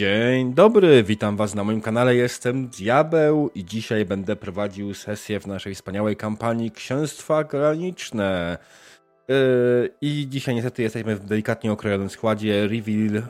Dzień 0.00 0.54
dobry, 0.54 1.02
witam 1.02 1.36
Was 1.36 1.54
na 1.54 1.64
moim 1.64 1.80
kanale. 1.80 2.14
Jestem 2.14 2.68
Diabeł 2.68 3.50
i 3.54 3.64
dzisiaj 3.64 4.04
będę 4.04 4.36
prowadził 4.36 4.94
sesję 4.94 5.40
w 5.40 5.46
naszej 5.46 5.74
wspaniałej 5.74 6.16
kampanii 6.16 6.70
Księstwa 6.70 7.44
Graniczne. 7.44 8.58
Yy, 9.28 9.36
I 10.00 10.26
dzisiaj 10.28 10.54
niestety 10.54 10.82
jesteśmy 10.82 11.16
w 11.16 11.24
delikatnie 11.24 11.72
okrojonym 11.72 12.10
składzie. 12.10 12.68
Reveal 12.68 13.12
yy, 13.12 13.22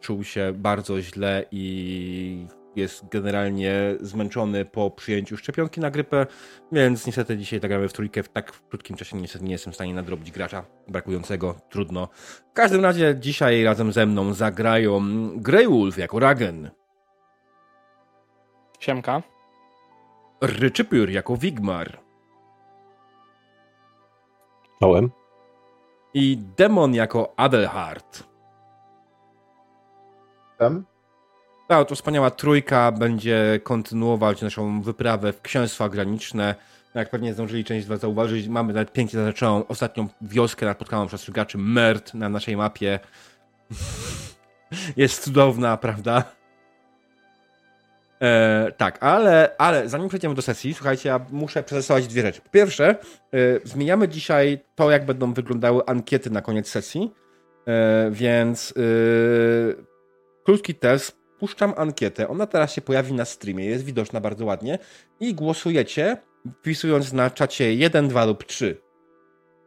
czuł 0.00 0.24
się 0.24 0.52
bardzo 0.54 1.02
źle 1.02 1.44
i 1.52 2.46
jest 2.78 3.08
generalnie 3.08 3.72
zmęczony 4.00 4.64
po 4.64 4.90
przyjęciu 4.90 5.36
szczepionki 5.36 5.80
na 5.80 5.90
grypę, 5.90 6.26
więc 6.72 7.06
niestety 7.06 7.36
dzisiaj 7.36 7.60
zagramy 7.60 7.88
w 7.88 7.92
trójkę 7.92 8.22
w 8.22 8.28
tak 8.28 8.52
w 8.52 8.68
krótkim 8.68 8.96
czasie 8.96 9.16
niestety 9.16 9.44
nie 9.44 9.52
jestem 9.52 9.72
w 9.72 9.76
stanie 9.76 9.94
nadrobić 9.94 10.30
gracza 10.30 10.64
brakującego, 10.88 11.54
trudno. 11.70 12.08
W 12.50 12.52
każdym 12.52 12.84
razie 12.84 13.16
dzisiaj 13.20 13.64
razem 13.64 13.92
ze 13.92 14.06
mną 14.06 14.34
zagrają 14.34 15.00
Grey 15.36 15.68
Wolf 15.68 15.98
jako 15.98 16.18
Ragen. 16.18 16.70
Siemka. 18.80 19.22
Ryczypyr 20.40 21.10
jako 21.10 21.36
Wigmar. 21.36 21.98
Czołem. 24.80 25.10
I 26.14 26.38
Demon 26.56 26.94
jako 26.94 27.34
Adelhard. 27.36 28.28
Tam? 30.58 30.84
Ta 31.68 31.78
oto 31.78 31.94
wspaniała 31.94 32.30
trójka 32.30 32.92
będzie 32.92 33.60
kontynuować 33.62 34.42
naszą 34.42 34.82
wyprawę 34.82 35.32
w 35.32 35.42
księstwa 35.42 35.88
graniczne. 35.88 36.54
Jak 36.94 37.10
pewnie 37.10 37.34
zdążyli 37.34 37.64
część 37.64 37.86
z 37.86 37.88
Was 37.88 38.00
zauważyć, 38.00 38.48
mamy 38.48 38.72
nawet 38.72 38.92
pięknie 38.92 39.16
zaznaczoną 39.16 39.66
ostatnią 39.66 40.08
wioskę 40.20 40.66
napotkaną 40.66 41.06
przez 41.06 41.30
graczy 41.30 41.58
Mert 41.58 42.14
na 42.14 42.28
naszej 42.28 42.56
mapie. 42.56 43.00
Jest 44.96 45.22
cudowna, 45.22 45.76
prawda? 45.76 46.24
E, 48.22 48.72
tak, 48.76 49.02
ale, 49.02 49.54
ale 49.58 49.88
zanim 49.88 50.08
przejdziemy 50.08 50.34
do 50.34 50.42
sesji, 50.42 50.74
słuchajcie, 50.74 51.08
ja 51.08 51.20
muszę 51.30 51.62
przetestować 51.62 52.06
dwie 52.06 52.22
rzeczy. 52.22 52.40
Po 52.40 52.50
pierwsze, 52.50 52.88
e, 52.88 52.96
zmieniamy 53.64 54.08
dzisiaj 54.08 54.58
to, 54.74 54.90
jak 54.90 55.06
będą 55.06 55.32
wyglądały 55.32 55.86
ankiety 55.86 56.30
na 56.30 56.42
koniec 56.42 56.68
sesji, 56.68 57.14
e, 57.66 58.10
więc 58.10 58.74
e, 58.76 58.82
krótki 60.44 60.74
test 60.74 61.17
puszczam 61.38 61.74
ankietę, 61.76 62.28
ona 62.28 62.46
teraz 62.46 62.72
się 62.72 62.80
pojawi 62.80 63.12
na 63.12 63.24
streamie, 63.24 63.64
jest 63.64 63.84
widoczna 63.84 64.20
bardzo 64.20 64.44
ładnie 64.44 64.78
i 65.20 65.34
głosujecie 65.34 66.16
wpisując 66.60 67.12
na 67.12 67.30
czacie 67.30 67.74
1, 67.74 68.08
2 68.08 68.24
lub 68.24 68.44
3. 68.44 68.80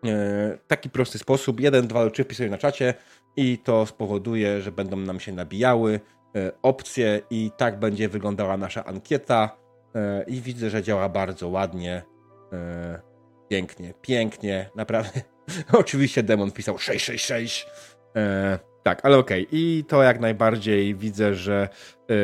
E, 0.06 0.58
taki 0.68 0.90
prosty 0.90 1.18
sposób, 1.18 1.60
1, 1.60 1.88
2 1.88 2.04
lub 2.04 2.14
3 2.14 2.24
wpisuję 2.24 2.50
na 2.50 2.58
czacie 2.58 2.94
i 3.36 3.58
to 3.58 3.86
spowoduje, 3.86 4.62
że 4.62 4.72
będą 4.72 4.98
nam 4.98 5.20
się 5.20 5.32
nabijały 5.32 6.00
e, 6.36 6.52
opcje 6.62 7.22
i 7.30 7.52
tak 7.58 7.80
będzie 7.80 8.10
wyglądała 8.10 8.58
nasza 8.58 8.86
ankieta 8.86 9.58
e, 9.96 10.24
i 10.28 10.42
widzę, 10.42 10.70
że 10.70 10.84
działa 10.84 11.10
bardzo 11.10 11.50
ładnie. 11.50 12.04
Pięknie, 13.50 13.94
pięknie, 14.02 14.70
naprawdę. 14.76 15.22
Oczywiście 15.74 16.24
demon 16.24 16.52
pisał 16.52 16.78
666. 16.78 17.68
Tak, 18.84 19.06
ale 19.06 19.18
okej. 19.18 19.48
Okay. 19.48 19.60
I 19.60 19.84
to 19.88 20.04
jak 20.04 20.20
najbardziej 20.20 20.96
widzę, 20.96 21.36
że 21.36 21.70
yy, 22.10 22.16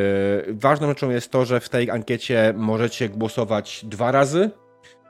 ważną 0.48 0.88
rzeczą 0.88 1.10
jest 1.10 1.30
to, 1.30 1.44
że 1.44 1.60
w 1.60 1.68
tej 1.68 1.90
ankiecie 1.90 2.54
możecie 2.56 3.08
głosować 3.08 3.84
dwa 3.84 4.12
razy. 4.12 4.50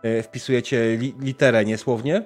Yy, 0.02 0.22
wpisujecie 0.22 0.94
li 0.94 1.14
literę 1.20 1.64
niesłownie, 1.64 2.22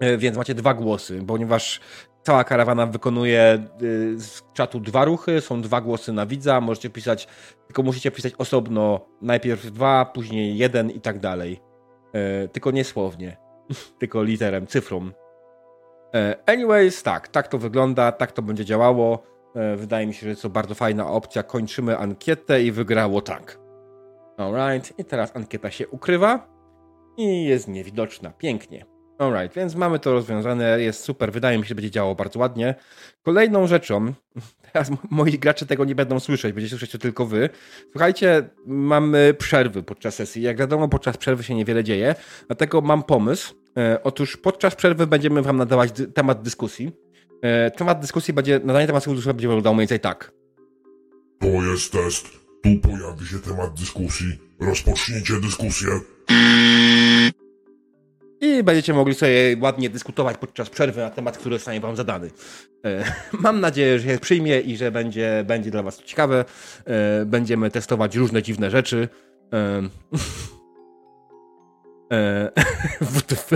yy, 0.00 0.18
więc 0.18 0.36
macie 0.36 0.54
dwa 0.54 0.74
głosy, 0.74 1.22
ponieważ 1.26 1.80
cała 2.22 2.44
karawana 2.44 2.86
wykonuje 2.86 3.66
yy, 3.80 4.18
z 4.20 4.42
czatu 4.54 4.80
dwa 4.80 5.04
ruchy, 5.04 5.40
są 5.40 5.62
dwa 5.62 5.80
głosy 5.80 6.12
na 6.12 6.26
widza, 6.26 6.60
możecie 6.60 6.90
pisać, 6.90 7.28
tylko 7.66 7.82
musicie 7.82 8.10
pisać 8.10 8.32
osobno 8.38 9.00
najpierw 9.22 9.70
dwa, 9.70 10.04
później 10.04 10.56
jeden 10.56 10.90
i 10.90 11.00
tak 11.00 11.18
dalej. 11.20 11.60
Yy, 12.14 12.48
tylko 12.48 12.70
niesłownie, 12.70 13.36
tylko 14.00 14.22
literem, 14.22 14.66
cyfrą. 14.66 15.10
E, 16.14 16.36
anyways, 16.46 17.02
tak, 17.02 17.28
tak 17.28 17.48
to 17.48 17.58
wygląda, 17.58 18.12
tak 18.12 18.32
to 18.32 18.42
będzie 18.42 18.64
działało. 18.64 19.22
E, 19.54 19.76
wydaje 19.76 20.06
mi 20.06 20.14
się, 20.14 20.34
że 20.34 20.42
to 20.42 20.48
bardzo 20.50 20.74
fajna 20.74 21.10
opcja. 21.10 21.42
Kończymy 21.42 21.98
ankietę 21.98 22.62
i 22.62 22.72
wygrało 22.72 23.20
tak. 23.20 23.58
Alright, 24.36 24.98
i 24.98 25.04
teraz 25.04 25.36
ankieta 25.36 25.70
się 25.70 25.88
ukrywa 25.88 26.48
i 27.16 27.44
jest 27.44 27.68
niewidoczna. 27.68 28.30
Pięknie. 28.30 28.84
Alright, 29.18 29.56
więc 29.56 29.74
mamy 29.74 29.98
to 29.98 30.12
rozwiązane, 30.12 30.80
jest 30.80 31.04
super, 31.04 31.32
wydaje 31.32 31.58
mi 31.58 31.64
się, 31.64 31.68
że 31.68 31.74
będzie 31.74 31.90
działało 31.90 32.14
bardzo 32.14 32.38
ładnie. 32.38 32.74
Kolejną 33.22 33.66
rzeczą, 33.66 34.12
teraz 34.72 34.90
moi 35.10 35.38
gracze 35.38 35.66
tego 35.66 35.84
nie 35.84 35.94
będą 35.94 36.20
słyszeć, 36.20 36.52
będziecie 36.52 36.70
słyszeć 36.70 36.90
to 36.90 36.98
tylko 36.98 37.26
wy. 37.26 37.48
Słuchajcie, 37.90 38.50
mamy 38.66 39.34
przerwy 39.34 39.82
podczas 39.82 40.14
sesji. 40.14 40.42
Jak 40.42 40.56
wiadomo, 40.56 40.88
podczas 40.88 41.16
przerwy 41.16 41.44
się 41.44 41.54
niewiele 41.54 41.84
dzieje, 41.84 42.14
dlatego 42.46 42.80
mam 42.80 43.02
pomysł, 43.02 43.54
otóż 44.02 44.36
podczas 44.36 44.74
przerwy 44.74 45.06
będziemy 45.06 45.42
wam 45.42 45.56
nadawać 45.56 45.92
dy 45.92 46.06
temat 46.06 46.42
dyskusji. 46.42 46.92
E, 47.42 47.70
temat 47.70 48.00
dyskusji 48.00 48.34
będzie, 48.34 48.60
nadanie 48.64 48.86
tematu 48.86 49.10
dyskusji 49.10 49.34
będzie 49.34 49.48
wyglądał 49.48 49.74
mniej 49.74 49.82
więcej 49.82 50.00
tak. 50.00 50.32
To 51.38 51.46
jest 51.46 51.92
test. 51.92 52.26
Tu 52.62 52.78
pojawi 52.82 53.26
się 53.26 53.38
temat 53.38 53.74
dyskusji. 53.74 54.26
Rozpocznijcie 54.60 55.40
dyskusję. 55.40 55.88
I 58.40 58.62
będziecie 58.62 58.94
mogli 58.94 59.14
sobie 59.14 59.56
ładnie 59.60 59.90
dyskutować 59.90 60.38
podczas 60.38 60.70
przerwy 60.70 61.00
na 61.00 61.10
temat, 61.10 61.38
który 61.38 61.56
zostanie 61.56 61.80
wam 61.80 61.96
zadany. 61.96 62.30
E, 62.84 63.04
mam 63.44 63.60
nadzieję, 63.60 63.98
że 63.98 64.08
się 64.08 64.18
przyjmie 64.18 64.60
i 64.60 64.76
że 64.76 64.90
będzie, 64.90 65.44
będzie 65.46 65.70
dla 65.70 65.82
was 65.82 66.02
ciekawe. 66.02 66.44
Będziemy 67.26 67.70
testować 67.70 68.16
różne 68.16 68.42
dziwne 68.42 68.70
rzeczy. 68.70 69.08
Eee, 72.14 72.50
WTF. 73.00 73.50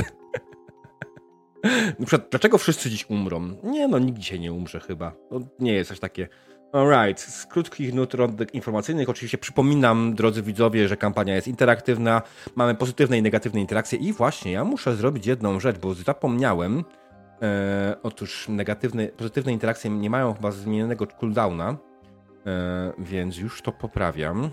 Dlaczego 2.30 2.58
wszyscy 2.58 2.90
dziś 2.90 3.10
umrą? 3.10 3.56
Nie 3.62 3.88
no, 3.88 3.98
nikt 3.98 4.18
dzisiaj 4.18 4.40
nie 4.40 4.52
umrze 4.52 4.80
chyba. 4.80 5.10
To 5.30 5.40
nie 5.58 5.72
jest 5.72 5.88
coś 5.88 6.00
takie. 6.00 6.28
Alright, 6.72 7.20
z 7.20 7.46
krótkich 7.46 7.94
nut 7.94 8.14
rądek 8.14 8.54
informacyjnych 8.54 9.08
oczywiście 9.08 9.38
przypominam, 9.38 10.14
drodzy 10.14 10.42
widzowie, 10.42 10.88
że 10.88 10.96
kampania 10.96 11.34
jest 11.34 11.48
interaktywna, 11.48 12.22
mamy 12.54 12.74
pozytywne 12.74 13.18
i 13.18 13.22
negatywne 13.22 13.60
interakcje 13.60 13.98
i 13.98 14.12
właśnie 14.12 14.52
ja 14.52 14.64
muszę 14.64 14.96
zrobić 14.96 15.26
jedną 15.26 15.60
rzecz, 15.60 15.78
bo 15.78 15.94
zapomniałem. 15.94 16.78
Eee, 16.78 17.94
otóż 18.02 18.48
negatywne, 18.48 19.06
pozytywne 19.06 19.52
interakcje 19.52 19.90
nie 19.90 20.10
mają 20.10 20.34
chyba 20.34 20.50
zmienionego 20.50 21.06
cooldowna, 21.06 21.68
eee, 21.68 22.92
więc 22.98 23.38
już 23.38 23.62
to 23.62 23.72
poprawiam. 23.72 24.50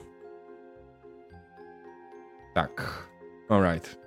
Tak. 2.53 3.12
Alright. 3.49 3.97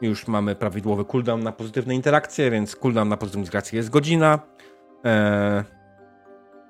Już 0.00 0.28
mamy 0.28 0.54
prawidłowy 0.54 1.04
cooldown 1.04 1.42
na 1.42 1.52
pozytywne 1.52 1.94
interakcje, 1.94 2.50
więc 2.50 2.76
cooldown 2.76 3.08
na 3.08 3.16
pozytywne 3.16 3.44
interakcje 3.44 3.76
jest 3.76 3.90
godzina. 3.90 4.38
Eee... 5.04 5.64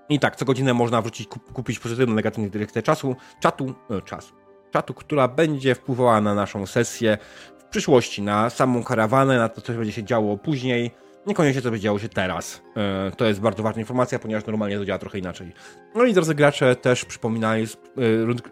I 0.09 0.19
tak, 0.19 0.37
co 0.37 0.45
godzinę 0.45 0.75
można 0.75 1.03
wrócić, 1.03 1.29
kupić 1.53 1.79
pozytywną, 1.79 2.15
negatywną 2.15 2.45
interakcję 2.45 2.83
czasu, 2.83 3.17
czatu, 3.41 3.75
e, 3.91 4.03
czasu, 4.03 4.35
czatu, 4.71 4.95
która 4.95 5.29
będzie 5.29 5.75
wpływała 5.75 6.21
na 6.21 6.35
naszą 6.35 6.67
sesję 6.67 7.19
w 7.59 7.65
przyszłości, 7.65 8.23
na 8.23 8.51
samą 8.51 8.85
karawanę, 8.85 9.39
na 9.39 9.49
to, 9.49 9.61
co 9.61 9.73
będzie 9.73 9.93
się 9.93 10.05
działo 10.05 10.37
później 10.37 10.91
Niekoniecznie 11.27 11.63
to 11.63 11.71
by 11.71 11.81
działo 11.81 11.99
się 11.99 12.09
teraz. 12.09 12.63
E, 12.77 13.13
to 13.17 13.25
jest 13.25 13.41
bardzo 13.41 13.63
ważna 13.63 13.81
informacja, 13.81 14.19
ponieważ 14.19 14.47
normalnie 14.47 14.79
to 14.79 14.85
działa 14.85 14.99
trochę 14.99 15.19
inaczej. 15.19 15.53
No 15.95 16.05
i 16.05 16.15
drodzy 16.15 16.35
gracze, 16.35 16.77
też 16.77 17.05
przypominaj, 17.05 17.67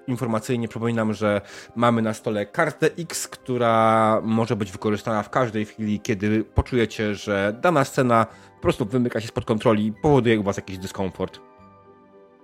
informacyjnie 0.06 0.69
przypominam, 0.69 1.14
że 1.14 1.40
mamy 1.76 2.02
na 2.02 2.14
stole 2.14 2.46
kartę 2.46 2.90
X, 2.99 3.28
która 3.28 4.20
może 4.25 4.56
być 4.56 4.72
wykorzystana 4.72 5.22
w 5.22 5.31
każdej 5.31 5.64
chwili, 5.64 6.00
kiedy 6.00 6.44
poczujecie, 6.44 7.14
że 7.14 7.56
dana 7.61 7.84
scena 7.84 8.26
po 8.56 8.62
prostu 8.62 8.84
wymyka 8.84 9.20
się 9.20 9.28
spod 9.28 9.44
kontroli 9.44 9.87
i 9.87 9.93
powoduje 9.93 10.40
u 10.40 10.43
was 10.43 10.56
jakiś 10.56 10.78
dyskomfort. 10.78 11.40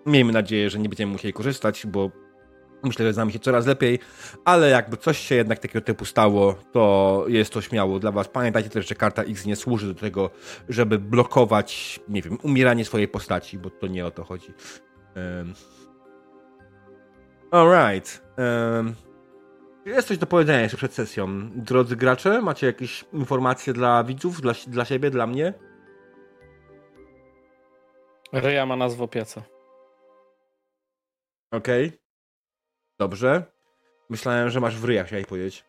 Miejmy 0.07 0.33
nadzieję, 0.33 0.71
że 0.71 0.79
nie 0.79 0.89
będziemy 0.89 1.13
musieli 1.13 1.33
korzystać, 1.33 1.87
bo 1.87 2.11
Myślę, 2.87 3.07
że 3.07 3.13
znamy 3.13 3.33
się 3.33 3.39
coraz 3.39 3.67
lepiej, 3.67 3.99
ale 4.45 4.71
jakby 4.71 4.97
coś 4.97 5.19
się 5.19 5.35
jednak 5.35 5.59
takiego 5.59 5.85
typu 5.85 6.05
stało, 6.05 6.55
to 6.73 7.25
jest 7.29 7.53
to 7.53 7.61
śmiało 7.61 7.99
dla 7.99 8.13
was. 8.13 8.29
Pamiętajcie 8.29 8.71
też, 8.71 8.89
że 8.89 8.95
karta 8.95 9.23
X 9.23 9.47
nie 9.47 9.57
służy 9.57 9.95
do 9.95 10.01
tego, 10.01 10.31
żeby 10.69 10.99
blokować, 10.99 12.01
nie 12.09 12.23
wiem, 12.23 12.39
umieranie 12.43 12.85
swojej 12.85 13.09
postaci, 13.09 13.59
bo 13.59 13.71
to 13.71 13.87
nie 13.87 14.07
o 14.07 14.11
to 14.11 14.25
chodzi. 14.25 14.53
Um. 15.17 15.55
Alright. 17.51 18.23
Um. 18.39 18.95
Jest 19.87 20.09
coś 20.09 20.19
do 20.19 20.27
powiedzenia 20.27 20.61
jeszcze 20.61 20.77
przed 20.77 20.95
sesją. 20.95 21.51
Drodzy 21.55 21.97
gracze, 21.97 22.43
macie 22.43 22.67
jakieś 22.67 23.05
informacje 23.13 23.73
dla 23.73 24.05
widzów, 24.05 24.41
dla, 24.41 24.53
dla 24.67 24.85
siebie, 24.85 25.11
dla 25.11 25.27
mnie? 25.27 25.55
Ryja 28.33 28.67
ma 28.67 28.77
nazwę 28.77 29.09
pieca. 29.09 29.43
Okej. 31.53 31.87
Okay. 31.87 32.06
Dobrze. 32.99 33.43
Myślałem, 34.09 34.51
że 34.51 34.61
masz 34.61 34.79
w 34.79 34.85
ryjach, 34.85 35.07
chciałeś 35.07 35.27
powiedzieć. 35.27 35.65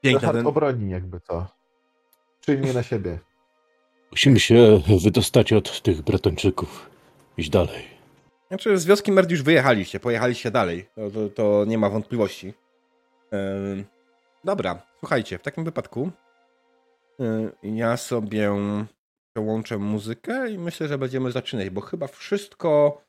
Piękna 0.00 0.32
ten... 0.32 0.46
obroni 0.46 0.90
jakby 0.90 1.20
co. 1.20 1.46
Przyjmie 2.40 2.72
na 2.72 2.82
siebie. 2.82 3.18
Musimy 4.10 4.40
się 4.40 4.80
wydostać 5.04 5.52
od 5.52 5.82
tych 5.82 6.02
Bretończyków. 6.02 6.90
Iść 7.36 7.50
dalej. 7.50 7.84
Znaczy, 8.48 8.78
z 8.78 8.86
wioski 8.86 9.12
Merd 9.12 9.30
już 9.30 9.42
wyjechaliście, 9.42 10.00
pojechaliście 10.00 10.50
dalej. 10.50 10.88
To, 10.94 11.10
to, 11.10 11.28
to 11.28 11.64
nie 11.64 11.78
ma 11.78 11.90
wątpliwości. 11.90 12.54
Ym, 13.32 13.84
dobra, 14.44 14.82
słuchajcie, 14.98 15.38
w 15.38 15.42
takim 15.42 15.64
wypadku 15.64 16.10
y, 17.20 17.52
ja 17.62 17.96
sobie 17.96 18.52
przełączę 19.36 19.78
muzykę 19.78 20.50
i 20.50 20.58
myślę, 20.58 20.88
że 20.88 20.98
będziemy 20.98 21.32
zaczynać, 21.32 21.70
bo 21.70 21.80
chyba 21.80 22.06
wszystko, 22.06 23.02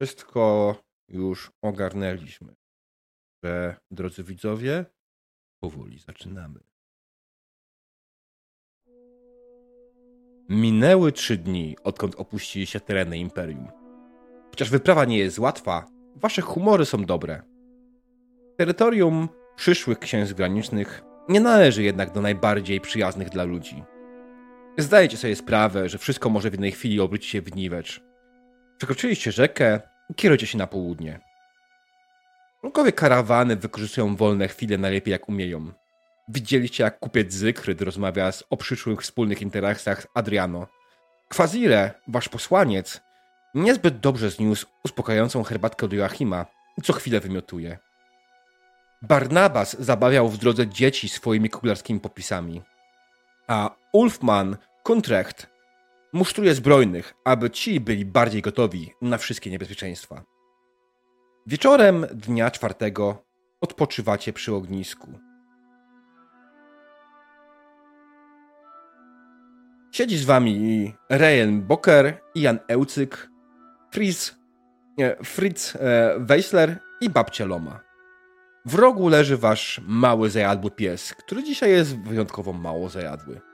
wszystko 0.00 0.76
już 1.08 1.50
ogarnęliśmy. 1.62 2.54
Że, 3.44 3.76
drodzy 3.90 4.24
widzowie, 4.24 4.84
powoli 5.62 5.98
zaczynamy. 5.98 6.60
Minęły 10.48 11.12
trzy 11.12 11.36
dni, 11.36 11.76
odkąd 11.84 12.14
opuściliście 12.14 12.80
tereny 12.80 13.18
Imperium. 13.18 13.68
Chociaż 14.50 14.70
wyprawa 14.70 15.04
nie 15.04 15.18
jest 15.18 15.38
łatwa, 15.38 15.86
wasze 16.16 16.42
humory 16.42 16.84
są 16.84 17.04
dobre. 17.04 17.42
Terytorium 18.58 19.28
przyszłych 19.56 19.98
księstw 19.98 20.34
granicznych 20.34 21.02
nie 21.28 21.40
należy 21.40 21.82
jednak 21.82 22.12
do 22.12 22.20
najbardziej 22.20 22.80
przyjaznych 22.80 23.30
dla 23.30 23.44
ludzi. 23.44 23.84
Zdajecie 24.78 25.16
sobie 25.16 25.36
sprawę, 25.36 25.88
że 25.88 25.98
wszystko 25.98 26.30
może 26.30 26.50
w 26.50 26.52
jednej 26.52 26.72
chwili 26.72 27.00
obrócić 27.00 27.30
się 27.30 27.42
w 27.42 27.56
niwecz. 27.56 28.00
Przekroczyliście 28.78 29.32
rzekę 29.32 29.80
i 30.10 30.14
kierujecie 30.14 30.46
się 30.46 30.58
na 30.58 30.66
południe. 30.66 31.20
Członkowie 32.60 32.92
karawany 32.92 33.56
wykorzystują 33.56 34.16
wolne 34.16 34.48
chwile 34.48 34.78
najlepiej 34.78 35.12
jak 35.12 35.28
umieją. 35.28 35.72
Widzieliście, 36.28 36.84
jak 36.84 36.98
kupiec 36.98 37.32
Zykryd 37.32 37.82
rozmawia 37.82 38.30
o 38.50 38.56
przyszłych 38.56 39.02
wspólnych 39.02 39.42
interakcjach 39.42 40.02
z 40.02 40.06
Adriano. 40.14 40.66
Kwazire, 41.28 41.90
wasz 42.08 42.28
posłaniec, 42.28 43.00
niezbyt 43.54 44.00
dobrze 44.00 44.30
zniósł 44.30 44.66
uspokajającą 44.84 45.42
herbatkę 45.42 45.86
od 45.86 45.92
Joachima 45.92 46.46
i 46.78 46.82
co 46.82 46.92
chwilę 46.92 47.20
wymiotuje. 47.20 47.78
Barnabas 49.02 49.76
zabawiał 49.78 50.28
w 50.28 50.38
drodze 50.38 50.66
dzieci 50.66 51.08
swoimi 51.08 51.50
kuglarskimi 51.50 52.00
popisami, 52.00 52.62
a 53.48 53.81
Ulfman 53.92 54.56
Kuntrecht 54.82 55.46
musztruje 56.12 56.54
zbrojnych, 56.54 57.14
aby 57.24 57.50
ci 57.50 57.80
byli 57.80 58.04
bardziej 58.04 58.42
gotowi 58.42 58.92
na 59.02 59.18
wszystkie 59.18 59.50
niebezpieczeństwa. 59.50 60.22
Wieczorem 61.46 62.06
dnia 62.14 62.50
czwartego 62.50 63.24
odpoczywacie 63.60 64.32
przy 64.32 64.54
ognisku. 64.54 65.18
Siedzi 69.92 70.18
z 70.18 70.24
wami 70.24 70.94
Rejen 71.10 71.62
Boker, 71.62 72.20
Ian 72.34 72.58
Eucyk, 72.68 73.28
Fritz, 73.90 74.34
Fritz 75.24 75.76
e, 75.76 76.14
Weissler 76.18 76.78
i 77.00 77.10
babcia 77.10 77.44
Loma. 77.44 77.80
W 78.64 78.74
rogu 78.74 79.08
leży 79.08 79.36
wasz 79.36 79.80
mały 79.86 80.30
zajadły 80.30 80.70
pies, 80.70 81.14
który 81.14 81.44
dzisiaj 81.44 81.70
jest 81.70 81.98
wyjątkowo 81.98 82.52
mało 82.52 82.88
zajadły. 82.88 83.51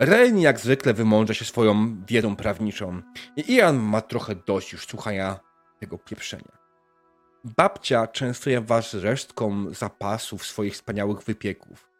Rejen 0.00 0.38
jak 0.38 0.60
zwykle 0.60 0.94
wymądrza 0.94 1.34
się 1.34 1.44
swoją 1.44 2.04
wiedzą 2.06 2.36
prawniczą 2.36 3.02
i 3.36 3.54
Ian 3.54 3.76
ma 3.76 4.00
trochę 4.00 4.34
dość 4.34 4.72
już 4.72 4.86
słuchania 4.86 5.40
tego 5.80 5.98
pieprzenia. 5.98 6.58
Babcia 7.44 8.06
częstuje 8.06 8.60
was 8.60 8.94
resztką 8.94 9.74
zapasów 9.74 10.46
swoich 10.46 10.74
wspaniałych 10.74 11.22
wypieków. 11.22 11.90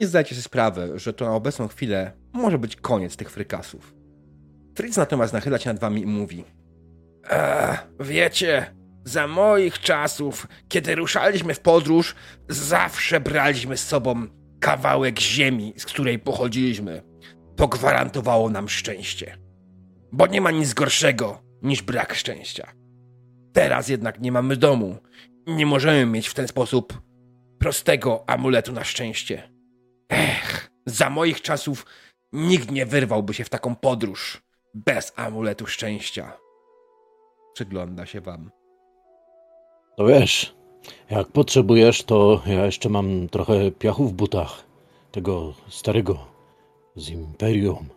I 0.00 0.06
zdajcie 0.06 0.34
sobie 0.34 0.42
sprawę, 0.42 0.98
że 0.98 1.12
to 1.12 1.24
na 1.24 1.34
obecną 1.34 1.68
chwilę 1.68 2.12
może 2.32 2.58
być 2.58 2.76
koniec 2.76 3.16
tych 3.16 3.30
frykasów. 3.30 3.94
Fritz 4.76 4.96
natomiast 4.96 5.32
nachyla 5.32 5.58
się 5.58 5.70
nad 5.70 5.80
wami 5.80 6.02
i 6.02 6.06
mówi 6.06 6.44
eee, 7.30 7.78
Wiecie, 8.00 8.74
za 9.04 9.26
moich 9.26 9.78
czasów, 9.78 10.46
kiedy 10.68 10.94
ruszaliśmy 10.94 11.54
w 11.54 11.60
podróż, 11.60 12.14
zawsze 12.48 13.20
braliśmy 13.20 13.76
z 13.76 13.86
sobą 13.86 14.26
kawałek 14.60 15.20
ziemi, 15.20 15.74
z 15.76 15.86
której 15.86 16.18
pochodziliśmy. 16.18 17.11
To 17.56 17.68
gwarantowało 17.68 18.50
nam 18.50 18.68
szczęście. 18.68 19.38
Bo 20.12 20.26
nie 20.26 20.40
ma 20.40 20.50
nic 20.50 20.74
gorszego 20.74 21.42
niż 21.62 21.82
brak 21.82 22.14
szczęścia. 22.14 22.72
Teraz 23.52 23.88
jednak 23.88 24.20
nie 24.20 24.32
mamy 24.32 24.56
domu. 24.56 24.96
Nie 25.46 25.66
możemy 25.66 26.06
mieć 26.06 26.28
w 26.28 26.34
ten 26.34 26.48
sposób 26.48 27.02
prostego 27.58 28.24
amuletu 28.26 28.72
na 28.72 28.84
szczęście. 28.84 29.52
Ech, 30.08 30.70
za 30.86 31.10
moich 31.10 31.42
czasów 31.42 31.86
nikt 32.32 32.70
nie 32.70 32.86
wyrwałby 32.86 33.34
się 33.34 33.44
w 33.44 33.48
taką 33.48 33.74
podróż 33.76 34.42
bez 34.74 35.12
amuletu 35.16 35.66
szczęścia. 35.66 36.32
Przygląda 37.54 38.06
się 38.06 38.20
wam. 38.20 38.50
No 39.98 40.06
wiesz, 40.06 40.54
jak 41.10 41.28
potrzebujesz, 41.28 42.02
to 42.02 42.42
ja 42.46 42.66
jeszcze 42.66 42.88
mam 42.88 43.28
trochę 43.28 43.70
piachu 43.70 44.08
w 44.08 44.12
butach. 44.12 44.64
Tego 45.10 45.54
starego 45.68 46.31
z 46.96 47.08
Imperium. 47.08 47.88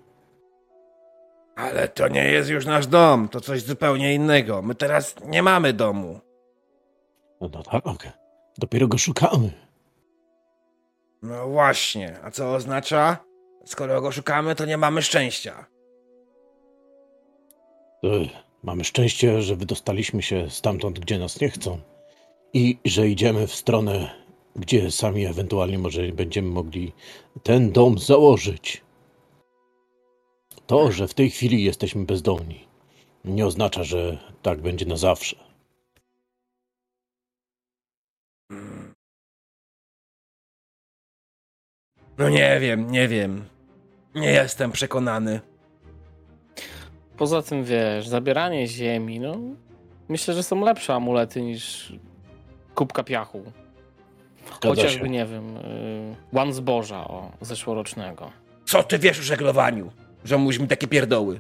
Ale 1.56 1.88
to 1.88 2.08
nie 2.08 2.24
jest 2.24 2.50
już 2.50 2.66
nasz 2.66 2.88
dom, 2.88 3.30
to 3.30 3.42
coś 3.42 3.62
zupełnie 3.62 4.14
innego. 4.14 4.62
My 4.62 4.76
teraz 4.76 5.16
nie 5.26 5.44
mamy 5.44 5.74
domu. 5.74 6.20
No, 7.42 7.50
no 7.54 7.64
tak, 7.64 7.84
dopiero 8.58 8.88
go 8.88 8.98
szukamy. 8.98 9.52
No 11.22 11.48
właśnie, 11.48 12.20
a 12.24 12.32
co 12.32 12.54
oznacza? 12.54 13.18
Skoro 13.66 14.02
go 14.02 14.12
szukamy, 14.12 14.56
to 14.56 14.66
nie 14.66 14.78
mamy 14.78 15.02
szczęścia. 15.02 15.66
Ech, 18.04 18.32
mamy 18.64 18.84
szczęście, 18.84 19.42
że 19.42 19.56
wydostaliśmy 19.56 20.22
się 20.22 20.50
stamtąd, 20.50 21.00
gdzie 21.00 21.20
nas 21.20 21.42
nie 21.42 21.50
chcą. 21.50 21.80
I 22.54 22.78
że 22.86 23.08
idziemy 23.08 23.48
w 23.48 23.56
stronę, 23.56 24.10
gdzie 24.56 24.92
sami 24.92 25.26
ewentualnie 25.26 25.78
może 25.78 26.02
będziemy 26.08 26.50
mogli 26.50 26.94
ten 27.44 27.72
dom 27.72 27.98
założyć. 28.00 28.85
To, 30.68 30.92
że 30.92 31.08
w 31.08 31.14
tej 31.14 31.30
chwili 31.30 31.64
jesteśmy 31.64 32.06
bezdomni, 32.06 32.68
nie 33.26 33.46
oznacza, 33.46 33.84
że 33.84 34.18
tak 34.42 34.62
będzie 34.62 34.86
na 34.86 34.98
zawsze. 34.98 35.36
No 42.18 42.30
nie 42.30 42.60
wiem, 42.60 42.92
nie 42.92 43.08
wiem. 43.08 43.46
Nie 44.16 44.32
jestem 44.32 44.72
przekonany. 44.72 45.40
Poza 47.18 47.42
tym, 47.42 47.64
wiesz, 47.64 48.08
zabieranie 48.08 48.68
ziemi, 48.68 49.20
no 49.20 49.38
myślę, 50.10 50.34
że 50.34 50.44
są 50.44 50.66
lepsze 50.66 50.94
amulety 50.94 51.42
niż 51.42 51.94
kubka 52.76 53.04
piachu. 53.04 53.44
Zgadza 54.46 54.68
Chociażby, 54.68 55.06
się. 55.06 55.10
nie 55.10 55.26
wiem, 55.26 55.58
y, 55.58 56.16
łan 56.34 56.54
zboża 56.54 57.08
o, 57.08 57.32
zeszłorocznego. 57.42 58.32
Co 58.66 58.84
ty 58.84 59.00
wiesz 59.00 59.20
o 59.20 59.24
żeglowaniu? 59.24 59.92
Że 60.26 60.38
mówisz 60.38 60.60
mi 60.60 60.68
takie 60.68 60.88
pierdoły. 60.88 61.40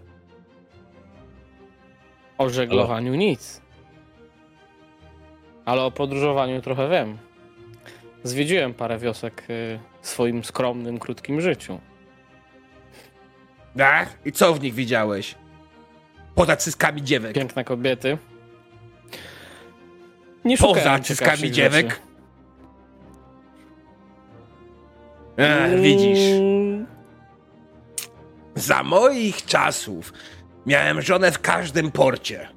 O 2.37 2.49
żeglowaniu 2.49 3.15
nic. 3.15 3.61
Ale 5.65 5.81
o 5.81 5.91
podróżowaniu 5.91 6.61
trochę 6.61 6.89
wiem. 6.89 7.17
Zwiedziłem 8.23 8.73
parę 8.73 8.97
wiosek 8.97 9.43
y, 9.49 9.79
w 10.01 10.07
swoim 10.07 10.43
skromnym, 10.43 10.99
krótkim 10.99 11.41
życiu. 11.41 11.79
Ach, 13.83 14.17
i 14.25 14.31
co 14.31 14.53
w 14.53 14.61
nich 14.61 14.73
widziałeś? 14.73 15.35
Poza 16.35 16.55
cyskami 16.55 17.03
dziewek. 17.03 17.33
Piękne 17.33 17.63
kobiety. 17.63 18.17
Nie 20.45 20.57
Poza 20.57 20.99
cyskami 20.99 21.51
dziewek? 21.51 22.01
Ach, 25.37 25.79
widzisz. 25.81 26.19
Za 28.55 28.83
moich 28.83 29.45
czasów 29.45 30.13
miałem 30.65 31.01
żonę 31.01 31.31
w 31.31 31.41
każdym 31.41 31.91
porcie. 31.91 32.49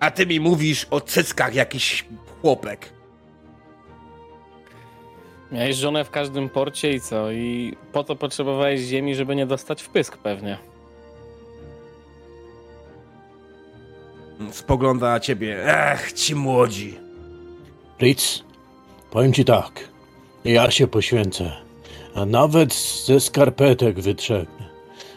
A 0.00 0.10
ty 0.10 0.26
mi 0.26 0.40
mówisz 0.40 0.86
o 0.90 1.00
cyckach 1.00 1.54
jakiś 1.54 2.06
chłopek. 2.40 2.92
Miałeś 5.52 5.76
żonę 5.76 6.04
w 6.04 6.10
każdym 6.10 6.48
porcie 6.48 6.92
i 6.92 7.00
co? 7.00 7.32
I 7.32 7.76
po 7.92 8.04
to 8.04 8.16
potrzebowałeś 8.16 8.80
ziemi, 8.80 9.14
żeby 9.14 9.36
nie 9.36 9.46
dostać 9.46 9.82
w 9.82 9.88
pysk 9.88 10.16
pewnie. 10.16 10.58
Spogląda 14.52 15.10
na 15.10 15.20
ciebie. 15.20 15.74
Ach, 15.74 16.12
ci 16.12 16.34
młodzi. 16.34 16.98
Fritz, 17.98 18.44
powiem 19.10 19.32
ci 19.32 19.44
tak. 19.44 19.88
Ja 20.44 20.70
się 20.70 20.86
poświęcę. 20.86 21.67
A 22.20 22.26
nawet 22.26 22.74
ze 22.74 23.20
skarpetek 23.20 24.00
wytrzepnę. 24.00 24.68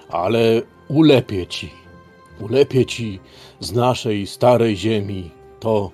Ale 0.10 0.62
ulepię 0.88 1.48
ci. 1.48 1.70
Ulepię 2.39 2.86
ci 2.86 3.20
z 3.60 3.72
naszej 3.72 4.27
starej 4.27 4.77
ziemi 4.77 5.31
to, 5.60 5.91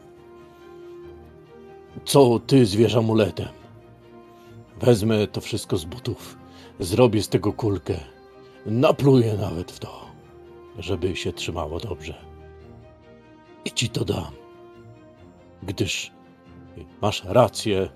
co 2.05 2.39
ty 2.39 2.65
zwierz 2.65 2.95
amuletem. 2.95 3.47
Wezmę 4.79 5.27
to 5.27 5.41
wszystko 5.41 5.77
z 5.77 5.85
butów. 5.85 6.37
Zrobię 6.79 7.21
z 7.21 7.29
tego 7.29 7.53
kulkę. 7.53 7.99
napluję 8.65 9.33
nawet 9.33 9.71
w 9.71 9.79
to, 9.79 10.07
żeby 10.79 11.15
się 11.15 11.33
trzymało 11.33 11.79
dobrze. 11.79 12.13
I 13.65 13.71
ci 13.71 13.89
to 13.89 14.05
dam. 14.05 14.31
Gdyż 15.63 16.11
masz 17.01 17.23
rację, 17.25 17.89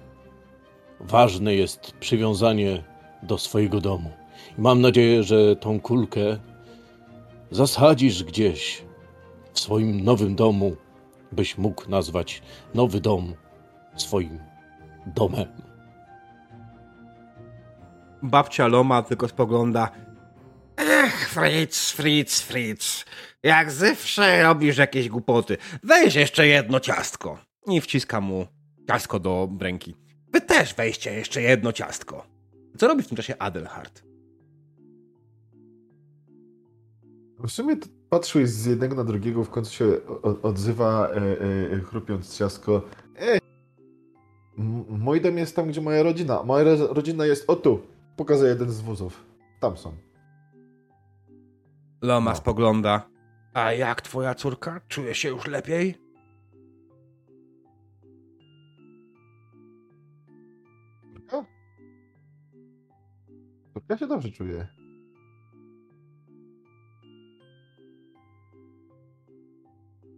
ważne 1.00 1.56
jest 1.56 1.92
przywiązanie 1.92 2.91
do 3.24 3.38
swojego 3.38 3.82
domu. 3.82 4.12
I 4.58 4.62
mam 4.62 4.82
nadzieję, 4.82 5.24
że 5.24 5.56
tą 5.56 5.80
kulkę 5.80 6.22
zasadzisz 7.52 8.24
gdzieś 8.24 8.84
w 9.54 9.60
swoim 9.60 10.04
nowym 10.04 10.36
domu, 10.36 10.76
byś 11.32 11.58
mógł 11.58 11.90
nazwać 11.90 12.42
nowy 12.74 13.02
dom 13.02 13.34
swoim 13.96 14.40
domem. 15.06 15.48
Babcia 18.24 18.68
Loma 18.68 19.04
tylko 19.04 19.28
spogląda. 19.28 19.92
Ech, 20.78 21.30
Fritz, 21.30 21.92
Fritz, 21.92 22.42
Fritz. 22.42 23.06
Jak 23.44 23.72
zawsze 23.72 24.44
robisz 24.44 24.78
jakieś 24.78 25.10
głupoty. 25.10 25.58
Weź 25.84 26.16
jeszcze 26.16 26.48
jedno 26.48 26.80
ciastko. 26.80 27.38
I 27.68 27.82
wciska 27.82 28.22
mu 28.22 28.48
ciastko 28.88 29.20
do 29.20 29.50
ręki. 29.60 29.96
Wy 30.34 30.42
też 30.42 30.74
weźcie 30.74 31.14
jeszcze 31.14 31.42
jedno 31.42 31.72
ciastko. 31.74 32.28
Co 32.78 32.88
robi 32.88 33.04
w 33.04 33.08
tym 33.08 33.18
czasie 33.18 33.38
Adelhard? 33.38 34.04
W 37.40 37.50
sumie 37.52 37.78
to 37.78 37.88
patrzyłeś 38.10 38.50
z 38.50 38.66
jednego 38.66 38.96
na 38.96 39.04
drugiego, 39.04 39.44
w 39.44 39.50
końcu 39.50 39.72
się 39.74 39.86
odzywa, 40.44 41.10
e, 41.10 41.16
e, 41.74 41.80
chrupiąc 41.80 42.38
ciastko. 42.38 42.82
Ej, 43.20 43.40
mój 44.90 45.22
dom 45.22 45.38
jest 45.38 45.56
tam, 45.56 45.68
gdzie 45.68 45.82
moja 45.82 46.04
rodzina. 46.04 46.44
Moja 46.44 46.64
ro- 46.64 46.94
rodzina 46.94 47.26
jest 47.26 47.50
o 47.50 47.56
tu. 47.56 47.80
Pokazuję 48.16 48.50
jeden 48.50 48.70
z 48.70 48.82
wózów. 48.82 49.24
Tam 49.60 49.78
są. 49.78 49.94
Loma 52.02 52.32
No. 52.32 52.38
spogląda. 52.38 53.10
A 53.54 53.74
jak 53.74 54.02
twoja 54.02 54.36
córka? 54.36 54.82
Czuje 54.88 55.16
się 55.16 55.30
już 55.30 55.48
lepiej? 55.48 55.96
Córka 63.82 63.98
się 63.98 64.08
dobrze 64.08 64.32
czuje. 64.32 64.68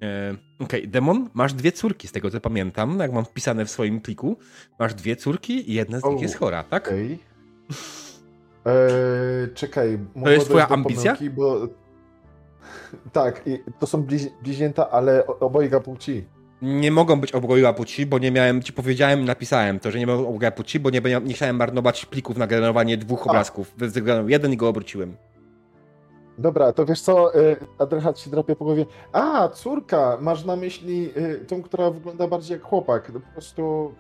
E, 0.04 0.36
Okej, 0.60 0.88
Demon, 0.88 1.30
masz 1.34 1.54
dwie 1.54 1.72
córki, 1.72 2.08
z 2.08 2.12
tego 2.12 2.32
co 2.32 2.42
pamiętam, 2.42 3.00
jak 3.00 3.12
mam 3.14 3.26
wpisane 3.26 3.66
w 3.66 3.70
swoim 3.72 4.02
pliku. 4.02 4.38
Masz 4.80 4.94
dwie 4.94 5.16
córki 5.16 5.72
i 5.72 5.74
jedna 5.74 6.00
z 6.00 6.04
nich 6.06 6.22
jest 6.22 6.36
chora, 6.38 6.64
tak? 6.64 6.88
Okej. 6.88 7.20
Eee, 8.66 9.54
czekaj. 9.56 10.00
mogło 10.16 10.30
jest 10.30 10.46
twoja 10.46 10.68
ambicja? 10.68 11.16
pomyłki, 11.16 11.36
Bo... 11.36 11.68
Tak, 13.14 13.46
to 13.80 13.88
są 13.88 14.04
bliź- 14.04 14.30
bliźnięta, 14.44 14.90
ale 14.92 15.28
obojga 15.28 15.80
płci. 15.80 16.24
Nie 16.64 16.92
mogą 16.92 17.22
być 17.22 17.32
obojga 17.32 17.74
płci, 17.74 18.06
bo 18.06 18.20
nie 18.20 18.32
miałem, 18.32 18.62
ci 18.64 18.74
powiedziałem 18.74 19.22
i 19.22 19.24
napisałem 19.24 19.80
to, 19.80 19.92
że 19.92 20.00
nie 20.00 20.08
mogą 20.08 20.28
obojga 20.28 20.52
płci, 20.52 20.80
bo 20.80 20.90
nie, 20.90 21.02
nie 21.24 21.34
chciałem 21.34 21.56
marnować 21.56 22.06
plików 22.06 22.38
na 22.38 22.48
generowanie 22.48 22.98
dwóch 22.98 23.22
A. 23.28 23.30
obrazków. 23.30 23.74
Wygenerowałem 23.78 24.30
jeden 24.30 24.54
i 24.54 24.58
go 24.58 24.68
obróciłem. 24.70 25.18
Dobra, 26.38 26.74
to 26.74 26.86
wiesz 26.86 27.02
co, 27.02 27.36
y, 27.40 27.56
Adelhard 27.78 28.20
się 28.20 28.30
drapie 28.30 28.56
po 28.56 28.66
głowie. 28.66 28.86
A, 29.14 29.50
córka, 29.50 30.18
masz 30.22 30.46
na 30.46 30.56
myśli 30.56 31.10
y, 31.18 31.46
tą, 31.48 31.64
która 31.64 31.90
wygląda 31.92 32.28
bardziej 32.28 32.54
jak 32.58 32.64
chłopak. 32.64 33.12
No, 33.14 33.20
po 33.20 33.32
prostu, 33.34 33.94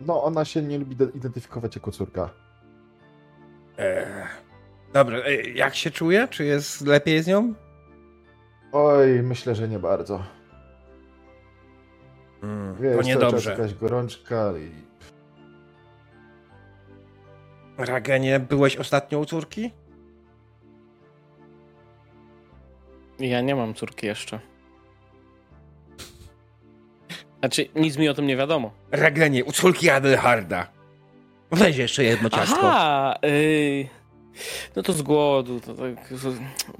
no 0.00 0.22
ona 0.22 0.44
się 0.44 0.62
nie 0.62 0.78
lubi 0.78 0.96
de- 0.96 1.10
identyfikować 1.14 1.74
jako 1.76 1.90
córka. 1.90 2.30
Eee, 3.78 4.06
dobra, 4.92 5.18
e, 5.18 5.34
jak 5.50 5.74
się 5.74 5.90
czuje? 5.90 6.28
Czy 6.30 6.44
jest 6.44 6.86
lepiej 6.86 7.22
z 7.22 7.26
nią? 7.26 7.54
Oj, 8.72 9.22
myślę, 9.22 9.54
że 9.54 9.68
nie 9.68 9.78
bardzo. 9.78 10.22
Mm, 12.42 12.74
Wiesz, 12.80 12.96
to 12.96 13.02
niedobrze. 13.02 13.50
jakaś 13.50 13.74
gorączka 13.74 14.52
i... 14.58 14.70
Ragenie, 17.78 18.40
byłeś 18.40 18.76
ostatnio 18.76 19.18
u 19.18 19.24
córki? 19.24 19.70
Ja 23.18 23.40
nie 23.40 23.54
mam 23.54 23.74
córki 23.74 24.06
jeszcze. 24.06 24.40
Znaczy, 27.40 27.68
nic 27.74 27.96
mi 27.96 28.08
o 28.08 28.14
tym 28.14 28.26
nie 28.26 28.36
wiadomo. 28.36 28.70
Ragenie, 28.90 29.44
u 29.44 29.52
córki 29.52 29.90
Adelharda. 29.90 30.66
Weź 31.50 31.76
jeszcze 31.76 32.04
jedno 32.04 32.30
ciastko. 32.30 32.60
Aha! 32.62 33.14
Yy, 33.22 33.88
no 34.76 34.82
to 34.82 34.92
z 34.92 35.02
głodu. 35.02 35.60
To 35.60 35.74
tak, 35.74 36.08
to 36.08 36.28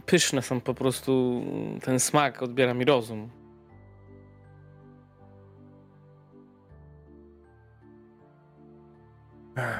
pyszne 0.06 0.42
są 0.42 0.60
po 0.60 0.74
prostu. 0.74 1.42
Ten 1.84 2.00
smak 2.00 2.42
odbiera 2.42 2.74
mi 2.74 2.84
rozum. 2.84 3.28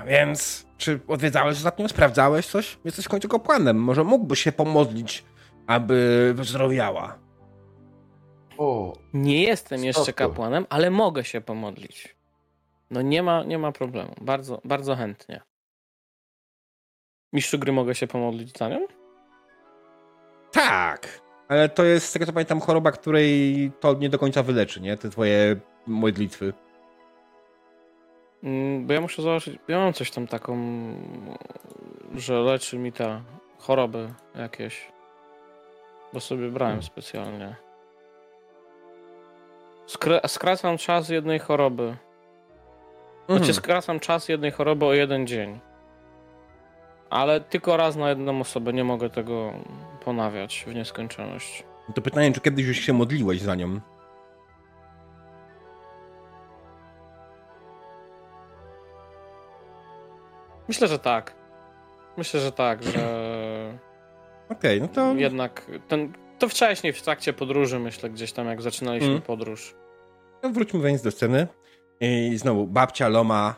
Więc, 0.06 0.66
czy 0.78 1.00
odwiedzałeś 1.08 1.56
ostatnio? 1.56 1.88
Sprawdzałeś 1.88 2.46
coś? 2.46 2.78
Jesteś 2.84 3.04
w 3.04 3.08
końcu 3.08 3.28
kapłanem. 3.28 3.76
Może 3.76 4.04
mógłbyś 4.04 4.40
się 4.42 4.52
pomodlić, 4.52 5.24
aby 5.66 6.32
wyzdrowiała. 6.36 7.18
O, 8.58 8.92
Nie 9.12 9.42
jestem 9.42 9.84
jeszcze 9.84 10.12
kapłanem, 10.12 10.66
ale 10.70 10.90
mogę 10.90 11.24
się 11.24 11.40
pomodlić. 11.40 12.16
No 12.90 13.02
nie 13.02 13.22
ma, 13.22 13.44
nie 13.44 13.58
ma 13.58 13.72
problemu. 13.72 14.14
Bardzo, 14.20 14.60
bardzo 14.64 14.96
chętnie. 14.96 15.40
Mistrzu 17.32 17.58
gry 17.58 17.72
mogę 17.72 17.94
się 17.94 18.06
pomodlić 18.06 18.58
za 18.58 18.68
nią? 18.68 18.86
Tak. 20.52 21.20
Ale 21.48 21.68
to 21.68 21.84
jest, 21.84 22.06
z 22.06 22.12
tego 22.12 22.26
co 22.26 22.32
pamiętam, 22.32 22.60
choroba, 22.60 22.92
której 22.92 23.72
to 23.80 23.94
nie 23.94 24.08
do 24.08 24.18
końca 24.18 24.42
wyleczy, 24.42 24.80
nie? 24.80 24.96
Te 24.96 25.10
twoje 25.10 25.56
modlitwy. 25.86 26.52
Mm, 28.44 28.86
Bo 28.86 28.92
ja 28.92 29.00
muszę 29.00 29.22
zobaczyć. 29.22 29.58
Ja 29.68 29.78
mam 29.78 29.92
coś 29.92 30.10
tam 30.10 30.26
taką, 30.26 30.56
że 32.14 32.34
leczy 32.40 32.78
mi 32.78 32.92
te 32.92 33.22
choroby 33.58 34.12
jakieś. 34.34 34.88
Bo 36.12 36.20
sobie 36.20 36.48
brałem 36.50 36.82
specjalnie. 36.82 37.56
Skra- 39.86 40.28
skracam 40.28 40.78
czas 40.78 41.08
jednej 41.08 41.38
choroby. 41.38 41.96
Znaczy 43.26 43.40
Mhm. 43.40 43.54
skracam 43.54 44.00
czas 44.00 44.28
jednej 44.28 44.50
choroby 44.50 44.84
o 44.86 44.94
jeden 44.94 45.26
dzień. 45.26 45.60
Ale 47.10 47.40
tylko 47.40 47.76
raz 47.76 47.96
na 47.96 48.08
jedną 48.08 48.40
osobę. 48.40 48.72
Nie 48.72 48.84
mogę 48.84 49.10
tego 49.10 49.52
ponawiać 50.04 50.64
w 50.68 50.74
nieskończoność. 50.74 51.64
To 51.94 52.02
pytanie, 52.02 52.32
czy 52.32 52.40
kiedyś 52.40 52.66
już 52.66 52.76
się 52.76 52.92
modliłeś 52.92 53.40
za 53.40 53.54
nią? 53.54 53.80
Myślę, 60.70 60.88
że 60.88 60.98
tak. 60.98 61.34
Myślę, 62.16 62.40
że 62.40 62.52
tak, 62.52 62.82
że 62.82 63.00
Okej, 64.54 64.80
no 64.80 64.88
to... 64.88 65.14
jednak 65.14 65.66
ten, 65.88 66.12
to 66.38 66.48
wcześniej 66.48 66.92
w 66.92 67.02
trakcie 67.02 67.32
podróży, 67.32 67.78
myślę, 67.78 68.10
gdzieś 68.10 68.32
tam 68.32 68.46
jak 68.46 68.62
zaczynaliśmy 68.62 69.08
Mm. 69.08 69.22
podróż. 69.22 69.74
No, 70.42 70.50
wróćmy 70.50 70.80
więc 70.80 71.02
do 71.02 71.10
sceny. 71.10 71.46
I 72.00 72.38
znowu, 72.38 72.66
babcia 72.66 73.08
Loma. 73.08 73.54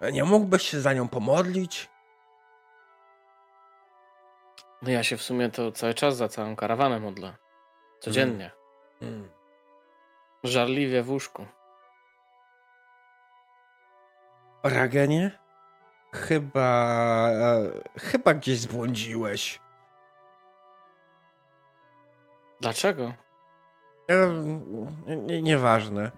e, 0.00 0.12
nie 0.12 0.24
mógłbyś 0.24 0.62
się 0.62 0.80
za 0.80 0.92
nią 0.92 1.08
pomodlić? 1.08 1.88
No 4.82 4.90
ja 4.90 5.02
się 5.02 5.16
w 5.16 5.22
sumie 5.22 5.50
to 5.50 5.72
cały 5.72 5.94
czas 5.94 6.16
za 6.16 6.28
całą 6.28 6.56
karawanę 6.56 7.00
modlę. 7.00 7.36
Codziennie. 8.00 8.50
Mm. 9.02 9.28
Żarliwie 10.44 11.02
w 11.02 11.10
łóżku. 11.10 11.46
Ragenie? 14.62 15.38
Chyba. 16.12 17.28
E, 17.32 17.70
chyba 18.00 18.34
gdzieś 18.34 18.58
zbłądziłeś. 18.60 19.60
Dlaczego? 22.60 23.12
E, 24.10 24.28
nie- 25.16 25.42
Nieważne. 25.42 26.10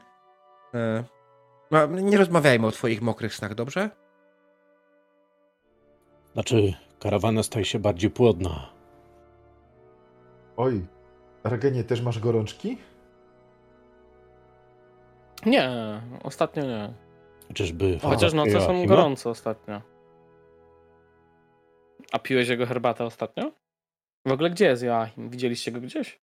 E, 0.74 1.04
no, 1.70 1.86
nie 1.86 2.18
rozmawiajmy 2.18 2.66
o 2.66 2.70
twoich 2.70 3.02
mokrych 3.02 3.34
snach, 3.34 3.54
dobrze? 3.54 3.90
Znaczy, 6.32 6.74
karawana 7.00 7.42
staje 7.42 7.64
się 7.64 7.78
bardziej 7.78 8.10
płodna. 8.10 8.68
oj. 10.56 10.86
Regenie, 11.44 11.84
też 11.84 12.02
masz 12.02 12.18
gorączki? 12.18 12.78
Nie, 15.46 15.70
ostatnio 16.22 16.62
nie. 16.62 16.92
Czyżby... 17.54 17.98
Chociaż 18.02 18.32
noce 18.32 18.60
są 18.60 18.86
gorące 18.86 19.30
ostatnio. 19.30 19.82
A 22.12 22.18
piłeś 22.18 22.48
jego 22.48 22.66
herbatę 22.66 23.04
ostatnio? 23.04 23.52
W 24.26 24.32
ogóle 24.32 24.50
gdzie 24.50 24.64
jest 24.64 24.82
Joachim? 24.82 25.30
Widzieliście 25.30 25.72
go 25.72 25.80
gdzieś? 25.80 26.20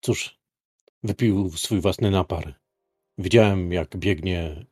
Cóż, 0.00 0.38
wypił 1.02 1.50
swój 1.50 1.80
własny 1.80 2.10
napar. 2.10 2.54
Widziałem, 3.18 3.72
jak 3.72 3.96
biegnie. 3.96 4.66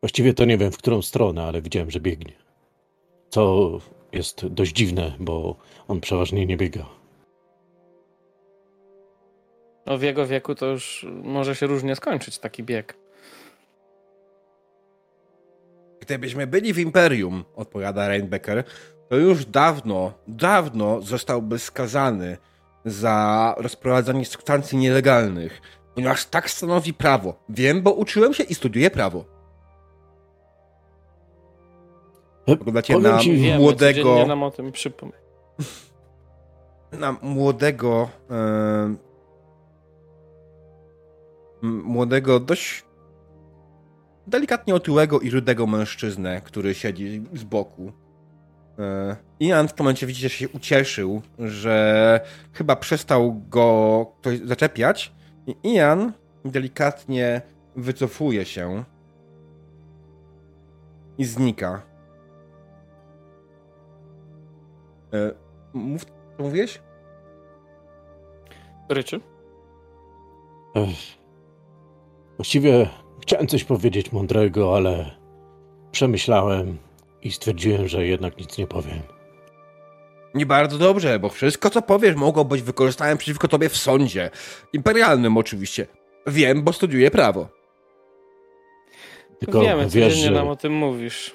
Właściwie 0.00 0.34
to 0.34 0.44
nie 0.44 0.58
wiem, 0.58 0.72
w 0.72 0.78
którą 0.78 1.02
stronę, 1.02 1.44
ale 1.44 1.62
widziałem, 1.62 1.90
że 1.90 2.00
biegnie. 2.00 2.32
Co 3.30 3.70
jest 4.12 4.46
dość 4.46 4.72
dziwne, 4.72 5.12
bo 5.20 5.56
on 5.88 6.00
przeważnie 6.00 6.46
nie 6.46 6.56
biega. 6.56 7.01
No 9.86 9.98
w 9.98 10.02
jego 10.02 10.26
wieku 10.26 10.54
to 10.54 10.66
już 10.66 11.06
może 11.22 11.56
się 11.56 11.66
różnie 11.66 11.96
skończyć 11.96 12.38
taki 12.38 12.62
bieg. 12.62 12.96
Gdybyśmy 16.00 16.46
byli 16.46 16.72
w 16.72 16.78
Imperium, 16.78 17.44
odpowiada 17.56 18.08
Reinbecker, 18.08 18.64
to 19.08 19.16
już 19.16 19.44
dawno, 19.44 20.12
dawno 20.28 21.00
zostałby 21.02 21.58
skazany 21.58 22.36
za 22.84 23.54
rozprowadzanie 23.58 24.24
substancji 24.24 24.78
nielegalnych, 24.78 25.60
ponieważ 25.94 26.24
tak 26.26 26.50
stanowi 26.50 26.94
prawo. 26.94 27.34
Wiem, 27.48 27.82
bo 27.82 27.92
uczyłem 27.92 28.34
się 28.34 28.44
i 28.44 28.54
studiuję 28.54 28.90
prawo. 28.90 29.24
Poglądacie 32.46 32.94
Powiem 32.94 33.12
na 33.12 33.18
Wiemy, 33.18 33.58
młodego, 33.58 34.26
nam 34.26 34.42
o 34.42 34.50
tym 34.50 34.72
przypomina. 34.72 35.18
na 36.92 37.12
młodego, 37.22 38.08
e, 38.30 38.34
m- 38.84 38.98
młodego, 41.62 42.40
dość 42.40 42.84
delikatnie 44.26 44.74
otyłego 44.74 45.20
i 45.20 45.30
rudego 45.30 45.66
mężczyznę, 45.66 46.40
który 46.40 46.74
siedzi 46.74 47.22
z 47.34 47.44
boku. 47.44 47.92
E, 48.78 49.16
Ian 49.40 49.68
w 49.68 49.72
tym 49.72 49.84
momencie 49.84 50.06
widzicie, 50.06 50.28
że 50.28 50.34
się 50.34 50.48
ucieszył, 50.48 51.22
że 51.38 52.20
chyba 52.52 52.76
przestał 52.76 53.42
go 53.48 54.06
ktoś 54.20 54.38
zaczepiać 54.38 55.12
i 55.46 55.74
Ian 55.74 56.12
delikatnie 56.44 57.42
wycofuje 57.76 58.44
się 58.44 58.84
i 61.18 61.24
znika. 61.24 61.82
E, 65.12 65.32
Mów, 65.72 66.04
co 66.04 66.42
mówiłeś? 66.42 66.80
Ryczy? 68.88 69.20
Właściwie 72.36 72.88
chciałem 73.22 73.46
coś 73.46 73.64
powiedzieć 73.64 74.12
mądrego, 74.12 74.76
ale 74.76 75.10
przemyślałem 75.92 76.78
i 77.22 77.32
stwierdziłem, 77.32 77.88
że 77.88 78.06
jednak 78.06 78.38
nic 78.38 78.58
nie 78.58 78.66
powiem. 78.66 78.98
Nie 80.34 80.46
bardzo 80.46 80.78
dobrze, 80.78 81.18
bo 81.18 81.28
wszystko, 81.28 81.70
co 81.70 81.82
powiesz, 81.82 82.16
mogło 82.16 82.44
być 82.44 82.62
wykorzystane 82.62 83.16
przeciwko 83.16 83.48
tobie 83.48 83.68
w 83.68 83.76
sądzie. 83.76 84.30
Imperialnym 84.72 85.36
oczywiście. 85.36 85.86
Wiem, 86.26 86.62
bo 86.62 86.72
studiuję 86.72 87.10
prawo. 87.10 87.48
Tylko 89.38 89.60
Wiemy, 89.60 89.88
wiesz, 89.88 90.14
że, 90.14 90.30
nam 90.30 90.48
o 90.48 90.56
tym 90.56 90.72
mówisz. 90.72 91.34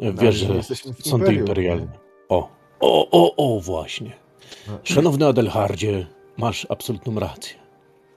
wiesz, 0.00 0.34
że 0.34 0.62
sądy 1.00 1.34
imperialne. 1.34 1.98
O, 2.28 2.48
o, 2.80 3.10
o, 3.10 3.36
o, 3.36 3.60
właśnie. 3.60 4.12
No. 4.68 4.78
Szanowny 4.84 5.26
Adelhardzie, 5.26 6.06
masz 6.36 6.66
absolutną 6.70 7.20
rację. 7.20 7.65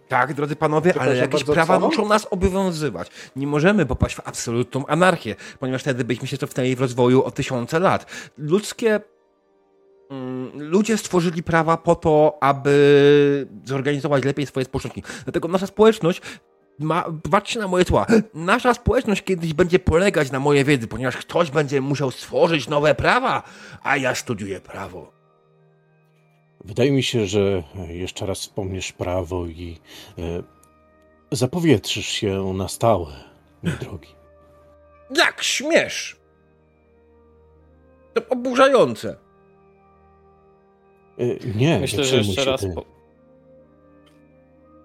Tak, 0.10 0.34
drodzy 0.34 0.56
panowie, 0.56 0.94
ale 1.00 1.18
jakieś 1.18 1.44
prawa 1.44 1.80
co? 1.80 1.86
muszą 1.86 2.08
nas 2.08 2.28
obowiązywać. 2.32 3.08
Nie 3.36 3.48
możemy 3.48 3.86
popaść 3.86 4.16
w 4.16 4.28
absolutną 4.28 4.86
anarchię, 4.86 5.36
ponieważ 5.60 5.82
wtedy 5.82 6.04
byśmy 6.04 6.28
się 6.28 6.38
cofnęli 6.38 6.76
w 6.76 6.82
rozwoju 6.82 7.24
o 7.24 7.32
tysiące 7.32 7.80
lat. 7.80 8.06
Ludzkie. 8.38 9.00
mm, 10.10 10.52
Ludzie 10.56 10.98
stworzyli 10.98 11.44
prawa 11.44 11.78
po 11.78 11.96
to, 11.96 12.38
aby 12.42 13.48
zorganizować 13.66 14.24
lepiej 14.24 14.46
swoje 14.46 14.66
społeczności. 14.66 15.04
Dlatego 15.24 15.48
nasza 15.48 15.68
społeczność 15.68 16.22
ma, 16.80 17.06
patrzcie 17.32 17.60
na 17.60 17.68
moje 17.68 17.86
tła. 17.86 18.06
Nasza 18.34 18.74
społeczność 18.74 19.24
kiedyś 19.24 19.54
będzie 19.54 19.80
polegać 19.80 20.32
na 20.32 20.40
mojej 20.40 20.66
wiedzy, 20.66 20.88
ponieważ 20.88 21.18
ktoś 21.18 21.52
będzie 21.52 21.82
musiał 21.82 22.12
stworzyć 22.12 22.68
nowe 22.68 22.96
prawa, 22.96 23.44
a 23.84 23.98
ja 23.98 24.16
studiuję 24.16 24.60
prawo. 24.60 25.19
Wydaje 26.66 26.92
mi 26.92 27.04
się, 27.04 27.26
że 27.26 27.64
jeszcze 27.88 28.26
raz 28.26 28.40
wspomniesz 28.40 28.92
prawo 28.92 29.46
i 29.48 29.80
e, 30.18 30.44
zapowietrzysz 31.32 32.08
się 32.08 32.54
na 32.54 32.68
stałe, 32.68 33.14
mój 33.64 33.74
drogi. 33.74 34.16
Jak 35.16 35.44
śmiesz? 35.44 36.20
To 38.14 38.22
oburzające. 38.30 39.18
E, 41.18 41.26
nie, 41.56 41.80
Myślę, 41.80 42.00
nie 42.00 42.06
że 42.06 42.18
jeszcze 42.18 42.46
raz. 42.46 42.66
Po... 42.76 42.86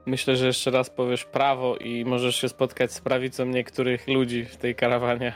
Myślę, 0.07 0.37
że 0.37 0.47
jeszcze 0.47 0.71
raz 0.71 0.91
powiesz 0.91 1.25
prawo 1.25 1.77
i 1.77 2.05
możesz 2.05 2.37
się 2.37 2.49
spotkać 2.49 2.93
z 2.93 3.01
prawicą 3.01 3.45
niektórych 3.45 4.09
ludzi 4.09 4.45
w 4.45 4.57
tej 4.57 4.75
karawanie. 4.75 5.35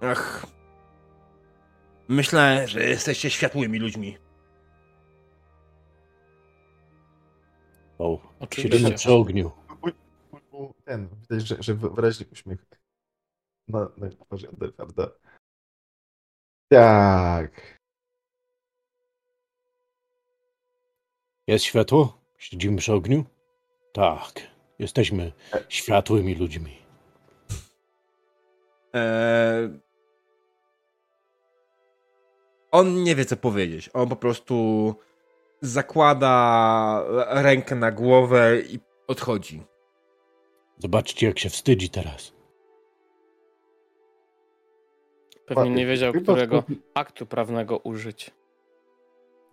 Ach. 0.00 0.46
Myślę, 2.12 2.68
że 2.68 2.84
jesteście 2.84 3.30
światłymi 3.30 3.78
ludźmi. 3.78 4.18
O, 7.98 8.18
Oczywiście. 8.40 8.78
siedzimy 8.78 8.94
przy 8.96 9.12
ogniu. 9.12 9.50
Ten, 10.84 11.08
widać, 11.08 11.46
że, 11.46 11.56
że 11.62 11.74
wyraźnie 11.74 12.26
uśmiech 12.32 12.64
na, 13.68 13.88
na 13.96 14.10
twarzy 14.10 14.48
Adelharda. 14.48 15.10
Tak. 16.68 17.80
Jest 21.46 21.64
światło? 21.64 22.20
Siedzimy 22.38 22.76
przy 22.76 22.92
ogniu? 22.92 23.24
Tak, 23.92 24.32
jesteśmy 24.78 25.32
światłymi 25.68 26.34
ludźmi. 26.34 26.78
Eee... 28.92 29.91
On 32.72 33.02
nie 33.02 33.16
wie, 33.16 33.24
co 33.24 33.36
powiedzieć. 33.36 33.90
On 33.94 34.08
po 34.08 34.16
prostu 34.16 34.94
zakłada 35.60 37.04
rękę 37.28 37.74
na 37.74 37.92
głowę 37.92 38.60
i 38.60 38.78
odchodzi. 39.06 39.62
Zobaczcie, 40.78 41.26
jak 41.26 41.38
się 41.38 41.48
wstydzi 41.48 41.90
teraz. 41.90 42.32
Pewnie 45.46 45.70
nie 45.70 45.86
wiedział, 45.86 46.12
którego 46.12 46.64
aktu 46.94 47.26
prawnego 47.26 47.78
użyć. 47.78 48.30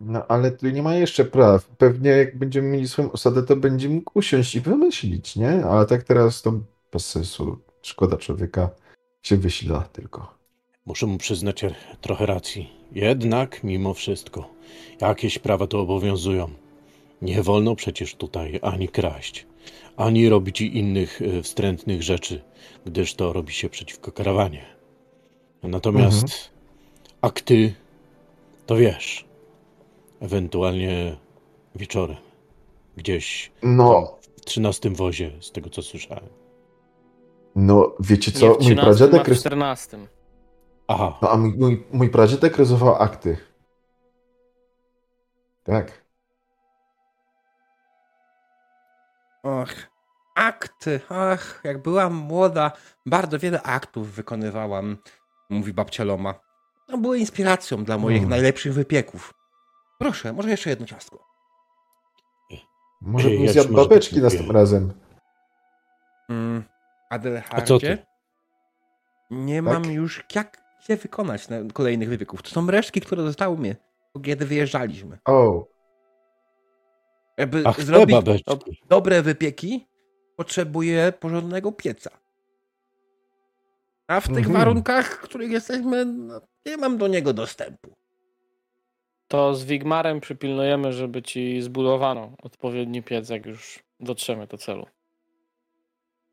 No 0.00 0.26
ale 0.28 0.50
tu 0.50 0.68
nie 0.68 0.82
ma 0.82 0.94
jeszcze 0.94 1.24
praw. 1.24 1.64
Pewnie 1.64 2.10
jak 2.10 2.38
będziemy 2.38 2.68
mieli 2.68 2.88
swoją 2.88 3.12
osadę, 3.12 3.42
to 3.42 3.56
będzie 3.56 3.88
mógł 3.88 4.10
usiąść 4.14 4.54
i 4.54 4.60
wymyślić, 4.60 5.36
nie? 5.36 5.64
Ale 5.64 5.86
tak 5.86 6.02
teraz 6.02 6.42
to 6.42 6.52
bez 6.92 7.10
sensu. 7.10 7.58
Szkoda 7.82 8.16
człowieka 8.16 8.70
się 9.22 9.36
wysila 9.36 9.80
tylko. 9.80 10.39
Muszę 10.86 11.06
mu 11.06 11.18
przyznać 11.18 11.64
trochę 12.00 12.26
racji. 12.26 12.68
Jednak, 12.92 13.64
mimo 13.64 13.94
wszystko, 13.94 14.48
jakieś 15.00 15.38
prawa 15.38 15.66
tu 15.66 15.78
obowiązują. 15.78 16.50
Nie 17.22 17.42
wolno 17.42 17.76
przecież 17.76 18.14
tutaj 18.14 18.58
ani 18.62 18.88
kraść, 18.88 19.46
ani 19.96 20.28
robić 20.28 20.60
innych 20.60 21.22
e, 21.22 21.42
wstrętnych 21.42 22.02
rzeczy, 22.02 22.42
gdyż 22.86 23.14
to 23.14 23.32
robi 23.32 23.52
się 23.52 23.68
przeciwko 23.68 24.12
karawanie. 24.12 24.64
Natomiast 25.62 26.50
akty, 27.20 27.74
to 28.66 28.76
wiesz, 28.76 29.24
ewentualnie 30.20 31.16
wieczorem, 31.74 32.16
gdzieś 32.96 33.52
No, 33.62 34.18
w 34.36 34.44
trzynastym 34.44 34.94
wozie, 34.94 35.30
z 35.40 35.52
tego 35.52 35.70
co 35.70 35.82
słyszałem. 35.82 36.28
no 37.56 37.92
wiecie 38.00 38.30
Nie 38.34 38.38
co? 38.40 38.46
Mój 38.46 38.58
13, 38.58 38.80
a 38.82 38.84
pradziadek, 38.84 39.24
w 39.24 39.28
rys... 39.28 39.40
14. 39.40 39.98
Aha, 40.92 41.18
no, 41.22 41.30
a 41.30 41.36
mój, 41.36 41.54
mój, 41.58 41.86
mój 41.92 42.10
pradziadek 42.10 42.56
rysował 42.58 42.94
akty. 43.02 43.36
Tak. 45.64 46.04
Och, 49.42 49.68
akty. 50.34 51.00
Ach, 51.08 51.60
jak 51.64 51.82
byłam 51.82 52.14
młoda, 52.14 52.72
bardzo 53.06 53.38
wiele 53.38 53.62
aktów 53.62 54.12
wykonywałam, 54.12 54.96
mówi 55.50 55.72
babcia 55.72 56.04
Loma. 56.04 56.34
No, 56.88 56.98
były 56.98 57.18
inspiracją 57.18 57.84
dla 57.84 57.98
moich 57.98 58.16
Hmm. 58.16 58.30
najlepszych 58.30 58.74
wypieków. 58.74 59.34
Proszę, 59.98 60.32
może 60.32 60.50
jeszcze 60.50 60.70
jedno 60.70 60.86
ciastko. 60.86 61.30
Może 63.00 63.28
bym 63.28 63.44
ja 63.44 63.52
zjadł 63.52 63.74
babeczki 63.74 64.20
następnym 64.22 64.56
razem. 64.56 64.92
Mm, 66.30 66.64
a 67.10 67.14
co 67.14 67.14
Adelhardzie, 67.14 67.80
ty? 67.80 68.06
nie 69.30 69.62
Tak? 69.62 69.72
mam 69.72 69.84
już 69.84 70.24
jak 70.34 70.69
się 70.80 70.96
wykonać 70.96 71.48
na 71.48 71.56
kolejnych 71.74 72.08
wypieków. 72.08 72.42
To 72.42 72.50
są 72.50 72.66
resztki, 72.70 73.00
które 73.00 73.22
zostały 73.22 73.58
mi, 73.58 73.74
kiedy 74.24 74.46
wyjeżdżaliśmy. 74.46 75.18
O, 75.24 75.66
Żeby 77.38 77.62
Ach, 77.66 77.80
zrobić 77.80 78.16
dobre 78.88 79.22
wypieki, 79.22 79.86
potrzebuję 80.36 81.12
porządnego 81.20 81.72
pieca. 81.72 82.10
A 84.08 84.20
w 84.20 84.28
tych 84.28 84.36
Mhm. 84.36 84.54
warunkach, 84.56 85.06
w 85.16 85.20
których 85.20 85.50
jesteśmy, 85.50 86.04
no, 86.04 86.40
nie 86.66 86.76
mam 86.76 86.98
do 86.98 87.08
niego 87.08 87.32
dostępu. 87.32 87.96
To 89.28 89.54
z 89.54 89.64
Wigmarem 89.64 90.20
przypilnujemy, 90.20 90.92
żeby 90.92 91.22
ci 91.22 91.62
zbudowano 91.62 92.32
odpowiedni 92.42 93.02
piec, 93.02 93.28
jak 93.28 93.46
już 93.46 93.78
dotrzemy 94.00 94.46
do 94.46 94.58
celu. 94.58 94.86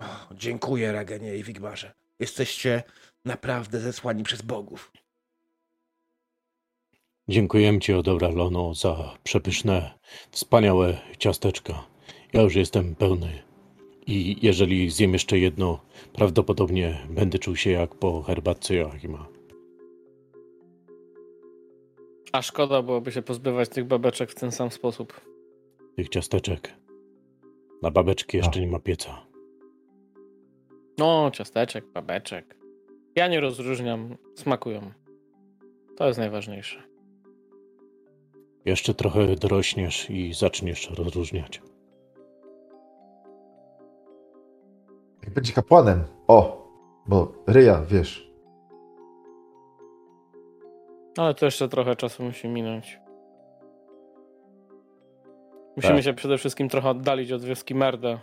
O, 0.02 0.06
dziękuję, 0.32 0.92
Ragenie 0.92 1.36
i 1.36 1.44
Wigmarze. 1.44 1.94
Jesteście 2.20 2.84
naprawdę 3.28 3.80
zesłani 3.80 4.24
przez 4.24 4.42
bogów. 4.42 4.92
Dziękujemy 7.30 7.80
ci, 7.80 7.94
Odora 7.94 8.30
Lono, 8.30 8.74
za 8.74 9.18
przepyszne, 9.24 10.00
wspaniałe 10.32 10.98
ciasteczka. 11.20 11.86
Ja 12.34 12.42
już 12.42 12.56
jestem 12.56 12.96
pełny. 12.96 13.44
I 14.08 14.38
jeżeli 14.42 14.90
zjem 14.90 15.13
jeszcze 15.13 15.40
jedno, 15.40 15.80
prawdopodobnie 16.13 17.08
będę 17.10 17.40
czuł 17.40 17.56
się 17.56 17.70
jak 17.70 17.96
po 17.96 18.24
herbatce 18.24 18.76
Joachima. 18.76 19.28
A 22.32 22.42
szkoda 22.42 22.82
byłoby 22.82 23.12
się 23.12 23.22
pozbywać 23.22 23.70
tych 23.70 23.86
babeczek 23.86 24.32
w 24.32 24.36
ten 24.36 24.52
sam 24.52 24.72
sposób. 24.72 25.22
Tych 25.96 26.10
ciasteczek. 26.10 26.74
Na 27.82 27.92
babeczki 27.92 28.38
jeszcze 28.38 28.60
nie 28.60 28.68
ma 28.68 28.80
pieca. 28.80 29.26
No, 30.98 31.32
ciasteczek, 31.34 31.86
babeczek. 31.86 32.57
Ja 33.17 33.27
nie 33.27 33.39
rozróżniam, 33.39 34.17
smakują. 34.36 34.82
To 35.97 36.08
jest 36.08 36.19
najważniejsze. 36.19 36.84
Jeszcze 38.65 38.93
trochę 38.93 39.36
dorośniesz 39.36 40.10
i 40.10 40.34
zaczniesz 40.34 40.89
rozróżniać. 40.89 41.62
Jak 45.23 45.34
będzie 45.34 45.53
kapłanem. 45.53 46.03
O, 46.27 46.67
bo 47.08 47.32
ryja, 47.47 47.82
wiesz. 47.82 48.32
Ale 51.17 51.34
to 51.34 51.45
jeszcze 51.45 51.69
trochę 51.69 51.95
czasu 51.95 52.23
musi 52.23 52.47
minąć. 52.47 52.99
Musimy 55.75 55.95
Tak. 55.95 56.03
się 56.03 56.13
przede 56.13 56.38
wszystkim 56.38 56.69
trochę 56.69 56.89
oddalić 56.89 57.32
od 57.32 57.43
wioski 57.43 57.75
Merda, 57.75 58.19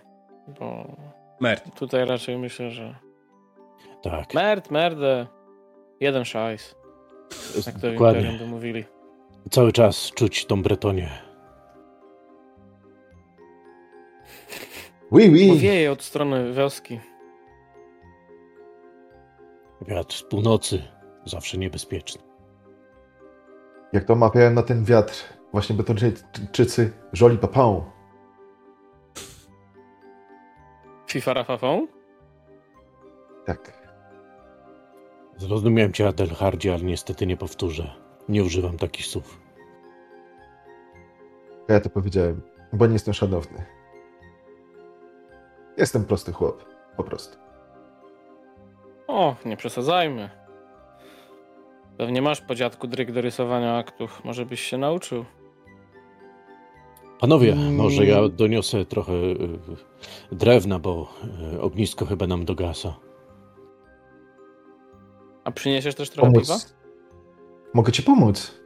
bo 0.60 0.96
Mert. 1.40 1.78
tutaj 1.78 2.04
raczej 2.04 2.38
myślę, 2.38 2.70
że 2.70 3.03
Tak, 4.04 4.34
Merd, 4.34 4.70
Merdę, 4.70 5.26
jeden 6.00 6.24
szajs, 6.24 6.74
jak 7.66 7.80
to 7.80 7.90
dokładnie. 7.92 8.38
mówili. 8.46 8.84
Cały 9.50 9.72
czas 9.72 10.10
czuć 10.14 10.46
tą 10.46 10.62
Bretonię. 10.62 11.08
Oui, 15.10 15.30
oui. 15.30 15.58
wieje 15.58 15.92
od 15.92 16.02
strony 16.02 16.52
wioski. 16.52 17.00
Wiatr 19.88 20.14
z 20.14 20.22
północy, 20.22 20.82
zawsze 21.24 21.58
niebezpieczny. 21.58 22.22
Jak 23.92 24.04
to 24.04 24.14
mawiałem 24.14 24.54
na 24.54 24.62
ten 24.62 24.84
wiatr, 24.84 25.14
właśnie 25.52 25.76
Betończycy, 25.76 26.92
Joli 27.20 27.38
Papon. 27.38 27.82
FIFA 31.10 31.34
Rafafą? 31.34 31.86
Tak. 33.46 33.83
Zrozumiałem 35.36 35.92
cię, 35.92 36.08
Adelhardzie, 36.08 36.74
ale 36.74 36.82
niestety 36.82 37.26
nie 37.26 37.36
powtórzę. 37.36 37.90
Nie 38.28 38.44
używam 38.44 38.78
takich 38.78 39.06
słów. 39.06 39.40
Ja 41.68 41.80
to 41.80 41.90
powiedziałem, 41.90 42.40
bo 42.72 42.86
nie 42.86 42.92
jestem 42.92 43.14
szanowny. 43.14 43.64
Jestem 45.78 46.04
prosty 46.04 46.32
chłop. 46.32 46.64
Po 46.96 47.04
prostu. 47.04 47.36
O, 49.06 49.36
nie 49.44 49.56
przesadzajmy. 49.56 50.30
Pewnie 51.98 52.22
masz 52.22 52.40
po 52.40 52.54
dziadku 52.54 52.86
dryg 52.86 53.12
do 53.12 53.20
rysowania 53.20 53.76
aktów. 53.76 54.24
Może 54.24 54.46
byś 54.46 54.60
się 54.60 54.78
nauczył. 54.78 55.24
Panowie, 57.20 57.52
Mm. 57.52 57.74
może 57.76 58.06
ja 58.06 58.28
doniosę 58.28 58.84
trochę 58.84 59.12
y, 59.12 59.58
drewna, 60.32 60.78
bo 60.78 61.08
y, 61.54 61.60
ognisko 61.60 62.06
chyba 62.06 62.26
nam 62.26 62.44
dogasa. 62.44 62.94
A 65.44 65.50
przyniesiesz 65.50 65.94
też 65.94 66.10
trochę 66.10 66.32
piwa? 66.32 66.46
Pomóc. 66.46 66.74
Mogę 67.74 67.92
ci 67.92 68.02
pomóc. 68.02 68.60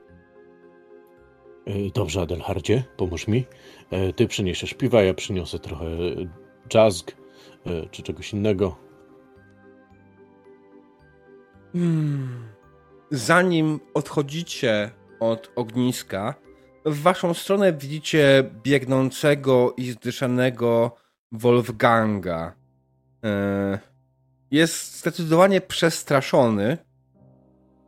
Y, 1.69 1.91
Dobrze, 1.95 2.21
Adelhardzie, 2.21 2.85
pomóż 2.97 3.29
mi. 3.29 3.47
Y, 3.93 4.13
Ty 4.13 4.27
przyniesiesz 4.27 4.75
piwa, 4.75 5.03
ja 5.03 5.15
przyniosę 5.15 5.59
trochę 5.59 5.87
jazzg 6.75 7.11
y, 7.67 7.89
czy 7.91 8.03
czegoś 8.03 8.33
innego. 8.33 8.77
Hmm. 11.73 12.49
Zanim 13.11 13.81
odchodzicie 13.95 14.91
od 15.21 15.53
ogniska, 15.57 16.35
w 16.85 17.03
waszą 17.03 17.35
stronę 17.35 17.73
widzicie 17.73 18.51
biegnącego 18.63 19.75
i 19.77 19.91
zdyszanego 19.91 20.97
Wolfganga. 21.33 22.55
E, 23.25 23.79
Jest 24.51 24.99
zdecydowanie 24.99 25.61
przestraszony 25.61 26.79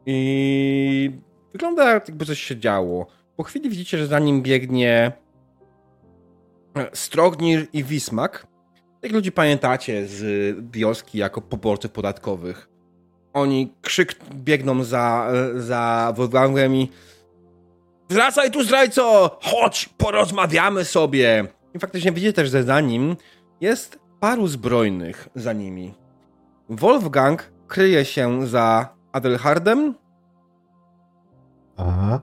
i 0.07 1.11
wygląda 1.53 1.93
jakby 1.93 2.27
coś 2.27 2.43
się 2.43 2.57
działo. 2.57 3.07
Po 3.37 3.43
chwili 3.43 3.71
widzicie, 3.71 3.99
że 3.99 4.07
za 4.07 4.19
nim 4.19 4.43
biegnie 4.43 5.13
e, 6.77 6.91
Strognir 6.93 7.67
i 7.73 7.85
Wismak. 7.85 8.47
Jak 9.03 9.13
ludzi 9.13 9.33
pamiętacie 9.33 10.07
z 10.07 10.57
wioski 10.73 11.19
jako 11.19 11.41
poborców 11.41 11.91
podatkowych 11.91 12.71
oni 13.33 13.73
krzyk 13.83 14.17
biegną 14.35 14.85
za, 14.85 15.33
za 15.57 16.13
Wolfgangiem 16.17 16.75
i 16.75 16.89
wracaj 18.11 18.51
tu 18.51 18.65
zdrajco! 18.65 19.39
Chodź, 19.43 19.89
porozmawiamy 19.97 20.85
sobie! 20.85 21.45
I 21.75 21.79
faktycznie 21.79 22.13
widzicie 22.13 22.33
też, 22.33 22.51
że 22.51 22.63
za 22.63 22.81
nim 22.81 23.17
jest 23.61 23.99
paru 24.21 24.47
zbrojnych 24.47 25.29
za 25.35 25.53
nimi. 25.53 25.95
Wolfgang 26.71 27.53
kryje 27.69 28.05
się 28.05 28.47
za 28.47 28.89
Adelhardem 29.13 29.95
Aha. 31.77 32.21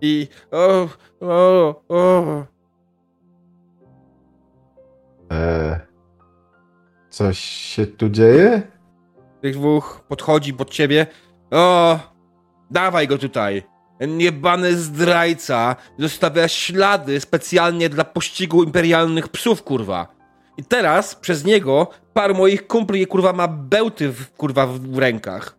i 0.00 0.28
o, 0.50 0.88
o, 1.20 1.82
o. 1.88 2.44
E, 5.32 5.80
coś 7.10 7.38
się 7.38 7.86
tu 7.86 8.08
dzieje? 8.08 8.62
Tych 9.40 9.54
dwóch 9.54 10.04
podchodzi 10.08 10.54
pod 10.54 10.70
ciebie. 10.70 11.06
O, 11.50 11.98
dawaj 12.70 13.08
go 13.08 13.18
tutaj. 13.18 13.62
Niebany 14.08 14.76
zdrajca 14.76 15.76
zostawia 15.98 16.48
ślady 16.48 17.20
specjalnie 17.20 17.88
dla 17.88 18.04
pościgu 18.04 18.62
imperialnych 18.64 19.28
psów, 19.28 19.62
kurwa. 19.62 20.19
I 20.60 20.64
teraz 20.64 21.14
przez 21.14 21.44
niego 21.44 21.86
par 22.14 22.34
moich 22.34 22.66
kumpli, 22.66 23.06
kurwa, 23.06 23.32
ma 23.32 23.48
bełty, 23.48 24.12
w, 24.12 24.30
kurwa, 24.36 24.66
w 24.66 24.98
rękach. 24.98 25.56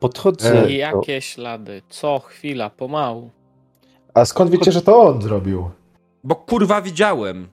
Podchodzę. 0.00 0.58
E, 0.58 0.62
do- 0.62 0.68
I 0.68 0.76
jakie 0.76 1.20
ślady? 1.20 1.82
Co 1.88 2.18
chwila, 2.18 2.70
pomału. 2.70 3.30
A 4.14 4.24
skąd 4.24 4.50
wiecie, 4.50 4.72
że 4.72 4.82
to 4.82 5.02
on 5.02 5.22
zrobił? 5.22 5.70
Bo 6.24 6.34
kurwa 6.34 6.82
widziałem. 6.82 7.48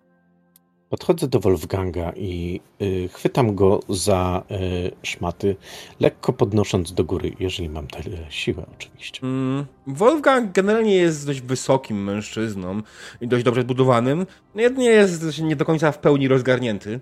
Podchodzę 0.91 1.27
do 1.27 1.39
Wolfganga 1.39 2.11
i 2.15 2.61
y, 2.81 3.09
chwytam 3.13 3.55
go 3.55 3.79
za 3.89 4.43
y, 4.51 4.91
szmaty, 5.03 5.55
lekko 5.99 6.33
podnosząc 6.33 6.93
do 6.93 7.03
góry, 7.03 7.31
jeżeli 7.39 7.69
mam 7.69 7.87
tyle 7.87 8.17
siłę, 8.29 8.65
oczywiście. 8.75 9.19
Mm, 9.23 9.65
Wolfgang 9.87 10.51
generalnie 10.51 10.95
jest 10.95 11.25
dość 11.27 11.41
wysokim 11.41 12.03
mężczyzną 12.03 12.81
i 13.21 13.27
dość 13.27 13.43
dobrze 13.43 13.61
zbudowanym. 13.61 14.25
Jedynie 14.55 14.89
jest 14.89 15.41
nie 15.41 15.55
do 15.55 15.65
końca 15.65 15.91
w 15.91 15.99
pełni 15.99 16.27
rozgarnięty. 16.27 16.99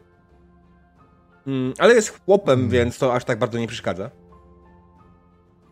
Mm, 1.47 1.73
ale 1.77 1.93
jest 1.93 2.19
chłopem, 2.25 2.59
Mm. 2.59 2.71
więc 2.71 2.97
to 2.97 3.13
aż 3.13 3.25
tak 3.25 3.39
bardzo 3.39 3.59
nie 3.59 3.67
przeszkadza. 3.67 4.09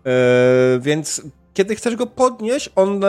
Eee, 0.05 0.79
więc 0.81 1.21
kiedy 1.53 1.75
chcesz 1.75 1.95
go 1.95 2.07
podnieść, 2.07 2.69
on, 2.75 3.01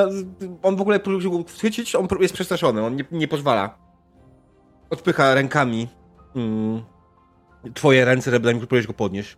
on 0.62 0.76
w 0.76 0.80
ogóle 0.80 1.00
próbuje 1.00 1.30
go 1.30 1.44
chwycić, 1.44 1.94
on 1.94 2.08
jest 2.20 2.34
przestraszony, 2.34 2.84
on 2.86 2.96
nie, 2.96 3.04
nie 3.12 3.28
pozwala. 3.28 3.87
Odpycha 4.90 5.34
rękami 5.34 5.88
mm, 6.36 6.82
twoje 7.74 8.04
ręce, 8.04 8.30
żeby 8.30 8.54
próbujesz 8.58 8.86
go 8.86 8.92
podnieść. 8.92 9.36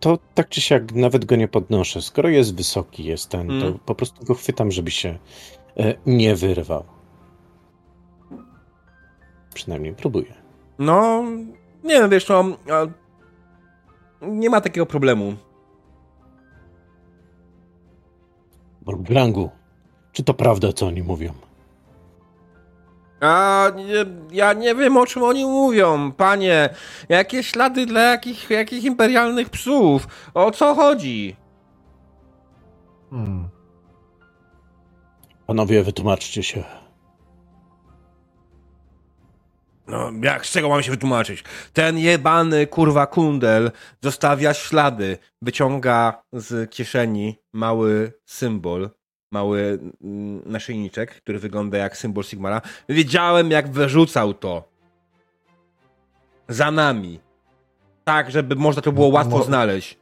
To 0.00 0.18
tak 0.34 0.48
czy 0.48 0.60
siak 0.60 0.92
nawet 0.92 1.24
go 1.24 1.36
nie 1.36 1.48
podnoszę. 1.48 2.02
Skoro 2.02 2.28
jest 2.28 2.54
wysoki, 2.56 3.04
jest 3.04 3.28
ten, 3.30 3.50
Mm. 3.50 3.72
to 3.72 3.78
po 3.78 3.94
prostu 3.94 4.24
go 4.24 4.34
chwytam, 4.34 4.70
żeby 4.70 4.90
się 4.90 5.18
e, 5.76 5.94
nie 6.06 6.34
wyrwał. 6.36 6.84
Przynajmniej 9.54 9.94
próbuję. 9.94 10.34
No, 10.78 11.22
nie 11.84 11.94
wiem, 12.00 12.10
wiesz, 12.10 12.28
no, 12.28 12.44
nie 14.22 14.50
ma 14.50 14.60
takiego 14.60 14.86
problemu. 14.86 15.34
Wolfgangu, 18.82 19.50
czy 20.12 20.24
to 20.24 20.34
prawda, 20.34 20.72
co 20.72 20.86
oni 20.86 21.02
mówią? 21.02 21.32
A 23.20 23.66
nie, 23.76 24.04
ja 24.30 24.52
nie 24.52 24.74
wiem, 24.74 24.96
o 24.96 25.06
czym 25.06 25.22
oni 25.22 25.44
mówią, 25.44 26.12
panie. 26.12 26.68
Jakie 27.08 27.42
ślady 27.42 27.86
dla 27.86 28.00
jakich, 28.00 28.50
jakich 28.50 28.84
imperialnych 28.84 29.50
psów? 29.50 30.06
O 30.34 30.50
co 30.50 30.74
chodzi? 30.74 31.36
Hmm. 33.10 33.48
Panowie, 35.46 35.82
wytłumaczcie 35.82 36.42
się. 36.42 36.64
No, 39.86 40.10
jak 40.22 40.46
z 40.46 40.50
czego 40.50 40.68
mam 40.68 40.82
się 40.82 40.90
wytłumaczyć? 40.90 41.44
Ten 41.72 41.98
jebany 41.98 42.66
kurwa 42.66 43.06
kundel 43.06 43.70
zostawia 44.02 44.54
ślady, 44.54 45.18
wyciąga 45.42 46.22
z 46.32 46.70
kieszeni 46.70 47.38
mały 47.52 48.12
symbol, 48.24 48.90
mały 49.30 49.78
mm, 50.04 50.42
naszyjniczek, 50.46 51.14
który 51.14 51.38
wygląda 51.38 51.78
jak 51.78 51.96
symbol 51.96 52.24
Sigmara. 52.24 52.60
Wiedziałem, 52.88 53.50
jak 53.50 53.70
wyrzucał 53.70 54.34
to 54.34 54.68
za 56.48 56.70
nami. 56.70 57.20
Tak, 58.04 58.30
żeby 58.30 58.56
można 58.56 58.82
to 58.82 58.92
było 58.92 59.08
łatwo 59.08 59.38
Mo- 59.38 59.44
znaleźć. 59.44 59.98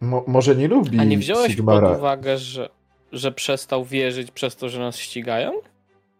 Mo, 0.00 0.24
może 0.26 0.56
nie 0.56 0.68
lubi 0.68 0.98
A 1.00 1.04
nie 1.04 1.18
wziąłeś 1.18 1.52
Sigmara. 1.52 1.88
pod 1.88 1.98
uwagę, 1.98 2.38
że, 2.38 2.68
że 3.12 3.32
przestał 3.32 3.84
wierzyć 3.84 4.30
przez 4.30 4.56
to, 4.56 4.68
że 4.68 4.80
nas 4.80 4.96
ścigają? 4.96 5.52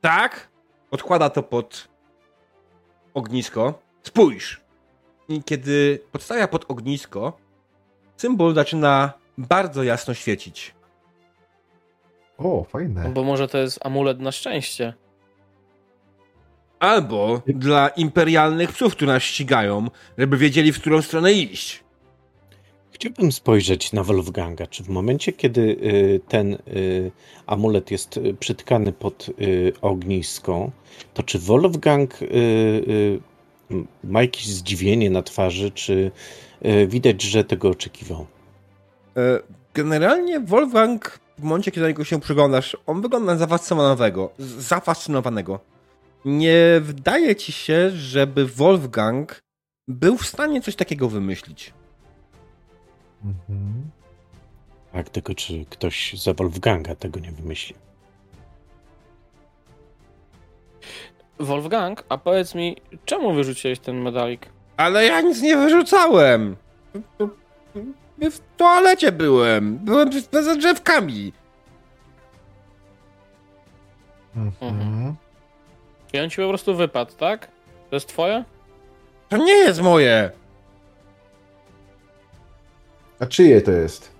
Tak? 0.01 0.49
Odkłada 0.91 1.31
to 1.31 1.43
pod 1.43 1.89
ognisko. 3.15 3.83
Spójrz! 4.03 4.61
I 5.29 5.43
kiedy 5.43 6.03
podstawia 6.13 6.49
pod 6.49 6.71
ognisko, 6.71 7.33
symbol 8.17 8.55
zaczyna 8.55 9.13
bardzo 9.39 9.83
jasno 9.83 10.15
świecić. 10.15 10.75
O, 12.39 12.65
fajne. 12.65 13.05
No 13.05 13.11
bo 13.11 13.25
może 13.25 13.49
to 13.49 13.59
jest 13.59 13.87
amulet 13.87 14.21
na 14.21 14.33
szczęście. 14.33 14.95
Albo 16.79 17.43
dla 17.47 17.89
imperialnych 17.89 18.73
psów, 18.73 18.93
które 18.93 19.13
nas 19.13 19.23
ścigają, 19.23 19.87
żeby 20.19 20.37
wiedzieli, 20.37 20.73
w 20.73 20.81
którą 20.81 21.03
stronę 21.03 21.33
iść. 21.33 21.85
Chciałbym 22.91 23.33
spojrzeć 23.33 23.93
na 23.93 24.03
Wolfganga. 24.03 24.67
Czy 24.67 24.85
w 24.85 24.89
momencie, 24.89 25.33
kiedy 25.33 25.61
y, 25.61 26.21
ten 26.29 26.53
y, 26.53 27.11
amulet 27.47 27.91
jest 27.91 28.21
przytkany 28.41 28.93
pod 28.93 29.29
y, 29.29 29.73
ognisko, 29.81 30.71
to 31.15 31.23
czy 31.23 31.39
Wolfgang 31.39 32.19
ma 34.05 34.23
jakieś 34.23 34.47
zdziwienie 34.47 35.11
na 35.11 35.23
twarzy, 35.23 35.71
czy 35.71 36.11
widać, 36.87 37.23
że 37.23 37.45
tego 37.45 37.69
oczekiwał? 37.69 38.27
E, 39.17 39.41
Generalnie 39.75 40.41
Wolfgang, 40.41 41.21
w 41.39 41.43
momencie, 41.43 41.71
kiedy 41.71 41.81
na 41.83 41.89
niego 41.89 42.05
się 42.05 42.21
przyglądasz, 42.21 42.77
on 42.87 43.03
wygląda 43.03 43.33
na 43.33 43.39
zafascynowanego. 43.39 44.31
zafascynowanego. 44.39 45.61
Nie 46.25 46.81
wydaje 46.81 47.37
ci 47.37 47.53
się, 47.53 47.91
żeby 47.91 48.47
Wolfgang 48.47 49.41
był 49.89 50.17
w 50.19 50.27
stanie 50.27 50.61
coś 50.61 50.77
takiego 50.77 51.09
wymyślić. 51.09 51.73
Mhm. 53.25 53.91
Tak, 54.93 55.11
tylko 55.11 55.35
czy 55.35 55.65
ktoś 55.71 56.23
za 56.23 56.35
Wolfganga 56.35 56.95
tego 56.95 57.21
nie 57.21 57.33
wymyśli? 57.33 57.75
Wolfgang, 61.39 62.05
a 62.09 62.19
powiedz 62.19 62.55
mi, 62.55 62.77
czemu 63.05 63.35
wyrzuciłeś 63.35 63.79
ten 63.79 64.03
medalik? 64.03 64.49
Ale 64.77 65.05
ja 65.05 65.21
nic 65.21 65.43
nie 65.43 65.57
wyrzucałem. 65.57 66.57
W 68.19 68.41
toalecie 68.57 69.13
byłem. 69.13 69.77
Byłem 69.77 70.11
za 70.33 70.57
drzewkami. 70.57 71.33
Mhm. 74.37 75.15
I 76.13 76.21
on 76.21 76.31
ci 76.31 76.37
po 76.37 76.49
prostu 76.49 76.75
wypadł, 76.77 77.13
tak? 77.13 77.49
To 77.91 77.97
jest 77.97 78.09
twoje? 78.09 78.45
To 79.29 79.37
nie 79.37 79.53
jest 79.53 79.81
moje. 79.81 80.31
A 83.21 83.27
czyje 83.27 83.61
to 83.63 83.71
jest? 83.71 84.13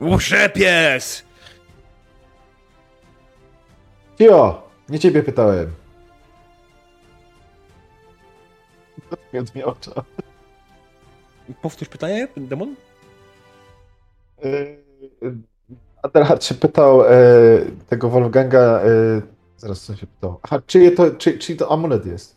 Uszepies! 0.00 1.24
Cio! 4.18 4.62
Nie 4.88 4.98
ciebie 4.98 5.22
pytałem. 5.22 5.74
Dotknąc 9.10 9.54
mi 9.54 9.64
ocza. 9.64 10.04
Powtórz 11.62 11.88
pytanie, 11.88 12.28
demon? 12.36 12.76
A 16.02 16.08
teraz 16.08 16.38
czy 16.38 16.54
pytał 16.54 17.04
e, 17.04 17.08
tego 17.88 18.08
Wolfganga, 18.08 18.80
e, 18.80 19.22
zaraz 19.56 19.80
co 19.80 19.96
się 19.96 20.06
pytał, 20.06 20.40
a 20.50 20.58
czyje 20.60 20.90
to, 20.90 21.10
czy, 21.10 21.38
czyj 21.38 21.56
to 21.56 21.72
amulet 21.72 22.06
jest? 22.06 22.36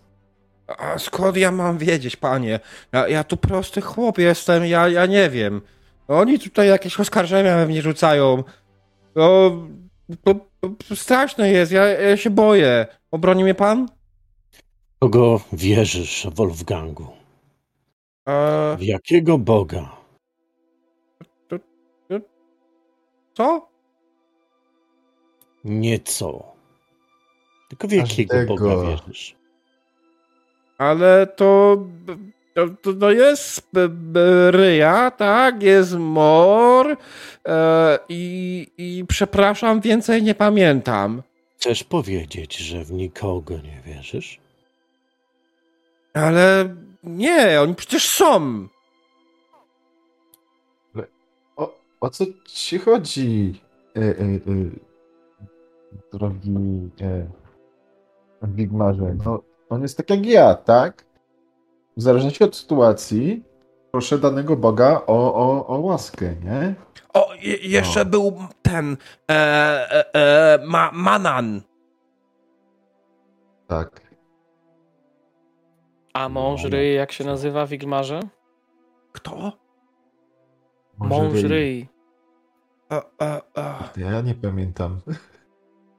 A 0.68 0.98
skąd 1.00 1.38
ja 1.38 1.52
mam 1.52 1.78
wiedzieć, 1.78 2.16
panie? 2.16 2.60
Ja, 2.92 3.08
ja 3.08 3.24
tu 3.24 3.38
prosty 3.38 3.82
chłop 3.82 4.18
jestem, 4.18 4.66
ja, 4.66 4.88
ja 4.88 5.06
nie 5.06 5.30
wiem. 5.30 5.62
Oni 6.08 6.40
tutaj 6.40 6.68
jakieś 6.68 7.00
oskarżenia 7.00 7.56
we 7.56 7.66
mnie 7.68 7.82
rzucają. 7.82 8.44
No, 9.16 9.52
to, 10.24 10.36
to 10.88 10.96
straszne 10.96 11.50
jest, 11.52 11.72
ja, 11.72 11.86
ja 11.86 12.18
się 12.18 12.30
boję. 12.30 12.88
Obroni 13.12 13.44
mnie 13.44 13.56
pan? 13.56 13.88
Kogo 15.00 15.42
wierzysz, 15.54 16.28
Wolfgangu? 16.36 17.08
Eee, 18.26 18.78
W 18.78 18.82
jakiego 18.82 19.38
Boga? 19.38 20.03
Co? 23.34 23.68
Nieco. 25.64 26.44
Tylko 27.70 27.88
w 27.88 27.92
jakiego 27.92 28.34
Każdego. 28.34 28.56
Boga 28.56 28.90
wierzysz? 28.90 29.36
Ale 30.78 31.28
to... 31.28 31.78
To, 32.54 32.68
to, 32.82 32.94
to 32.94 33.12
jest 33.12 33.68
b, 33.74 33.90
b, 33.90 34.52
ryja, 34.52 35.12
tak? 35.12 35.64
Jest 35.64 35.94
mor 35.94 36.98
e, 37.48 38.00
i, 38.10 38.68
i 38.78 39.06
przepraszam, 39.08 39.82
więcej 39.82 40.24
nie 40.24 40.36
pamiętam. 40.36 41.22
Chcesz 41.58 41.84
powiedzieć, 41.84 42.58
że 42.58 42.84
w 42.84 42.92
nikogo 42.92 43.54
nie 43.58 43.82
wierzysz? 43.86 44.40
Ale 46.14 46.76
nie, 47.04 47.62
oni 47.62 47.76
przecież 47.76 48.10
są. 48.10 48.68
O, 52.04 52.10
co 52.10 52.26
ci 52.46 52.80
chodzi, 52.80 53.62
e, 53.96 54.00
e, 54.00 54.04
e, 54.04 54.40
drogi 56.14 56.90
e, 57.02 57.28
Wigmarze? 58.42 59.16
No, 59.26 59.44
on 59.70 59.82
jest 59.82 59.98
tak 59.98 60.10
jak 60.10 60.26
ja, 60.26 60.56
tak? 60.56 61.06
W 61.98 62.02
zależności 62.02 62.44
od 62.44 62.56
sytuacji 62.56 63.44
proszę 63.92 64.18
danego 64.20 64.56
Boga 64.56 65.02
o, 65.08 65.34
o, 65.34 65.68
o 65.68 65.80
łaskę, 65.80 66.36
nie? 66.36 66.76
O, 67.14 67.34
je, 67.42 67.56
jeszcze 67.58 68.00
No. 68.00 68.12
był 68.12 68.34
ten 68.62 68.98
e, 69.32 69.34
e, 69.34 70.14
e, 70.14 70.60
ma, 70.66 70.92
Manan. 70.94 71.62
Tak. 73.68 74.02
A 76.14 76.30
mąż 76.30 76.64
ryj, 76.64 76.96
jak 76.96 77.12
się 77.12 77.24
nazywa 77.24 77.66
w 77.66 77.74
Igmarze? 77.74 78.20
Kto? 79.12 79.52
Mąż 80.98 81.44
ryj. 81.44 81.93
E, 83.22 83.42
e. 83.58 83.74
Ja 83.98 84.22
nie 84.22 84.36
pamiętam. 84.36 85.02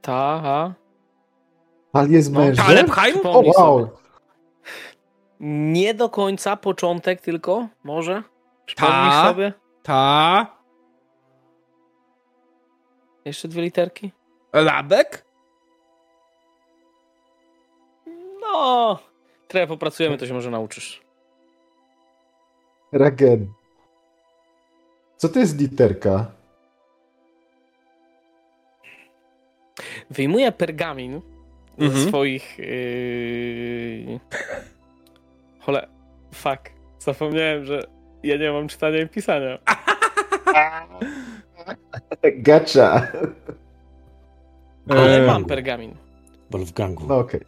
Ta, 0.02 0.14
a? 0.44 0.72
Ale 1.92 2.08
jest 2.08 2.32
No, 2.32 2.40
mężem? 2.40 2.86
O, 2.90 2.94
Przypomnij 3.12 3.52
wow! 3.56 3.90
Nie 5.40 5.94
do 5.94 6.08
końca 6.08 6.56
początek 6.56 7.20
tylko, 7.20 7.68
może? 7.84 8.22
Przypomnisz 8.66 9.12
Ta. 9.12 9.28
sobie? 9.28 9.52
Ta? 9.82 10.46
Jeszcze 13.24 13.48
dwie 13.48 13.62
literki? 13.62 14.12
Labek? 14.52 15.24
No, 18.40 18.98
trochę 19.48 19.66
popracujemy, 19.66 20.18
to 20.18 20.26
się 20.26 20.34
może 20.34 20.50
nauczysz. 20.50 21.02
Ragen. 22.92 23.52
Co 25.16 25.28
to 25.28 25.38
jest 25.38 25.58
literka? 25.60 26.26
Wyjmuję 30.10 30.52
pergamin 30.52 31.20
ze 31.78 31.84
Mhm. 31.84 32.08
swoich... 32.08 32.58
Yy... 32.58 34.20
Chole... 35.60 35.86
Fuck. 36.34 36.70
Zapomniałem, 36.98 37.64
że 37.64 37.80
ja 38.22 38.36
nie 38.36 38.52
mam 38.52 38.68
czytania 38.68 38.98
i 39.02 39.08
pisania. 39.08 39.58
Gacza. 42.22 43.06
Ale 44.88 45.22
E, 45.24 45.26
mam 45.26 45.44
pergamin. 45.44 45.94
Wolfgangu, 46.50 47.06
No 47.06 47.18
okej. 47.18 47.40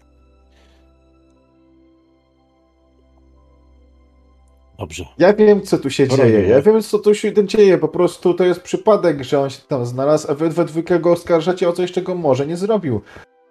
Dobrze. 4.78 5.04
Ja 5.18 5.32
wiem, 5.34 5.62
co 5.62 5.78
tu 5.78 5.90
się 5.90 6.08
dzieje. 6.08 6.48
Ja 6.48 6.62
wiem, 6.62 6.82
co 6.82 6.98
tu 6.98 7.14
się 7.14 7.32
dzieje. 7.44 7.78
Po 7.78 7.88
prostu 7.88 8.34
to 8.34 8.44
jest 8.44 8.60
przypadek, 8.60 9.22
że 9.24 9.40
on 9.40 9.50
się 9.50 9.60
tam 9.68 9.86
znalazł, 9.86 10.30
a 10.30 10.34
wy 10.34 10.50
we 10.50 10.64
dwójkę 10.64 10.98
go 10.98 11.12
oskarżacie 11.12 11.68
o 11.68 11.72
coś, 11.72 11.92
czego 11.92 12.14
może 12.14 12.46
nie 12.46 12.56
zrobił. 12.56 13.00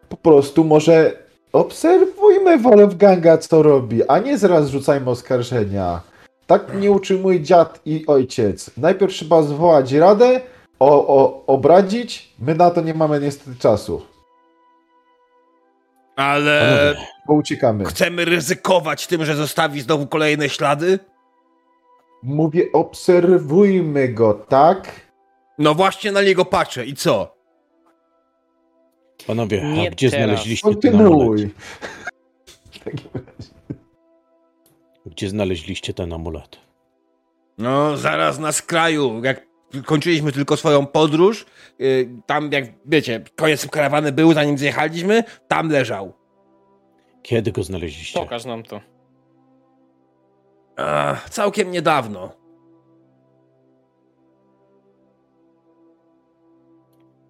Po 0.09 0.17
prostu 0.17 0.63
może 0.63 1.17
obserwujmy 1.53 2.57
Wolfganga, 2.57 3.37
co 3.37 3.63
robi, 3.63 4.07
a 4.07 4.19
nie 4.19 4.37
zaraz 4.37 4.69
rzucajmy 4.69 5.09
oskarżenia. 5.09 6.01
Tak 6.47 6.79
nie 6.79 6.91
uczył 6.91 7.19
mój 7.19 7.41
dziad 7.41 7.79
i 7.85 8.03
ojciec. 8.07 8.71
Najpierw 8.77 9.13
trzeba 9.13 9.43
zwołać 9.43 9.91
radę, 9.91 10.41
o, 10.79 11.07
o, 11.07 11.45
obradzić. 11.45 12.33
My 12.39 12.55
na 12.55 12.71
to 12.71 12.81
nie 12.81 12.93
mamy 12.93 13.19
niestety 13.19 13.59
czasu. 13.59 14.01
Ale 16.15 16.95
Bo 17.27 17.33
uciekamy. 17.33 17.85
chcemy 17.85 18.25
ryzykować 18.25 19.07
tym, 19.07 19.25
że 19.25 19.35
zostawi 19.35 19.81
znowu 19.81 20.07
kolejne 20.07 20.49
ślady? 20.49 20.99
Mówię, 22.25 22.71
obserwujmy 22.73 24.07
go, 24.09 24.33
tak? 24.33 25.01
No 25.57 25.75
właśnie 25.75 26.11
na 26.11 26.21
niego 26.21 26.45
patrzę 26.45 26.85
i 26.85 26.93
co? 26.93 27.35
panowie, 29.27 29.63
Nie 29.63 29.87
a 29.87 29.91
gdzie 29.91 30.11
teraz. 30.11 30.25
znaleźliście 30.25 30.75
ten 30.75 31.01
amulet? 31.01 31.51
Gdzie 35.05 35.29
znaleźliście 35.29 35.93
ten 35.93 36.13
amulet? 36.13 36.57
No, 37.57 37.97
zaraz 37.97 38.39
na 38.39 38.51
skraju, 38.51 39.21
jak 39.23 39.45
kończyliśmy 39.85 40.31
tylko 40.31 40.57
swoją 40.57 40.85
podróż, 40.85 41.45
yy, 41.79 42.09
tam 42.25 42.51
jak, 42.51 42.65
wiecie, 42.85 43.23
koniec 43.35 43.67
karawany 43.67 44.11
był, 44.11 44.33
zanim 44.33 44.57
zjechaliśmy, 44.57 45.23
tam 45.47 45.69
leżał. 45.69 46.13
Kiedy 47.23 47.51
go 47.51 47.63
znaleźliście? 47.63 48.19
Pokaż 48.19 48.45
nam 48.45 48.63
to. 48.63 48.81
Ach, 50.77 51.29
całkiem 51.29 51.71
niedawno. 51.71 52.29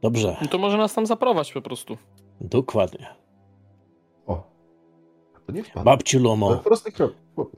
Dobrze, 0.01 0.37
No 0.41 0.47
to 0.47 0.57
może 0.57 0.77
nas 0.77 0.93
tam 0.93 1.05
zaprowadź 1.05 1.53
po 1.53 1.61
prostu. 1.61 1.97
dokładnie. 2.41 3.07
O. 4.27 4.43
To 5.47 5.51
nie 5.51 5.63
wpadł. 5.63 5.85
Babci 5.85 6.19
Lomo, 6.19 6.57
prosty 6.57 6.91
krok. 6.91 7.13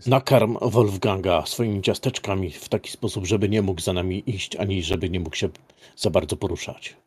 Nakarm 0.07 0.57
Wolfganga 0.61 1.45
swoimi 1.45 1.81
ciasteczkami 1.81 2.51
w 2.51 2.69
taki 2.69 2.91
sposób, 2.91 3.25
żeby 3.25 3.49
nie 3.49 3.61
mógł 3.61 3.81
za 3.81 3.93
nami 3.93 4.23
iść, 4.29 4.55
ani 4.55 4.83
żeby 4.83 5.09
nie 5.09 5.19
mógł 5.19 5.35
się 5.35 5.49
za 5.95 6.09
bardzo 6.09 6.37
poruszać. 6.37 6.97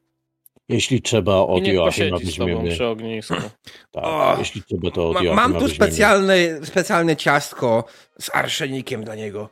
Jeśli 0.75 1.03
trzeba, 1.03 1.35
od 1.37 1.67
Joachima 1.67 2.11
posiedzi 2.17 2.33
z 2.33 2.37
tobą 2.37 2.47
weźmiemy. 2.55 2.71
przy 2.71 2.87
ognisku. 2.87 3.35
Tak, 3.93 4.05
O, 4.05 4.37
jeśli 4.39 4.63
trzeba, 4.63 4.91
to 4.91 5.09
od 5.09 5.15
Ma, 5.15 5.23
Joachima 5.23 5.49
mam 5.49 5.61
tu 5.61 5.69
specjalne, 5.69 6.35
specjalne 6.65 7.17
ciastko 7.17 7.85
z 8.21 8.31
arszenikiem 8.35 9.05
dla 9.05 9.15
niego. 9.15 9.49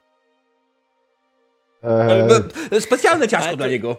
Eee, 1.82 2.80
Specjalne 2.80 3.28
ciastko 3.28 3.48
Ale 3.48 3.56
dla 3.56 3.66
to- 3.66 3.70
niego. 3.72 3.96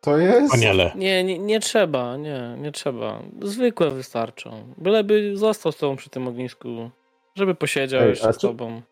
to 0.00 0.18
jest... 0.18 0.46
Wspaniale. 0.46 0.92
Nie, 0.94 1.24
nie, 1.24 1.38
nie 1.38 1.60
trzeba, 1.60 2.16
nie, 2.16 2.56
nie 2.58 2.72
trzeba. 2.72 3.22
Zwykłe 3.42 3.90
wystarczą. 3.90 4.74
Byleby 4.78 5.36
został 5.36 5.72
z 5.72 5.76
tobą 5.76 5.96
przy 5.96 6.10
tym 6.10 6.28
ognisku. 6.28 6.90
Żeby 7.34 7.54
posiedział 7.54 8.02
Ej, 8.02 8.08
jeszcze 8.08 8.32
z 8.32 8.38
tobą. 8.38 8.82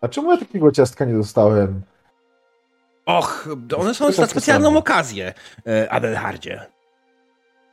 A 0.00 0.08
czemu 0.08 0.30
ja 0.30 0.36
takiego 0.36 0.72
ciastka 0.72 1.04
nie 1.04 1.14
dostałem? 1.14 1.82
Och, 3.08 3.48
one 3.76 3.94
są 3.94 4.10
na 4.18 4.26
specjalną 4.26 4.76
okazję, 4.76 5.34
e, 5.66 5.92
Adelhardzie. 5.92 6.66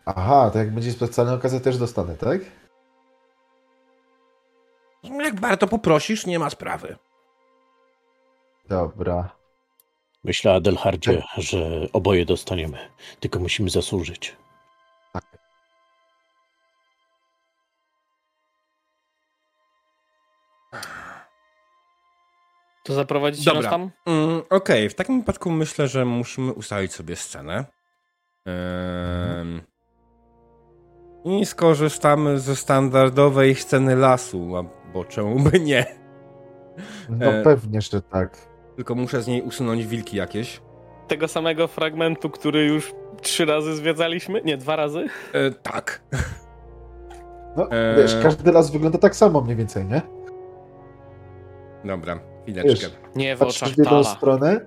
Aha, 0.05 0.49
to 0.53 0.59
jak 0.59 0.73
będzie 0.73 0.91
specjalna 0.91 1.33
okazja, 1.33 1.59
też 1.59 1.77
dostanę, 1.77 2.15
tak? 2.15 2.41
Jak 5.03 5.39
bardzo 5.39 5.67
poprosisz, 5.67 6.25
nie 6.25 6.39
ma 6.39 6.49
sprawy. 6.49 6.95
Dobra. 8.69 9.29
Myślę, 10.23 10.53
Adelhardzie, 10.53 11.23
że 11.37 11.87
oboje 11.93 12.25
dostaniemy. 12.25 12.77
Tylko 13.19 13.39
musimy 13.39 13.69
zasłużyć. 13.69 14.35
To 22.85 22.93
zaprowadzicie 22.93 23.51
Dobra. 23.53 23.61
nas 23.61 23.71
tam? 23.71 23.91
Mm, 24.05 24.41
Okej, 24.49 24.89
w 24.89 24.95
takim 24.95 25.19
wypadku 25.19 25.51
myślę, 25.51 25.87
że 25.87 26.05
musimy 26.05 26.53
ustalić 26.53 26.93
sobie 26.93 27.15
scenę. 27.15 27.65
Ehm, 28.45 29.61
I 31.25 31.45
skorzystamy 31.45 32.39
ze 32.39 32.55
standardowej 32.55 33.55
sceny 33.55 33.95
lasu, 33.95 34.57
a 34.57 34.63
bo 34.93 35.05
czemu 35.05 35.39
by 35.39 35.59
nie? 35.59 35.85
No 37.09 37.25
E. 37.25 37.43
pewnie, 37.43 37.81
że 37.81 38.01
tak. 38.01 38.37
Tylko 38.75 38.95
muszę 38.95 39.21
z 39.21 39.27
niej 39.27 39.41
usunąć 39.41 39.85
wilki 39.87 40.17
jakieś. 40.17 40.61
Tego 41.07 41.27
samego 41.27 41.67
fragmentu, 41.67 42.29
który 42.29 42.65
już 42.65 42.93
trzy 43.21 43.45
razy 43.45 43.75
zwiedzaliśmy? 43.75 44.41
Nie, 44.41 44.57
dwa 44.57 44.75
razy? 44.75 45.05
E, 45.33 45.51
tak. 45.51 46.01
No, 47.57 47.71
Eee. 47.71 47.97
wiesz, 47.97 48.15
każdy 48.23 48.51
las 48.51 48.71
wygląda 48.71 48.97
tak 48.97 49.15
samo 49.15 49.41
mniej 49.41 49.55
więcej, 49.55 49.85
nie? 49.85 50.01
Dobra, 51.85 52.19
chwileczkę. 52.45 52.87
Wiesz, 52.87 52.91
Nie 53.15 53.35
w 53.37 53.41
oczach 53.41 53.69
w 53.69 53.77
jedną 53.77 53.85
Tala. 54.03 54.03
stronę, 54.03 54.61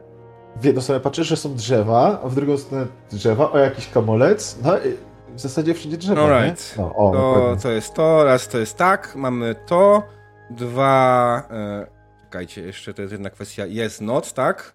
w 0.57 0.64
jedną 0.64 0.81
stronę 0.83 1.01
patrzysz, 1.01 1.27
że 1.29 1.37
są 1.37 1.55
drzewa, 1.55 2.21
a 2.25 2.29
w 2.29 2.35
drugą 2.35 2.59
stronę 2.59 2.87
drzewa, 3.11 3.53
o 3.53 3.59
jakiś 3.59 3.88
kamolec, 3.91 4.59
no 4.62 4.79
i 4.79 4.97
w 5.35 5.41
zasadzie 5.41 5.75
wszędzie 5.75 5.97
drzewa, 5.97 6.23
Alright. 6.23 6.75
No, 6.79 6.95
o, 6.97 7.12
To, 7.12 7.57
to 7.62 7.71
jest 7.71 7.95
to, 7.95 8.25
raz 8.25 8.49
to 8.49 8.59
jest 8.59 8.77
tak, 8.77 9.17
mamy 9.17 9.55
to, 9.67 10.03
dwa... 10.51 11.43
E, 11.51 11.87
czekajcie, 12.21 12.62
jeszcze 12.62 12.95
to 12.95 13.03
jest 13.03 13.12
jedna 13.12 13.31
kwestia, 13.31 13.67
jest 13.67 14.01
noc, 14.01 14.33
tak? 14.33 14.75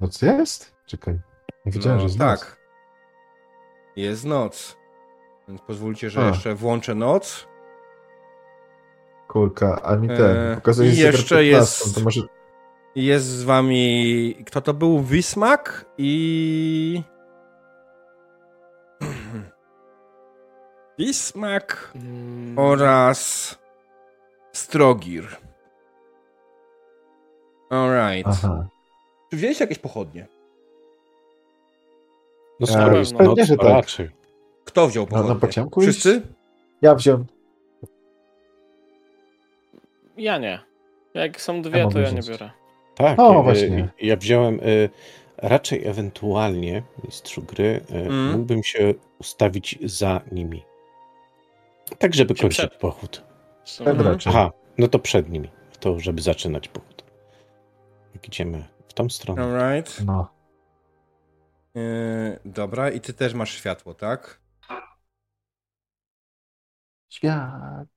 No 0.00 0.08
co 0.08 0.26
jest? 0.26 0.74
Czekaj, 0.86 1.20
nie 1.66 1.72
wiedziałem, 1.72 1.98
że 1.98 2.04
jest 2.06 2.18
noc. 2.18 2.40
tak. 2.40 2.56
Jest 3.96 4.24
noc. 4.24 4.76
Więc 5.48 5.60
pozwólcie, 5.60 6.10
że 6.10 6.20
A. 6.24 6.28
jeszcze 6.28 6.54
włączę 6.54 6.94
noc. 6.94 7.46
Kurka, 9.32 9.80
a 9.82 9.96
mi 9.96 10.08
ten, 10.08 10.36
Eee, 10.36 10.54
pokazuje 10.54 10.90
i 10.92 10.96
jeszcze 10.96 11.36
15, 11.36 11.42
jest- 11.44 11.94
To 11.94 12.00
może... 12.00 12.20
Jest 12.96 13.26
z 13.26 13.42
wami... 13.42 14.36
Kto 14.46 14.60
to 14.60 14.74
był? 14.74 15.02
Wismak 15.02 15.84
i... 15.98 17.02
Wismak 20.98 21.92
Mm, 21.94 22.58
oraz 22.58 23.58
Strogir. 24.52 25.24
Alright. 27.70 28.28
Aha. 28.32 28.68
Czy 29.30 29.36
wzięliście 29.36 29.64
jakieś 29.64 29.78
pochodnie? 29.78 30.26
No 32.60 32.66
E, 32.68 33.04
skoro 33.04 33.34
że 33.44 33.56
to 33.56 33.62
tak. 33.62 33.72
raczej. 33.72 34.10
Kto 34.64 34.88
wziął 34.88 35.06
pochodnie? 35.06 35.34
pociągu 35.36 35.82
iść? 35.82 35.90
Wszyscy? 35.90 36.22
Ja 36.82 36.94
wziąłem... 36.94 37.26
Ja 40.16 40.38
nie. 40.38 40.60
Jak 41.14 41.40
są 41.40 41.62
dwie, 41.62 41.78
Ja 41.78 41.88
to 41.88 41.98
ja 41.98 42.04
mogę 42.04 42.16
nie 42.16 42.22
wziąć. 42.22 42.28
biorę. 42.40 42.50
Tak, 42.94 43.18
O, 43.18 43.40
e, 43.40 43.42
właśnie. 43.42 43.88
ja 44.00 44.16
wziąłem 44.16 44.54
e, 44.54 44.60
raczej 45.48 45.86
ewentualnie, 45.86 46.82
mistrzu 47.04 47.42
gry, 47.42 47.80
e, 47.90 47.94
Mm. 48.06 48.30
mógłbym 48.32 48.62
się 48.62 48.94
ustawić 49.18 49.78
za 49.82 50.20
nimi. 50.32 50.62
Tak, 51.98 52.14
żeby 52.14 52.34
Czy 52.34 52.42
kończyć 52.42 52.58
przed- 52.58 52.76
pochód. 52.80 53.24
Mhm. 53.80 54.18
Aha, 54.26 54.50
no 54.78 54.88
to 54.88 54.98
przed 54.98 55.28
nimi, 55.30 55.50
to 55.80 56.00
żeby 56.00 56.22
zaczynać 56.22 56.68
pochód. 56.68 57.04
Jak 58.14 58.28
idziemy 58.28 58.64
w 58.88 58.92
tą 58.94 59.08
stronę. 59.08 59.42
Alright. 59.42 60.04
No. 60.06 60.28
Yy, 61.74 62.38
dobra, 62.44 62.90
i 62.90 63.00
ty 63.00 63.12
też 63.14 63.34
masz 63.34 63.50
światło, 63.54 63.94
tak? 63.94 64.40
Świat. 67.08 67.88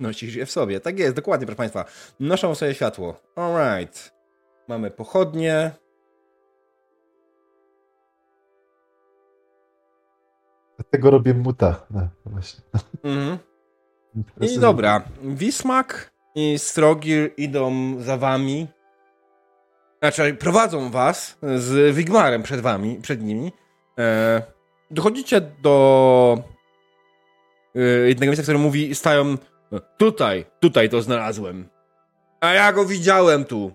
Nosisz 0.00 0.34
je 0.34 0.46
w 0.46 0.50
sobie. 0.50 0.80
Tak 0.80 0.98
jest, 0.98 1.16
dokładnie, 1.16 1.46
proszę 1.46 1.56
Państwa. 1.56 1.84
Noszą 2.20 2.54
sobie 2.54 2.74
światło. 2.74 3.20
Alright. 3.36 4.12
Mamy 4.68 4.90
pochodnie. 4.90 5.70
Dlatego 10.76 11.10
robię 11.10 11.34
muta. 11.34 11.86
No, 11.90 12.08
właśnie. 12.26 12.60
Mhm. 13.04 13.38
I 14.40 14.58
dobra. 14.58 15.02
Wismak 15.22 16.12
i 16.34 16.58
Strogir 16.58 17.30
idą 17.36 17.94
za 18.00 18.16
wami. 18.16 18.66
Znaczy, 20.02 20.34
prowadzą 20.34 20.90
was 20.90 21.38
z 21.56 21.94
Wigmarem 21.94 22.42
przed 22.42 22.60
wami, 22.60 22.98
przed 23.02 23.22
nimi. 23.22 23.52
E, 23.98 24.42
dochodzicie 24.90 25.40
do 25.40 26.38
e, 27.74 27.80
jednego 27.80 28.30
miejsca, 28.30 28.42
które 28.42 28.58
mówi, 28.58 28.94
stają 28.94 29.36
tutaj, 29.96 30.44
tutaj 30.60 30.88
to 30.88 31.02
znalazłem. 31.02 31.68
A 32.40 32.52
ja 32.54 32.72
go 32.72 32.84
widziałem 32.84 33.44
tu. 33.44 33.72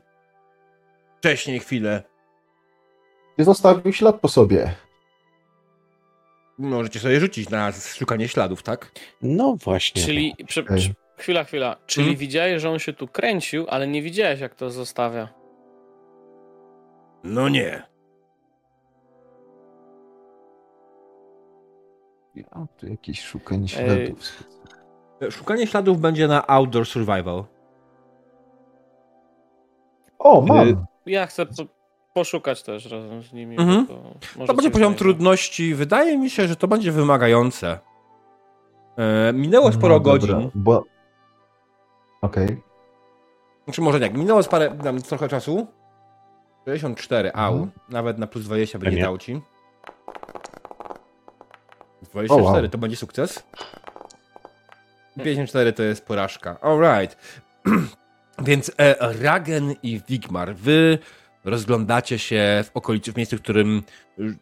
Wcześniej 1.18 1.60
chwilę. 1.60 2.04
Nie 3.38 3.46
zostawił 3.46 3.94
ślad 3.94 4.20
po 4.20 4.28
sobie. 4.28 4.76
Możecie 6.58 7.00
sobie 7.00 7.20
rzucić 7.20 7.50
na 7.50 7.72
szukanie 7.72 8.28
śladów, 8.28 8.64
tak? 8.64 8.92
No 9.22 9.56
właśnie. 9.56 10.02
Czyli, 10.04 10.36
prze, 10.48 10.64
prze, 10.64 10.90
chwila, 11.18 11.44
chwila. 11.44 11.76
Czyli 11.86 12.08
Mhm. 12.08 12.20
widziałeś, 12.20 12.62
że 12.62 12.70
on 12.70 12.80
się 12.80 12.94
tu 12.94 13.08
kręcił, 13.08 13.66
ale 13.70 13.88
nie 13.88 14.02
widziałeś, 14.02 14.40
jak 14.40 14.56
to 14.56 14.72
zostawia. 14.72 15.30
No 17.24 17.50
nie. 17.50 17.84
Ja 22.36 22.68
tu 22.78 22.88
jakieś 22.88 23.22
szukanie 23.22 23.62
Ej. 23.64 23.68
śladów. 23.68 24.44
Szukanie 25.32 25.68
śladów 25.68 26.00
będzie 26.00 26.28
na 26.28 26.48
Outdoor 26.48 26.86
Survival. 26.86 27.44
O, 30.20 30.42
mam! 30.42 30.68
Y, 30.68 30.76
Ja 31.06 31.26
chcę. 31.26 31.46
Po... 31.46 31.64
poszukać 32.14 32.64
też 32.64 32.86
razem 32.92 33.24
z 33.24 33.34
nimi. 33.34 33.58
Mhm. 33.60 33.88
To, 33.88 34.54
będzie 34.54 34.72
poziom 34.72 34.72
znajdę. 34.72 34.96
trudności. 35.00 35.76
Wydaje 35.76 36.18
mi 36.18 36.30
się, 36.30 36.48
że 36.48 36.56
to 36.56 36.68
będzie 36.68 36.92
wymagające. 36.92 37.80
E, 38.98 39.34
minęło 39.34 39.72
sporo 39.72 39.94
No, 39.94 40.00
dobra, 40.00 40.14
godzin. 40.14 40.52
Bo... 40.56 40.84
Okej. 42.22 42.62
Znaczy 43.66 43.82
może 43.82 44.00
nie, 44.00 44.10
minęło 44.10 44.44
parę, 44.44 44.78
tam 44.84 45.02
trochę 45.02 45.28
czasu. 45.28 45.68
64, 46.66 47.32
au. 47.34 47.54
Mhm. 47.54 47.72
Nawet 47.90 48.18
na 48.18 48.28
plus 48.28 48.44
20 48.46 48.80
będzie 48.80 48.98
Nie. 48.98 49.04
dał 49.04 49.18
ci. 49.18 49.42
24 52.02 52.28
O, 52.30 52.52
wow. 52.52 52.68
to 52.70 52.78
będzie 52.78 52.98
sukces. 52.98 53.44
54 55.18 55.74
to 55.74 55.84
jest 55.84 56.06
porażka. 56.06 56.58
Alright. 56.62 57.18
Więc 58.46 58.72
e, 58.78 58.96
Ragen 59.22 59.76
i 59.84 60.02
Wigmar, 60.10 60.56
wy 60.56 60.98
rozglądacie 61.46 62.20
się 62.20 62.64
w 62.66 62.78
okolicy, 62.78 63.14
w 63.14 63.18
miejscu, 63.18 63.38
w 63.38 63.42
którym 63.42 63.84
y, 64.20 64.36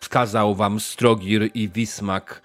wskazał 0.00 0.54
wam 0.54 0.80
Strogir 0.80 1.50
i 1.54 1.68
Wismak. 1.68 2.42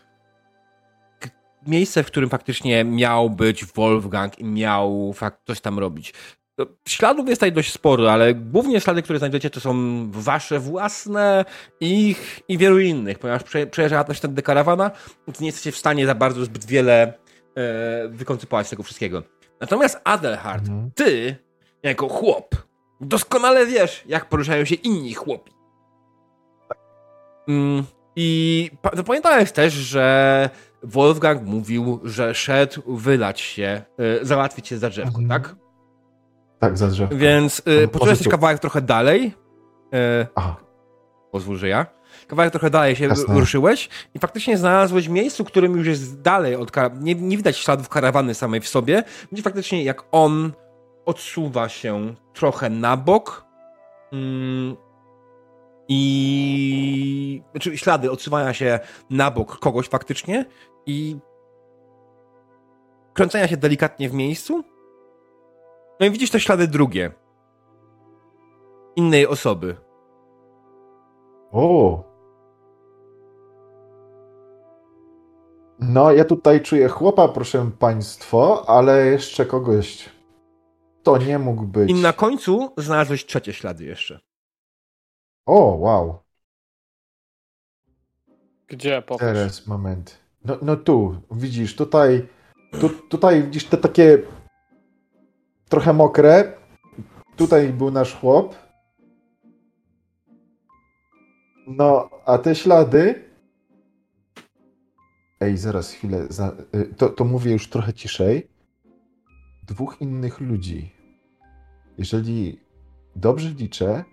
Miejsce, 1.68 2.04
w 2.04 2.08
którym 2.08 2.30
faktycznie 2.30 2.84
miał 2.84 3.30
być 3.30 3.66
Wolfgang 3.66 4.40
i 4.40 4.44
miał 4.44 5.14
fakt 5.14 5.40
coś 5.48 5.62
tam 5.62 5.80
robić. 5.80 6.14
No, 6.58 6.66
Śladów 6.88 7.28
jest 7.28 7.40
tutaj 7.40 7.52
dość 7.52 7.74
sporo, 7.74 8.12
ale 8.12 8.34
głównie 8.34 8.82
ślady, 8.82 9.02
które 9.02 9.20
znajdziecie, 9.20 9.50
to 9.50 9.60
są 9.60 9.76
wasze 10.12 10.60
własne, 10.60 11.46
ich 11.80 12.40
i 12.48 12.58
wielu 12.58 12.80
innych, 12.80 13.20
ponieważ 13.20 13.44
prze, 13.44 13.68
przejeżdżała 13.68 14.04
też 14.04 14.20
tędy 14.20 14.42
karawana, 14.42 14.92
więc 15.28 15.40
nie 15.40 15.48
jesteście 15.48 15.72
w 15.72 15.78
stanie 15.78 16.06
za 16.06 16.16
bardzo 16.16 16.46
zbyt 16.46 16.66
wiele 16.66 17.14
e, 17.58 18.08
wykoncypować 18.08 18.70
tego 18.70 18.84
wszystkiego. 18.84 19.24
Natomiast 19.62 20.02
Adelhard, 20.04 20.68
Mhm. 20.68 20.92
ty, 20.96 21.36
jako 21.84 22.10
chłop, 22.10 22.56
doskonale 23.02 23.66
wiesz, 23.66 24.04
jak 24.06 24.30
poruszają 24.30 24.66
się 24.66 24.76
inni 24.76 25.14
chłopi. 25.14 25.52
Mm, 27.48 27.84
I 28.16 28.72
pa- 28.82 29.04
pamiętałeś 29.04 29.52
też, 29.52 29.74
że 29.74 30.50
Wolfgang 30.84 31.42
mówił, 31.44 32.00
że 32.04 32.36
szedł 32.36 32.96
wylać 32.98 33.42
się, 33.42 33.82
y, 34.22 34.26
załatwić 34.26 34.68
się 34.68 34.78
za 34.78 34.90
drzewko, 34.90 35.20
Mhm. 35.22 35.30
tak? 35.42 35.56
Tak, 36.60 36.78
za 36.78 36.88
drzewo. 36.88 37.16
Więc 37.16 37.62
y, 37.84 37.88
poczułeś 37.88 38.24
tu. 38.24 38.30
kawałek 38.30 38.60
trochę 38.60 38.82
dalej. 38.82 39.34
Y, 40.22 40.28
Aha. 40.36 40.56
pozwól, 41.32 41.58
że 41.58 41.68
ja. 41.68 41.86
Kawałek 42.28 42.52
trochę 42.52 42.70
dalej 42.70 42.96
się 42.96 43.06
Jasne. 43.06 43.40
ruszyłeś 43.40 43.90
i 44.16 44.20
faktycznie 44.20 44.58
znalazłeś 44.58 45.08
miejscu, 45.08 45.44
którym 45.44 45.78
już 45.78 45.88
jest 45.88 46.22
dalej 46.22 46.56
od 46.56 46.72
nie, 47.02 47.16
nie 47.16 47.38
widać 47.38 47.58
śladów 47.58 47.90
karawany 47.90 48.34
samej 48.34 48.62
w 48.62 48.68
sobie. 48.68 49.04
Widzisz 49.32 49.44
faktycznie, 49.44 49.84
jak 49.84 50.04
on 50.12 50.52
odsuwa 51.06 51.70
się 51.70 52.16
trochę 52.34 52.70
na 52.70 52.98
bok. 52.98 53.46
Mm, 54.12 54.76
I 55.88 57.42
znaczy 57.52 57.78
ślady 57.78 58.12
odsuwania 58.12 58.54
się 58.54 58.80
na 59.10 59.32
bok 59.32 59.60
kogoś 59.60 59.88
faktycznie 59.90 60.46
i 60.86 61.18
kręcenia 63.14 63.48
się 63.48 63.58
delikatnie 63.58 64.10
w 64.10 64.14
miejscu. 64.14 64.64
No 66.00 66.06
i 66.06 66.12
widzisz 66.12 66.30
te 66.30 66.40
ślady 66.40 66.68
drugie. 66.68 67.12
Innej 68.96 69.28
osoby. 69.28 69.76
O! 71.52 72.13
No, 75.90 76.12
ja 76.12 76.26
tutaj 76.26 76.62
czuję 76.62 76.88
chłopa, 76.88 77.28
proszę 77.28 77.72
państwo, 77.80 78.70
ale 78.70 79.06
jeszcze 79.06 79.46
kogoś. 79.46 80.10
To 81.04 81.18
nie 81.18 81.40
mógł 81.40 81.64
być. 81.64 81.90
I 81.90 81.94
na 81.94 82.14
końcu 82.14 82.74
znalazłeś 82.78 83.26
trzecie 83.26 83.54
ślady 83.54 83.84
jeszcze. 83.84 84.20
O, 85.46 85.76
wow. 85.80 86.20
Gdzie? 88.68 89.02
Pokaż. 89.02 89.20
Teraz, 89.20 89.68
moment. 89.68 90.20
No, 90.46 90.58
no 90.62 90.76
tu, 90.76 91.22
widzisz, 91.32 91.76
tutaj, 91.76 92.28
tu, 92.82 92.90
tutaj 92.90 93.44
widzisz 93.44 93.66
te 93.66 93.78
takie 93.78 94.22
trochę 95.70 95.94
mokre. 95.94 96.58
Tutaj 97.36 97.70
był 97.70 97.92
nasz 97.92 98.16
chłop. 98.16 98.56
No, 101.68 102.10
a 102.26 102.38
te 102.38 102.56
ślady. 102.56 103.33
Ej, 105.44 105.58
zaraz 105.58 105.92
chwilę. 105.92 106.28
Za, 106.30 106.52
y, 106.76 106.96
to, 106.98 107.10
to 107.10 107.26
mówię 107.26 107.52
już 107.52 107.70
trochę 107.70 107.94
ciszej. 107.94 108.48
Dwóch 109.68 109.98
innych 110.02 110.40
ludzi. 110.40 110.92
Jeżeli 111.98 112.60
dobrze 113.16 113.50
liczę, 113.50 114.04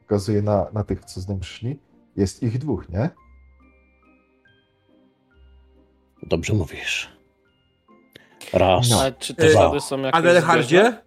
wskazuję 0.00 0.42
na, 0.42 0.66
na 0.72 0.84
tych, 0.84 1.04
co 1.04 1.20
z 1.20 1.28
nami 1.28 1.40
przyszli, 1.40 1.78
jest 2.16 2.42
ich 2.42 2.58
dwóch, 2.58 2.88
nie? 2.88 3.10
Dobrze 6.22 6.52
mówisz. 6.54 7.08
Raz. 8.52 8.90
No. 8.90 9.00
Ale 9.00 9.12
czy 9.12 9.34
te 9.34 9.50
ślady 9.50 9.80
są 9.80 10.00
jakieś 10.00 10.20
zbieżne? 10.42 11.02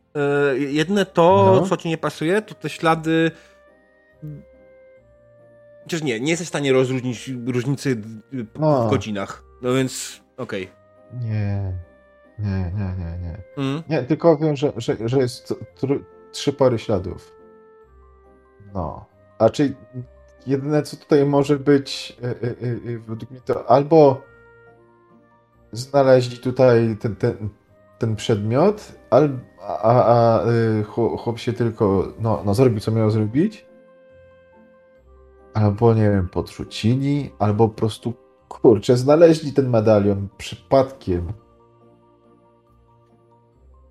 y, 0.55 0.59
jedne 0.59 1.05
to, 1.05 1.57
No. 1.61 1.67
co 1.67 1.77
ci 1.77 1.89
nie 1.89 1.97
pasuje, 1.97 2.41
to 2.41 2.55
te 2.55 2.69
ślady. 2.69 3.31
Chociaż 5.83 6.03
nie, 6.03 6.19
nie 6.19 6.29
jesteś 6.29 6.47
w 6.47 6.49
stanie 6.49 6.73
rozróżnić 6.73 7.31
różnicy 7.47 7.89
y, 8.33 8.45
No. 8.59 8.87
w 8.87 8.89
godzinach. 8.89 9.48
No 9.61 9.73
więc, 9.73 10.21
okej. 10.37 10.69
Nie, 11.21 11.73
nie, 12.39 12.71
nie, 12.75 12.95
nie, 12.97 13.17
nie. 13.17 13.43
Mm. 13.57 13.83
Nie, 13.89 14.03
tylko 14.03 14.37
wiem, 14.37 14.55
że, 14.55 14.71
że, 14.77 14.97
że 15.05 15.17
jest 15.17 15.53
tr- 15.81 16.03
trzy 16.31 16.53
pary 16.53 16.79
śladów. 16.79 17.35
No. 18.73 19.05
A 19.39 19.49
czy 19.49 19.75
jedyne, 20.47 20.83
co 20.83 20.97
tutaj 20.97 21.25
może 21.25 21.59
być, 21.59 22.17
y, 22.23 22.27
y, 22.27 22.89
y, 22.89 22.99
według 22.99 23.31
mnie 23.31 23.41
to 23.41 23.69
albo 23.69 24.21
znaleźli 25.71 26.37
tutaj 26.37 26.97
ten, 26.99 27.15
ten, 27.15 27.49
ten 27.99 28.15
przedmiot, 28.15 28.91
al, 29.09 29.39
a, 29.61 30.03
a, 30.03 30.45
y, 30.49 30.83
chłop, 30.83 31.21
chłop 31.21 31.39
się 31.39 31.53
tylko 31.53 32.13
no, 32.19 32.41
no, 32.45 32.53
zrobił, 32.53 32.79
co 32.79 32.91
miał 32.91 33.11
zrobić, 33.11 33.65
albo, 35.53 35.93
nie 35.93 36.09
wiem, 36.09 36.29
podrzucili, 36.29 37.31
albo 37.39 37.69
po 37.69 37.75
prostu, 37.75 38.13
kurczę, 38.49 38.97
znaleźli 38.97 39.53
ten 39.53 39.69
medalion 39.69 40.27
przypadkiem. 40.37 41.33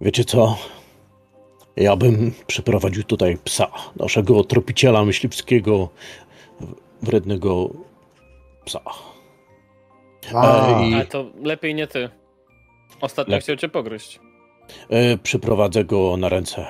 Wiecie 0.01 0.25
co? 0.25 0.57
Ja 1.77 1.97
bym 1.97 2.33
przyprowadził 2.47 3.03
tutaj 3.05 3.39
psa, 3.45 3.67
naszego 3.97 4.45
tropiciela 4.45 5.05
myśliwskiego, 5.05 5.89
wrednego 7.03 7.71
psa. 8.65 8.81
A, 10.35 10.69
E, 10.81 10.89
i- 10.89 10.95
Ale 10.95 11.07
to 11.07 11.25
lepiej 11.43 11.75
nie 11.75 11.87
ty. 11.87 12.09
Ostatnio 13.01 13.35
Le- 13.35 13.41
chciał 13.41 13.57
cię 13.57 13.69
pogryźć. 13.69 14.21
E, 14.91 15.19
przyprowadzę 15.19 15.85
go 15.85 16.17
na 16.17 16.29
ręce. 16.29 16.67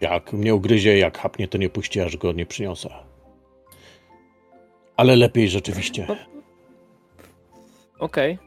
Jak 0.00 0.32
mnie 0.32 0.54
ugryzie, 0.54 0.98
jak 0.98 1.18
chapnie, 1.18 1.48
to 1.48 1.58
nie 1.58 1.68
puści, 1.70 2.00
aż 2.00 2.16
go 2.16 2.32
nie 2.32 2.46
przyniosę. 2.46 2.90
Ale 4.96 5.16
lepiej 5.16 5.48
rzeczywiście. 5.48 6.06
Okej. 8.00 8.38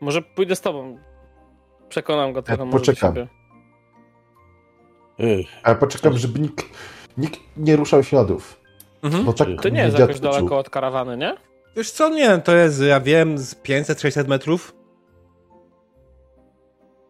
Może 0.00 0.22
pójdę 0.22 0.56
z 0.56 0.60
tobą. 0.60 0.98
Przekonam 1.88 2.32
go 2.32 2.42
trochę 2.42 2.64
Ja 2.64 2.70
poczekam. 2.70 3.14
Ale 5.62 5.76
poczekam, 5.76 6.18
żeby 6.18 6.40
nikt, 6.40 6.64
nikt 7.18 7.40
nie 7.56 7.76
ruszał 7.76 8.02
śladów. 8.02 8.60
Mhm. 9.02 9.24
Bo 9.24 9.32
tak 9.32 9.48
To 9.62 9.68
nie 9.68 9.80
jest 9.82 9.98
jakoś 9.98 10.20
daleko 10.20 10.58
od 10.58 10.70
karawany, 10.70 11.16
nie? 11.16 11.36
Wiesz 11.76 11.90
co, 11.90 12.08
nie, 12.08 12.38
to 12.38 12.56
jest, 12.56 12.82
ja 12.82 13.00
wiem, 13.00 13.38
z 13.38 13.54
500-600 13.54 14.28
metrów 14.28 14.74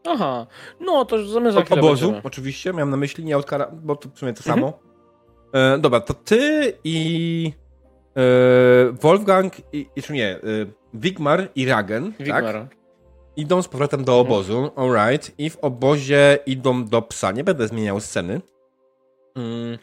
Aha. 0.09 0.47
No, 0.81 1.05
to 1.05 1.17
już 1.17 1.35
my 1.35 1.53
za 1.53 1.59
od 1.61 1.73
obozu, 1.73 2.07
będziemy. 2.07 2.21
oczywiście, 2.27 2.73
miałem 2.73 2.91
na 2.91 2.97
myśli, 2.97 3.25
nie 3.25 3.37
od 3.37 3.47
kara, 3.47 3.71
bo 3.73 3.97
to 3.97 4.09
w 4.15 4.19
sumie 4.19 4.33
to 4.33 4.39
Mhm. 4.51 4.55
samo. 4.57 4.79
E, 5.53 5.79
dobra, 5.79 6.01
to 6.01 6.15
ty 6.15 6.73
i 6.85 7.53
e, 8.17 8.23
Wolfgang, 8.93 9.53
i, 9.75 9.87
i 9.97 10.03
czy 10.03 10.13
nie, 10.13 10.29
e, 10.31 10.41
Wigmar 10.95 11.49
i 11.55 11.67
Ragen, 11.67 12.13
tak? 12.13 12.19
Wigmar. 12.27 12.69
Idą 13.37 13.63
z 13.63 13.69
powrotem 13.69 14.05
do 14.05 14.13
Mhm. 14.13 14.27
obozu, 14.27 14.71
alright, 14.77 15.35
i 15.39 15.51
w 15.51 15.57
obozie 15.57 16.39
idą 16.47 16.85
do 16.85 17.03
psa. 17.03 17.33
Nie 17.33 17.45
będę 17.45 17.69
zmieniał 17.69 18.01
sceny. 18.01 18.41
Mm. 19.35 19.79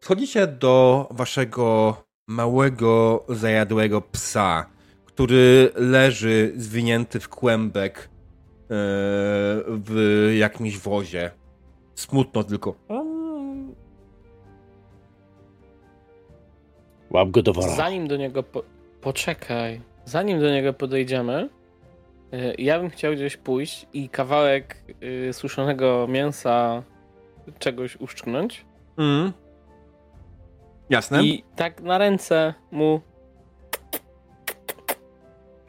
Wchodzicie 0.00 0.46
do 0.46 1.08
waszego 1.10 1.96
małego, 2.26 3.24
zajadłego 3.28 4.00
psa, 4.00 4.66
który 5.04 5.70
leży 5.74 6.52
zwinięty 6.56 7.20
w 7.20 7.28
kłębek 7.28 7.98
e, 7.98 8.08
w 9.68 10.30
jakimś 10.38 10.78
wozie. 10.78 11.30
Smutno 11.94 12.44
tylko. 12.44 12.74
łap 17.10 17.30
go 17.30 17.42
do 17.42 17.52
wora. 17.52 17.68
Zanim 17.68 18.08
do 18.08 18.16
niego. 18.16 18.42
Po... 18.42 18.62
Poczekaj. 19.00 19.80
Zanim 20.06 20.40
do 20.40 20.50
niego 20.50 20.72
podejdziemy, 20.72 21.48
y, 22.34 22.54
ja 22.58 22.78
bym 22.78 22.90
chciał 22.90 23.12
gdzieś 23.12 23.36
pójść 23.36 23.86
i 23.92 24.08
kawałek 24.08 24.76
y, 25.28 25.32
suszonego 25.32 26.06
mięsa 26.08 26.82
czegoś 27.58 27.96
uszczknąć. 27.96 28.64
Mm. 28.98 29.32
Jasne. 30.90 31.24
I 31.24 31.44
tak 31.56 31.80
na 31.80 31.98
ręce 31.98 32.54
mu. 32.70 33.00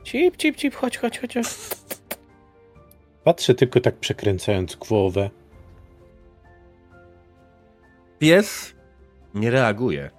Cip, 0.04 0.38
cip, 0.38 0.56
cip, 0.56 0.76
chodź, 0.76 0.98
chodź, 0.98 1.20
chodź. 1.20 1.34
chodź. 1.34 1.46
Patrzę 3.24 3.56
tylko 3.56 3.80
tak 3.80 3.96
przekręcając 3.96 4.76
głowę. 4.76 5.30
Pies 8.20 8.76
nie 9.34 9.52
reaguje. 9.52 10.17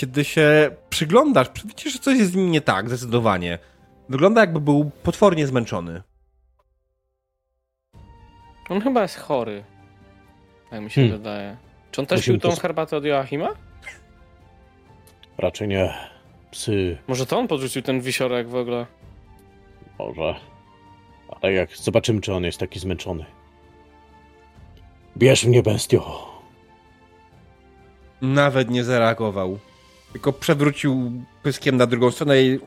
Kiedy 0.00 0.24
się 0.24 0.70
przyglądasz, 0.90 1.46
widzisz, 1.64 1.92
że 1.92 1.98
coś 1.98 2.18
jest 2.18 2.32
z 2.32 2.34
nim 2.34 2.50
nie 2.50 2.60
tak, 2.60 2.88
zdecydowanie. 2.88 3.58
Wygląda 4.08 4.40
jakby 4.40 4.60
był 4.60 4.90
potwornie 5.02 5.46
zmęczony. 5.46 6.02
On 8.68 8.80
chyba 8.80 9.02
jest 9.02 9.16
chory. 9.18 9.64
Tak 10.70 10.80
mi 10.82 10.90
się 10.90 11.00
Hmm. 11.00 11.18
wydaje. 11.18 11.56
Czy 11.90 12.00
on 12.00 12.06
też 12.06 12.18
Musimy 12.18 12.38
pił 12.38 12.50
tą 12.50 12.56
to- 12.56 12.62
herbatę 12.62 12.96
od 12.96 13.04
Joachima? 13.04 13.48
Raczej 15.38 15.68
nie. 15.68 15.94
Psy, 16.50 16.98
Może 17.08 17.26
to 17.26 17.38
on 17.38 17.48
podrzucił 17.48 17.82
ten 17.82 18.00
wisiorek 18.00 18.48
w 18.48 18.54
ogóle? 18.54 18.86
może. 19.98 20.34
Ale 21.40 21.52
jak 21.52 21.76
zobaczymy, 21.76 22.20
czy 22.20 22.34
on 22.34 22.44
jest 22.44 22.58
taki 22.58 22.80
zmęczony. 22.80 23.24
Bierz 25.16 25.44
mnie, 25.44 25.62
bestio. 25.62 26.30
Nawet 28.22 28.70
nie 28.70 28.84
zareagował. 28.84 29.58
Tylko 30.12 30.32
przewrócił 30.32 31.12
pyskiem 31.42 31.76
na 31.76 31.86
drugą 31.86 32.10
stronę 32.10 32.42
i... 32.42 32.60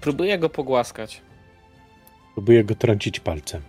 Próbuję 0.00 0.38
go 0.38 0.48
pogłaskać. 0.48 1.22
Próbuję 2.34 2.64
go 2.64 2.74
trącić 2.74 3.20
palcem. 3.20 3.62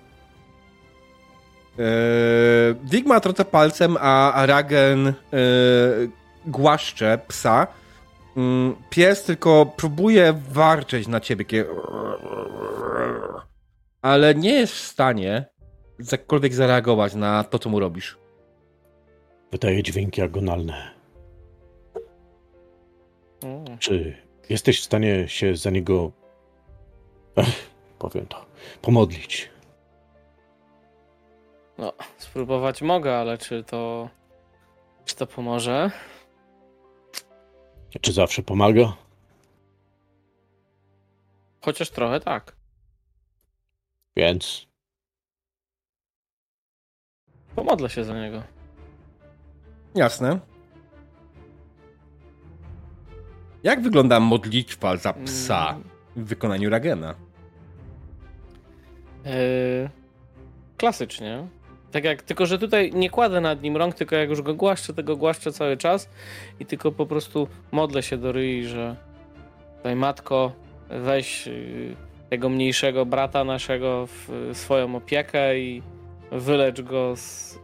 Eee, 1.79 2.75
Wigma 2.83 3.19
trąca 3.19 3.45
palcem, 3.45 3.97
a 3.99 4.43
Ragen 4.45 5.07
eee, 5.07 5.13
głaszcze 6.45 7.19
psa. 7.27 7.67
Mm, 8.37 8.75
Pies 8.89 9.23
tylko 9.23 9.65
próbuje 9.65 10.33
warczeć 10.49 11.07
na 11.07 11.19
ciebie, 11.19 11.45
takie... 11.45 11.65
ale 14.01 14.35
nie 14.35 14.53
jest 14.53 14.73
w 14.73 14.79
stanie 14.87 15.45
jakkolwiek 16.11 16.53
zareagować 16.53 17.15
na 17.15 17.43
to, 17.43 17.59
co 17.59 17.69
mu 17.69 17.79
robisz. 17.79 18.17
Wydaje 19.51 19.83
dźwięki 19.83 20.21
agonalne. 20.21 20.93
Mm. 23.43 23.77
Czy 23.77 24.17
jesteś 24.49 24.81
w 24.81 24.83
stanie 24.83 25.27
się 25.27 25.55
za 25.55 25.69
niego. 25.69 26.11
Ech, 27.35 27.69
powiem 27.99 28.25
to. 28.25 28.45
Pomodlić. 28.81 29.49
No, 31.77 31.93
spróbować 32.17 32.81
mogę, 32.81 33.17
ale 33.17 33.37
czy 33.37 33.63
to. 33.63 34.09
Czy 35.05 35.15
to 35.15 35.27
pomoże? 35.27 35.91
Czy 38.01 38.11
zawsze 38.13 38.43
pomaga? 38.43 38.93
Chociaż 41.61 41.89
trochę 41.89 42.19
tak. 42.19 42.55
Więc. 44.15 44.67
Pomodlę 47.55 47.89
się 47.89 48.03
za 48.03 48.13
niego. 48.13 48.56
Jasne. 49.97 50.39
Jak 53.63 53.81
wygląda 53.81 54.19
modlitwa 54.19 54.97
za 54.97 55.13
psa 55.13 55.69
Mm, 55.69 55.83
w 56.15 56.29
wykonaniu 56.29 56.69
Ragena? 56.69 57.15
Yy, 59.25 59.31
klasycznie. 60.77 61.47
Tak 61.91 62.03
jak, 62.03 62.21
tylko 62.21 62.45
że 62.45 62.59
tutaj 62.59 62.91
nie 62.93 63.09
kładę 63.09 63.41
nad 63.41 63.61
nim 63.61 63.77
rąk, 63.77 63.95
tylko 63.95 64.15
jak 64.15 64.29
już 64.29 64.41
go 64.41 64.55
głaszczę, 64.55 64.93
to 64.93 65.03
go 65.03 65.17
głaszczę 65.17 65.51
cały 65.51 65.77
czas 65.77 66.09
i 66.59 66.65
tylko 66.65 66.91
po 66.91 67.05
prostu 67.05 67.47
modlę 67.71 68.03
się 68.03 68.17
do 68.17 68.31
Ryi, 68.31 68.65
że 68.65 68.95
tutaj 69.77 69.95
matko, 69.95 70.51
weź 70.89 71.47
yy, 71.47 71.95
tego 72.29 72.49
mniejszego 72.49 73.05
brata 73.05 73.43
naszego 73.43 74.07
w 74.07 74.49
swoją 74.53 74.95
opiekę 74.95 75.59
i 75.59 75.83
wylecz 76.31 76.81
go 76.81 77.15
z 77.15 77.59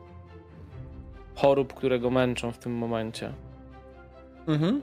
chorób, 1.36 1.74
które 1.74 2.00
go 2.00 2.10
męczą 2.10 2.52
w 2.52 2.58
tym 2.58 2.72
momencie. 2.74 3.34
Mhm. 4.48 4.82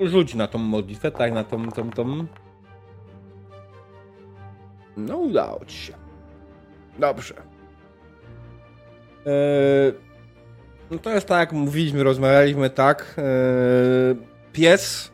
Rzuć 0.00 0.34
na 0.34 0.48
tą 0.48 0.58
modlitwę, 0.58 1.10
tak, 1.10 1.32
na 1.32 1.44
tą, 1.44 1.70
tą, 1.70 1.90
tą. 1.90 2.26
No, 4.96 5.16
udało 5.16 5.64
ci 5.64 5.76
się. 5.76 5.92
Dobrze. 6.98 7.34
Eee, 9.26 9.92
no 10.90 10.98
to 10.98 11.10
jest 11.10 11.26
tak, 11.26 11.52
mówiliśmy, 11.52 12.02
rozmawialiśmy, 12.02 12.70
tak. 12.70 13.14
Eee, 13.18 13.24
pies, 14.52 15.12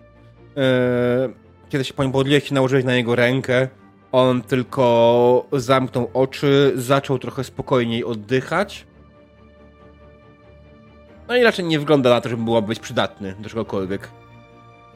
eee, 0.56 1.34
kiedy 1.68 1.84
się 1.84 1.94
po 1.94 2.02
nim 2.02 2.12
podliłeś 2.12 2.50
i 2.50 2.54
nałożyłeś 2.54 2.84
na 2.84 2.94
niego 2.94 3.14
rękę, 3.14 3.68
on 4.12 4.42
tylko 4.42 5.46
zamknął 5.52 6.10
oczy, 6.14 6.72
zaczął 6.76 7.18
trochę 7.18 7.44
spokojniej 7.44 8.04
oddychać. 8.04 8.86
No 11.28 11.36
i 11.36 11.42
raczej 11.42 11.64
nie 11.64 11.78
wygląda 11.78 12.10
na 12.10 12.20
to, 12.20 12.28
żeby 12.28 12.44
byłoby 12.44 12.68
być 12.68 12.80
przydatny 12.80 13.34
do 13.38 13.48
czegokolwiek. 13.48 14.10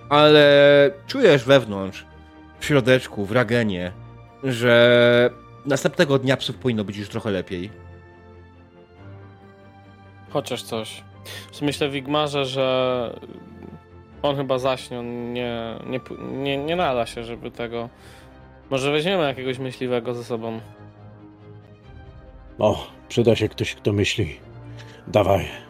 Ale 0.09 0.91
czujesz 1.07 1.45
wewnątrz, 1.45 2.07
w 2.61 2.65
środeczku, 2.65 3.27
w 3.27 3.33
ragenie, 3.33 3.93
że 4.45 5.31
następnego 5.67 6.19
dnia 6.19 6.37
psów 6.37 6.57
powinno 6.57 6.85
być 6.85 6.97
już 6.97 7.09
trochę 7.09 7.31
lepiej. 7.31 7.71
Chociaż 10.31 10.63
coś. 10.63 11.03
Myślę 11.63 11.89
w 11.89 11.93
Wigmarze, 11.93 12.45
że 12.45 13.19
on 14.23 14.37
chyba 14.37 14.59
zaśnie, 14.59 14.99
on 14.99 15.33
nie, 15.33 15.79
nie, 15.87 16.01
nie, 16.33 16.57
nie 16.57 16.77
nada 16.77 17.07
się, 17.07 17.25
żeby 17.25 17.51
tego... 17.51 17.89
Może 18.71 18.93
weźmiemy 18.93 19.23
jakiegoś 19.23 19.59
myśliwego 19.59 20.15
ze 20.15 20.25
sobą. 20.25 20.61
O, 22.59 22.87
przyda 23.09 23.37
się 23.37 23.49
ktoś, 23.49 23.75
kto 23.75 23.93
myśli. 23.93 24.41
Dawaj. 25.07 25.68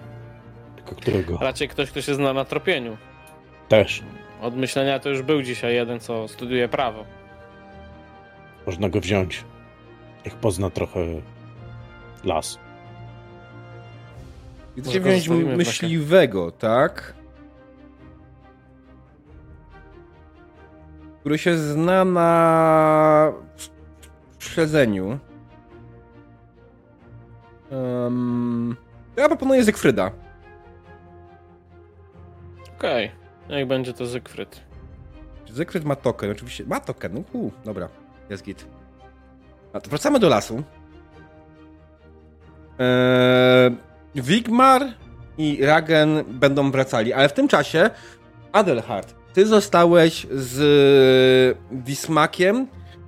Którego? 0.97 1.39
Raczej 1.41 1.68
ktoś, 1.68 1.91
kto 1.91 2.03
się 2.03 2.14
zna 2.14 2.32
na 2.32 2.45
tropieniu. 2.45 2.97
Też. 3.68 4.03
Od 4.41 4.57
myślenia 4.57 4.99
to 4.99 5.09
już 5.09 5.22
był 5.22 5.43
dzisiaj 5.43 5.74
jeden, 5.74 6.01
co 6.01 6.28
studiuje 6.28 6.68
prawo. 6.68 7.05
Można 8.66 8.89
go 8.89 9.01
wziąć. 9.01 9.45
Niech 10.24 10.34
pozna 10.34 10.70
trochę 10.70 11.01
las. 12.24 12.59
Chcecie 14.78 15.01
go 15.01 15.11
wziąć 15.11 15.28
myśliwego, 15.57 16.51
tak? 16.51 17.14
Który 21.20 21.39
się 21.39 21.59
zna 21.59 22.05
na 22.05 23.32
śledzeniu. 24.39 25.18
Um, 27.70 28.76
ja 29.16 29.28
proponuję 29.28 29.64
Zygfryda. 29.64 30.11
Okej, 32.79 33.11
niech 33.51 33.66
będzie 33.66 33.93
to 33.93 34.07
Zygfryd. 34.07 34.61
Zygfryd 35.51 35.85
ma 35.85 35.97
token, 35.97 36.31
oczywiście. 36.31 36.64
Ma 36.66 36.81
token, 36.81 37.14
no 37.14 37.20
uu, 37.33 37.53
dobra, 37.64 37.89
jest 38.31 38.45
git. 38.45 38.66
A 39.72 39.81
to 39.81 39.91
wracamy 39.91 40.18
do 40.18 40.29
lasu. 40.29 40.62
Eee, 42.79 43.76
Wigmar 44.14 44.83
i 45.39 45.64
Ragen 45.66 46.24
będą 46.29 46.70
wracali, 46.70 47.12
ale 47.12 47.29
w 47.29 47.33
tym 47.33 47.49
czasie 47.49 47.91
Adelhard, 48.53 49.14
ty 49.33 49.47
zostałeś 49.47 50.26
z 50.31 51.59
Wismakiem 51.72 52.66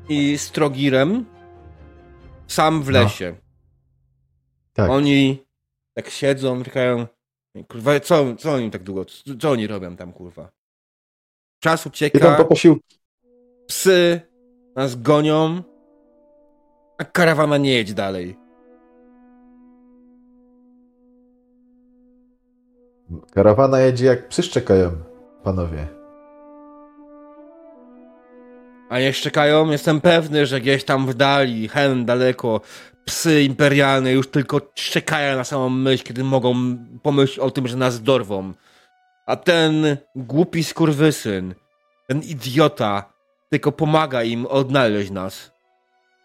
i 0.09 0.39
Strogirem 0.39 1.25
sam 2.47 2.83
w 2.83 2.91
No. 2.91 3.01
lesie. 3.03 3.35
Tak. 4.73 4.91
Oni 4.91 5.45
tak 5.95 6.11
siedzą, 6.11 6.63
czekają. 6.65 7.07
Kurwa, 7.69 8.01
co, 8.01 8.37
co 8.37 8.53
oni 8.53 8.71
tak 8.71 8.83
długo, 8.83 9.05
co, 9.41 9.51
oni 9.51 9.67
robią 9.67 9.97
tam, 9.97 10.13
kurwa? 10.13 10.51
Czas 11.63 11.87
ucieka 11.87 12.19
Idą 12.19 12.37
po 12.37 12.45
posiłki. 12.45 12.99
psy 13.67 14.21
nas 14.77 15.03
gonią, 15.03 15.63
a 16.99 17.05
karawana 17.05 17.57
nie 17.59 17.73
jedź 17.73 17.95
dalej. 17.95 18.37
Karawana 23.35 23.81
jedzie 23.81 24.07
jak 24.07 24.29
psy 24.29 24.43
szczekają, 24.43 24.91
panowie. 25.45 25.87
A 28.91 28.99
nie 29.01 29.13
szczekają? 29.13 29.71
Jestem 29.71 30.01
pewny, 30.01 30.47
że 30.47 30.61
gdzieś 30.61 30.85
tam 30.85 31.07
w 31.07 31.15
dali, 31.15 31.69
hen 31.69 32.05
daleko, 32.05 32.61
psy 33.11 33.43
imperialne 33.43 34.13
już 34.13 34.31
tylko 34.31 34.61
czekają 34.75 35.37
na 35.37 35.45
samą 35.45 35.69
myśl, 35.69 36.05
kiedy 36.05 36.25
mogą 36.25 36.55
pomyśleć 37.03 37.39
o 37.39 37.51
tym, 37.51 37.69
że 37.69 37.77
nas 37.77 38.03
dorwą. 38.03 38.53
A 39.27 39.37
ten 39.37 39.97
głupi 40.15 40.65
skurwysyn, 40.65 41.55
ten 42.09 42.23
idiota, 42.23 43.13
tylko 43.51 43.73
pomaga 43.73 44.23
im 44.23 44.47
odnaleźć 44.47 45.11
nas. 45.11 45.53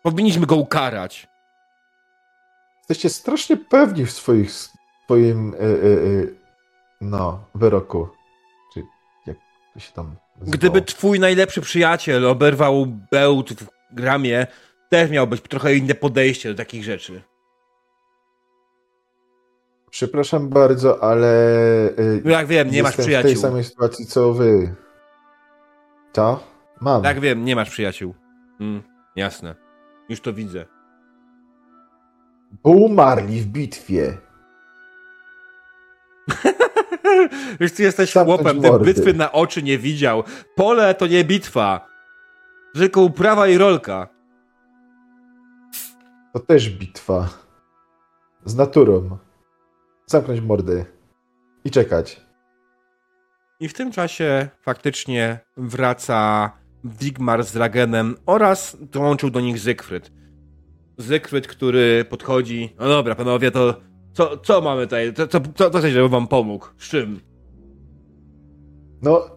Powinniśmy 0.03 0.45
go 0.45 0.55
ukarać. 0.55 1.27
Jesteście 2.77 3.09
strasznie 3.09 3.57
pewni 3.57 4.05
w 4.05 4.11
swoich, 4.11 4.51
swoim 5.05 5.53
e, 5.53 5.57
e, 5.57 5.63
e, 5.63 6.27
no, 7.01 7.43
wyroku. 7.55 8.09
Czy 8.73 8.83
jak 9.27 9.37
to 9.73 9.79
się 9.79 9.91
tam 9.91 10.05
nazywało? 10.05 10.57
Gdyby 10.57 10.81
twój 10.81 11.19
najlepszy 11.19 11.61
przyjaciel 11.61 12.25
oberwał 12.25 12.85
bełt 13.11 13.53
w 13.53 13.67
gramie, 13.91 14.47
też 14.95 15.11
miałbyś 15.11 15.41
trochę 15.41 15.75
inne 15.75 15.95
podejście 15.95 16.49
do 16.49 16.55
takich 16.55 16.83
rzeczy. 16.83 17.21
Przepraszam 19.89 20.49
bardzo, 20.49 21.03
ale 21.03 21.27
e, 21.89 22.21
No 22.23 22.31
jak 22.31 22.47
wiem, 22.47 22.71
nie 22.71 22.83
masz 22.83 22.89
jestem 22.91 23.03
w 23.03 23.05
przyjaciół. 23.05 23.31
tej 23.31 23.41
samej 23.41 23.63
sytuacji 23.63 24.05
co 24.05 24.33
wy. 24.33 24.75
To? 26.13 26.43
Mam. 26.81 27.03
Jak 27.03 27.19
wiem, 27.19 27.45
nie 27.45 27.55
masz 27.55 27.69
przyjaciół. 27.69 28.15
Mm, 28.59 28.83
jasne. 29.15 29.55
Już 30.09 30.21
to 30.21 30.33
widzę. 30.33 30.65
Bo 32.63 32.69
umarli 32.69 33.41
w 33.41 33.45
bitwie. 33.45 34.17
Już 37.59 37.71
ty 37.71 37.83
jesteś 37.83 38.11
Zamknąć 38.11 38.41
chłopem, 38.41 38.79
ty 38.79 38.85
bitwy 38.85 39.13
na 39.13 39.31
oczy 39.31 39.63
nie 39.63 39.77
widział. 39.77 40.23
Pole 40.55 40.95
to 40.95 41.07
nie 41.07 41.23
bitwa. 41.23 41.87
Tylko 42.73 43.01
uprawa 43.01 43.47
i 43.47 43.57
rolka. 43.57 44.14
To 46.35 46.39
też 46.39 46.69
bitwa. 46.69 47.29
Z 48.45 48.55
naturą. 48.55 49.17
Zamknąć 50.05 50.41
mordy. 50.41 50.85
I 51.65 51.71
czekać. 51.71 52.21
I 53.59 53.67
w 53.69 53.73
tym 53.73 53.91
czasie 53.91 54.49
faktycznie 54.61 55.39
wraca 55.57 56.51
Wigmar 56.83 57.43
z 57.43 57.55
Ragenem 57.55 58.15
oraz 58.25 58.77
dołączył 58.81 59.29
do 59.29 59.41
nich 59.41 59.59
Zygfryd. 59.59 60.11
Zygfryd, 60.97 61.47
który 61.47 62.05
podchodzi. 62.09 62.75
No 62.79 62.87
dobra, 62.87 63.15
panowie, 63.15 63.51
to 63.51 63.81
co, 64.13 64.37
co 64.37 64.61
mamy 64.61 64.83
tutaj? 64.83 65.13
Co, 65.13 65.27
co, 65.27 65.39
co, 65.55 65.69
chcecie, 65.69 65.91
żebym 65.91 66.11
wam 66.11 66.27
pomógł? 66.27 66.65
Z 66.77 66.89
czym? 66.89 67.19
No, 69.01 69.29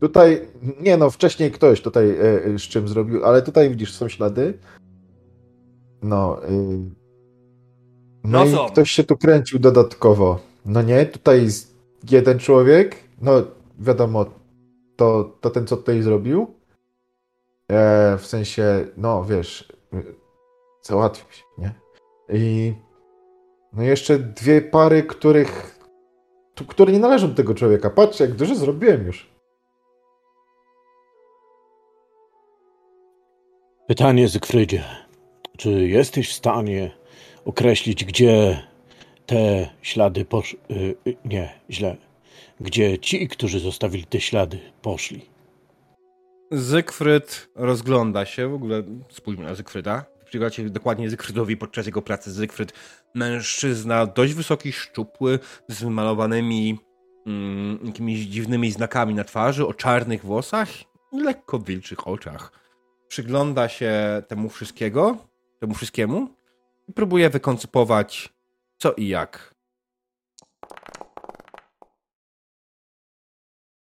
tutaj, 0.00 0.48
nie 0.80 0.96
no, 0.96 1.10
wcześniej 1.10 1.50
ktoś 1.50 1.80
tutaj 1.80 2.10
e, 2.10 2.44
e, 2.44 2.58
z 2.58 2.62
czym 2.62 2.88
zrobił, 2.88 3.24
ale 3.24 3.42
tutaj 3.42 3.70
widzisz, 3.70 3.92
są 3.92 4.08
ślady. 4.08 4.58
No, 6.02 6.44
y, 6.44 6.50
no, 8.24 8.38
No 8.38 8.44
i 8.44 8.50
są. 8.52 8.66
ktoś 8.66 8.90
się 8.90 9.04
tu 9.04 9.16
kręcił 9.16 9.58
dodatkowo. 9.58 10.38
No 10.64 10.82
nie, 10.82 11.06
tutaj 11.06 11.42
jest 11.42 11.76
jeden 12.10 12.38
człowiek, 12.38 12.96
no 13.20 13.32
wiadomo, 13.78 14.26
to, 14.96 15.36
to 15.40 15.50
ten, 15.50 15.66
co 15.66 15.76
tutaj 15.76 16.02
zrobił. 16.02 16.54
E, 17.72 18.16
w 18.18 18.26
sensie, 18.26 18.86
no 18.96 19.24
wiesz, 19.24 19.72
y, 19.94 20.14
załatwił 20.82 21.32
się, 21.32 21.42
nie? 21.58 21.74
I 22.32 22.74
no 23.72 23.82
jeszcze 23.82 24.18
dwie 24.18 24.62
pary, 24.62 25.02
których, 25.02 25.78
tu- 26.54 26.64
które 26.64 26.92
nie 26.92 26.98
należą 26.98 27.28
do 27.28 27.34
tego 27.34 27.54
człowieka. 27.54 27.90
Patrz, 27.90 28.20
jak 28.20 28.32
dużo 28.32 28.54
zrobiłem 28.54 29.06
już. 29.06 29.30
Pytanie, 33.88 34.28
Zygfrydzie. 34.28 34.84
Czy 35.56 35.70
jesteś 35.88 36.28
w 36.28 36.32
stanie 36.32 36.90
określić, 37.44 38.04
gdzie 38.04 38.62
te 39.26 39.70
ślady 39.82 40.24
posz... 40.24 40.56
y, 40.70 41.16
nie, 41.24 41.52
źle. 41.70 41.96
Gdzie 42.60 42.98
ci, 42.98 43.28
którzy 43.28 43.60
zostawili 43.60 44.04
te 44.04 44.20
ślady, 44.20 44.58
poszli? 44.82 45.36
Zygfryd 46.50 47.48
rozgląda 47.54 48.24
się, 48.24 48.48
w 48.48 48.54
ogóle 48.54 48.82
spójrzmy 49.08 49.44
na 49.44 49.54
Zygfryda. 49.54 50.04
Przygląda 50.24 50.56
się 50.56 50.70
dokładnie 50.70 51.10
Zygfrydowi 51.10 51.56
podczas 51.56 51.86
jego 51.86 52.02
pracy. 52.02 52.32
Zygfryd, 52.32 52.72
mężczyzna, 53.14 54.06
dość 54.06 54.34
wysoki, 54.34 54.72
szczupły, 54.72 55.38
z 55.68 55.82
wymalowanymi 55.82 56.78
mm, 57.26 57.78
jakimiś 57.84 58.20
dziwnymi 58.20 58.72
znakami 58.72 59.14
na 59.14 59.24
twarzy, 59.24 59.66
o 59.66 59.74
czarnych 59.74 60.24
włosach 60.24 60.68
i 61.12 61.20
lekko 61.20 61.58
wilczych 61.58 62.08
oczach. 62.08 62.52
Przygląda 63.08 63.68
się 63.68 64.22
temu 64.28 64.48
wszystkiego, 64.48 65.16
temu 65.60 65.74
wszystkiemu 65.74 66.28
i 66.88 66.92
próbuje 66.92 67.30
wykoncypować 67.30 68.36
co 68.78 68.92
i 68.92 69.08
jak. 69.08 69.54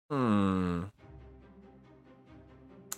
Hmm. 0.09 0.89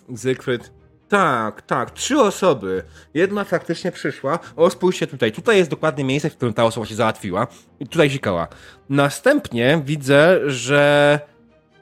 Zygfryd. 0.09 0.71
Tak, 1.09 1.61
tak, 1.61 1.91
trzy 1.91 2.19
osoby. 2.19 2.83
Jedna 3.13 3.43
faktycznie 3.43 3.91
przyszła. 3.91 4.39
O, 4.55 4.69
spójrzcie 4.69 5.07
tutaj. 5.07 5.31
Tutaj 5.31 5.57
jest 5.57 5.69
dokładnie 5.69 6.03
miejsce, 6.03 6.29
w 6.29 6.35
którym 6.35 6.53
ta 6.53 6.63
osoba 6.63 6.85
się 6.85 6.95
załatwiła. 6.95 7.47
I 7.79 7.87
tutaj 7.87 8.09
zikała. 8.09 8.47
Następnie 8.89 9.81
widzę, 9.85 10.39
że 10.49 11.19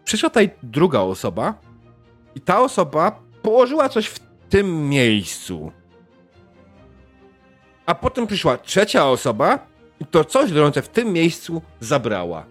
przyszła 0.03 0.29
tutaj 0.29 0.49
druga 0.63 0.99
osoba 0.99 1.61
i 2.35 2.41
ta 2.41 2.61
osoba 2.61 3.23
położyła 3.41 3.89
coś 3.89 4.07
w 4.07 4.19
tym 4.49 4.89
miejscu. 4.89 5.71
A 7.91 7.95
potem 7.95 8.27
przyszła 8.27 8.57
trzecia 8.57 9.05
osoba 9.09 9.59
i 9.99 10.05
to 10.05 10.25
coś 10.25 10.51
leżące 10.51 10.81
w 10.81 10.87
tym 10.89 11.13
miejscu 11.13 11.61
zabrała. 11.79 12.45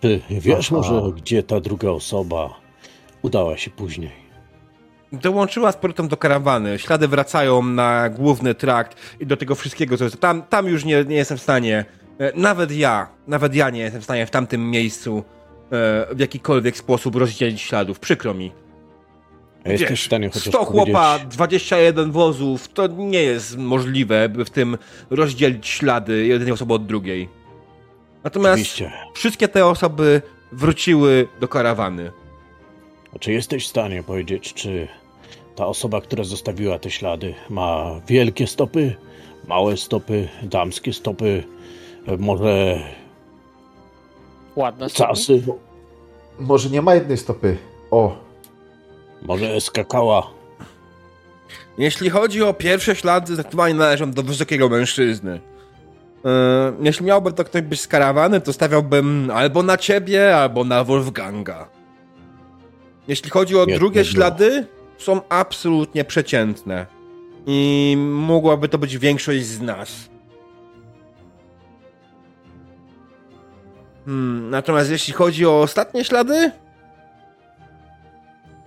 Czy 0.00 0.20
wiesz 0.30 0.72
Aha. 0.72 0.76
może, 0.76 1.12
gdzie 1.16 1.42
ta 1.42 1.60
druga 1.60 1.90
osoba 1.90 2.54
udała 3.22 3.56
się 3.56 3.70
później? 3.70 4.10
Dołączyła 5.12 5.72
z 5.72 5.76
powrotem 5.76 6.08
do 6.08 6.16
karawany. 6.16 6.78
Ślady 6.78 7.08
wracają 7.08 7.62
na 7.62 8.08
główny 8.10 8.54
trakt 8.54 8.96
i 9.20 9.26
do 9.26 9.36
tego 9.36 9.54
wszystkiego, 9.54 9.96
co 9.96 10.04
jest. 10.04 10.20
Tam, 10.20 10.42
tam 10.42 10.66
już 10.66 10.84
nie, 10.84 11.04
nie 11.04 11.16
jestem 11.16 11.38
w 11.38 11.42
stanie. 11.42 11.84
e, 12.18 12.32
Nawet 12.34 12.72
ja, 12.72 13.08
nawet 13.26 13.54
ja 13.54 13.70
nie 13.70 13.80
jestem 13.80 14.00
w 14.00 14.04
stanie 14.04 14.26
w 14.26 14.30
tamtym 14.30 14.70
miejscu 14.70 15.18
e, 15.18 16.14
w 16.14 16.18
jakikolwiek 16.18 16.76
sposób 16.76 17.16
rozdzielić 17.16 17.60
śladów. 17.60 18.00
Przykro 18.00 18.34
mi. 18.34 18.52
A 19.64 19.68
jesteś 19.68 19.90
Wiesz, 19.90 20.02
w 20.02 20.06
stanie 20.06 20.28
chociaż 20.28 20.42
100 20.48 20.64
chłopa, 20.64 21.12
powiedzieć... 21.12 21.34
21 21.36 22.12
wozów, 22.12 22.68
to 22.68 22.86
nie 22.86 23.22
jest 23.22 23.56
możliwe, 23.58 24.28
by 24.28 24.44
w 24.44 24.50
tym 24.50 24.78
rozdzielić 25.10 25.68
ślady 25.68 26.26
jednej 26.26 26.52
osoby 26.52 26.74
od 26.74 26.86
drugiej. 26.86 27.28
Natomiast 28.24 28.52
Oczywiście. 28.54 28.92
wszystkie 29.14 29.48
te 29.48 29.66
osoby 29.66 30.22
wróciły 30.52 31.28
do 31.40 31.48
karawany. 31.48 32.12
A 33.16 33.18
czy 33.18 33.32
jesteś 33.32 33.64
w 33.64 33.68
stanie 33.68 34.02
powiedzieć, 34.02 34.54
czy 34.54 34.88
ta 35.56 35.66
osoba, 35.66 36.00
która 36.00 36.24
zostawiła 36.24 36.78
te 36.78 36.90
ślady, 36.90 37.34
ma 37.50 38.00
wielkie 38.08 38.46
stopy, 38.46 38.94
małe 39.46 39.76
stopy, 39.76 40.28
damskie 40.42 40.92
stopy, 40.92 41.44
e, 42.06 42.16
może 42.16 42.80
Ładne 44.56 44.88
stopy. 44.88 45.08
casy, 45.08 45.42
Może 46.38 46.70
nie 46.70 46.82
ma 46.82 46.94
jednej 46.94 47.16
stopy. 47.16 47.56
O, 47.90 48.16
może 49.22 49.60
skakała? 49.60 50.30
Jeśli 51.78 52.10
chodzi 52.10 52.42
o 52.42 52.54
pierwsze 52.54 52.96
ślady, 52.96 53.34
zdecydowanie 53.34 53.74
należą 53.74 54.10
do 54.10 54.22
wysokiego 54.22 54.68
mężczyzny. 54.68 55.40
Yy, 56.24 56.30
jeśli 56.80 57.06
miałby 57.06 57.32
to 57.32 57.44
ktoś 57.44 57.62
być 57.62 57.80
skarawany, 57.80 58.40
to 58.40 58.52
stawiałbym 58.52 59.30
albo 59.34 59.62
na 59.62 59.76
ciebie, 59.76 60.36
albo 60.36 60.64
na 60.64 60.84
Wolfganga. 60.84 61.68
Jeśli 63.08 63.30
chodzi 63.30 63.56
o 63.56 63.60
Jedno 63.60 63.74
drugie 63.76 64.04
ślady, 64.04 64.66
są 64.98 65.20
absolutnie 65.28 66.04
przeciętne. 66.04 66.86
I 67.46 67.96
mogłaby 67.98 68.68
to 68.68 68.78
być 68.78 68.98
większość 68.98 69.44
z 69.44 69.60
nas. 69.60 70.10
Hmm, 74.04 74.50
natomiast 74.50 74.90
jeśli 74.90 75.12
chodzi 75.12 75.46
o 75.46 75.60
ostatnie 75.60 76.04
ślady, 76.04 76.52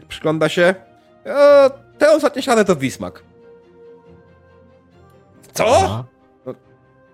przygląda 0.07 0.49
się, 0.49 0.75
e, 1.25 1.69
te 1.97 2.11
ostatnie 2.11 2.41
ślady 2.41 2.65
to 2.65 2.75
Wismak. 2.75 3.23
Co? 5.53 5.77
Aha. 5.77 6.03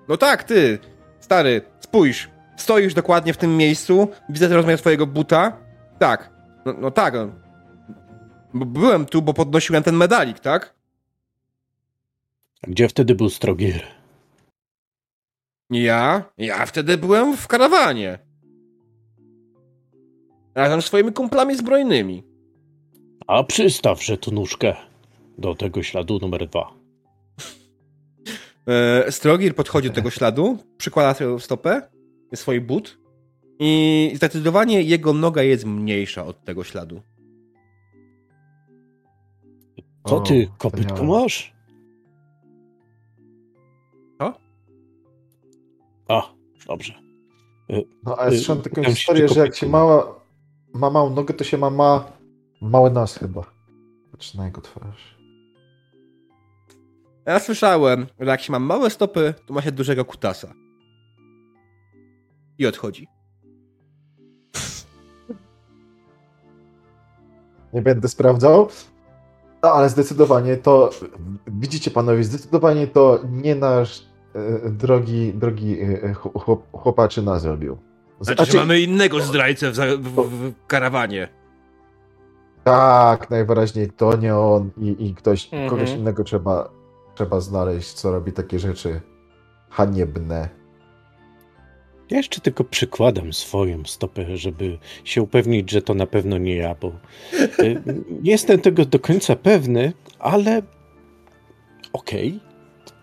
No 0.07 0.17
tak, 0.17 0.43
ty, 0.43 0.79
stary, 1.19 1.61
spójrz. 1.79 2.29
Stoisz 2.57 2.93
dokładnie 2.93 3.33
w 3.33 3.37
tym 3.37 3.57
miejscu, 3.57 4.07
widzę 4.29 4.47
rozmiar 4.47 4.79
twojego 4.79 5.07
buta. 5.07 5.57
Tak, 5.99 6.29
no, 6.65 6.73
no 6.73 6.91
tak. 6.91 7.13
No. 7.13 7.29
Byłem 8.53 9.05
tu, 9.05 9.21
bo 9.21 9.33
podnosiłem 9.33 9.83
ten 9.83 9.95
medalik, 9.95 10.39
tak? 10.39 10.73
Gdzie 12.63 12.89
wtedy 12.89 13.15
był 13.15 13.29
Strogir? 13.29 13.83
Ja? 15.69 16.23
Ja 16.37 16.65
wtedy 16.65 16.97
byłem 16.97 17.37
w 17.37 17.47
karawanie. 17.47 18.19
Razem 20.55 20.81
z 20.81 20.85
swoimi 20.85 21.13
kumplami 21.13 21.55
zbrojnymi. 21.55 22.28
A 23.29 23.43
przystawże 23.43 24.17
tu 24.17 24.31
nóżkę 24.31 24.75
do 25.37 25.55
tego 25.55 25.83
śladu 25.83 26.19
numer 26.21 26.47
dwa. 26.47 26.73
E, 28.67 29.11
Strogir 29.11 29.55
podchodzi 29.55 29.89
do 29.89 29.95
tego 29.95 30.09
śladu, 30.09 30.57
przykłada 30.77 31.13
swoją 31.13 31.39
stopę, 31.39 31.81
swój 32.35 32.61
but 32.61 32.97
i 33.59 34.11
zdecydowanie 34.15 34.81
jego 34.81 35.13
noga 35.13 35.43
jest 35.43 35.65
mniejsza 35.65 36.25
od 36.25 36.43
tego 36.43 36.63
śladu. 36.63 37.01
Co 40.07 40.19
ty, 40.19 40.49
kopytko 40.57 41.03
masz? 41.03 41.53
Co? 44.19 44.33
A, 46.07 46.33
dobrze. 46.67 46.93
No 48.03 48.15
ale 48.15 48.31
Y, 48.31 48.37
słyszałem 48.37 48.61
taką 48.61 48.83
historię, 48.83 49.27
że 49.27 49.39
jak 49.39 49.55
się 49.55 49.67
mała, 49.67 50.19
ma 50.73 50.89
małą 50.89 51.09
nogę, 51.09 51.33
to 51.33 51.43
się 51.43 51.57
ma, 51.57 51.69
ma 51.69 52.18
mały 52.61 52.91
nos 52.91 53.17
chyba. 53.17 53.41
Patrz 54.11 54.33
na 54.33 54.45
jego 54.45 54.61
twarz. 54.61 55.19
Ja 57.25 57.39
słyszałem, 57.39 58.05
że 58.19 58.25
jak 58.25 58.41
się 58.41 58.51
ma 58.51 58.59
małe 58.59 58.89
stopy, 58.89 59.33
to 59.45 59.53
ma 59.53 59.61
się 59.61 59.71
dużego 59.71 60.05
kutasa. 60.05 60.53
I 62.57 62.67
odchodzi. 62.67 63.07
Nie 67.73 67.81
będę 67.81 68.07
sprawdzał. 68.07 68.69
No 69.63 69.69
ale 69.71 69.89
zdecydowanie 69.89 70.57
to, 70.57 70.89
widzicie 71.47 71.91
panowie, 71.91 72.23
zdecydowanie 72.23 72.87
to 72.87 73.19
nie 73.31 73.55
nasz 73.55 74.05
e, 74.33 74.69
drogi, 74.69 75.33
drogi 75.33 75.77
e, 75.81 76.13
chłop, 76.13 76.63
chłopaczyna 76.71 77.39
zrobił. 77.39 77.77
Znaczy, 78.21 78.45
że 78.45 78.57
mamy 78.57 78.81
innego 78.81 79.21
zdrajcę 79.21 79.71
w, 79.71 79.75
w, 79.75 80.29
w 80.29 80.53
karawanie. 80.67 81.38
Tak, 82.63 83.29
najwyraźniej 83.29 83.89
to 83.97 84.17
nie 84.17 84.35
on 84.35 84.69
i, 84.77 85.07
i 85.07 85.15
ktoś, 85.15 85.45
Mhm. 85.45 85.69
kogoś 85.69 85.89
innego 85.89 86.23
trzeba, 86.23 86.69
trzeba 87.15 87.39
znaleźć, 87.41 87.93
co 87.93 88.11
robi 88.11 88.31
takie 88.31 88.59
rzeczy 88.59 89.01
haniebne. 89.69 90.49
Ja 92.09 92.17
jeszcze 92.17 92.41
tylko 92.41 92.63
przykładam 92.63 93.33
swoją 93.33 93.83
stopę, 93.85 94.37
żeby 94.37 94.77
się 95.03 95.21
upewnić, 95.21 95.71
że 95.71 95.81
to 95.81 95.93
na 95.93 96.05
pewno 96.05 96.37
nie 96.37 96.55
ja, 96.55 96.75
bo 96.81 96.87
y, 97.59 97.81
nie 98.21 98.31
jestem 98.31 98.59
tego 98.61 98.85
do 98.85 98.99
końca 98.99 99.35
pewny, 99.35 99.93
ale 100.19 100.61
okej, 101.93 102.39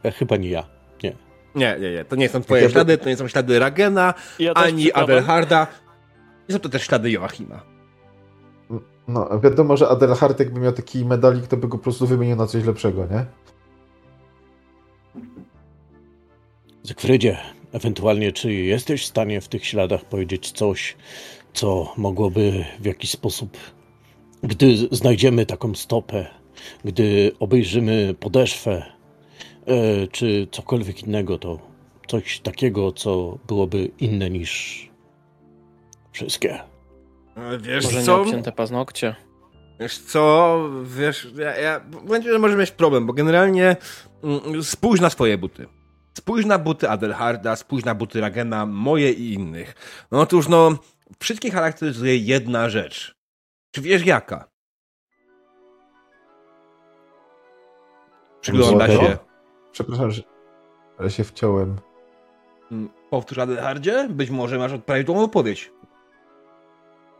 e, 0.04 0.10
chyba 0.10 0.36
nie 0.36 0.48
ja. 0.50 0.64
Nie. 1.02 1.16
Nie, 1.54 1.76
nie, 1.80 1.92
nie. 1.92 2.04
To 2.04 2.16
nie 2.16 2.28
są 2.28 2.40
twoje 2.42 2.62
Jakby- 2.62 2.72
ślady, 2.72 2.98
to 2.98 3.08
nie 3.08 3.16
są 3.16 3.28
ślady 3.28 3.58
Ragena, 3.58 4.14
Ja 4.38 4.54
ani. 4.54 4.92
Adelharda. 4.92 5.66
Nie 6.48 6.52
są 6.54 6.58
to 6.60 6.68
też 6.68 6.82
ślady 6.82 7.10
Joachima. 7.10 7.75
No, 9.08 9.40
wiadomo, 9.40 9.76
że 9.76 9.88
Adelhard 9.88 10.40
jakby 10.40 10.60
miał 10.60 10.72
taki 10.72 11.04
medalik, 11.04 11.46
to 11.46 11.56
by 11.56 11.68
go 11.68 11.78
po 11.78 11.82
prostu 11.82 12.06
wymienił 12.06 12.36
na 12.36 12.46
coś 12.46 12.64
lepszego, 12.64 13.06
nie? 13.06 13.26
Zygfrydzie, 16.82 17.38
ewentualnie 17.72 18.32
czy 18.32 18.52
jesteś 18.52 19.02
w 19.02 19.06
stanie 19.06 19.40
w 19.40 19.48
tych 19.48 19.66
śladach 19.66 20.04
powiedzieć 20.04 20.52
coś, 20.52 20.96
co 21.52 21.92
mogłoby 21.96 22.64
w 22.80 22.84
jakiś 22.84 23.10
sposób, 23.10 23.56
gdy 24.42 24.76
znajdziemy 24.90 25.46
taką 25.46 25.74
stopę, 25.74 26.26
gdy 26.84 27.32
obejrzymy 27.40 28.14
podeszwę, 28.20 28.82
e, 29.66 30.06
czy 30.06 30.48
cokolwiek 30.50 31.02
innego, 31.02 31.38
to 31.38 31.58
coś 32.06 32.40
takiego, 32.40 32.92
co 32.92 33.38
byłoby 33.46 33.90
inne 33.98 34.30
niż 34.30 34.88
wszystkie. 36.12 36.75
Wiesz 37.60 37.84
Może 37.84 37.98
nie 37.98 38.04
co? 38.04 38.20
obcięte 38.20 38.52
paznokcie. 38.52 39.14
Wiesz 39.80 39.98
co? 39.98 40.58
Wiesz, 40.84 41.28
ja, 41.38 41.56
ja 41.56 41.80
będzie, 42.08 42.32
że 42.32 42.38
może 42.38 42.56
mieć 42.56 42.70
problem, 42.70 43.06
bo 43.06 43.12
generalnie 43.12 43.76
mm, 44.22 44.62
spójrz 44.62 45.00
na 45.00 45.10
swoje 45.10 45.38
buty. 45.38 45.66
Spójrz 46.18 46.46
na 46.46 46.58
buty 46.58 46.90
Adelharda, 46.90 47.56
spójrz 47.56 47.84
na 47.84 47.94
buty 47.94 48.20
Ragena, 48.20 48.66
moje 48.66 49.12
i 49.12 49.32
innych. 49.32 49.74
No 50.10 50.20
otóż, 50.20 50.48
no, 50.48 50.78
wszystkich 51.20 51.54
charakteryzuje 51.54 52.16
jedna 52.16 52.68
rzecz. 52.68 53.16
Czy 53.70 53.80
wiesz 53.80 54.06
jaka? 54.06 54.48
Przygląda 58.40 58.88
się. 58.88 59.16
Przepraszam, 59.72 60.10
że 60.10 60.22
ale 60.98 61.10
się 61.10 61.24
wciąłem. 61.24 61.76
Mm, 62.72 62.88
Powtórz 63.10 63.38
Adelhardzie? 63.38 64.08
Być 64.10 64.30
może 64.30 64.58
masz 64.58 64.72
prawidłową 64.86 65.24
odpowiedź. 65.24 65.72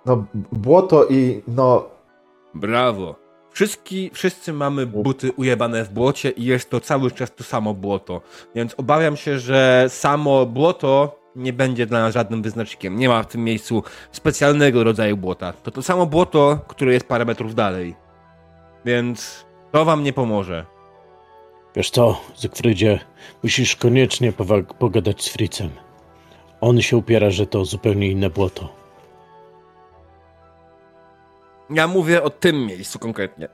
No, 0.06 0.24
błoto 0.52 1.06
i 1.10 1.42
no, 1.48 1.88
Brawo. 2.54 3.14
Wszystki, 3.50 4.10
wszyscy 4.14 4.52
mamy 4.52 4.86
buty 4.86 5.32
ujebane 5.32 5.84
w 5.84 5.90
błocie 5.90 6.30
i 6.30 6.44
jest 6.44 6.70
to 6.70 6.80
cały 6.80 7.10
czas 7.10 7.34
to 7.34 7.44
samo 7.44 7.74
błoto. 7.74 8.20
Więc 8.54 8.74
obawiam 8.76 9.16
się, 9.16 9.38
że 9.38 9.86
samo 9.88 10.46
błoto 10.46 11.20
nie 11.36 11.52
będzie 11.52 11.86
dla 11.86 12.00
nas 12.00 12.14
żadnym 12.14 12.42
wyznacznikiem. 12.42 12.98
Nie 12.98 13.08
ma 13.08 13.22
w 13.22 13.26
tym 13.26 13.44
miejscu 13.44 13.82
specjalnego 14.12 14.84
rodzaju 14.84 15.16
błota. 15.16 15.52
To 15.52 15.70
to 15.70 15.82
samo 15.82 16.06
błoto, 16.06 16.58
które 16.68 16.92
jest 16.92 17.08
parę 17.08 17.24
metrów 17.24 17.54
dalej. 17.54 17.94
Więc 18.84 19.46
to 19.72 19.84
wam 19.84 20.02
nie 20.02 20.12
pomoże. 20.12 20.66
Wiesz 21.76 21.90
co, 21.90 22.20
Zygfrydzie, 22.36 23.00
musisz 23.42 23.76
koniecznie 23.76 24.32
pogadać 24.78 25.24
z 25.24 25.28
Fritzem. 25.28 25.70
On 26.60 26.82
się 26.82 26.96
upiera, 26.96 27.30
że 27.30 27.46
to 27.46 27.64
zupełnie 27.64 28.10
inne 28.10 28.30
błoto. 28.30 28.75
Ja 31.70 31.86
mówię 31.88 32.22
o 32.22 32.30
tym 32.30 32.66
miejscu 32.66 32.98
konkretnie. 32.98 33.48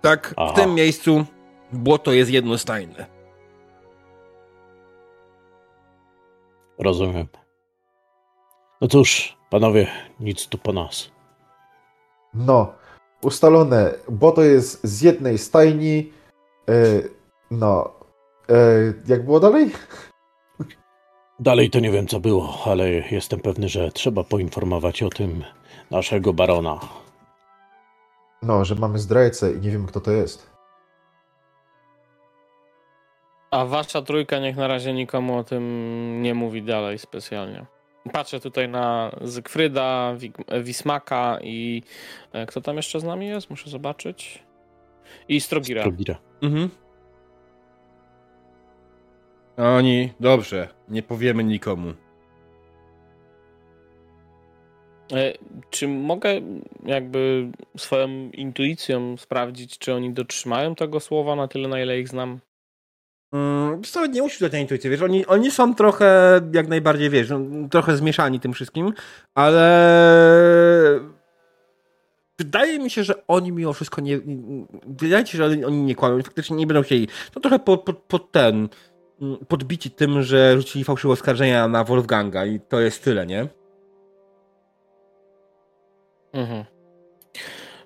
Tak, 0.00 0.34
Aha. 0.36 0.52
w 0.52 0.56
tym 0.56 0.74
miejscu 0.74 1.24
błoto 1.72 2.12
jest 2.12 2.30
jednostajne. 2.30 3.06
Rozumiem. 6.78 7.26
No 8.80 8.88
cóż, 8.88 9.36
panowie, 9.50 9.86
nic 10.20 10.46
tu 10.48 10.58
po 10.58 10.72
nas. 10.72 11.10
no, 12.34 12.72
ustalone. 13.22 13.94
Błoto 14.08 14.42
jest 14.42 14.86
z 14.86 15.02
jednej 15.02 15.38
stajni. 15.38 16.12
e, 16.68 16.72
no, 17.50 17.90
e, 18.48 18.54
jak 19.08 19.24
było 19.24 19.40
dalej? 19.40 19.70
Dalej 21.40 21.70
to 21.70 21.80
nie 21.80 21.90
wiem, 21.90 22.06
co 22.06 22.20
było, 22.20 22.58
ale 22.66 22.90
jestem 22.90 23.40
pewny, 23.40 23.68
że 23.68 23.92
trzeba 23.92 24.24
poinformować 24.24 25.02
o 25.02 25.08
tym 25.08 25.44
naszego 25.90 26.32
barona. 26.32 26.80
No, 28.42 28.64
że 28.64 28.74
mamy 28.74 28.98
zdrajcę 28.98 29.52
i 29.52 29.60
nie 29.60 29.70
wiem, 29.70 29.86
kto 29.86 30.00
to 30.00 30.10
jest. 30.10 30.52
A 33.50 33.66
wasza 33.66 34.02
trójka 34.02 34.38
niech 34.38 34.56
na 34.56 34.66
razie 34.68 34.92
nikomu 34.92 35.36
o 35.36 35.44
tym 35.44 36.22
nie 36.22 36.34
mówi 36.34 36.62
dalej 36.62 36.98
specjalnie. 36.98 37.66
Patrzę 38.12 38.40
tutaj 38.40 38.68
na 38.68 39.16
Zygfryda, 39.20 40.16
Wismaka 40.62 41.38
i 41.42 41.82
e, 42.32 42.46
kto 42.46 42.60
tam 42.60 42.76
jeszcze 42.76 43.00
z 43.00 43.04
nami 43.04 43.26
jest? 43.26 43.50
Muszę 43.50 43.70
zobaczyć. 43.70 44.42
I 45.28 45.40
Strogira. 45.40 45.82
Strogira. 45.82 46.18
Mhm. 46.42 46.70
Oni, 49.56 50.12
dobrze, 50.20 50.68
nie 50.88 51.02
powiemy 51.02 51.44
nikomu. 51.44 51.94
Czy 55.70 55.88
mogę 55.88 56.40
jakby 56.84 57.50
swoją 57.76 58.08
intuicją 58.30 59.16
sprawdzić, 59.16 59.78
czy 59.78 59.94
oni 59.94 60.12
dotrzymają 60.12 60.74
tego 60.74 61.00
słowa 61.00 61.36
na 61.36 61.48
tyle, 61.48 61.68
na 61.68 61.80
ile 61.80 62.00
ich 62.00 62.08
znam? 62.08 62.40
Mm, 63.32 63.82
co, 63.82 64.06
nie 64.06 64.22
musisz 64.22 64.40
dać 64.40 64.52
na 64.52 64.58
intuicję, 64.58 64.90
wiesz, 64.90 65.02
oni, 65.02 65.26
oni 65.26 65.50
są 65.50 65.74
trochę, 65.74 66.40
jak 66.52 66.68
najbardziej, 66.68 67.10
wiesz, 67.10 67.28
no, 67.30 67.68
trochę 67.70 67.96
zmieszani 67.96 68.40
tym 68.40 68.52
wszystkim, 68.52 68.92
ale 69.34 71.00
wydaje 72.38 72.78
mi 72.78 72.90
się, 72.90 73.04
że 73.04 73.26
oni 73.26 73.52
mimo 73.52 73.72
wszystko 73.72 74.00
nie, 74.00 74.20
wydaje 74.86 75.22
mi 75.22 75.28
się, 75.28 75.38
że 75.38 75.46
oni 75.66 75.82
nie 75.82 75.94
kłamią, 75.94 76.22
faktycznie 76.22 76.56
nie 76.56 76.66
będą 76.66 76.82
chcieli, 76.82 77.08
to 77.34 77.40
trochę 77.40 77.58
pod, 77.58 77.82
pod, 77.82 77.98
pod 77.98 78.32
ten, 78.32 78.68
mm, 79.22 79.36
podbici 79.48 79.90
tym, 79.90 80.22
że 80.22 80.56
rzucili 80.56 80.84
fałszywe 80.84 81.12
oskarżenia 81.12 81.68
na 81.68 81.84
Wolfganga 81.84 82.46
i 82.46 82.60
to 82.60 82.80
jest 82.80 83.04
tyle, 83.04 83.26
nie? 83.26 83.61
Mhm. 86.32 86.64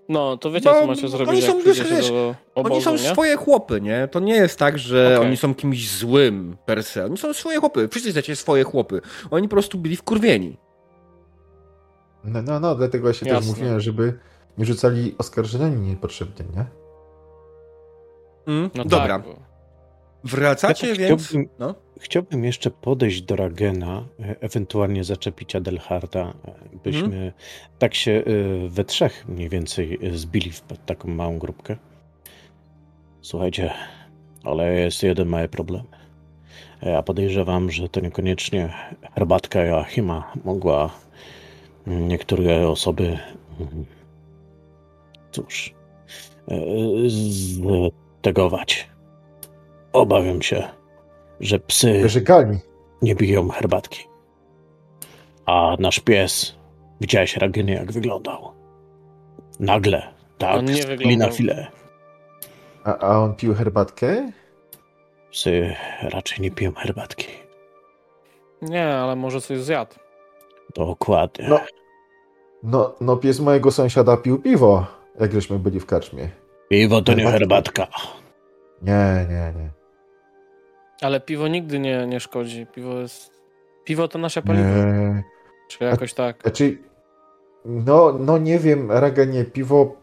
No, 0.09 0.37
to 0.37 0.51
wiecie, 0.51 0.71
Bo 0.71 0.81
co 0.81 0.87
macie 0.87 1.09
zrobić, 1.09 1.29
oni 1.29 1.41
jak 1.41 1.51
są, 1.51 1.61
przyjdziecie 1.61 1.97
wiesz, 1.97 2.11
do 2.11 2.35
obozu, 2.55 2.75
Oni 2.75 2.83
są 2.85 2.93
nie? 2.93 2.99
swoje 2.99 3.37
chłopy, 3.37 3.81
nie? 3.81 4.09
To 4.09 4.21
nie 4.21 4.35
jest 4.35 4.59
tak, 4.59 4.79
że 4.79 5.15
Okej. 5.17 5.27
oni 5.29 5.37
są 5.37 5.55
kimś 5.55 5.91
złym 5.91 6.57
per 6.67 6.85
se. 6.85 7.05
Oni 7.05 7.19
są 7.19 7.33
swoje 7.35 7.59
chłopy. 7.61 7.89
Wszyscy 7.89 8.09
jesteście 8.09 8.37
swoje 8.37 8.65
chłopy. 8.65 9.01
Oni 9.31 9.49
po 9.49 9.53
prostu 9.57 9.79
byli 9.79 9.97
wkurwieni. 9.97 10.59
No, 12.25 12.43
no, 12.43 12.61
no 12.61 12.75
dlatego 12.75 13.09
ja 13.09 13.15
się 13.15 13.27
Jasne. 13.27 13.41
też 13.41 13.49
mówiłem, 13.59 13.81
żeby 13.81 14.19
nie 14.59 14.65
rzucali 14.65 15.15
oskarżeniami 15.19 15.89
niepotrzebnie, 15.89 16.45
nie? 16.57 16.65
Mm, 18.55 18.71
No 18.75 18.85
Dobra. 18.85 19.07
Tak, 19.19 19.23
bo- 19.23 19.37
Wracacie 20.25 20.87
Ja 20.87 20.93
tak 20.95 21.01
więc... 21.03 21.27
chciałbym- 21.29 21.49
No. 21.59 21.75
Chciałbym 22.01 22.45
jeszcze 22.45 22.71
podejść 22.71 23.23
do 23.23 23.37
Ragena, 23.37 24.05
e, 24.21 24.37
ewentualnie 24.41 25.05
zaczepić 25.05 25.57
Adelharda, 25.57 26.21
e, 26.21 26.35
byśmy 26.85 27.05
Mhm. 27.05 27.33
tak 27.79 27.95
się 27.95 28.13
e, 28.13 28.69
we 28.69 28.85
trzech 28.85 29.29
mniej 29.29 29.49
więcej 29.49 29.99
e, 30.03 30.11
zbili 30.19 30.51
w 30.53 30.63
taką 30.87 31.09
małą 31.09 31.39
grupkę. 31.39 31.77
Słuchajcie, 33.21 33.71
ale 34.45 34.75
jest 34.81 35.03
jeden 35.03 35.29
mały 35.29 35.49
problem. 35.49 35.83
E, 36.83 36.91
Ja 36.91 37.03
podejrzewam, 37.03 37.71
że 37.71 37.89
to 37.89 38.01
niekoniecznie 38.01 38.69
herbatka 39.15 39.63
Joachima 39.65 40.33
mogła 40.45 40.91
mm, 41.87 42.09
niektóre 42.09 42.69
osoby, 42.69 43.19
mm, 43.61 43.85
cóż, 45.33 45.75
ztegować. 48.21 48.89
Obawiam 49.93 50.43
się, 50.43 50.63
że 51.41 51.59
psy 51.59 52.01
Wyrzekani. 52.03 52.59
nie 53.03 53.17
piją 53.17 53.49
herbatki. 53.49 54.07
A 55.47 55.77
nasz 55.79 56.01
pies, 56.01 56.57
widziałeś 57.01 57.37
Raginy 57.37 57.73
jak 57.73 57.93
wyglądał. 57.93 58.53
Nagle, 59.61 60.03
tak, 60.39 60.57
On 60.59 60.65
nie 60.65 60.73
chwili 60.73 60.89
na 60.89 60.97
wyglądał. 60.97 61.31
chwilę. 61.31 61.67
A, 62.85 62.99
a 62.99 63.19
on 63.19 63.35
pił 63.35 63.55
herbatkę? 63.55 64.33
Psy 65.31 65.75
raczej 66.03 66.41
nie 66.41 66.51
piją 66.51 66.73
herbatki. 66.75 67.27
Nie, 68.63 68.89
ale 68.89 69.17
może 69.17 69.41
coś 69.41 69.59
zjadł. 69.59 69.95
Dokładnie. 70.75 71.47
No. 71.49 71.61
No, 72.63 72.95
no 73.01 73.17
pies 73.17 73.41
mojego 73.41 73.71
sąsiada 73.71 74.17
pił 74.17 74.39
piwo, 74.43 74.87
jak 75.21 75.33
żeśmy 75.33 75.59
byli 75.59 75.81
w 75.81 75.87
karczmie. 75.87 76.29
Piwo 76.69 77.03
to 77.03 77.15
nie 77.15 77.25
herbatki. 77.25 77.73
herbatka. 77.77 77.87
Nie, 78.83 79.27
nie, 79.29 79.53
nie. 79.63 79.71
Ale 81.03 81.21
piwo 81.21 81.49
nigdy 81.49 81.79
nie, 81.79 82.07
nie 82.07 82.21
szkodzi. 82.21 82.67
Piwo 82.75 82.99
jest... 82.99 83.31
Piwo 83.85 84.09
to 84.09 84.19
nasze 84.19 84.43
paliwo. 84.43 84.69
nie. 84.69 85.25
Czy 85.69 85.85
jakoś 85.85 86.15
tak. 86.15 86.43
Znaczy, 86.43 86.79
no, 87.65 88.17
no 88.21 88.39
nie 88.39 88.59
wiem, 88.59 88.93
Raganie, 88.93 89.45
piwo 89.45 89.97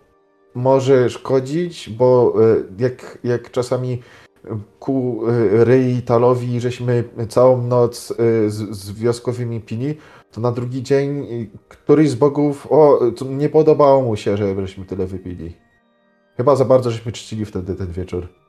może 0.55 1.09
szkodzić, 1.09 1.89
bo 1.89 2.33
e, 2.79 2.83
jak, 2.83 3.17
jak 3.23 3.51
czasami 3.51 4.01
ku 4.79 5.23
e, 5.27 5.65
ryj 5.65 6.01
talowi, 6.01 6.59
żeśmy 6.59 7.03
całą 7.29 7.61
noc 7.61 8.11
e, 8.11 8.15
z, 8.49 8.77
z 8.77 8.91
wioskowymi 8.91 9.61
pili, 9.61 9.97
to 10.31 10.41
na 10.41 10.51
drugi 10.51 10.83
dzień 10.83 11.27
któryś 11.67 12.09
z 12.09 12.15
bogów, 12.15 12.67
o, 12.69 12.99
nie 13.29 13.49
podobało 13.49 14.01
mu 14.01 14.15
się, 14.15 14.37
że 14.37 14.55
żeśmy 14.61 14.85
tyle 14.85 15.05
wypili. 15.05 15.57
Chyba 16.37 16.55
za 16.55 16.65
bardzo 16.65 16.91
żeśmy 16.91 17.11
czcili 17.11 17.45
wtedy 17.45 17.75
ten 17.75 17.91
wieczór. 17.91 18.42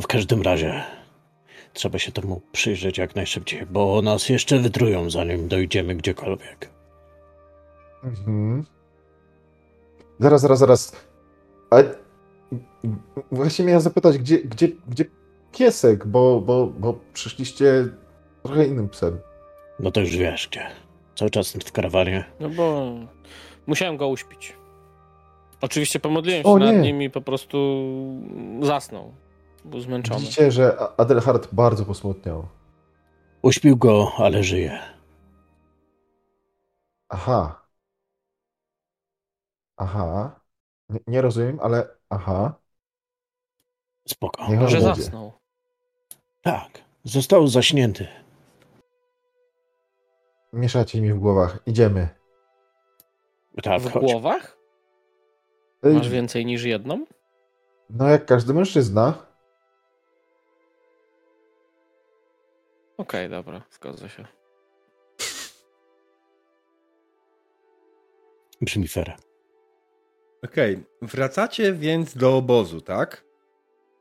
W 0.00 0.06
każdym 0.06 0.42
razie 0.42 0.82
trzeba 1.72 1.98
się 1.98 2.12
temu 2.12 2.42
przyjrzeć 2.52 2.98
jak 2.98 3.16
najszybciej, 3.16 3.66
bo 3.66 4.02
nas 4.02 4.28
jeszcze 4.28 4.58
wytrują, 4.58 5.10
zanim 5.10 5.48
dojdziemy 5.48 5.94
gdziekolwiek. 5.94 6.70
Mhm. 8.04 8.64
Zaraz, 10.18 10.40
zaraz, 10.40 10.58
zaraz. 10.58 11.06
Ale 11.70 11.94
właśnie 13.32 13.64
miałem 13.64 13.80
zapytać, 13.80 14.18
gdzie, 14.18 14.38
gdzie, 14.38 14.68
gdzie 14.88 15.04
piesek, 15.52 16.06
bo, 16.06 16.40
bo, 16.40 16.66
bo 16.66 16.98
przyszliście 17.12 17.88
trochę 18.42 18.66
innym 18.66 18.88
psem. 18.88 19.18
No 19.80 19.90
to 19.90 20.00
już 20.00 20.16
wiesz 20.16 20.48
gdzie. 20.48 20.66
Cały 21.16 21.30
czas 21.30 21.52
w 21.52 21.72
karawanie. 21.72 22.24
No 22.40 22.48
bo 22.48 22.92
musiałem 23.66 23.96
go 23.96 24.08
uśpić. 24.08 24.52
Oczywiście 25.60 26.00
pomodliłem 26.00 26.42
się 26.42 26.48
O, 26.48 26.58
nad 26.58 26.74
nie. 26.74 26.80
nim 26.80 27.02
i 27.02 27.10
po 27.10 27.20
prostu 27.20 27.58
zasnął. 28.62 29.12
Był 29.66 29.80
zmęczony. 29.80 30.20
Widzicie, 30.20 30.50
że 30.50 30.78
Adelhard 31.00 31.54
bardzo 31.54 31.84
posmutniał. 31.84 32.48
Uśpił 33.42 33.76
go, 33.76 34.12
ale 34.18 34.42
żyje. 34.42 34.78
Aha. 37.08 37.66
Aha. 39.76 40.40
Nie, 40.88 41.00
nie 41.06 41.22
rozumiem, 41.22 41.58
ale 41.62 41.88
aha. 42.10 42.54
Spoko. 44.08 44.48
Niech 44.48 44.60
Może 44.60 44.80
zasnął. 44.80 45.32
Tak, 46.42 46.70
został 47.04 47.48
zaśnięty. 47.48 48.06
Mieszacie 50.52 51.00
mi 51.00 51.12
w 51.12 51.18
głowach. 51.18 51.58
Idziemy. 51.66 52.08
Tak, 53.62 53.82
W 53.82 53.92
chodź. 53.92 54.02
głowach? 54.02 54.56
Masz 55.82 56.08
więcej 56.08 56.46
niż 56.46 56.62
jedną? 56.64 57.06
No 57.90 58.08
jak 58.08 58.26
każdy 58.26 58.54
mężczyzna. 58.54 59.25
Okej, 62.96 63.30
dobra, 63.30 63.62
zgodzę 63.70 64.08
się. 64.08 64.26
Brzmi 68.62 68.88
fair. 68.88 69.14
Okej, 70.44 70.84
wracacie 71.02 71.72
więc 71.72 72.16
do 72.16 72.36
obozu, 72.36 72.80
tak? 72.80 73.24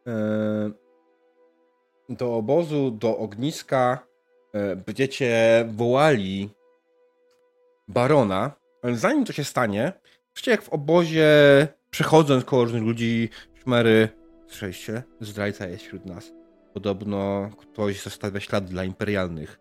E, 0.08 0.72
Do 2.10 2.36
obozu, 2.36 2.91
do 2.91 3.18
ogniska. 3.18 4.08
E, 4.54 4.76
Będziecie 4.76 5.30
wołali 5.70 6.50
barona, 7.88 8.52
ale 8.82 8.96
zanim 8.98 9.26
to 9.26 9.34
się 9.34 9.43
stanie, 9.43 9.93
wiecie 10.36 10.52
jak 10.52 10.62
w 10.62 10.70
obozie, 10.70 11.28
przechodząc 11.89 12.46
koło 12.46 12.64
różnych 12.64 12.84
ludzi, 12.84 13.30
szmery, 13.64 14.10
słyszeliście? 14.48 15.04
Zdrajca 15.22 15.68
jest 15.68 15.84
wśród 15.84 16.06
nas. 16.06 16.32
Podobno 16.76 17.50
ktoś 17.58 18.02
zostawia 18.04 18.40
ślady 18.40 18.68
dla 18.68 18.84
imperialnych 18.84 19.60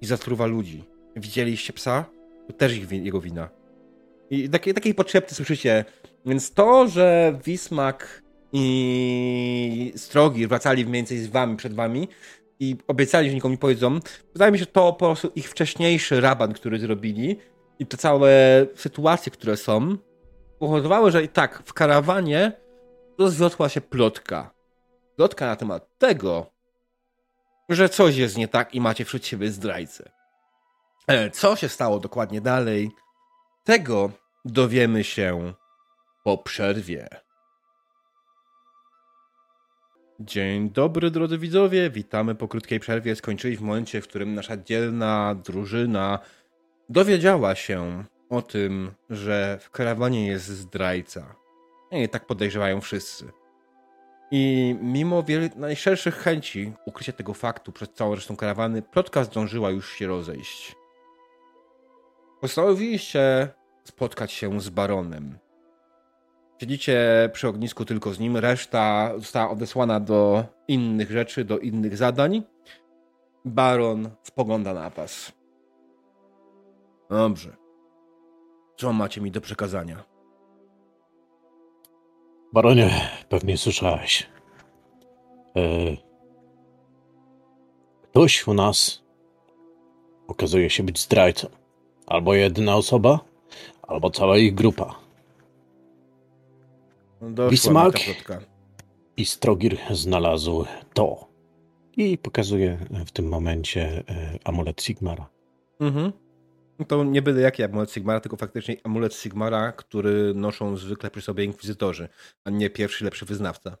i 0.00 0.06
zatruwa 0.06 0.46
ludzi. 0.46 0.84
Widzieliście 1.16 1.72
psa? 1.72 2.04
To 2.46 2.52
też 2.52 2.76
ich, 2.76 2.92
jego 2.92 3.20
wina. 3.20 3.48
I 4.30 4.48
takiej, 4.48 4.74
takiej 4.74 4.94
potrzeby 4.94 5.26
słyszycie. 5.30 5.84
Więc 6.26 6.52
to, 6.52 6.88
że 6.88 7.38
Wismak 7.44 8.22
i 8.52 9.92
Strogir 9.96 10.48
wracali 10.48 10.84
mniej 10.84 10.94
więcej 10.94 11.18
z 11.18 11.26
wami, 11.26 11.56
przed 11.56 11.74
wami 11.74 12.08
i 12.60 12.76
obiecali, 12.88 13.28
że 13.28 13.34
nikomu 13.34 13.52
nie 13.52 13.58
powiedzą, 13.58 13.98
wydaje 14.32 14.52
mi 14.52 14.58
się, 14.58 14.66
to 14.66 14.92
po 14.92 15.06
prostu 15.06 15.30
ich 15.34 15.50
wcześniejszy 15.50 16.20
raban, 16.20 16.52
który 16.52 16.78
zrobili 16.78 17.36
i 17.78 17.86
te 17.86 17.96
całe 17.96 18.66
sytuacje, 18.74 19.32
które 19.32 19.56
są, 19.56 19.96
powodowały, 20.58 21.10
że 21.10 21.22
i 21.22 21.28
tak 21.28 21.62
w 21.64 21.72
karawanie 21.72 22.52
rozwiotła 23.18 23.68
się 23.68 23.80
plotka. 23.80 24.57
Plotka 25.18 25.46
na 25.46 25.56
temat 25.56 25.98
tego, 25.98 26.46
że 27.68 27.88
coś 27.88 28.16
jest 28.16 28.36
nie 28.36 28.48
tak 28.48 28.74
i 28.74 28.80
macie 28.80 29.04
wśród 29.04 29.26
siebie 29.26 29.50
zdrajcę. 29.50 30.10
E, 31.06 31.30
Co 31.30 31.56
się 31.56 31.68
stało 31.68 32.00
dokładnie 32.00 32.40
dalej? 32.40 32.90
Tego 33.64 34.10
dowiemy 34.44 35.04
się 35.04 35.52
po 36.24 36.38
przerwie. 36.38 37.08
Dzień 40.20 40.70
dobry, 40.70 41.10
drodzy 41.10 41.38
widzowie. 41.38 41.90
Witamy 41.90 42.34
po 42.34 42.48
krótkiej 42.48 42.80
przerwie. 42.80 43.16
Skończyliśmy 43.16 43.64
w 43.64 43.68
momencie, 43.68 44.00
w 44.00 44.08
którym 44.08 44.34
nasza 44.34 44.56
dzielna 44.56 45.34
drużyna 45.34 46.18
dowiedziała 46.88 47.54
się 47.54 48.04
o 48.30 48.42
tym, 48.42 48.94
że 49.10 49.58
w 49.60 49.70
karawanie 49.70 50.26
jest 50.26 50.46
zdrajca. 50.46 51.34
I 51.90 52.08
tak 52.08 52.26
podejrzewają 52.26 52.80
wszyscy. 52.80 53.32
I 54.30 54.76
mimo 54.82 55.22
wiel- 55.22 55.56
najszerszych 55.56 56.14
chęci 56.14 56.72
ukrycia 56.86 57.12
tego 57.12 57.34
faktu 57.34 57.72
przed 57.72 57.92
całą 57.94 58.14
resztą 58.14 58.36
karawany, 58.36 58.82
plotka 58.82 59.24
zdążyła 59.24 59.70
już 59.70 59.92
się 59.92 60.06
rozejść. 60.06 60.76
Postanowiliście 62.40 63.48
spotkać 63.84 64.32
się 64.32 64.60
z 64.60 64.68
baronem. 64.68 65.38
Siedzicie 66.60 67.30
przy 67.32 67.48
ognisku 67.48 67.84
tylko 67.84 68.14
z 68.14 68.18
nim, 68.18 68.36
reszta 68.36 69.12
została 69.18 69.50
odesłana 69.50 70.00
do 70.00 70.44
innych 70.68 71.10
rzeczy, 71.10 71.44
do 71.44 71.58
innych 71.58 71.96
zadań. 71.96 72.42
Baron 73.44 74.10
spogląda 74.22 74.74
na 74.74 74.90
was. 74.90 75.32
Dobrze. 77.10 77.56
Co 78.76 78.92
macie 78.92 79.20
mi 79.20 79.30
do 79.30 79.40
przekazania? 79.40 80.04
Baronie, 82.52 83.10
pewnie 83.28 83.56
słyszałeś. 83.56 84.26
E, 85.56 85.96
ktoś 88.02 88.46
u 88.46 88.54
nas 88.54 89.02
okazuje 90.28 90.70
się 90.70 90.82
być 90.82 90.98
zdrajcą. 90.98 91.48
Albo 92.06 92.34
jedna 92.34 92.76
osoba, 92.76 93.20
albo 93.82 94.10
cała 94.10 94.38
ich 94.38 94.54
grupa. 94.54 94.94
Doszła 97.20 97.50
Bismarck? 97.50 97.98
I 99.16 99.24
Strogir 99.24 99.78
znalazł 99.90 100.64
to. 100.94 101.28
I 101.96 102.18
pokazuje 102.18 102.78
w 103.06 103.10
tym 103.10 103.28
momencie 103.28 104.04
e, 104.08 104.38
amulet 104.44 104.82
Sigmara. 104.82 105.28
Mhm. 105.80 106.12
No 106.78 106.84
To 106.84 107.04
nie 107.04 107.22
byle 107.22 107.40
jaki 107.40 107.62
amulet 107.62 107.90
Sigmara, 107.92 108.20
tylko 108.20 108.36
faktycznie 108.36 108.76
amulet 108.84 109.14
Sigmara, 109.14 109.72
który 109.72 110.34
noszą 110.34 110.76
zwykle 110.76 111.10
przy 111.10 111.20
sobie 111.22 111.44
inkwizytorzy, 111.44 112.08
a 112.44 112.50
nie 112.50 112.70
pierwszy 112.70 113.04
lepszy 113.04 113.24
wyznawca. 113.24 113.76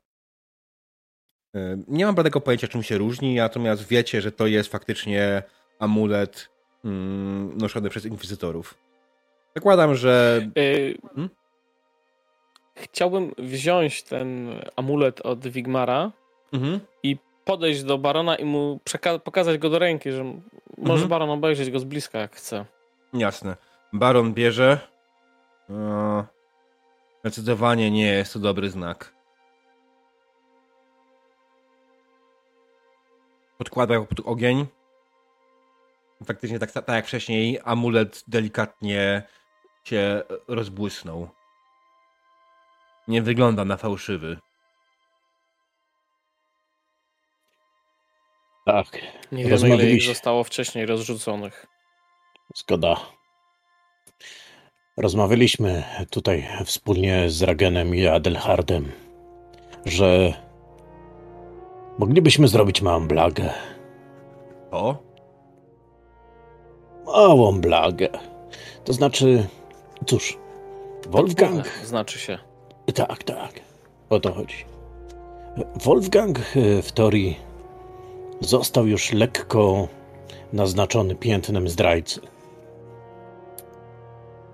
Yy, 1.54 1.84
Nie 1.88 2.06
mam 2.06 2.14
bladego 2.14 2.40
pojęcia, 2.40 2.68
czym 2.68 2.82
się 2.82 2.98
różni, 2.98 3.34
natomiast 3.34 3.88
wiecie, 3.88 4.20
że 4.20 4.32
to 4.32 4.46
jest 4.46 4.70
faktycznie 4.72 5.42
amulet 5.78 6.48
mm, 6.84 7.58
noszony 7.58 7.90
przez 7.90 8.04
inkwizytorów. 8.06 8.74
Zakładam, 9.56 9.94
że. 9.94 10.40
Yy, 10.56 10.94
Hmm? 11.14 11.30
Chciałbym 12.74 13.32
wziąć 13.38 14.02
ten 14.02 14.48
amulet 14.76 15.20
od 15.20 15.46
Wigmara, 15.48 16.12
Mhm. 16.52 16.80
podejść 17.44 17.82
do 17.82 17.98
barona 17.98 18.36
i 18.36 18.44
mu 18.44 18.80
pokazać 19.24 19.58
go 19.58 19.70
do 19.70 19.78
ręki, 19.78 20.12
że 20.12 20.24
może 20.78 20.92
Mhm. 20.92 21.08
baron 21.08 21.30
obejrzeć 21.30 21.70
go 21.70 21.78
z 21.78 21.84
bliska 21.84 22.18
jak 22.18 22.36
chce. 22.36 22.64
Jasne. 23.12 23.56
Baron 23.92 24.34
bierze. 24.34 24.80
E, 25.70 26.24
Zdecydowanie 27.20 27.90
nie 27.90 28.06
jest 28.06 28.32
to 28.32 28.38
dobry 28.38 28.70
znak. 28.70 29.14
Podkładał 33.58 34.06
pod 34.06 34.20
ogień. 34.20 34.66
Faktycznie 36.24 36.58
tak, 36.58 36.72
tak 36.72 36.88
jak 36.88 37.06
wcześniej, 37.06 37.60
amulet 37.64 38.24
delikatnie 38.28 39.22
się 39.84 40.22
rozbłysnął. 40.48 41.28
Nie 43.08 43.22
wygląda 43.22 43.64
na 43.64 43.76
fałszywy. 43.76 44.38
Tak, 48.66 48.86
Nie 49.32 49.44
wiemy, 49.44 49.68
ile 49.68 49.84
ich 49.90 50.02
zostało 50.06 50.44
wcześniej 50.44 50.86
rozrzuconych. 50.86 51.66
Zgoda. 52.54 52.96
Rozmawialiśmy 54.96 55.84
tutaj 56.10 56.48
wspólnie 56.64 57.30
z 57.30 57.42
Ragenem 57.42 57.94
i 57.94 58.06
Adelhardem, 58.06 58.92
że 59.86 60.32
moglibyśmy 61.98 62.48
zrobić 62.48 62.82
małą 62.82 63.08
blagę. 63.08 63.50
O? 64.70 64.96
Małą 67.06 67.60
blagę. 67.60 68.08
To 68.84 68.92
znaczy, 68.92 69.46
cóż, 70.06 70.38
Wolfgang 71.08 71.68
Znaczy 71.84 72.18
się. 72.18 72.38
Tak, 72.94 73.22
tak. 73.24 73.60
O 74.10 74.20
to 74.20 74.32
chodzi. 74.32 74.64
Wolfgang 75.84 76.38
e, 76.38 76.82
w 76.82 76.92
teorii 76.92 77.36
został 78.40 78.86
już 78.86 79.12
lekko 79.12 79.88
naznaczony 80.52 81.14
piętnem 81.14 81.68
zdrajcy. 81.68 82.20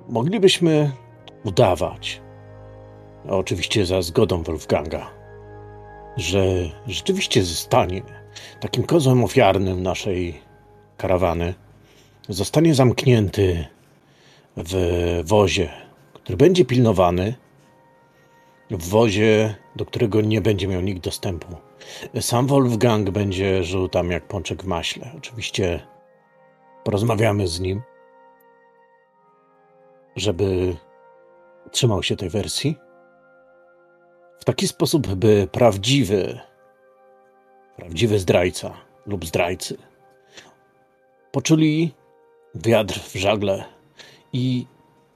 Moglibyśmy 0.08 0.90
udawać, 1.44 2.20
oczywiście 3.28 3.86
za 3.86 4.02
zgodą 4.02 4.42
Wolfganga, 4.42 5.10
że 6.16 6.44
rzeczywiście 6.86 7.42
zostanie 7.42 8.02
takim 8.60 8.84
kozłem 8.84 9.24
ofiarnym 9.24 9.82
naszej 9.82 10.40
karawany. 10.96 11.54
Zostanie 12.28 12.74
zamknięty 12.74 13.66
w 14.56 14.74
wozie, 15.24 15.68
który 16.12 16.36
będzie 16.36 16.64
pilnowany 16.64 17.34
w 18.70 18.88
wozie, 18.88 19.54
do 19.76 19.84
którego 19.86 20.20
nie 20.20 20.40
będzie 20.40 20.68
miał 20.68 20.80
nikt 20.80 21.04
dostępu. 21.04 21.56
Sam 22.20 22.46
Wolfgang 22.46 23.10
będzie 23.10 23.64
żył 23.64 23.88
tam 23.88 24.10
jak 24.10 24.28
pączek 24.28 24.62
w 24.62 24.66
maśle. 24.66 25.10
Oczywiście 25.16 25.80
porozmawiamy 26.84 27.48
z 27.48 27.60
nim, 27.60 27.82
żeby 30.16 30.76
trzymał 31.70 32.02
się 32.02 32.16
tej 32.16 32.30
wersji. 32.30 32.76
W 34.40 34.44
taki 34.44 34.68
sposób, 34.68 35.14
by 35.14 35.48
prawdziwy, 35.52 36.40
prawdziwy 37.76 38.18
zdrajca 38.18 38.74
lub 39.06 39.26
zdrajcy 39.26 39.76
poczuli 41.32 41.92
wiatr 42.54 43.00
w 43.00 43.14
żagle 43.14 43.64
i 44.32 44.66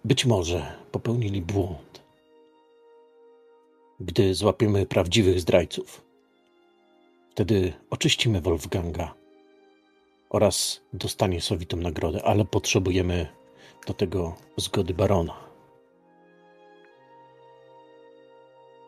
być 0.05 0.27
może 0.27 0.73
popełnili 0.93 1.43
błąd 1.43 1.89
gdy 4.01 4.35
złapiemy 4.35 4.87
prawdziwych 4.87 5.41
zdrajców. 5.41 6.05
Wtedy 7.31 7.73
oczyścimy 7.91 8.41
Wolfganga 8.41 9.15
oraz 10.31 10.81
dostanie 10.93 11.41
sowitą 11.41 11.77
nagrodę, 11.77 12.25
ale 12.25 12.45
potrzebujemy 12.45 13.27
do 13.89 13.95
tego 13.95 14.35
zgody 14.57 14.95
barona. 14.95 15.35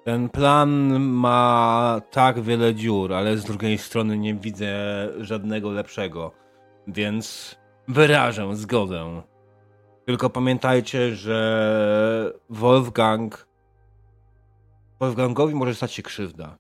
Ten 0.05 0.29
plan 0.29 1.01
ma 1.01 2.01
tak 2.11 2.41
wiele 2.41 2.75
dziur, 2.75 3.13
ale 3.13 3.37
z 3.37 3.45
drugiej 3.45 3.79
strony 3.79 4.19
nie 4.19 4.35
widzę 4.35 4.73
żadnego 5.21 5.71
lepszego, 5.71 6.33
więc 6.87 7.57
wyrażę 7.89 8.57
zgodę. 8.57 9.23
Tylko 10.07 10.31
pamiętajcie, 10.31 11.15
że 11.17 12.33
Wolfgang. 12.51 13.47
Wolfgangowi 15.01 15.55
może 15.55 15.75
stać 15.75 15.93
się 15.93 16.03
krzywda. 16.03 16.57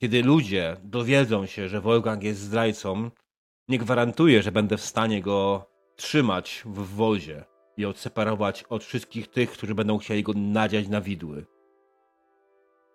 Kiedy 0.00 0.22
ludzie 0.22 0.76
dowiedzą 0.82 1.46
się, 1.46 1.68
że 1.68 1.80
Wolfgang 1.80 2.22
jest 2.22 2.40
zdrajcą, 2.40 3.10
nie 3.68 3.78
gwarantuję, 3.78 4.42
że 4.42 4.52
będę 4.52 4.76
w 4.76 4.84
stanie 4.84 5.22
go 5.22 5.66
trzymać 5.96 6.62
w 6.66 6.94
wozie 6.96 7.44
i 7.78 7.84
odseparować 7.84 8.64
od 8.68 8.84
wszystkich 8.84 9.30
tych, 9.30 9.50
którzy 9.50 9.74
będą 9.74 9.98
chcieli 9.98 10.22
go 10.22 10.32
nadziać 10.36 10.88
na 10.88 11.00
widły. 11.00 11.46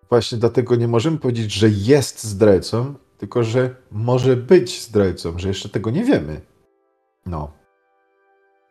Właśnie 0.10 0.38
dlatego 0.38 0.76
nie 0.76 0.88
możemy 0.88 1.18
powiedzieć, 1.18 1.52
że 1.54 1.70
jest 1.70 2.24
zdrajcą, 2.24 2.96
tylko 3.18 3.44
że 3.44 3.76
może 3.92 4.36
być 4.36 4.82
zdrajcą, 4.82 5.40
że 5.40 5.48
jeszcze 5.48 5.70
tego 5.70 5.90
nie 5.90 6.04
wiemy. 6.04 6.42
No. 7.26 7.52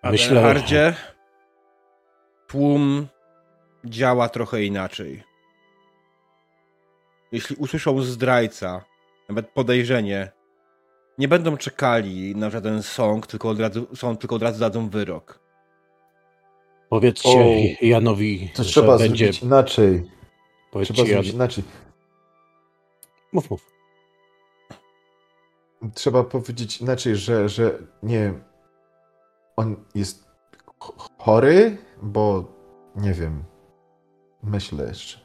Myślę- 0.05 0.43
Hardzie, 0.43 0.95
tłum 2.47 3.07
działa 3.85 4.29
trochę 4.29 4.65
inaczej. 4.65 5.23
Jeśli 7.33 7.57
usłyszą 7.57 8.03
zdrajca, 8.03 8.85
nawet 9.29 9.51
podejrzenie, 9.51 10.33
nie 11.19 11.29
będą 11.29 11.57
czekali 11.57 12.37
na 12.37 12.51
żaden 12.51 12.83
sąd, 12.83 13.27
tylko 13.27 13.49
od 13.49 13.61
razu, 13.61 13.87
sąd, 13.97 14.21
tylko 14.21 14.37
od 14.37 14.43
razu 14.43 14.61
dadzą 14.61 14.89
wyrok. 14.89 15.42
Powiedzcie 16.93 17.29
O, 17.29 17.87
Janowi, 17.87 18.51
To 18.55 18.65
że 18.65 18.71
trzeba 18.71 18.99
będzie... 18.99 19.25
zrobić 19.25 19.43
inaczej. 19.43 20.03
Powiedzcie 20.73 20.95
Trzeba 20.95 21.09
Jan... 21.09 21.17
zrobić 21.17 21.35
inaczej. 21.35 21.65
Mów, 23.33 23.51
mów. 23.51 23.73
Trzeba 25.95 26.25
powiedzieć 26.25 26.81
inaczej, 26.81 27.17
że, 27.17 27.49
że 27.49 27.79
nie 28.03 28.33
on 29.57 29.77
jest 29.95 30.25
ch- 30.81 31.09
chory, 31.19 31.77
bo 32.03 32.45
nie 32.97 33.13
wiem. 33.13 33.45
Myślę 34.43 34.85
jeszcze. 34.89 35.19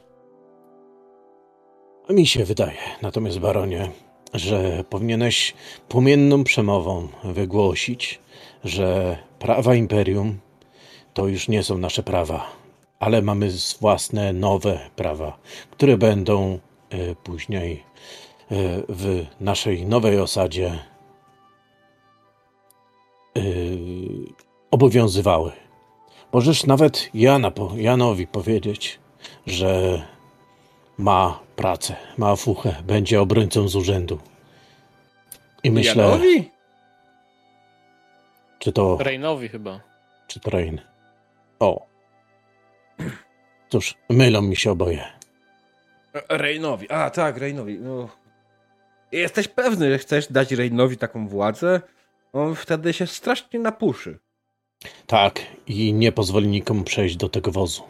Mi 2.10 2.26
się 2.26 2.44
wydaje, 2.44 2.78
natomiast 3.02 3.38
baronie, 3.38 3.90
że 4.34 4.84
powinieneś 4.90 5.54
płomienną 5.88 6.44
przemową 6.44 7.08
wygłosić, 7.24 8.20
że 8.64 9.18
prawa 9.38 9.74
imperium 9.74 10.38
to 11.18 11.28
już 11.28 11.48
nie 11.48 11.62
są 11.62 11.78
nasze 11.78 12.02
prawa, 12.02 12.50
ale 13.00 13.22
mamy 13.22 13.50
własne 13.80 14.32
nowe 14.32 14.90
prawa, 14.96 15.38
które 15.70 15.96
będą 15.96 16.58
e, 16.90 17.14
później 17.14 17.72
e, 17.76 18.54
w 18.88 19.26
naszej 19.40 19.86
nowej 19.86 20.20
osadzie 20.20 20.78
e, 23.36 23.40
obowiązywały. 24.70 25.52
Możesz 26.32 26.66
nawet 26.66 27.10
Jana, 27.14 27.52
Janowi 27.76 28.26
powiedzieć, 28.26 28.98
że 29.46 30.02
ma 30.98 31.38
pracę, 31.56 31.96
ma 32.18 32.36
fuchę, 32.36 32.74
będzie 32.86 33.20
obrońcą 33.20 33.68
z 33.68 33.76
urzędu. 33.76 34.18
I 35.64 35.70
myślę, 35.70 36.04
Janowi? 36.04 36.50
czy 38.58 38.72
to, 38.72 38.98
Reinowi 39.00 39.48
chyba. 39.48 39.80
czy 40.26 40.40
to 40.40 40.50
Rain. 40.50 40.80
O. 41.60 41.86
Cóż, 43.68 43.94
mylą 44.10 44.42
mi 44.42 44.56
się 44.56 44.70
oboje. 44.70 45.04
Reinowi. 46.28 46.90
A, 46.90 47.10
tak, 47.10 47.36
Reinowi. 47.36 47.78
No. 47.78 48.08
Jesteś 49.12 49.48
pewny, 49.48 49.90
że 49.90 49.98
chcesz 49.98 50.32
dać 50.32 50.52
Reinowi 50.52 50.96
taką 50.96 51.28
władzę? 51.28 51.80
On 52.32 52.54
wtedy 52.54 52.92
się 52.92 53.06
strasznie 53.06 53.60
napuszy. 53.60 54.18
Tak, 55.06 55.40
i 55.66 55.92
nie 55.92 56.12
pozwoli 56.12 56.48
nikomu 56.48 56.84
przejść 56.84 57.16
do 57.16 57.28
tego 57.28 57.50
wozu. 57.50 57.82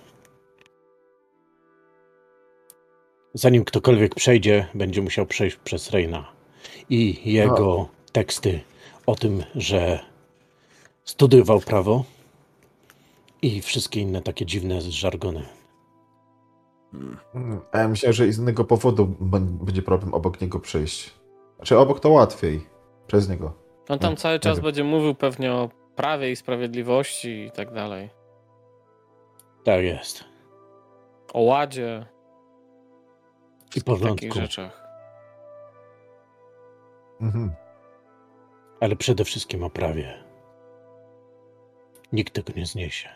Zanim 3.34 3.64
ktokolwiek 3.64 4.14
przejdzie, 4.14 4.66
będzie 4.74 5.02
musiał 5.02 5.26
przejść 5.26 5.56
przez 5.56 5.90
Reina. 5.90 6.32
I 6.90 7.32
jego 7.32 7.88
teksty 8.12 8.60
o 9.06 9.14
tym, 9.14 9.44
że 9.54 10.00
studiował 11.04 11.60
prawo 11.60 12.04
i 13.42 13.62
wszystkie 13.62 14.00
inne 14.00 14.22
takie 14.22 14.46
dziwne 14.46 14.80
żargony. 14.80 15.44
Mm, 17.34 17.60
A 17.72 17.78
ja 17.78 17.88
myślę, 17.88 18.12
że 18.12 18.26
i 18.26 18.32
z 18.32 18.38
innego 18.38 18.64
powodu 18.64 19.06
będzie 19.60 19.82
problem 19.82 20.14
obok 20.14 20.40
niego 20.40 20.60
przejść. 20.60 21.14
Znaczy 21.56 21.78
obok 21.78 22.00
to 22.00 22.10
łatwiej. 22.10 22.66
Przez 23.06 23.28
niego. 23.28 23.52
On 23.88 23.98
tam 23.98 24.10
Nie, 24.10 24.16
cały 24.16 24.38
czas 24.40 24.56
wiem. 24.58 24.64
będzie 24.64 24.84
mówił 24.84 25.14
pewnie 25.14 25.52
o 25.52 25.68
prawie 25.96 26.30
i 26.30 26.36
sprawiedliwości 26.36 27.28
i 27.44 27.50
tak 27.50 27.72
dalej. 27.74 28.10
Tak 29.64 29.82
jest. 29.82 30.24
O 31.32 31.40
ładzie, 31.40 32.06
I 33.60 33.64
takich 33.68 33.84
porządku. 33.84 34.32
rzeczach. 34.32 34.88
Mhm. 37.20 37.52
Ale 38.80 38.96
przede 38.96 39.24
wszystkim 39.24 39.64
o 39.64 39.70
prawie. 39.70 40.24
Nikt 42.12 42.34
tego 42.34 42.52
nie 42.56 42.66
zniesie. 42.66 43.08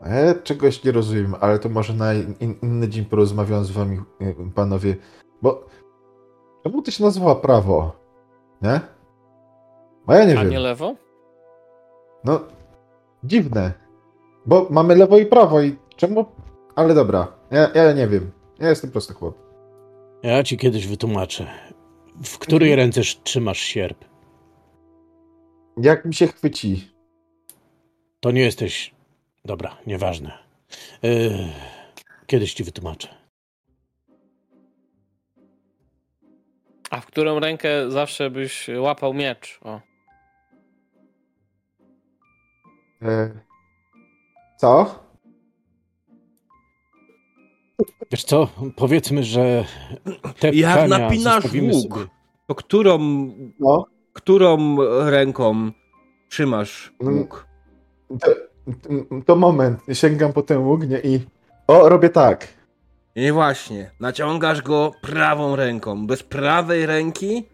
Ja 0.00 0.34
czegoś 0.42 0.84
nie 0.84 0.92
rozumiem, 0.92 1.34
ale 1.40 1.58
to 1.58 1.68
może 1.68 1.92
na 1.92 2.14
in, 2.14 2.34
inny 2.62 2.88
dzień 2.88 3.04
porozmawiam 3.04 3.64
z 3.64 3.70
wami, 3.70 3.98
y, 4.22 4.34
panowie. 4.54 4.96
Bo 5.42 5.66
czemu 6.62 6.82
to 6.82 6.90
się 6.90 7.04
nazywa 7.04 7.34
prawo? 7.34 7.92
Nie? 8.62 8.80
Bo 10.06 10.12
ja 10.12 10.24
nie 10.24 10.38
A 10.38 10.42
wiem. 10.42 10.50
nie 10.50 10.58
lewo? 10.58 10.94
No, 12.24 12.40
dziwne. 13.24 13.72
Bo 14.46 14.66
mamy 14.70 14.96
lewo 14.96 15.18
i 15.18 15.26
prawo 15.26 15.62
i 15.62 15.76
czemu? 15.96 16.24
Ale 16.74 16.94
dobra, 16.94 17.26
ja, 17.50 17.70
ja 17.74 17.92
nie 17.92 18.08
wiem. 18.08 18.30
Ja 18.58 18.68
jestem 18.68 18.90
prosty 18.90 19.14
chłop. 19.14 19.38
Ja 20.22 20.42
ci 20.42 20.56
kiedyś 20.56 20.86
wytłumaczę. 20.86 21.46
W 22.24 22.38
której 22.38 22.72
Mhm. 22.72 22.86
ręce 22.86 23.00
trzymasz 23.24 23.58
sierp? 23.58 24.04
Jak 25.76 26.04
mi 26.04 26.14
się 26.14 26.26
chwyci? 26.26 26.94
To 28.20 28.30
nie 28.30 28.40
jesteś. 28.40 28.93
Dobra, 29.44 29.76
nieważne. 29.86 30.38
Yy, 31.02 31.30
kiedyś 32.26 32.54
ci 32.54 32.64
wytłumaczę. 32.64 33.08
A 36.90 37.00
w 37.00 37.06
którą 37.06 37.40
rękę 37.40 37.90
zawsze 37.90 38.30
byś 38.30 38.70
łapał 38.78 39.14
miecz? 39.14 39.60
O. 39.62 39.80
E, 43.02 43.30
co? 44.56 45.04
Wiesz 48.10 48.24
co? 48.24 48.48
Powiedzmy, 48.76 49.24
że 49.24 49.64
te 50.40 50.50
Jak 50.54 50.88
napinasz 50.88 51.44
łuk, 51.44 51.92
sobie. 51.92 52.06
to 52.46 52.54
którą, 52.54 52.98
No, 53.60 53.86
którą 54.12 54.76
ręką 55.10 55.70
trzymasz 56.28 56.92
Mm. 57.00 57.18
łuk? 57.18 57.46
To 59.26 59.36
moment. 59.36 59.80
Sięgam 59.92 60.32
po 60.32 60.42
ten 60.42 60.58
łuk, 60.58 60.88
nie? 60.88 61.00
I 61.00 61.20
o, 61.66 61.88
robię 61.88 62.08
tak. 62.08 62.48
I 63.14 63.32
właśnie, 63.32 63.90
naciągasz 64.00 64.62
go 64.62 64.92
prawą 65.02 65.56
ręką. 65.56 66.06
Bez 66.06 66.22
prawej 66.22 66.86
ręki 66.86 67.48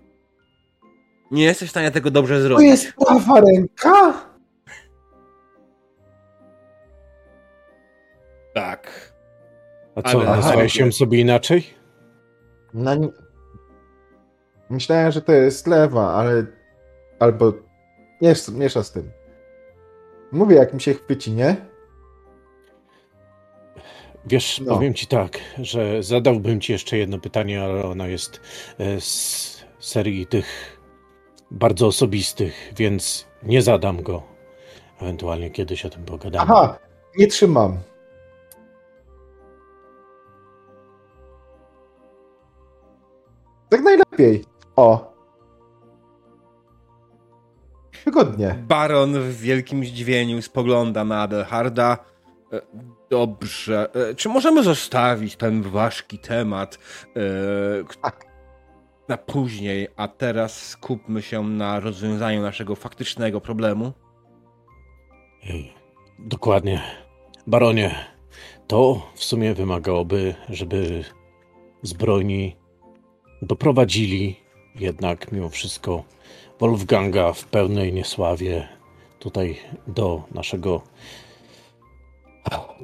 nie 1.30 1.44
jesteś 1.44 1.68
w 1.68 1.70
stanie 1.70 1.90
tego 1.90 2.10
dobrze 2.10 2.34
To 2.36 2.42
zrobić. 2.42 2.66
jest 2.66 2.92
prawa 2.92 3.40
ręka? 3.40 4.12
Tak. 8.54 9.12
A 9.94 10.02
co, 10.02 10.08
Ale- 10.20 10.24
nazwałeś 10.30 10.76
Aha. 10.76 10.86
ją 10.86 10.92
sobie 10.92 11.20
inaczej? 11.20 11.66
Na... 12.74 12.96
Myślałem, 14.70 15.12
że 15.12 15.22
to 15.22 15.32
jest 15.32 15.66
lewa, 15.66 16.14
ale... 16.14 16.46
Albo... 17.18 17.52
Miesza 18.52 18.82
z 18.82 18.92
tym. 18.92 19.10
Mówię, 20.32 20.56
jak 20.56 20.74
mi 20.74 20.80
się 20.80 20.94
chwyci, 20.94 21.32
nie? 21.32 21.56
Wiesz, 24.26 24.60
No. 24.66 24.74
powiem 24.74 24.94
ci 24.94 25.06
tak, 25.06 25.38
że 25.58 26.02
zadałbym 26.02 26.60
ci 26.60 26.72
jeszcze 26.72 26.98
jedno 26.98 27.18
pytanie, 27.18 27.62
ale 27.62 27.84
ono 27.84 28.06
jest 28.06 28.40
e, 28.78 29.00
z 29.00 29.64
serii 29.78 30.26
tych 30.26 30.80
bardzo 31.50 31.86
osobistych, 31.86 32.72
więc 32.76 33.26
nie 33.42 33.62
zadam 33.62 34.02
go. 34.02 34.22
Ewentualnie 35.02 35.50
kiedyś 35.50 35.84
o 35.84 35.90
tym 35.90 36.04
pogadamy. 36.04 36.50
Aha, 36.50 36.78
nie 37.18 37.26
trzymam. 37.26 37.78
Tak 43.68 43.80
najlepiej. 43.82 44.44
O. 44.76 45.09
Wygodnie. 48.14 48.54
Baron 48.68 49.12
w 49.20 49.36
wielkim 49.40 49.84
zdziwieniu 49.84 50.42
spogląda 50.42 51.04
na 51.04 51.22
Adelharda. 51.22 51.98
E, 52.52 52.60
Dobrze. 53.10 53.90
E, 54.10 54.14
Czy 54.14 54.28
możemy 54.28 54.62
zostawić 54.62 55.36
ten 55.36 55.62
ważki 55.62 56.18
temat 56.18 56.78
e, 57.16 57.20
Tak. 58.02 58.26
na 59.08 59.16
później, 59.16 59.88
a 59.96 60.08
teraz 60.08 60.66
skupmy 60.68 61.22
się 61.22 61.42
na 61.42 61.80
rozwiązaniu 61.80 62.42
naszego 62.42 62.76
faktycznego 62.76 63.40
problemu? 63.40 63.92
Dokładnie. 66.18 66.80
Baronie, 67.46 67.94
to 68.66 69.10
w 69.14 69.24
sumie 69.24 69.54
wymagałoby, 69.54 70.34
żeby 70.48 71.04
zbrojni 71.82 72.56
doprowadzili 73.42 74.36
jednak 74.74 75.32
mimo 75.32 75.48
wszystko 75.48 76.04
Wolfganga 76.60 77.32
w 77.32 77.44
pełnej 77.44 77.92
niesławie 77.92 78.68
tutaj 79.18 79.56
do 79.86 80.22
naszego 80.34 80.82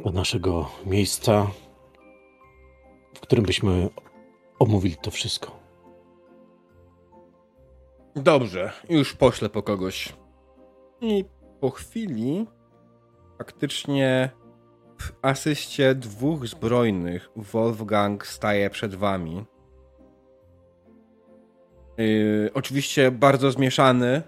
do 0.05 0.11
naszego 0.13 0.71
miejsca, 0.87 1.47
w 3.15 3.21
którym 3.21 3.45
byśmy 3.45 3.89
omówili 4.59 4.97
to 4.97 5.11
wszystko. 5.11 5.59
Dobrze, 8.15 8.73
już 8.89 9.15
poślę 9.15 9.49
po 9.49 9.63
kogoś. 9.63 10.13
I 11.01 11.25
po 11.61 11.71
chwili 11.71 12.47
faktycznie 13.39 14.31
w 14.99 15.13
asyście 15.23 15.95
dwóch 15.95 16.47
zbrojnych 16.47 17.31
Wolfgang 17.37 18.27
staje 18.27 18.71
przed 18.71 18.95
wami. 18.95 19.45
Yy, 21.99 22.51
oczywiście 22.55 23.11
bardzo 23.11 23.51
zmieszany 23.51 24.23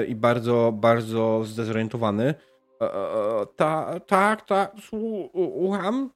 yy, 0.00 0.06
i 0.06 0.14
bardzo, 0.14 0.72
bardzo 0.72 1.44
zdezorientowany. 1.44 2.34
E, 2.80 3.46
ta, 3.56 4.00
tak, 4.00 4.46
tak, 4.46 4.72
słucham. 4.80 6.10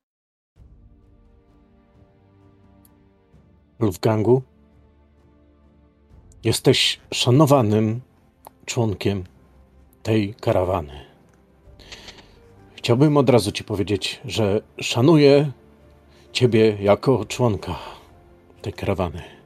Wolfgangu, 3.81 4.43
jesteś 6.45 7.01
szanowanym 7.15 8.01
członkiem 8.66 9.25
tej 10.03 10.35
karawany. 10.35 11.05
Chciałbym 12.75 13.16
od 13.16 13.31
razu 13.31 13.53
ci 13.53 13.65
powiedzieć, 13.65 14.20
że 14.25 14.61
szanuję 14.81 15.53
ciebie 16.33 16.77
jako 16.81 17.25
członka 17.25 17.75
tej 18.62 18.73
karawany. 18.73 19.38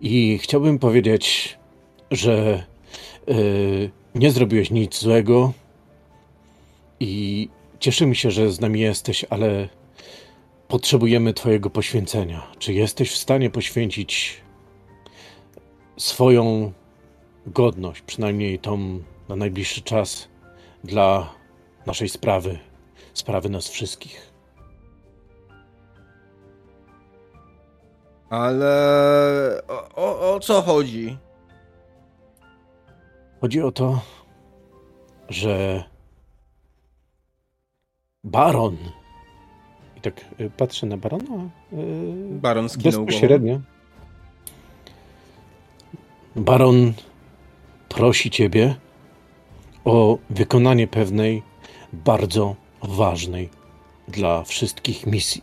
I 0.00 0.38
chciałbym 0.42 0.78
powiedzieć, 0.78 1.58
że 2.10 2.64
y, 3.28 3.90
nie 4.14 4.30
zrobiłeś 4.30 4.70
nic 4.70 4.98
złego 4.98 5.52
i 7.00 7.48
cieszymy 7.80 8.14
się, 8.14 8.30
że 8.30 8.50
z 8.50 8.60
nami 8.60 8.80
jesteś, 8.80 9.24
ale 9.30 9.68
potrzebujemy 10.68 11.34
Twojego 11.34 11.70
poświęcenia. 11.70 12.46
Czy 12.58 12.72
jesteś 12.72 13.10
w 13.10 13.16
stanie 13.16 13.50
poświęcić 13.50 14.40
swoją 15.96 16.72
godność, 17.46 18.02
przynajmniej 18.02 18.58
tą 18.58 19.02
na 19.28 19.36
najbliższy 19.36 19.82
czas, 19.82 20.28
dla 20.84 21.34
naszej 21.86 22.08
sprawy, 22.08 22.58
sprawy 23.14 23.48
nas 23.48 23.68
wszystkich? 23.68 24.27
Ale 28.30 29.62
o, 29.68 29.88
o, 29.94 30.34
o 30.34 30.40
co 30.40 30.62
chodzi? 30.62 31.16
Chodzi 33.40 33.62
o 33.62 33.72
to, 33.72 34.00
że 35.28 35.84
baron. 38.24 38.76
I 39.96 40.00
tak 40.00 40.24
y, 40.40 40.50
patrzę 40.50 40.86
na 40.86 40.96
barona. 40.96 41.50
y, 41.72 42.38
Baron 42.40 42.68
skinął 42.68 42.92
głową. 42.92 43.06
Bezpośrednio. 43.06 43.60
Baron 46.36 46.92
prosi 47.88 48.30
ciebie 48.30 48.74
o 49.84 50.18
wykonanie 50.30 50.86
pewnej 50.86 51.42
bardzo 51.92 52.56
ważnej 52.82 53.48
dla 54.08 54.44
wszystkich 54.44 55.06
misji. 55.06 55.42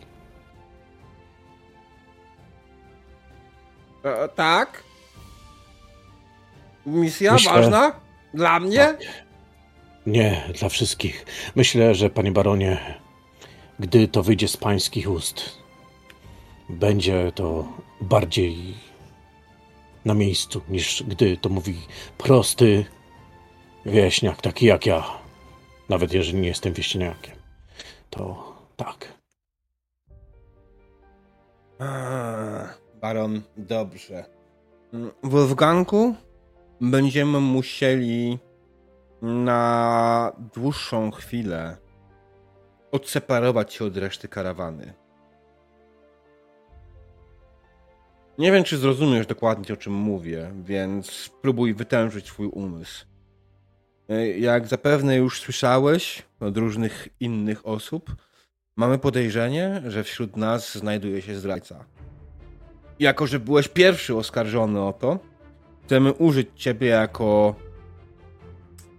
E, 4.06 4.28
tak? 4.28 4.82
Misja 6.86 7.32
Myślę- 7.32 7.52
ważna? 7.52 8.00
Dla 8.34 8.60
mnie? 8.60 8.94
Nie, 10.06 10.42
dla 10.58 10.68
wszystkich. 10.68 11.26
Myślę, 11.56 11.94
że 11.94 12.10
panie 12.10 12.32
baronie, 12.32 12.94
gdy 13.78 14.08
to 14.08 14.22
wyjdzie 14.22 14.48
z 14.48 14.56
pańskich 14.56 15.10
ust, 15.10 15.58
będzie 16.68 17.32
to 17.34 17.68
bardziej 18.00 18.74
na 20.04 20.14
miejscu, 20.14 20.62
niż 20.68 21.02
gdy 21.02 21.36
to 21.36 21.48
mówi 21.48 21.74
prosty 22.18 22.84
wieśniak, 23.86 24.42
taki 24.42 24.66
jak 24.66 24.86
ja. 24.86 25.04
Nawet 25.88 26.12
jeżeli 26.12 26.38
nie 26.38 26.48
jestem 26.48 26.72
wieśniakiem. 26.72 27.36
To 28.10 28.54
tak. 28.76 29.12
A, 31.78 31.84
Baron, 33.00 33.42
dobrze. 33.56 34.24
Wolfgangu, 35.22 36.14
będziemy 36.80 37.40
musieli 37.40 38.38
na 39.22 40.32
dłuższą 40.54 41.10
chwilę 41.10 41.76
odseparować 42.92 43.74
się 43.74 43.84
od 43.84 43.96
reszty 43.96 44.28
karawany. 44.28 44.94
Nie 48.38 48.52
wiem, 48.52 48.64
czy 48.64 48.78
zrozumiesz 48.78 49.26
dokładnie, 49.26 49.74
o 49.74 49.76
czym 49.76 49.92
mówię, 49.92 50.52
więc 50.64 51.10
spróbuj 51.10 51.74
wytężyć 51.74 52.26
swój 52.26 52.46
umysł. 52.46 53.06
Jak 54.38 54.66
zapewne 54.66 55.16
już 55.16 55.40
słyszałeś 55.40 56.22
od 56.40 56.56
różnych 56.56 57.08
innych 57.20 57.66
osób, 57.66 58.16
mamy 58.76 58.98
podejrzenie, 58.98 59.82
że 59.86 60.04
wśród 60.04 60.36
nas 60.36 60.78
znajduje 60.78 61.22
się 61.22 61.34
zdrajca. 61.34 61.84
Jako, 62.98 63.26
że 63.26 63.40
byłeś 63.40 63.68
pierwszy 63.68 64.16
oskarżony 64.16 64.80
o 64.82 64.92
to, 64.92 65.18
chcemy 65.84 66.12
użyć 66.12 66.48
ciebie 66.54 66.86
jako 66.86 67.54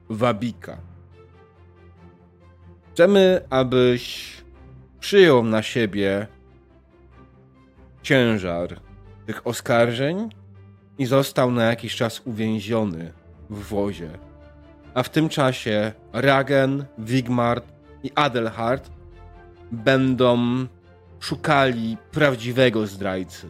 wabika. 0.10 0.78
Chcemy, 2.94 3.42
abyś 3.50 4.34
przyjął 5.00 5.44
na 5.44 5.62
siebie 5.62 6.28
ciężar 8.02 8.80
tych 9.26 9.48
oskarżeń 9.48 10.30
i 10.98 11.06
został 11.06 11.52
na 11.52 11.64
jakiś 11.64 11.96
czas 11.96 12.22
uwięziony 12.26 13.14
w 13.50 13.64
wozie. 13.64 14.10
A 14.94 15.04
w 15.04 15.10
tym 15.10 15.30
czasie 15.30 15.92
Ragen, 16.14 16.86
Wigmar 16.98 17.62
i 18.04 18.12
Adelhard 18.16 18.90
będą 19.72 20.38
szukali 21.20 21.98
prawdziwego 22.12 22.88
zdrajcy. 22.88 23.48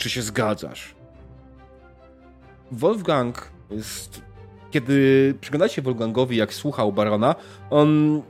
Czy 0.00 0.10
się 0.10 0.22
zgadzasz? 0.22 0.94
Wolfgang 2.72 3.50
jest. 3.70 4.22
Kiedy 4.70 5.34
przyglądacie 5.40 5.74
się 5.74 5.82
Wolfgangowi, 5.82 6.36
jak 6.36 6.54
słuchał 6.54 6.92
barona, 6.92 7.34
on 7.70 8.22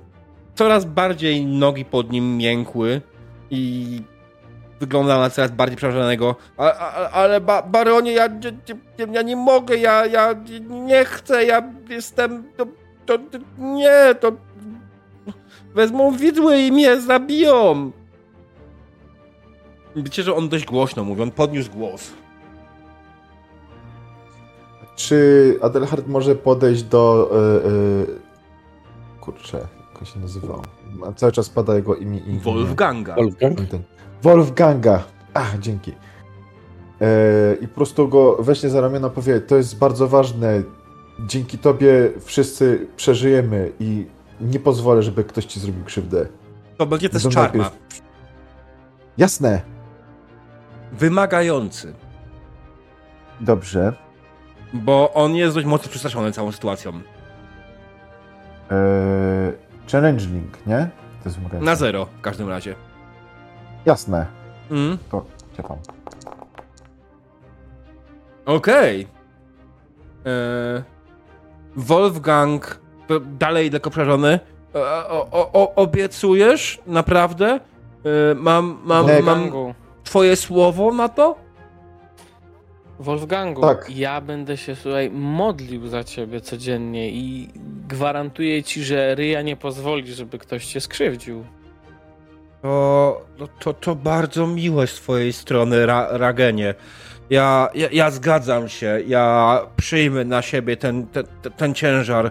coraz 0.54 0.84
bardziej 0.84 1.46
nogi 1.46 1.84
pod 1.84 2.12
nim 2.12 2.36
miękły 2.36 3.00
i 3.50 4.02
wyglądał 4.80 5.20
na 5.20 5.30
coraz 5.30 5.50
bardziej 5.50 5.76
przerażonego. 5.76 6.36
Ale 7.12 7.40
ba, 7.40 7.62
baronie, 7.62 8.12
ja, 8.12 8.28
ja, 8.98 9.06
ja 9.12 9.22
nie 9.22 9.36
mogę, 9.36 9.76
ja, 9.76 10.06
ja 10.06 10.34
nie 10.68 11.04
chcę, 11.04 11.44
ja 11.44 11.72
jestem. 11.88 12.44
To, 12.56 12.66
to 13.06 13.18
nie, 13.58 14.14
to. 14.20 14.32
Wezmą 15.74 16.12
widły 16.12 16.58
i 16.62 16.72
mnie 16.72 17.00
zabiją. 17.00 17.92
Wiecie, 19.96 20.22
że 20.22 20.34
on 20.34 20.48
dość 20.48 20.64
głośno 20.64 21.04
mówi, 21.04 21.22
on 21.22 21.30
podniósł 21.30 21.70
głos. 21.70 22.10
Czy 24.96 25.58
Adelhard 25.62 26.06
może 26.08 26.34
podejść 26.34 26.82
do. 26.82 27.30
Yy, 27.64 27.70
yy, 27.70 28.18
kurczę, 29.20 29.66
jak 30.00 30.08
się 30.08 30.20
nazywał? 30.20 30.62
Cały 31.16 31.32
czas 31.32 31.48
pada 31.48 31.74
jego 31.74 31.96
imię. 31.96 32.18
imię. 32.18 32.40
Wolfganga. 32.40 33.14
Wolfgang? 33.14 33.58
Wolfganga. 34.22 35.02
Ach, 35.34 35.58
dzięki. 35.58 35.90
Yy, 35.90 37.06
I 37.60 37.68
po 37.68 37.74
prostu 37.74 38.08
go 38.08 38.36
weźmie 38.40 38.70
za 38.70 38.80
ramiona 38.80 39.10
powie, 39.10 39.40
to 39.40 39.56
jest 39.56 39.78
bardzo 39.78 40.08
ważne. 40.08 40.62
Dzięki 41.26 41.58
tobie 41.58 42.12
wszyscy 42.24 42.86
przeżyjemy 42.96 43.72
i 43.80 44.06
nie 44.40 44.60
pozwolę, 44.60 45.02
żeby 45.02 45.24
ktoś 45.24 45.44
ci 45.44 45.60
zrobił 45.60 45.84
krzywdę. 45.84 46.26
To 46.76 46.86
będzie 46.86 47.08
też 47.08 47.22
czarna. 47.22 47.40
najpierw- 47.42 48.00
Jasne. 49.18 49.62
Wymagający. 50.92 51.94
Dobrze. 53.40 53.92
Bo 54.72 55.12
on 55.12 55.34
jest 55.34 55.54
dość 55.54 55.66
mocno 55.66 55.88
przestraszony 55.90 56.32
całą 56.32 56.52
sytuacją. 56.52 56.92
Yy, 56.92 57.00
challenging, 59.92 60.66
nie? 60.66 60.88
To 61.22 61.28
jest 61.28 61.38
wymagające. 61.38 61.66
Na 61.70 61.76
zero 61.76 62.06
w 62.18 62.20
każdym 62.20 62.48
razie. 62.48 62.74
Jasne. 63.86 64.26
Mm. 64.70 64.98
To 65.10 65.24
czekam. 65.56 65.76
Okej. 68.46 69.06
E, 70.26 70.82
Wolfgang 71.76 72.80
to 73.08 73.20
dalej 73.20 73.70
lekko 73.70 73.90
przerażony. 73.90 74.40
E, 74.74 74.78
O, 75.08 75.28
o, 75.30 75.52
o, 75.52 75.74
obiecujesz? 75.74 76.80
Naprawdę? 76.86 77.46
E, 77.50 77.60
Mam, 78.34 78.78
mam, 78.84 79.06
mam 79.24 79.50
twoje 80.10 80.36
słowo 80.36 80.92
na 80.94 81.08
to? 81.08 81.36
Wolfgangu, 83.00 83.60
Tak. 83.60 83.90
ja 83.96 84.20
będę 84.20 84.56
się 84.56 84.76
słuchaj 84.76 85.10
modlił 85.10 85.88
za 85.88 86.04
ciebie 86.04 86.40
codziennie 86.40 87.10
i 87.10 87.48
gwarantuję 87.88 88.62
ci, 88.62 88.84
że 88.84 89.14
Ryja 89.14 89.42
nie 89.42 89.56
pozwoli, 89.56 90.12
żeby 90.14 90.38
ktoś 90.38 90.66
cię 90.66 90.80
skrzywdził. 90.80 91.44
To, 92.62 93.26
no 93.38 93.48
to, 93.60 93.72
to 93.74 93.94
bardzo 93.94 94.46
miłe 94.46 94.86
z 94.86 94.94
twojej 94.94 95.32
strony, 95.32 95.86
Ra, 95.86 96.08
Ragenie. 96.10 96.74
Ja, 97.30 97.68
ja, 97.74 97.88
ja 97.92 98.10
zgadzam 98.10 98.68
się, 98.68 99.00
ja 99.06 99.60
przyjmę 99.76 100.24
na 100.24 100.42
siebie 100.42 100.76
ten, 100.76 101.06
ten, 101.06 101.24
ten- 101.56 101.74
ciężar, 101.74 102.30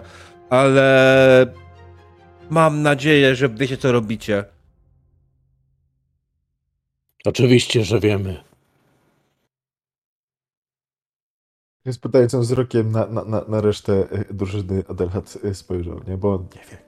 ale 0.50 1.46
mam 2.50 2.82
nadzieję, 2.82 3.34
że 3.34 3.48
wiecie 3.48 3.76
co 3.76 3.92
robicie. 3.92 4.44
Oczywiście, 7.24 7.84
że 7.84 8.00
wiemy. 8.00 8.44
Jest 11.84 12.00
pytającym 12.02 12.40
wzrokiem 12.40 12.92
na, 12.92 13.06
na, 13.06 13.24
na, 13.24 13.44
na 13.48 13.60
resztę 13.60 13.92
y, 13.92 14.34
drużyny 14.34 14.82
Adelhard 14.88 15.44
y, 15.44 15.54
spojrzał, 15.54 16.00
nie? 16.06 16.16
Bo 16.16 16.34
on 16.34 16.42
nie 16.42 16.62
wie. 16.70 16.78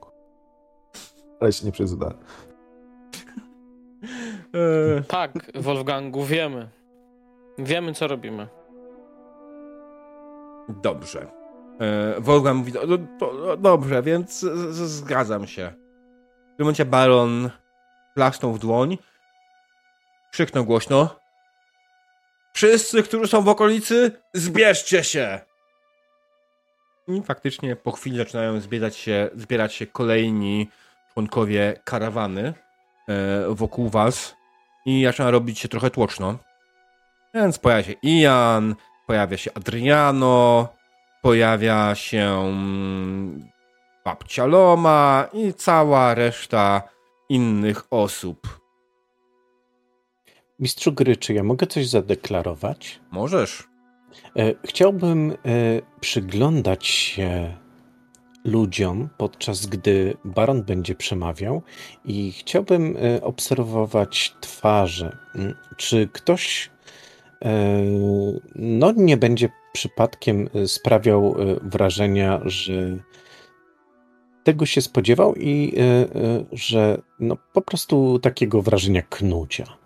Ale 1.39 1.53
się 1.53 1.65
nie 1.65 1.71
przyzna. 1.71 2.13
E, 4.97 5.01
Tak, 5.01 5.31
Wolfgangu, 5.55 6.23
wiemy. 6.25 6.69
Wiemy, 7.57 7.93
co 7.93 8.07
robimy. 8.07 8.47
Dobrze. 10.69 11.27
E, 11.79 12.21
Wolfgang 12.21 12.57
mówi, 12.57 12.73
no, 12.87 12.97
to, 13.19 13.33
no, 13.33 13.57
dobrze, 13.57 14.03
więc 14.03 14.39
z, 14.39 14.75
z, 14.75 14.79
zgadzam 14.91 15.47
się. 15.47 15.73
W 16.53 16.57
tym 16.57 16.65
momencie 16.65 16.85
baron 16.85 17.49
plasnął 18.15 18.53
w 18.53 18.59
dłoń, 18.59 18.97
krzyknął 20.33 20.65
głośno. 20.65 21.15
Wszyscy, 22.53 23.03
którzy 23.03 23.27
są 23.27 23.41
w 23.41 23.47
okolicy, 23.47 24.11
zbierzcie 24.33 25.03
się! 25.03 25.39
I 27.07 27.21
faktycznie 27.21 27.75
po 27.75 27.91
chwili 27.91 28.17
zaczynają 28.17 28.59
zbierać 28.59 28.95
się, 28.95 29.29
zbierać 29.35 29.73
się 29.73 29.87
kolejni 29.87 30.69
członkowie 31.13 31.79
karawany 31.83 32.53
e, 33.09 33.45
wokół 33.49 33.89
was 33.89 34.35
i 34.85 35.03
zaczyna 35.05 35.31
robić 35.31 35.59
się 35.59 35.67
trochę 35.67 35.89
tłoczno. 35.89 36.37
Więc 37.33 37.59
pojawia 37.59 37.83
się 37.83 37.93
Ian, 38.03 38.75
pojawia 39.07 39.37
się 39.37 39.51
Adriano, 39.53 40.67
pojawia 41.21 41.95
się 41.95 42.39
mm, 42.39 43.49
babcia 44.05 44.45
Loma 44.45 45.27
i 45.33 45.53
cała 45.53 46.13
reszta 46.13 46.81
innych 47.29 47.83
osób. 47.89 48.62
Mistrzu 50.59 50.91
gry, 50.91 51.17
czy 51.17 51.33
ja 51.33 51.43
mogę 51.43 51.67
coś 51.67 51.87
zadeklarować? 51.87 52.99
Możesz. 53.11 53.63
E, 54.35 54.53
Chciałbym 54.65 55.31
e, 55.31 55.35
przyglądać 55.99 56.87
się 56.87 57.57
ludziom, 58.45 59.09
podczas 59.17 59.65
gdy 59.65 60.17
baron 60.25 60.63
będzie 60.63 60.95
przemawiał, 60.95 61.61
i 62.05 62.31
chciałbym 62.31 62.97
e, 62.97 63.23
obserwować 63.23 64.35
twarze. 64.41 65.17
Mm, 65.35 65.55
Czy 65.77 66.09
ktoś 66.13 66.73
no, 68.55 68.91
nie 68.97 69.17
będzie 69.17 69.49
przypadkiem 69.73 70.49
sprawiał 70.67 71.35
wrażenia, 71.61 72.41
że 72.45 72.97
tego 74.43 74.65
się 74.65 74.81
spodziewał 74.81 75.35
i 75.35 75.73
że 76.51 77.01
no, 77.19 77.37
po 77.53 77.61
prostu 77.61 78.19
takiego 78.19 78.61
wrażenia 78.61 79.01
knucia. 79.01 79.77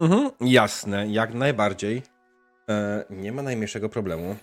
Mhm, 0.00 0.30
jasne, 0.40 1.06
jak 1.08 1.34
najbardziej. 1.34 2.02
E, 2.68 3.04
nie 3.10 3.32
ma 3.32 3.42
najmniejszego 3.42 3.88
problemu. 3.88 4.36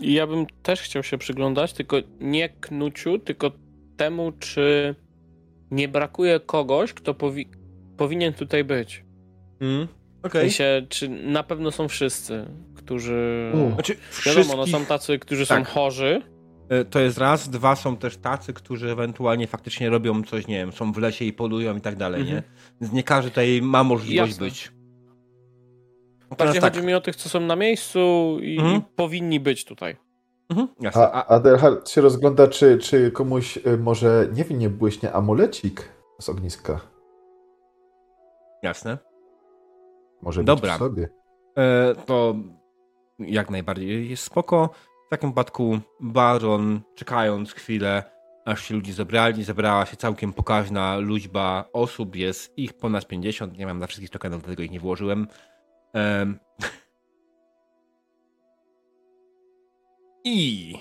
Ja 0.00 0.26
bym 0.26 0.46
też 0.62 0.80
chciał 0.80 1.02
się 1.02 1.18
przyglądać, 1.18 1.72
tylko 1.72 1.96
nie 2.20 2.48
knuciu, 2.48 3.18
tylko 3.18 3.50
temu, 3.96 4.32
czy 4.38 4.94
nie 5.70 5.88
brakuje 5.88 6.40
kogoś, 6.40 6.92
kto 6.92 7.14
powi 7.14 7.48
powinien 7.96 8.32
tutaj 8.32 8.64
być. 8.64 9.04
Mm, 9.60 9.88
W 10.28 10.32
sensie, 10.32 10.86
czy 10.88 11.08
na 11.08 11.42
pewno 11.42 11.70
są 11.70 11.88
wszyscy, 11.88 12.46
którzy... 12.76 13.52
U. 13.54 13.74
Znaczy, 13.74 13.96
Wiadomo, 14.26 14.56
no 14.56 14.66
są 14.66 14.84
tacy, 14.86 15.18
którzy 15.18 15.46
są 15.46 15.54
tak. 15.54 15.68
chorzy. 15.68 16.22
E, 16.68 16.84
To 16.84 17.00
jest 17.00 17.18
raz, 17.18 17.48
dwa 17.48 17.76
są 17.76 17.96
też 17.96 18.16
tacy, 18.16 18.52
którzy 18.52 18.90
ewentualnie 18.92 19.46
faktycznie 19.46 19.90
robią 19.90 20.22
coś, 20.22 20.46
nie 20.46 20.56
wiem, 20.56 20.72
są 20.72 20.92
w 20.92 20.98
lesie 20.98 21.24
i 21.24 21.32
polują 21.32 21.76
i 21.76 21.80
tak 21.80 21.96
dalej, 21.96 22.20
Mhm. 22.20 22.36
nie? 22.38 22.42
Więc 22.80 22.92
nie 22.92 23.02
każdy 23.02 23.30
tutaj 23.30 23.60
ma 23.62 23.84
możliwość 23.84 24.32
Jasne. 24.32 24.46
być. 24.46 24.72
Bardziej 26.38 26.60
tak. 26.60 26.74
chodzi 26.74 26.86
mi 26.86 26.94
o 26.94 27.00
tych, 27.00 27.16
co 27.16 27.28
są 27.28 27.40
na 27.40 27.56
miejscu 27.56 28.36
i, 28.42 28.58
Mhm. 28.58 28.82
powinni 28.96 29.40
być 29.40 29.64
tutaj. 29.64 29.96
Mhm, 30.50 30.68
jasne. 30.80 31.02
A 31.12 31.26
Adelhard 31.26 31.88
się 31.88 32.00
rozgląda, 32.00 32.48
czy, 32.48 32.78
czy 32.78 33.10
komuś 33.10 33.56
y, 33.56 33.78
może 33.78 34.28
niewinnie 34.32 34.70
błyśnie 34.70 35.12
amulecik 35.12 35.88
z 36.20 36.28
ogniska. 36.28 36.80
Jasne. 38.62 38.98
Może 40.22 40.44
Dobra. 40.44 40.70
przy 40.70 40.78
sobie. 40.78 41.08
E, 41.58 41.94
to 42.06 42.34
jak 43.18 43.50
najbardziej 43.50 44.10
jest 44.10 44.22
spoko. 44.22 44.70
Takim 45.12 45.28
wypadku 45.28 45.80
Baron, 46.00 46.80
czekając 46.94 47.52
chwilę, 47.52 48.02
aż 48.44 48.64
się 48.64 48.74
ludzie 48.74 48.92
zebrali, 48.92 49.44
zebrała 49.44 49.86
się 49.86 49.96
całkiem 49.96 50.32
pokaźna 50.32 50.98
liczba 50.98 51.64
osób, 51.72 52.16
jest 52.16 52.58
ich 52.58 52.72
ponad 52.72 53.06
50, 53.06 53.58
nie 53.58 53.66
mam 53.66 53.78
na 53.78 53.86
wszystkich 53.86 54.10
tokenów, 54.10 54.42
dlatego 54.42 54.62
ich 54.62 54.70
nie 54.70 54.80
włożyłem. 54.80 55.28
Em. 55.92 56.38
I 60.24 60.74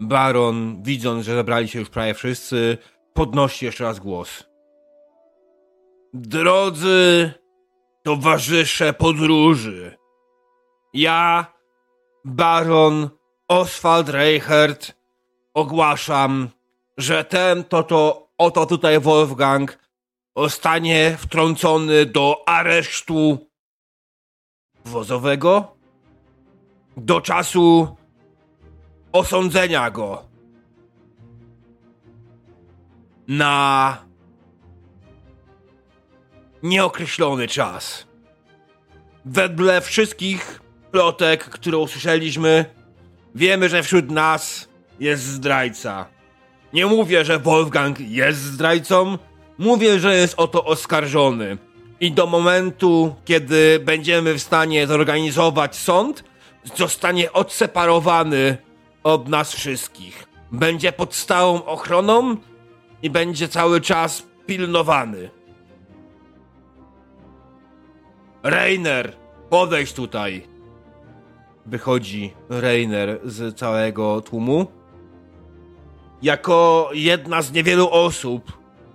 Baron, 0.00 0.82
widząc, 0.82 1.24
że 1.24 1.34
zebrali 1.34 1.68
się 1.68 1.78
już 1.78 1.90
prawie 1.90 2.14
wszyscy, 2.14 2.78
podnosi 3.14 3.64
jeszcze 3.64 3.84
raz 3.84 3.98
głos. 3.98 4.44
Drodzy 6.14 7.32
towarzysze 8.02 8.92
podróży, 8.92 9.97
ja, 10.92 11.46
baron 12.24 13.10
Oswald 13.48 14.08
Reichert, 14.08 14.94
ogłaszam, 15.54 16.48
że 16.96 17.24
ten 17.24 17.64
to 17.64 17.82
to 17.82 18.28
oto 18.38 18.66
tutaj 18.66 19.00
Wolfgang 19.00 19.78
zostanie 20.36 21.16
wtrącony 21.18 22.06
do 22.06 22.42
aresztu 22.46 23.38
wozowego 24.84 25.76
do 26.96 27.20
czasu 27.20 27.96
osądzenia 29.12 29.90
go 29.90 30.28
na 33.28 33.98
nieokreślony 36.62 37.48
czas. 37.48 38.06
Wedle 39.24 39.80
wszystkich 39.80 40.60
plotek, 40.90 41.44
które 41.44 41.78
usłyszeliśmy, 41.78 42.64
wiemy, 43.34 43.68
że 43.68 43.82
wśród 43.82 44.10
nas 44.10 44.68
jest 45.00 45.22
zdrajca. 45.22 46.06
Nie 46.72 46.86
mówię, 46.86 47.24
że 47.24 47.38
Wolfgang 47.38 48.00
jest 48.00 48.38
zdrajcą, 48.38 49.18
mówię, 49.58 49.98
że 49.98 50.16
jest 50.16 50.34
o 50.36 50.48
to 50.48 50.64
oskarżony. 50.64 51.58
I 52.00 52.12
do 52.12 52.26
momentu, 52.26 53.14
kiedy 53.24 53.80
będziemy 53.84 54.34
w 54.34 54.42
stanie 54.42 54.86
zorganizować 54.86 55.76
sąd, 55.76 56.24
zostanie 56.76 57.32
odseparowany 57.32 58.56
od 59.02 59.28
nas 59.28 59.54
wszystkich. 59.54 60.28
Będzie 60.52 60.92
pod 60.92 61.14
stałą 61.14 61.64
ochroną 61.64 62.36
i 63.02 63.10
będzie 63.10 63.48
cały 63.48 63.80
czas 63.80 64.22
pilnowany. 64.46 65.30
Reiner, 68.42 69.16
podejdź 69.50 69.92
tutaj. 69.92 70.57
Wychodzi 71.68 72.34
Reiner 72.48 73.20
z 73.24 73.58
całego 73.58 74.20
tłumu. 74.20 74.66
Jako 76.22 76.90
jedna 76.92 77.42
z 77.42 77.52
niewielu 77.52 77.90
osób 77.90 78.52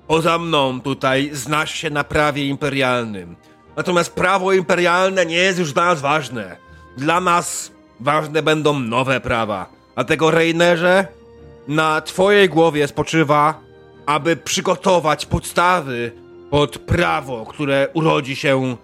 poza 0.08 0.38
mną 0.38 0.82
tutaj 0.82 1.30
znasz 1.34 1.74
się 1.74 1.90
na 1.90 2.04
prawie 2.04 2.48
imperialnym. 2.48 3.36
Natomiast 3.76 4.14
prawo 4.14 4.54
imperialne 4.54 5.26
nie 5.26 5.36
jest 5.36 5.60
już 5.60 5.74
dla 5.74 5.86
nas 5.86 6.02
ważne. 6.02 6.58
Dla 6.98 7.22
nas 7.22 7.72
ważne 8.00 8.44
będą 8.44 8.80
nowe 8.80 9.20
prawa. 9.20 9.70
Dlatego 9.96 10.32
Reinerze, 10.32 11.08
na 11.68 12.02
twojej 12.02 12.50
głowie 12.50 12.88
spoczywa, 12.88 13.60
aby 14.06 14.36
przygotować 14.36 15.26
podstawy 15.26 16.12
pod 16.50 16.78
prawo, 16.78 17.46
które 17.46 17.88
urodzi 17.94 18.36
się 18.36 18.76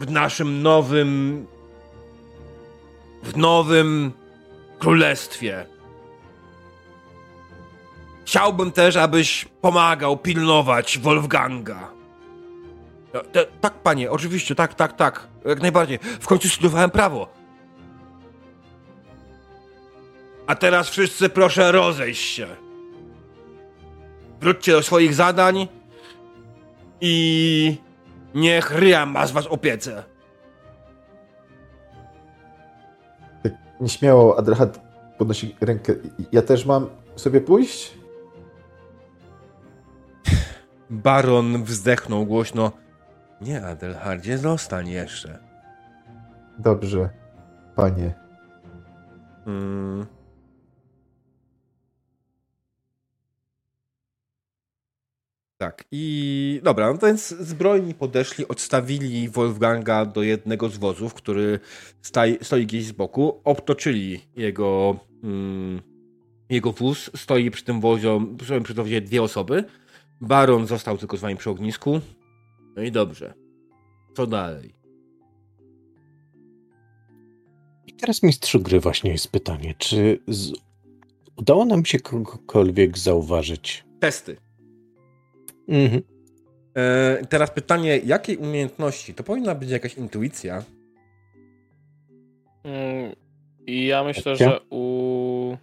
w 0.00 0.10
naszym 0.10 0.62
nowym. 0.62 1.46
W 3.22 3.36
nowym 3.36 4.12
królestwie. 4.78 5.66
Chciałbym 8.24 8.72
też, 8.72 8.96
abyś 8.96 9.44
pomagał 9.60 10.16
pilnować 10.16 10.98
Wolfganga. 10.98 11.90
E, 13.34 13.46
tak, 13.60 13.74
panie, 13.74 14.10
oczywiście, 14.10 14.54
tak, 14.54 14.74
tak, 14.74 14.96
tak. 14.96 15.28
Jak 15.44 15.62
najbardziej. 15.62 15.98
W 16.20 16.26
końcu 16.26 16.48
studiowałem 16.48 16.90
prawo. 16.90 17.28
A 20.46 20.54
teraz 20.54 20.88
wszyscy 20.90 21.28
proszę 21.28 21.72
rozejść 21.72 22.34
się. 22.34 22.46
Wróćcie 24.40 24.72
do 24.72 24.82
swoich 24.82 25.14
zadań 25.14 25.68
i 27.00 27.76
niech 28.34 28.70
Ryam 28.70 29.10
ma 29.10 29.26
z 29.26 29.32
was 29.32 29.46
opiece. 29.46 30.11
Nieśmiało 33.82 34.38
Adelhard 34.38 34.80
podnosi 35.18 35.56
rękę. 35.60 35.92
Ja 36.32 36.42
też 36.42 36.66
mam 36.66 36.86
sobie 37.16 37.40
pójść? 37.40 37.98
Baron 40.90 41.64
wzdechnął 41.64 42.26
głośno. 42.26 42.72
Nie, 43.40 43.66
Adelhardzie, 43.66 44.38
zostań 44.38 44.88
jeszcze. 44.88 45.38
Dobrze, 46.58 47.10
panie. 47.76 48.14
Mm. 49.46 50.06
Tak, 55.62 55.84
i 55.92 56.60
dobra, 56.62 56.92
no 56.92 56.98
więc 56.98 57.28
zbrojni 57.28 57.94
podeszli, 57.94 58.48
odstawili 58.48 59.28
Wolfganga 59.28 60.06
do 60.06 60.22
jednego 60.22 60.68
z 60.68 60.76
wozów, 60.76 61.14
który 61.14 61.60
staj, 62.00 62.38
stoi 62.42 62.66
gdzieś 62.66 62.84
z 62.84 62.92
boku, 62.92 63.40
obtoczyli 63.44 64.20
jego, 64.36 64.98
mm, 65.22 65.82
jego 66.50 66.72
wóz, 66.72 67.10
stoi 67.16 67.50
przy 67.50 67.64
tym 67.64 67.80
wozie, 67.80 68.26
przy 68.38 68.74
tym 68.74 68.84
wozie 68.84 69.00
dwie 69.00 69.22
osoby. 69.22 69.64
Baron 70.20 70.66
został 70.66 70.98
tylko 70.98 71.16
z 71.16 71.20
wami 71.20 71.36
przy 71.36 71.50
ognisku. 71.50 72.00
No 72.76 72.82
i 72.82 72.92
dobrze. 72.92 73.34
Co 74.16 74.26
dalej? 74.26 74.74
I 77.86 77.92
teraz 77.92 78.22
mistrzu 78.22 78.60
gry 78.60 78.80
właśnie 78.80 79.12
jest 79.12 79.32
pytanie, 79.32 79.74
czy 79.78 80.18
z... 80.28 80.52
udało 81.36 81.64
nam 81.64 81.84
się 81.84 82.00
kogokolwiek 82.00 82.98
zauważyć? 82.98 83.84
Testy. 84.00 84.36
Mhm. 85.68 86.02
E, 86.76 87.26
teraz 87.28 87.50
pytanie, 87.50 87.98
jakiej 87.98 88.36
umiejętności? 88.36 89.14
To 89.14 89.22
powinna 89.22 89.54
być 89.54 89.70
jakaś 89.70 89.94
intuicja. 89.94 90.62
Mm, 92.64 93.12
I 93.66 93.86
ja 93.86 94.04
myślę, 94.04 94.36
że 94.36 94.60
u. 94.70 95.56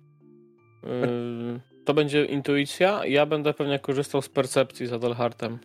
y, 0.84 1.60
to 1.86 1.94
będzie 1.94 2.26
intuicja. 2.26 3.06
Ja 3.06 3.26
będę 3.26 3.54
pewnie 3.54 3.80
korzystał 3.80 4.22
z 4.22 4.30
percepcji 4.30 4.88
z 4.88 4.94
Adelhartem. 4.94 5.58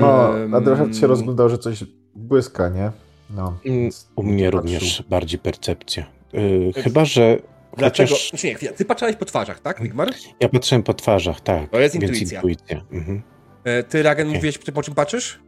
No, 0.00 0.38
Em, 0.38 0.54
Adelhard 0.54 0.96
się 0.96 1.06
rozglądał, 1.06 1.48
że 1.48 1.58
coś 1.58 1.84
błyska, 2.14 2.68
nie? 2.68 2.90
No. 3.30 3.58
Mm, 3.64 3.90
U 4.16 4.22
mnie 4.22 4.44
patrzył. 4.44 4.60
również 4.60 5.02
bardziej 5.02 5.38
percepcja. 5.40 6.06
Yy, 6.32 6.72
chyba, 6.82 7.04
że 7.04 7.38
Dlaczego? 7.76 8.08
chociaż 8.08 8.30
Znaczy 8.30 8.46
nie, 8.46 8.54
chwila, 8.54 8.72
ty 8.72 8.84
patrzałeś 8.84 9.16
po 9.16 9.24
twarzach, 9.24 9.60
tak, 9.60 9.82
Wigmar? 9.82 10.10
ja 10.40 10.48
patrzyłem 10.48 10.82
po 10.82 10.94
twarzach, 10.94 11.40
tak. 11.40 11.70
To 11.70 11.80
jest 11.80 11.94
intuicja. 11.94 12.38
intuicja. 12.40 12.80
Mhm. 12.92 13.22
E, 13.64 13.82
Ty, 13.82 14.02
Ragen, 14.02 14.26
Okej. 14.26 14.36
mówiłeś, 14.36 14.58
po 14.58 14.82
czym 14.82 14.94
patrzysz? 14.94 15.40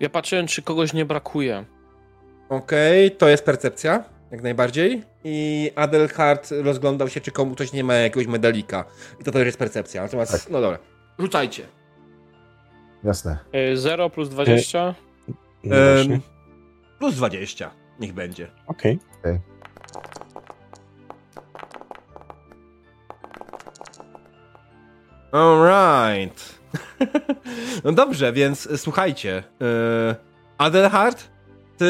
Ja 0.00 0.08
patrzyłem, 0.10 0.46
czy 0.46 0.62
kogoś 0.62 0.92
nie 0.92 1.04
brakuje. 1.04 1.64
Okej, 2.48 3.10
to 3.10 3.28
jest 3.28 3.44
percepcja, 3.44 4.04
jak 4.30 4.42
najbardziej. 4.42 5.02
I 5.24 5.70
Adelhard 5.76 6.50
rozglądał 6.50 7.08
się, 7.08 7.20
czy 7.20 7.30
komu 7.30 7.54
ktoś 7.54 7.72
nie 7.72 7.84
ma 7.84 7.94
jakiegoś 7.94 8.26
medalika. 8.26 8.84
I 9.20 9.24
to 9.24 9.32
też 9.32 9.46
jest 9.46 9.58
percepcja. 9.58 10.02
Natomiast, 10.02 10.32
Tak. 10.32 10.50
no 10.50 10.60
dobra. 10.60 10.78
Rzucajcie. 11.18 11.62
Jasne. 13.04 13.38
0 13.74 14.10
plus 14.10 14.28
20. 14.28 14.94
No 15.64 15.76
Em, 15.76 15.94
właśnie. 15.94 16.20
plus 16.98 17.14
20. 17.14 17.70
Niech 18.00 18.12
będzie. 18.12 18.50
Okej. 18.66 18.98
Alright. 25.34 26.58
no 27.84 27.92
dobrze, 27.92 28.32
więc 28.32 28.68
słuchajcie. 28.80 29.42
Yy, 29.60 29.66
Adelhard, 30.58 31.28
ty 31.78 31.86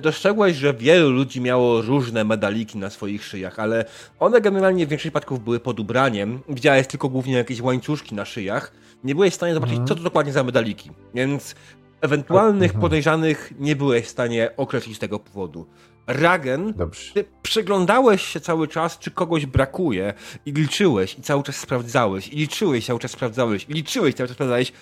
dostrzegłeś, 0.00 0.56
że 0.56 0.74
wielu 0.74 1.10
ludzi 1.10 1.40
miało 1.40 1.82
różne 1.82 2.24
medaliki 2.24 2.78
na 2.78 2.90
swoich 2.90 3.24
szyjach, 3.24 3.58
ale 3.58 3.84
one 4.20 4.40
generalnie 4.40 4.86
w 4.86 4.88
większości 4.88 5.08
przypadków 5.08 5.44
były 5.44 5.60
pod 5.60 5.80
ubraniem. 5.80 6.40
Widziałeś 6.48 6.86
tylko 6.86 7.08
głównie 7.08 7.32
jakieś 7.34 7.60
łańcuszki 7.60 8.14
na 8.14 8.24
szyjach. 8.24 8.72
Nie 9.04 9.14
byłeś 9.14 9.32
w 9.32 9.36
stanie 9.36 9.54
zobaczyć, 9.54 9.72
Mhm. 9.74 9.88
co 9.88 9.94
to 9.94 10.02
dokładnie 10.02 10.32
za 10.32 10.44
medaliki. 10.44 10.90
Więc 11.14 11.54
ewentualnych 12.00 12.70
Mhm. 12.70 12.80
podejrzanych 12.80 13.52
nie 13.58 13.76
byłeś 13.76 14.04
w 14.04 14.08
stanie 14.08 14.50
określić 14.56 14.96
z 14.96 14.98
tego 15.00 15.18
powodu. 15.18 15.66
Ragen, 16.06 16.72
Dobrze. 16.72 17.12
ty 17.12 17.24
przyglądałeś 17.42 18.22
się 18.22 18.40
cały 18.40 18.68
czas, 18.68 18.98
czy 18.98 19.10
kogoś 19.10 19.46
brakuje 19.46 20.14
i 20.46 20.52
liczyłeś 20.52 21.18
i 21.18 21.22
cały 21.22 21.42
czas 21.42 21.56
sprawdzałeś 21.56 22.28
i 22.28 22.36
liczyłeś, 22.36 22.86
cały 22.86 22.98
czas 22.98 23.10
sprawdzałeś 23.10 23.66
i 23.68 23.72
liczyłeś, 23.72 24.14
cały 24.14 24.28
czas 24.28 24.34
sprawdzałeś. 24.34 24.72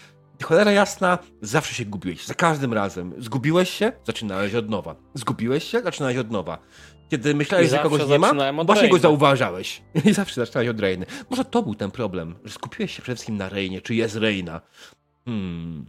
I 0.40 0.44
cholera 0.44 0.72
jasna, 0.72 1.18
zawsze 1.42 1.74
się 1.74 1.84
gubiłeś, 1.84 2.26
za 2.26 2.34
każdym 2.34 2.72
razem. 2.72 3.14
Zgubiłeś 3.18 3.70
się, 3.70 3.92
zaczynałeś 4.04 4.54
od 4.54 4.68
nowa. 4.68 4.96
Zgubiłeś 5.14 5.64
się, 5.64 5.80
zaczynałeś 5.80 6.16
od 6.16 6.30
nowa. 6.30 6.58
Kiedy 7.10 7.34
myślałeś, 7.34 7.70
że 7.70 7.78
kogoś 7.78 8.06
nie 8.06 8.18
ma, 8.18 8.64
właśnie 8.64 8.88
go 8.88 8.98
zauważałeś. 8.98 9.82
I 10.04 10.12
zawsze 10.12 10.40
zaczynałeś 10.40 10.68
od 10.68 10.80
Reiny. 10.80 11.06
Może 11.30 11.44
to 11.44 11.62
był 11.62 11.74
ten 11.74 11.90
problem, 11.90 12.34
że 12.44 12.54
skupiłeś 12.54 12.96
się 12.96 13.02
przede 13.02 13.16
wszystkim 13.16 13.36
na 13.36 13.48
Reinie, 13.48 13.80
czy 13.80 13.94
jest 13.94 14.16
Reina. 14.16 14.60
Hmm. 15.24 15.86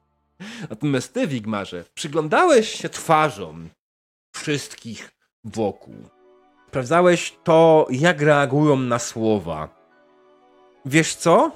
Natomiast 0.70 1.14
ty, 1.14 1.26
Wigmarze, 1.26 1.84
przyglądałeś 1.94 2.68
się 2.68 2.88
twarzom 2.88 3.70
wszystkich 4.40 5.10
wokół. 5.44 5.94
Sprawdzałeś 6.68 7.38
to, 7.44 7.86
jak 7.90 8.22
reagują 8.22 8.76
na 8.76 8.98
słowa. 8.98 9.68
Wiesz 10.84 11.14
co? 11.14 11.50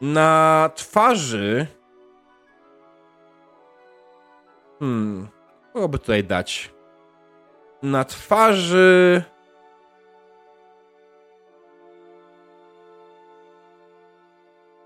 Na 0.00 0.70
twarzy. 0.74 1.66
Hmm. 4.78 5.28
Kogo 5.72 5.88
by 5.88 5.98
tutaj 5.98 6.24
dać? 6.24 6.74
Na 7.82 8.04
twarzy. 8.04 9.22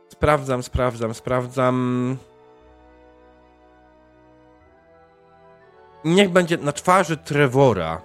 Sprawdzam, 0.08 0.62
sprawdzam, 0.62 1.14
sprawdzam. 1.14 2.16
Niech 6.06 6.30
będzie 6.30 6.56
na 6.56 6.72
twarzy 6.72 7.16
Trevora. 7.16 8.02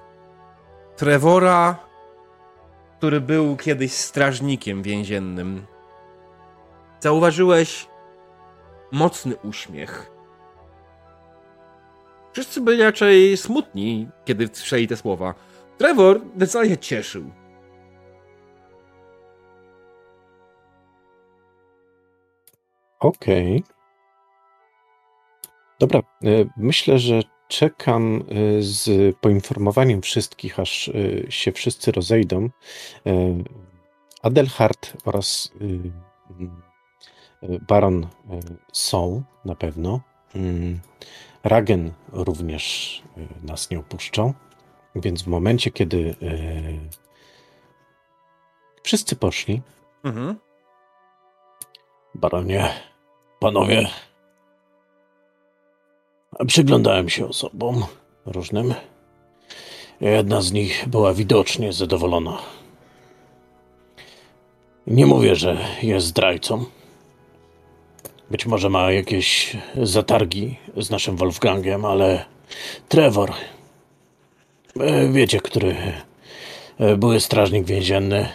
Trevora, 0.97 1.75
który 2.97 3.21
był 3.21 3.57
kiedyś 3.57 3.91
strażnikiem 3.91 4.83
więziennym. 4.83 5.65
Zauważyłeś 6.99 7.87
mocny 8.91 9.35
uśmiech. 9.37 10.11
Wszyscy 12.33 12.61
byli 12.61 12.83
raczej 12.83 13.37
smutni, 13.37 14.07
kiedy 14.25 14.49
słyszeli 14.53 14.87
te 14.87 14.97
słowa. 14.97 15.33
Trevor 15.77 16.21
zdecydowanie 16.35 16.77
cieszył. 16.77 17.31
Okej. 22.99 23.63
Dobra, 25.79 25.99
e, 25.99 26.29
myślę, 26.57 26.99
że 26.99 27.21
czekam 27.51 28.23
e, 28.29 28.61
z 28.61 29.15
poinformowaniem 29.17 30.01
wszystkich, 30.01 30.59
aż 30.59 30.89
e, 30.89 31.31
się 31.31 31.51
wszyscy 31.51 31.91
rozejdą. 31.91 32.49
E, 33.05 33.43
Adelhard 34.21 34.93
oraz 35.05 35.51
Baron 37.67 38.07
są 38.73 39.23
na 39.45 39.55
pewno. 39.55 40.01
Ragen 41.43 41.93
również 42.11 43.01
nas 43.43 43.69
nie 43.69 43.79
opuszczą, 43.79 44.33
więc 44.95 45.21
w 45.23 45.27
momencie, 45.27 45.71
kiedy 45.71 46.15
wszyscy 48.83 49.15
poszli, 49.15 49.61
Mhm. 50.03 50.39
Baronie, 52.15 52.69
panowie, 53.39 53.87
przyglądałem 56.47 57.09
się 57.09 57.27
osobom 57.27 57.85
różnym. 58.25 58.73
Jedna 60.01 60.41
z 60.41 60.51
nich 60.51 60.83
była 60.87 61.13
widocznie 61.13 61.73
zadowolona. 61.73 62.37
Nie 64.87 65.05
mówię, 65.05 65.35
że 65.35 65.57
jest 65.83 66.07
zdrajcą. 66.07 66.65
Być 68.31 68.45
może 68.45 68.69
ma 68.69 68.91
jakieś 68.91 69.57
zatargi 69.83 70.57
z 70.77 70.89
naszym 70.89 71.17
Wolfgangiem, 71.17 71.85
ale 71.85 72.25
Trevor, 72.89 73.31
e, 74.79 75.07
wiecie, 75.07 75.39
który 75.39 75.75
e, 76.79 76.97
były 76.97 77.19
strażnik 77.19 77.65
więzienny, 77.65 78.29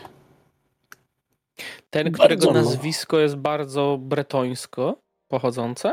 Ten, 1.90 2.12
którego 2.12 2.46
Bardzo, 2.46 2.60
nazwisko 2.60 3.18
jest 3.18 3.36
bardzo 3.36 3.98
bretońsko 4.00 4.96
pochodzące. 5.28 5.92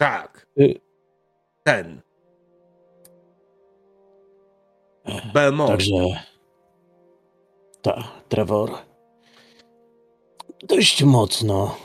Tak. 0.00 0.46
Y- 0.60 0.80
Ten. 1.64 2.00
Belmont. 5.34 5.70
Także. 5.70 5.94
Ta, 7.82 8.04
Trevor. 8.28 8.70
Dość 10.68 11.04
mocno 11.04 11.76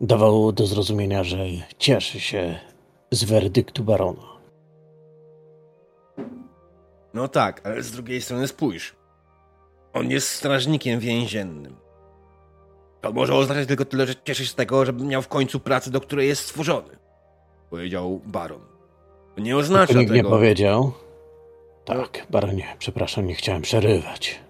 dawał 0.00 0.52
do 0.52 0.66
zrozumienia, 0.66 1.24
że 1.24 1.38
cieszy 1.78 2.20
się 2.20 2.58
z 3.10 3.24
werdyktu 3.24 3.84
barona. 3.84 4.22
No 7.14 7.28
tak, 7.28 7.66
ale 7.66 7.82
z 7.82 7.90
drugiej 7.90 8.22
strony 8.22 8.48
spójrz. 8.48 8.96
On 9.92 10.10
jest 10.10 10.28
strażnikiem 10.28 11.00
więziennym. 11.00 11.76
To 13.00 13.12
może 13.12 13.34
oznaczać 13.34 13.68
tylko 13.68 13.84
tyle, 13.84 14.06
że 14.06 14.14
cieszy 14.24 14.44
się 14.44 14.50
z 14.50 14.54
tego, 14.54 14.84
żeby 14.84 15.04
miał 15.04 15.22
w 15.22 15.28
końcu 15.28 15.60
pracę, 15.60 15.90
do 15.90 16.00
której 16.00 16.28
jest 16.28 16.42
stworzony. 16.42 17.01
Powiedział 17.72 18.20
baron. 18.26 18.60
Nie 19.38 19.56
oznacza 19.56 19.98
nikt 19.98 20.12
nie 20.12 20.16
tego. 20.16 20.30
powiedział. 20.30 20.92
Tak, 21.84 22.26
baronie, 22.30 22.76
przepraszam, 22.78 23.26
nie 23.26 23.34
chciałem 23.34 23.62
przerywać. 23.62 24.40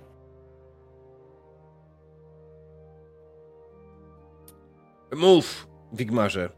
Mów, 5.16 5.66
Wigmarze. 5.92 6.50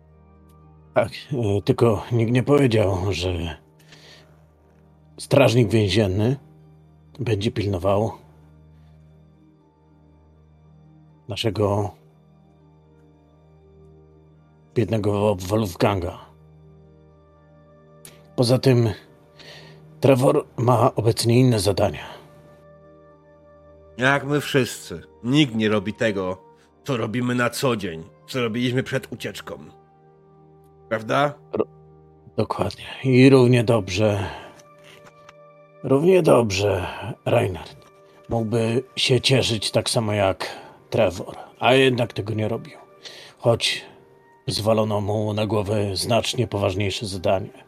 Tak, 0.95 1.13
e, 1.13 1.63
tylko 1.63 2.03
nikt 2.13 2.33
nie 2.33 2.43
powiedział, 2.43 2.99
że 3.11 3.59
strażnik 5.19 5.69
więzienny 5.69 6.37
będzie 7.19 7.51
pilnował 7.51 8.13
naszego 11.29 11.91
biednego 14.75 15.35
Wolfganga. 15.35 16.24
Poza 18.37 18.59
tym 18.59 18.91
Trevor 20.01 20.47
ma 20.57 20.95
obecnie 20.95 21.41
inne 21.41 21.61
zadania. 21.61 22.05
Jak 23.99 24.25
my 24.25 24.41
wszyscy. 24.41 25.01
Nikt 25.25 25.55
nie 25.55 25.69
robi 25.69 25.95
tego, 25.95 26.43
co 26.85 26.97
robimy 26.97 27.35
na 27.35 27.51
co 27.51 27.77
dzień, 27.77 28.05
co 28.29 28.43
robiliśmy 28.43 28.83
przed 28.83 29.13
ucieczką. 29.13 29.59
Prawda? 30.89 31.35
Dokładnie. 32.37 32.85
I 33.05 33.31
równie 33.31 33.65
dobrze, 33.65 34.27
równie 35.83 36.23
dobrze 36.23 36.87
Reinhard 37.27 37.85
mógłby 38.29 38.83
się 38.97 39.21
cieszyć 39.21 39.71
tak 39.71 39.91
samo 39.91 40.13
jak 40.13 40.47
Trevor, 40.91 41.37
a 41.59 41.75
jednak 41.75 42.13
tego 42.13 42.35
nie 42.35 42.49
robił. 42.49 42.79
Choć 43.39 43.85
zwalono 44.47 45.01
mu 45.01 45.35
na 45.35 45.47
głowę 45.47 45.97
znacznie 45.97 46.47
poważniejsze 46.47 47.07
zadanie. 47.07 47.65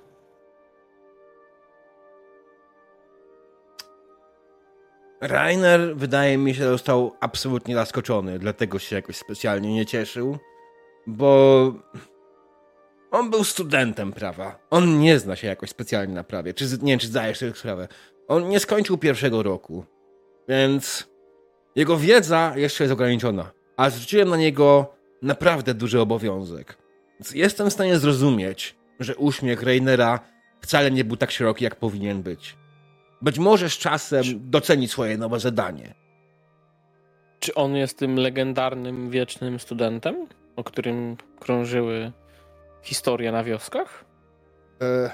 Rainer 5.20 5.96
wydaje 5.96 6.38
mi 6.38 6.54
się, 6.54 6.64
został 6.64 7.16
absolutnie 7.20 7.74
zaskoczony, 7.74 8.38
dlatego 8.38 8.78
się 8.78 8.96
jakoś 8.96 9.16
specjalnie 9.16 9.74
nie 9.74 9.86
cieszył, 9.86 10.38
bo 11.06 11.72
on 13.10 13.30
był 13.30 13.44
studentem 13.44 14.12
prawa. 14.12 14.58
On 14.70 15.00
nie 15.00 15.18
zna 15.18 15.36
się 15.36 15.46
jakoś 15.46 15.70
specjalnie 15.70 16.14
na 16.14 16.24
prawie. 16.24 16.54
Czy, 16.54 16.64
nie 16.82 16.92
wiem, 16.92 16.98
czy 16.98 17.06
zdajesz 17.06 17.38
sobie 17.38 17.54
sprawę. 17.54 17.88
On 18.28 18.48
nie 18.48 18.60
skończył 18.60 18.98
pierwszego 18.98 19.42
roku, 19.42 19.84
więc 20.48 21.08
jego 21.76 21.96
wiedza 21.96 22.52
jeszcze 22.56 22.84
jest 22.84 22.92
ograniczona, 22.92 23.50
a 23.76 23.90
zrzuciłem 23.90 24.28
na 24.28 24.36
niego 24.36 24.94
naprawdę 25.22 25.74
duży 25.74 26.00
obowiązek. 26.00 26.78
Więc 27.20 27.34
jestem 27.34 27.70
w 27.70 27.72
stanie 27.72 27.98
zrozumieć, 27.98 28.76
że 29.00 29.16
uśmiech 29.16 29.62
Reinera 29.62 30.20
wcale 30.60 30.90
nie 30.90 31.04
był 31.04 31.16
tak 31.16 31.30
szeroki, 31.30 31.64
jak 31.64 31.76
powinien 31.76 32.22
być. 32.22 32.56
Być 33.22 33.38
może 33.38 33.70
z 33.70 33.78
czasem 33.78 34.22
doceni 34.36 34.88
swoje 34.88 35.18
nowe 35.18 35.40
zadanie. 35.40 35.94
Czy 37.40 37.54
on 37.54 37.76
jest 37.76 37.98
tym 37.98 38.16
legendarnym, 38.16 39.10
wiecznym 39.10 39.60
studentem, 39.60 40.26
o 40.56 40.64
którym 40.64 41.16
krążyły 41.40 42.12
historie 42.82 43.32
na 43.32 43.44
wioskach? 43.44 44.04
E... 44.82 45.10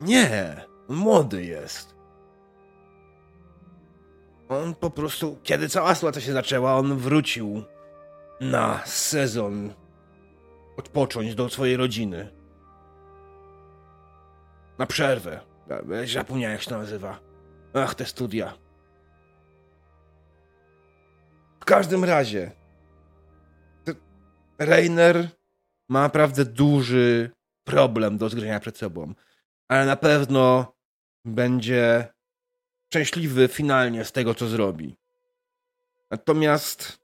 Nie, 0.00 0.56
młody 0.88 1.44
jest. 1.44 1.94
On 4.48 4.74
po 4.74 4.90
prostu, 4.90 5.38
kiedy 5.42 5.68
cała 5.68 5.94
sytuacja 5.94 6.22
się 6.22 6.32
zaczęła, 6.32 6.74
on 6.74 6.96
wrócił 6.96 7.62
na 8.40 8.80
sezon 8.84 9.74
odpocząć 10.76 11.34
do 11.34 11.48
swojej 11.48 11.76
rodziny. 11.76 12.28
Na 14.78 14.86
przerwę. 14.86 15.40
Zapomniałem, 16.14 16.52
jak 16.52 16.62
się 16.62 16.70
nazywa. 16.70 17.20
Ach, 17.74 17.94
te 17.94 18.06
studia. 18.06 18.58
W 21.60 21.64
każdym 21.64 22.04
razie, 22.04 22.50
Rainer 24.58 25.28
ma 25.88 26.00
naprawdę 26.00 26.44
duży 26.44 27.30
problem 27.64 28.18
do 28.18 28.28
zgryzienia 28.28 28.60
przed 28.60 28.78
sobą, 28.78 29.14
ale 29.68 29.86
na 29.86 29.96
pewno 29.96 30.74
będzie 31.24 32.08
szczęśliwy 32.86 33.48
finalnie 33.48 34.04
z 34.04 34.12
tego, 34.12 34.34
co 34.34 34.46
zrobi. 34.46 34.96
Natomiast 36.10 36.98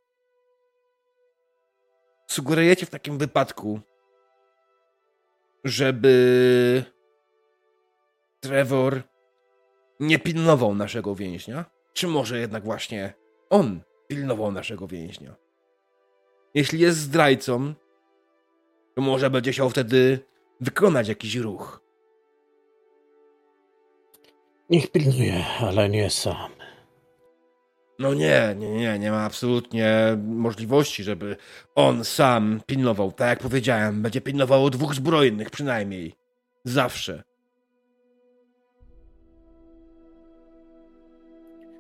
sugerujecie 2.31 2.87
w 2.87 2.91
takim 2.91 3.19
wypadku, 3.19 3.81
żeby 5.65 6.91
Trevor 8.43 9.02
nie 10.01 10.19
pilnował 10.19 10.74
naszego 10.74 11.14
więźnia? 11.14 11.64
Czy 11.93 12.06
może 12.06 12.39
jednak 12.39 12.64
właśnie 12.64 13.14
on 13.51 13.81
pilnował 14.09 14.52
naszego 14.52 14.86
więźnia? 14.86 15.35
Jeśli 16.55 16.81
jest 16.81 16.98
zdrajcą, 16.98 17.74
to 18.94 19.02
może 19.02 19.31
będzie 19.31 19.52
chciał 19.52 19.70
wtedy 19.70 20.19
wykonać 20.60 21.09
jakiś 21.09 21.36
ruch. 21.36 21.81
Niech 24.70 24.90
pilnuje, 24.90 25.44
ale 25.60 25.89
nie 25.89 26.10
sam. 26.10 26.51
No 27.98 28.14
nie, 28.14 28.55
nie, 28.59 28.70
nie, 28.70 28.98
nie 28.98 29.10
ma 29.10 29.24
absolutnie 29.24 30.19
możliwości, 30.24 31.05
żeby 31.05 31.36
on 31.74 32.05
sam 32.05 32.60
pilnował. 32.66 33.12
Tak 33.12 33.28
jak 33.28 33.39
powiedziałem, 33.39 34.02
będzie 34.02 34.20
pilnowało 34.20 34.70
dwóch 34.70 34.94
zbrojnych 34.94 35.51
przynajmniej. 35.51 36.14
Zawsze. 36.64 37.23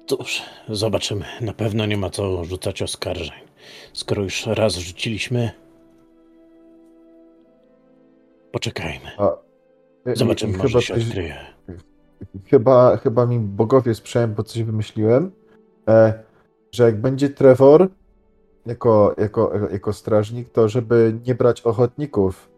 Cóż, 0.06 0.42
zobaczymy. 0.68 1.24
Na 1.40 1.52
pewno 1.52 1.86
nie 1.86 1.96
ma 1.96 2.10
co 2.10 2.44
rzucać 2.44 2.82
oskarżeń. 2.82 3.40
Skoro 3.92 4.22
już 4.22 4.46
raz 4.46 4.74
rzuciliśmy, 4.76 5.50
poczekajmy. 8.52 9.10
A, 9.18 9.36
i- 10.12 10.16
Zobaczymy, 10.16 10.52
i 10.52 10.56
może 10.56 10.68
chyba 10.68 10.80
się 10.80 10.94
coś- 10.94 11.04
odkryje. 11.06 11.36
chyba, 12.46 12.96
chyba 12.96 13.26
mi 13.26 13.38
bogowie 13.38 13.94
sprzyjają, 13.94 14.34
bo 14.34 14.42
coś 14.42 14.62
wymyśliłem, 14.62 15.32
e, 15.88 16.22
że 16.72 16.84
jak 16.84 17.00
będzie 17.00 17.28
Trevor 17.30 17.88
jako, 18.66 19.14
jako, 19.18 19.52
jako 19.72 19.92
strażnik, 19.92 20.48
to 20.50 20.68
żeby 20.68 21.20
nie 21.26 21.34
brać 21.34 21.60
ochotników 21.60 22.48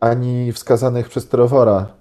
ani 0.00 0.52
wskazanych 0.52 1.08
przez 1.08 1.28
Trevora. 1.28 1.97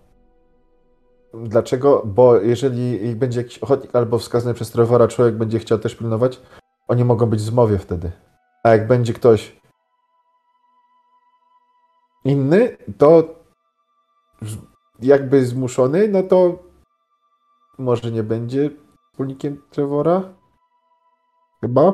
Dlaczego? 1.43 2.01
Bo 2.05 2.35
jeżeli 2.35 3.15
będzie 3.15 3.41
jakiś 3.41 3.59
ochotnik 3.59 3.95
albo 3.95 4.19
wskazany 4.19 4.53
przez 4.53 4.71
Trevora, 4.71 5.07
człowiek 5.07 5.35
będzie 5.35 5.59
chciał 5.59 5.79
też 5.79 5.95
pilnować, 5.95 6.41
oni 6.87 7.05
mogą 7.05 7.25
być 7.25 7.39
w 7.39 7.43
zmowie 7.43 7.77
wtedy. 7.77 8.11
A 8.63 8.69
jak 8.69 8.87
będzie 8.87 9.13
ktoś 9.13 9.55
inny, 12.25 12.77
to 12.97 13.23
jakby 14.99 15.45
zmuszony, 15.45 16.07
no 16.07 16.23
to 16.23 16.59
może 17.77 18.11
nie 18.11 18.23
będzie 18.23 18.69
wspólnikiem 19.11 19.63
Trevora? 19.69 20.23
Chyba? 21.61 21.93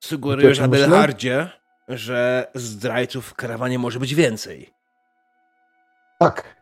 Sugerujesz 0.00 0.60
myślę? 0.60 0.84
Adelhardzie, 0.84 1.50
że 1.88 2.50
zdrajców 2.54 3.26
w 3.26 3.34
karawanie 3.34 3.78
może 3.78 4.00
być 4.00 4.14
więcej. 4.14 4.74
Tak. 6.20 6.53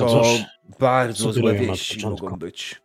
To 0.00 0.06
To 0.06 0.22
cóż, 0.22 0.44
bardzo 0.78 1.32
złe 1.32 1.54
wieści 1.54 2.06
mogą 2.06 2.36
być. 2.36 2.82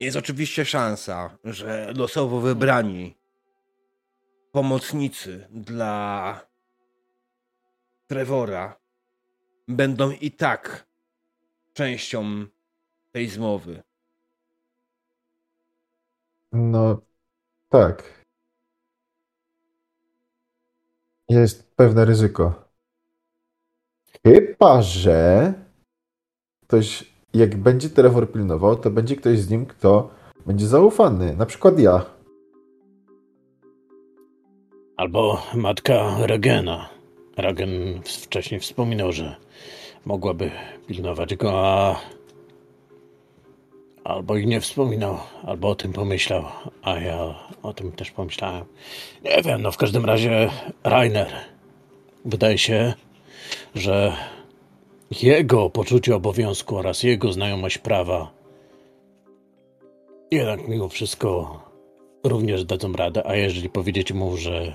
Jest 0.00 0.16
oczywiście 0.16 0.64
szansa, 0.64 1.38
że 1.44 1.92
losowo 1.96 2.40
wybrani 2.40 3.16
pomocnicy 4.52 5.48
dla 5.50 6.40
Trevora 8.06 8.76
będą 9.68 10.10
i 10.10 10.30
tak 10.30 10.86
częścią 11.72 12.46
tej 13.12 13.28
zmowy. 13.28 13.82
No, 16.52 17.00
tak. 17.68 18.24
Jest 21.28 21.76
pewne 21.76 22.04
ryzyko. 22.04 22.63
Chyba, 24.26 24.82
że 24.82 25.52
ktoś, 26.66 27.04
jak 27.34 27.56
będzie 27.56 27.88
Trevor 27.88 28.32
pilnował, 28.32 28.76
to 28.76 28.90
będzie 28.90 29.16
ktoś 29.16 29.38
z 29.38 29.50
nim, 29.50 29.66
kto 29.66 30.10
będzie 30.46 30.66
zaufany. 30.66 31.36
Na 31.36 31.46
przykład 31.46 31.78
ja. 31.78 32.04
Albo 34.96 35.42
matka 35.54 36.16
Regena. 36.26 36.88
Regen 37.36 37.70
wcześniej 38.04 38.60
wspominał, 38.60 39.12
że 39.12 39.36
mogłaby 40.04 40.50
pilnować 40.86 41.34
go, 41.36 41.52
a... 41.54 42.00
Albo 44.04 44.36
i 44.36 44.46
nie 44.46 44.60
wspominał, 44.60 45.18
albo 45.42 45.68
o 45.68 45.74
tym 45.74 45.92
pomyślał, 45.92 46.44
a 46.82 46.98
ja 46.98 47.34
o 47.62 47.72
tym 47.72 47.92
też 47.92 48.10
pomyślałem. 48.10 48.64
Nie 49.24 49.42
wiem, 49.42 49.62
no 49.62 49.72
w 49.72 49.76
każdym 49.76 50.04
razie 50.04 50.50
Rainer. 50.84 51.32
Wydaje 52.24 52.58
się, 52.58 52.94
że 53.74 54.16
jego 55.22 55.70
poczucie 55.70 56.16
obowiązku 56.16 56.76
oraz 56.76 57.02
jego 57.02 57.32
znajomość 57.32 57.78
prawa 57.78 58.30
jednak 60.30 60.68
mimo 60.68 60.88
wszystko 60.88 61.60
również 62.24 62.64
dadzą 62.64 62.92
radę, 62.92 63.26
a 63.26 63.34
jeżeli 63.34 63.70
powiedzieć 63.70 64.12
mu, 64.12 64.36
że 64.36 64.72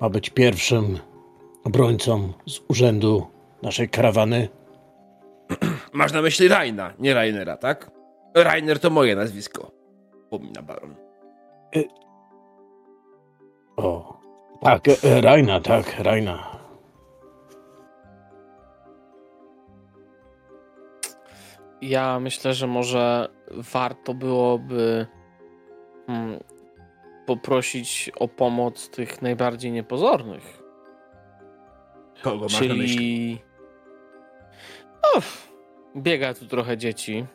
ma 0.00 0.08
być 0.08 0.30
pierwszym 0.30 0.98
obrońcą 1.64 2.32
z 2.46 2.60
urzędu 2.68 3.26
naszej 3.62 3.88
karawany, 3.88 4.48
Masz 5.92 6.12
na 6.12 6.22
myśli 6.22 6.48
Raina, 6.48 6.92
nie 6.98 7.14
Rainera, 7.14 7.56
tak? 7.56 7.90
Rainer 8.34 8.80
to 8.80 8.90
moje 8.90 9.16
nazwisko. 9.16 9.70
Pomina 10.30 10.62
baron. 10.62 10.94
o, 13.76 14.18
tak, 14.62 14.88
e, 14.88 15.20
Rajna, 15.20 15.60
tak, 15.60 15.98
Rajna. 15.98 16.53
Ja 21.84 22.20
myślę, 22.20 22.54
że 22.54 22.66
może 22.66 23.28
warto 23.50 24.14
byłoby 24.14 25.06
hmm, 26.06 26.40
poprosić 27.26 28.10
o 28.18 28.28
pomoc 28.28 28.90
tych 28.90 29.22
najbardziej 29.22 29.72
niepozornych. 29.72 30.62
Kogo 32.22 32.42
masz 32.42 32.68
na 32.68 32.74
myśli? 32.74 32.96
Czyli. 32.96 33.38
Biega 35.96 36.34
tu 36.34 36.46
trochę 36.46 36.76
dzieci. 36.76 37.26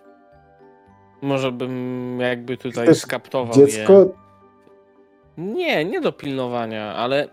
Może 1.22 1.52
bym 1.52 2.18
jakby 2.20 2.58
tutaj 2.58 2.86
Chcesz 2.86 3.00
skaptował 3.00 3.60
je. 3.60 3.68
Dziecko, 3.68 4.06
Nie, 5.38 5.86
nie 5.86 6.02
do 6.02 6.12
pilnowania, 6.12 6.96
ale 6.96 7.28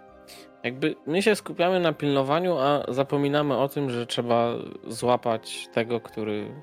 jakby 0.62 0.94
my 1.06 1.22
się 1.22 1.36
skupiamy 1.36 1.80
na 1.80 1.92
pilnowaniu, 1.92 2.58
a 2.58 2.84
zapominamy 2.88 3.56
o 3.56 3.68
tym, 3.68 3.90
że 3.90 4.06
trzeba 4.06 4.52
złapać 4.86 5.68
tego, 5.72 6.00
który 6.00 6.62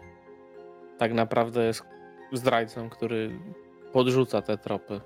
tak 0.98 1.14
naprawdę 1.14 1.66
jest 1.66 1.84
zdrajcą, 2.34 2.90
który 2.90 3.32
podrzuca 3.92 4.42
te 4.42 4.58
tropy. 4.58 5.02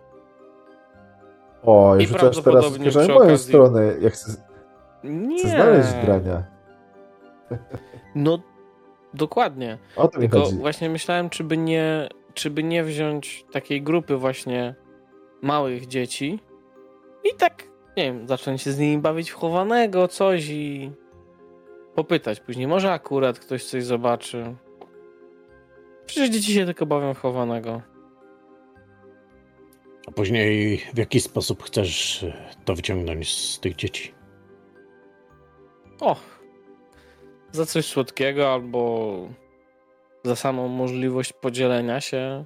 o, 1.63 1.95
I 1.95 2.07
rzucasz 2.07 2.41
teraz 2.41 2.65
przy 2.89 2.97
moją 3.07 3.19
okazji- 3.19 3.37
stronę. 3.37 3.93
Ja 4.01 4.09
chcę, 4.09 4.31
Nie. 5.03 5.39
chcę 5.39 5.47
znaleźć 5.49 5.89
grania. 6.05 6.43
No, 8.15 8.39
dokładnie. 9.13 9.77
O 9.95 10.07
to 10.07 10.19
Tylko 10.19 10.39
chodzi. 10.39 10.55
właśnie 10.57 10.89
myślałem, 10.89 11.29
czy 11.29 11.43
by 11.43 11.57
nie, 11.57 12.09
czy 12.33 12.49
by 12.49 12.63
nie 12.63 12.83
wziąć 12.83 13.45
takiej 13.51 13.81
grupy 13.81 14.17
właśnie 14.17 14.75
małych 15.41 15.87
dzieci 15.87 16.39
i 17.23 17.35
tak, 17.37 17.63
nie 17.97 18.03
wiem, 18.03 18.27
zacząć 18.27 18.61
się 18.61 18.71
z 18.71 18.79
nimi 18.79 18.97
bawić 18.97 19.29
w 19.31 19.35
chowanego, 19.35 20.07
coś 20.07 20.49
i 20.49 20.91
popytać 21.95 22.39
później. 22.39 22.67
Może 22.67 22.91
akurat 22.91 23.39
ktoś 23.39 23.65
coś 23.65 23.83
zobaczy. 23.85 24.55
Przecież 26.07 26.29
dzieci 26.29 26.53
się 26.53 26.65
tylko 26.65 26.85
bawią 26.85 27.13
chowanego. 27.13 27.81
A 30.07 30.11
później 30.11 30.77
w 30.93 30.97
jaki 30.97 31.19
sposób 31.19 31.63
chcesz 31.63 32.25
to 32.65 32.75
wyciągnąć 32.75 33.33
z 33.33 33.59
tych 33.59 33.75
dzieci? 33.75 34.13
O, 35.99 36.15
za 37.51 37.65
coś 37.65 37.85
słodkiego 37.85 38.53
albo 38.53 39.29
za 40.23 40.35
samą 40.35 40.67
możliwość 40.67 41.33
podzielenia 41.33 42.01
się 42.01 42.45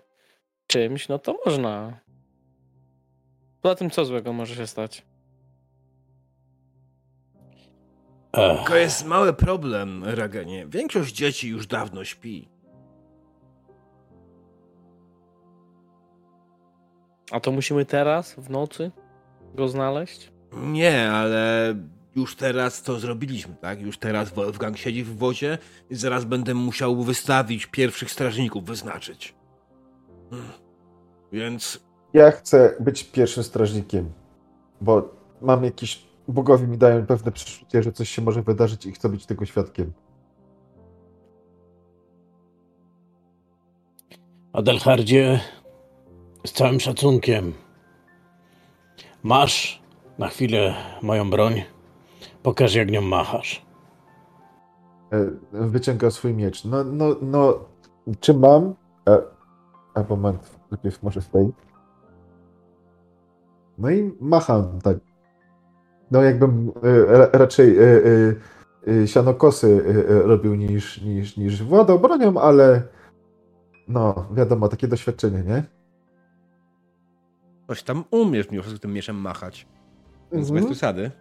czymś, 0.67 1.07
no 1.09 1.19
to 1.19 1.35
można. 1.45 1.99
Poza 3.61 3.75
tym, 3.75 3.89
co 3.89 4.05
złego 4.05 4.33
może 4.33 4.55
się 4.55 4.67
stać? 4.67 5.05
Tylko 8.31 8.75
jest 8.75 9.05
mały 9.05 9.33
problem, 9.33 10.03
Ragenie. 10.03 10.65
Większość 10.67 11.15
dzieci 11.15 11.49
już 11.49 11.67
dawno 11.67 12.03
śpi. 12.05 12.50
A 17.31 17.39
to 17.39 17.51
musimy 17.51 17.85
teraz, 17.85 18.33
w 18.33 18.49
nocy, 18.49 18.91
go 19.55 19.67
znaleźć? 19.67 20.31
Nie, 20.53 21.11
ale 21.11 21.75
już 22.15 22.35
teraz 22.35 22.83
to 22.83 22.99
zrobiliśmy, 22.99 23.55
tak? 23.55 23.81
Już 23.81 23.97
teraz 23.97 24.29
Wolfgang 24.29 24.77
siedzi 24.77 25.03
w 25.03 25.17
wozie 25.17 25.57
i 25.89 25.95
zaraz 25.95 26.25
będę 26.25 26.53
musiał 26.53 27.03
wystawić 27.03 27.65
pierwszych 27.65 28.11
strażników, 28.11 28.65
wyznaczyć. 28.65 29.35
Hmm. 30.29 30.49
Więc 31.31 31.79
Ja 32.13 32.31
chcę 32.31 32.75
być 32.79 33.03
pierwszym 33.03 33.43
strażnikiem, 33.43 34.11
bo 34.81 35.09
mam 35.41 35.63
jakiś... 35.63 36.11
Bogowie 36.27 36.67
mi 36.67 36.77
dają 36.77 37.05
pewne 37.05 37.31
przeczucie, 37.31 37.83
że 37.83 37.91
coś 37.91 38.09
się 38.09 38.21
może 38.21 38.41
wydarzyć 38.41 38.85
i 38.85 38.91
chcę 38.91 39.09
być 39.09 39.25
tego 39.25 39.45
świadkiem. 39.45 39.93
Adelhardzie, 44.53 45.39
z 46.43 46.51
całym 46.51 46.79
szacunkiem, 46.79 47.53
masz 49.23 49.81
na 50.17 50.27
chwilę 50.27 50.73
moją 51.01 51.29
broń. 51.29 51.63
Pokaż, 52.43 52.75
jak 52.75 52.91
nią 52.91 53.01
machasz. 53.01 53.65
E, 55.13 55.31
Wyciąga 55.51 56.11
swój 56.11 56.33
miecz. 56.33 56.65
No, 56.65 56.83
no, 56.83 57.15
no, 57.21 57.59
czy 58.19 58.33
mam? 58.33 58.75
E, 59.09 59.21
a 59.93 60.03
moment, 60.09 60.59
najpierw 60.71 61.03
może 61.03 61.21
w. 61.21 61.27
No 63.77 63.89
i 63.89 64.11
macham, 64.21 64.79
tak. 64.83 64.97
No 66.11 66.21
jakbym 66.21 66.71
e, 66.83 67.17
ra- 67.17 67.29
raczej 67.33 67.77
e, 67.77 67.83
e, 68.87 69.07
sianokosy 69.07 69.83
robił 70.07 70.55
niż, 70.55 71.01
niż, 71.01 71.37
niż 71.37 71.63
władał 71.63 71.99
bronią, 71.99 72.41
ale 72.41 72.83
no, 73.87 74.27
wiadomo, 74.33 74.67
takie 74.67 74.87
doświadczenie, 74.87 75.43
nie? 75.43 75.63
Coś 77.71 77.83
tam 77.83 78.03
umiesz 78.11 78.49
mimo 78.51 78.63
wszystko 78.63 78.81
tym 78.81 78.93
mieczem 78.93 79.15
machać. 79.15 79.67
Więc 80.31 80.49
Mhm. 80.49 80.65
bez 80.65 80.71
przesady. 80.71 81.11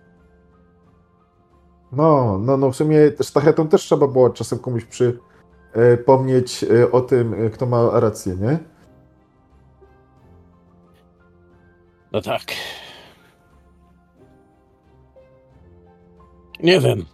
No, 1.92 2.38
no, 2.38 2.56
no 2.56 2.70
w 2.70 2.76
sumie 2.76 2.98
sztachetą 3.22 3.68
też 3.68 3.82
trzeba 3.82 4.06
było 4.06 4.30
czasem 4.30 4.58
komuś 4.58 4.84
przypomnieć 4.84 6.64
e, 6.64 6.90
o 6.92 7.00
tym, 7.00 7.34
e, 7.34 7.50
kto 7.50 7.66
ma 7.66 8.00
rację, 8.00 8.36
nie? 8.36 8.58
No 12.12 12.20
tak. 12.20 12.42
Nie 16.62 16.80
wiem, 16.80 17.04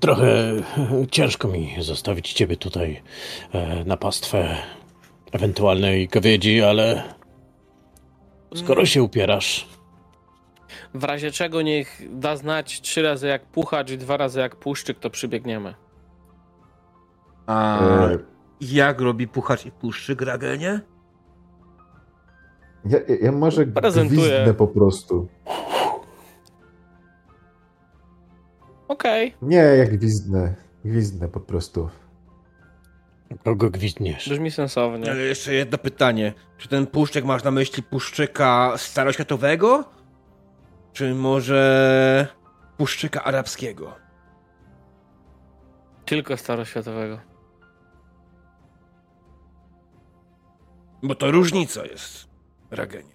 trochę 0.00 0.52
ciężko 1.10 1.48
mi 1.48 1.76
zostawić 1.80 2.32
ciebie 2.32 2.56
tutaj 2.56 3.02
e, 3.52 3.84
na 3.84 3.96
pastwę 3.96 4.56
ewentualnej 5.32 6.08
kowiedzi, 6.08 6.62
ale 6.62 7.14
skoro 8.54 8.86
się 8.86 9.02
upierasz, 9.02 9.68
W 10.94 11.04
razie 11.04 11.30
czego 11.30 11.62
niech 11.62 12.02
da 12.20 12.36
znać 12.36 12.80
trzy 12.80 13.02
razy 13.02 13.26
jak 13.26 13.46
puchacz 13.46 13.90
i 13.90 13.98
dwa 13.98 14.16
razy 14.16 14.40
jak 14.40 14.56
puszczyk, 14.56 14.98
to 14.98 15.10
przybiegniemy. 15.10 15.74
A 17.46 17.80
E, 17.82 18.18
jak 18.60 19.00
robi 19.00 19.28
puchacz 19.28 19.66
i 19.66 19.70
puszczyk, 19.70 20.20
Ragenie? 20.22 20.80
Ja, 22.84 22.98
ja- 23.08 23.16
ja 23.22 23.32
może 23.32 23.66
Prezentuję. 23.66 24.20
gwizdnę 24.20 24.54
po 24.54 24.66
prostu. 24.68 25.28
Okej, 28.88 29.34
Nie, 29.42 29.56
jak 29.56 29.96
gwizdnę. 29.98 30.54
Gwizdnę 30.84 31.28
po 31.28 31.40
prostu. 31.40 31.88
Kogo 33.44 33.70
gwizdniesz? 33.70 34.28
brzmi 34.28 34.50
sensownie. 34.50 35.10
Ale 35.10 35.20
jeszcze 35.20 35.54
jedno 35.54 35.78
pytanie. 35.78 36.32
Czy 36.58 36.68
ten 36.68 36.86
puszczyk 36.86 37.24
masz 37.24 37.44
na 37.44 37.50
myśli 37.50 37.82
puszczyka 37.82 38.74
staroświatowego? 38.76 39.84
Czy 40.92 41.14
może 41.14 42.26
puszczyka 42.76 43.24
arabskiego? 43.24 43.96
Tylko 46.04 46.36
staroświatowego. 46.36 47.18
Bo 51.02 51.14
to 51.14 51.30
różnica 51.30 51.86
jest, 51.86 52.28
Ragenie. 52.70 53.12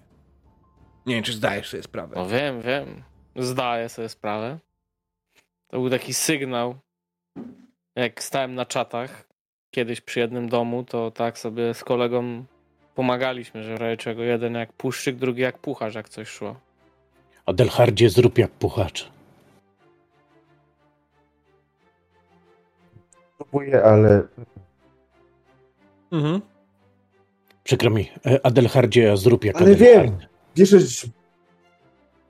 Nie 1.06 1.15
wiem, 1.15 1.23
czy 1.23 1.34
zdajesz 1.34 1.69
sobie 1.69 1.84
sprawę. 1.84 2.15
No 2.15 2.27
wiem, 2.27 2.61
wiem. 2.61 3.03
Zdaję 3.35 3.89
sobie 3.89 4.10
sprawę. 4.10 4.60
To 5.68 5.80
był 5.80 5.89
taki 5.89 6.14
sygnał. 6.14 6.80
Jak 7.95 8.23
stałem 8.23 8.56
na 8.56 8.65
czatach 8.65 9.27
kiedyś 9.78 10.02
przy 10.02 10.20
jednym 10.20 10.49
domu, 10.49 10.84
to 10.84 11.12
tak 11.12 11.40
sobie 11.40 11.74
z 11.74 11.84
kolegą 11.84 12.44
pomagaliśmy, 12.95 13.64
że 13.64 13.78
w 13.78 13.82
razie 13.82 13.98
czego 13.98 14.24
jeden 14.24 14.54
jak 14.54 14.74
puszczyk, 14.74 15.16
drugi 15.16 15.41
jak 15.41 15.58
pucharz, 15.58 15.95
jak 15.95 16.10
coś 16.10 16.28
szło. 16.28 16.56
Adelhardzie, 17.45 18.10
zrób 18.10 18.38
jak 18.38 18.52
puchacz. 18.52 19.12
Próbuję, 23.38 23.84
ale 23.84 24.24
Mhm. 26.12 26.41
Przykro 27.64 27.90
mi, 27.90 28.12
e, 28.26 28.45
Adelhardzie, 28.45 29.18
zrób 29.18 29.45
jak 29.45 29.56
Ale 29.62 29.72
Adelhard. 29.72 30.10
wiem. 30.10 30.18
Bierzesz. 30.56 31.08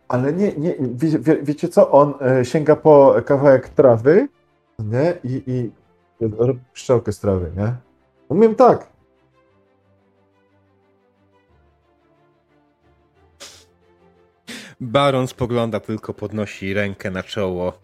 Ale 0.07 0.33
nie, 0.33 0.51
nie. 0.57 0.75
Wie, 0.79 1.19
wie, 1.19 1.37
wiecie 1.43 1.67
co? 1.69 1.91
On 1.91 2.13
e, 2.21 2.45
sięga 2.45 2.75
po 2.75 3.15
kawałek 3.25 3.69
trawy, 3.69 4.27
nie? 4.79 5.13
I, 5.23 5.43
i 5.47 5.71
robi 6.21 6.59
pszczołkę 6.73 7.11
z 7.11 7.19
trawy, 7.19 7.51
nie? 7.57 7.75
Umiem 8.29 8.55
tak. 8.55 8.97
Baron 14.79 15.27
spogląda 15.27 15.79
tylko, 15.79 16.13
podnosi 16.13 16.73
rękę 16.73 17.11
na 17.11 17.23
czoło. 17.23 17.79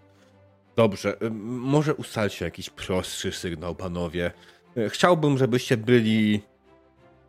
Dobrze, 0.76 1.18
y, 1.22 1.30
może 1.46 1.96
ustalcie 1.96 2.46
jakiś 2.46 2.70
prostszy 2.70 3.32
sygnał, 3.32 3.76
panowie. 3.76 4.32
Y, 4.78 4.90
Chciałbym, 4.90 5.38
żebyście 5.38 5.78
byli 5.78 6.42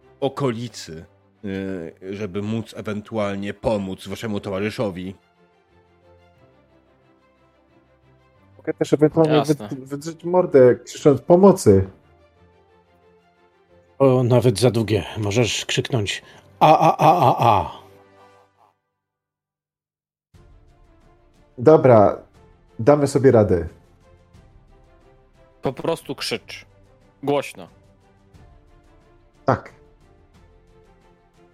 w 0.02 0.24
okolicy, 0.24 1.05
y, 1.44 2.14
żeby 2.16 2.43
móc 2.43 2.74
ewentualnie 2.76 3.55
pomóc 3.55 4.09
waszemu 4.09 4.40
towarzyszowi. 4.40 5.14
Mogę 8.64 8.78
też 8.78 8.92
ewentualnie 8.92 9.32
Jasne. 9.36 9.68
wydrzeć 9.72 10.24
mordę, 10.24 10.74
krzycząc 10.74 11.20
pomocy. 11.20 11.90
O, 13.98 14.22
nawet 14.22 14.58
za 14.60 14.70
długie. 14.70 15.04
Możesz 15.18 15.66
krzyknąć 15.66 16.22
a, 16.60 16.78
a, 16.78 16.96
a, 16.96 17.28
a, 17.28 17.34
a. 17.38 17.70
Dobra, 21.58 22.18
damy 22.78 23.06
sobie 23.06 23.30
radę. 23.30 23.68
Po 25.62 25.72
prostu 25.72 26.14
krzycz. 26.14 26.66
Głośno. 27.22 27.68
Tak. 29.44 29.72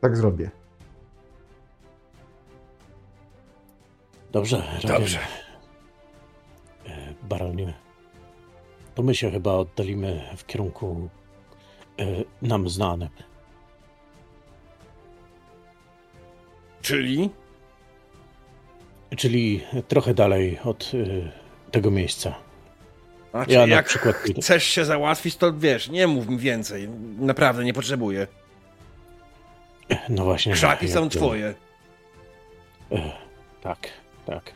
Tak 0.00 0.16
zrobię. 0.16 0.50
Dobrze, 4.32 4.62
Dobrze. 4.82 4.88
Dobrze. 4.88 5.49
Baronie, 7.31 7.74
to 8.94 9.02
my 9.02 9.15
się 9.15 9.31
chyba 9.31 9.52
oddalimy 9.52 10.23
w 10.36 10.47
kierunku 10.47 11.09
e, 11.98 12.05
nam 12.43 12.69
znanym. 12.69 13.09
Czyli 16.82 17.31
Czyli 19.16 19.61
trochę 19.89 20.15
dalej 20.15 20.59
od 20.65 20.93
e, 20.94 21.70
tego 21.70 21.90
miejsca. 21.90 22.35
Znaczy, 23.31 23.52
Ja 23.52 23.66
jak 23.66 23.86
przykład- 23.86 24.16
chcesz 24.43 24.65
się 24.65 24.85
załatwić, 24.85 25.36
to 25.36 25.52
wiesz, 25.52 25.89
nie 25.89 26.07
mów 26.07 26.28
mi 26.28 26.39
więcej. 26.39 26.89
Naprawdę, 27.19 27.65
nie 27.65 27.73
potrzebuję. 27.73 28.27
No 30.09 30.24
właśnie. 30.24 30.52
Krzaki 30.52 30.89
są 30.89 31.09
to- 31.09 31.16
twoje. 31.19 31.55
E, 32.93 33.12
tak, 33.62 33.78
tak. 34.27 34.52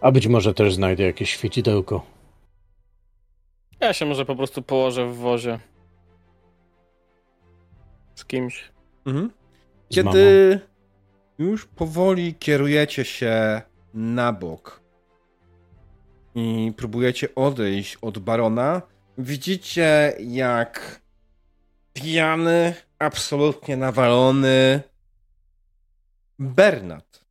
A 0.00 0.12
być 0.12 0.26
może 0.26 0.54
też 0.54 0.74
znajdę 0.74 1.02
jakieś 1.02 1.30
świecidełko. 1.30 2.11
Ja 3.82 3.92
się 3.92 4.06
może 4.06 4.24
po 4.24 4.36
prostu 4.36 4.62
położę 4.62 5.06
w 5.06 5.16
wozie. 5.16 5.58
Z 8.14 8.24
kimś. 8.24 8.72
Mhm. 9.06 9.30
Kiedy 9.88 10.60
już 11.38 11.66
powoli 11.66 12.34
kierujecie 12.34 13.04
się 13.04 13.62
na 13.94 14.32
bok 14.32 14.80
i 16.34 16.72
próbujecie 16.76 17.34
odejść 17.34 17.96
od 17.96 18.18
barona, 18.18 18.82
widzicie 19.18 20.12
jak 20.20 21.00
pijany, 21.92 22.74
absolutnie 22.98 23.76
nawalony 23.76 24.82
Bernard. 26.38 27.24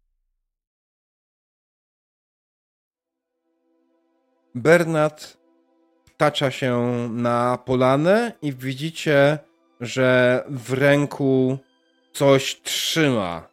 Bernard 4.56 5.41
tacza 6.22 6.52
się 6.52 6.80
na 7.12 7.58
polanę 7.66 8.34
i 8.42 8.54
widzicie, 8.54 9.40
że 9.80 10.44
w 10.50 10.74
ręku 10.74 11.58
coś 12.14 12.62
trzyma. 12.62 13.48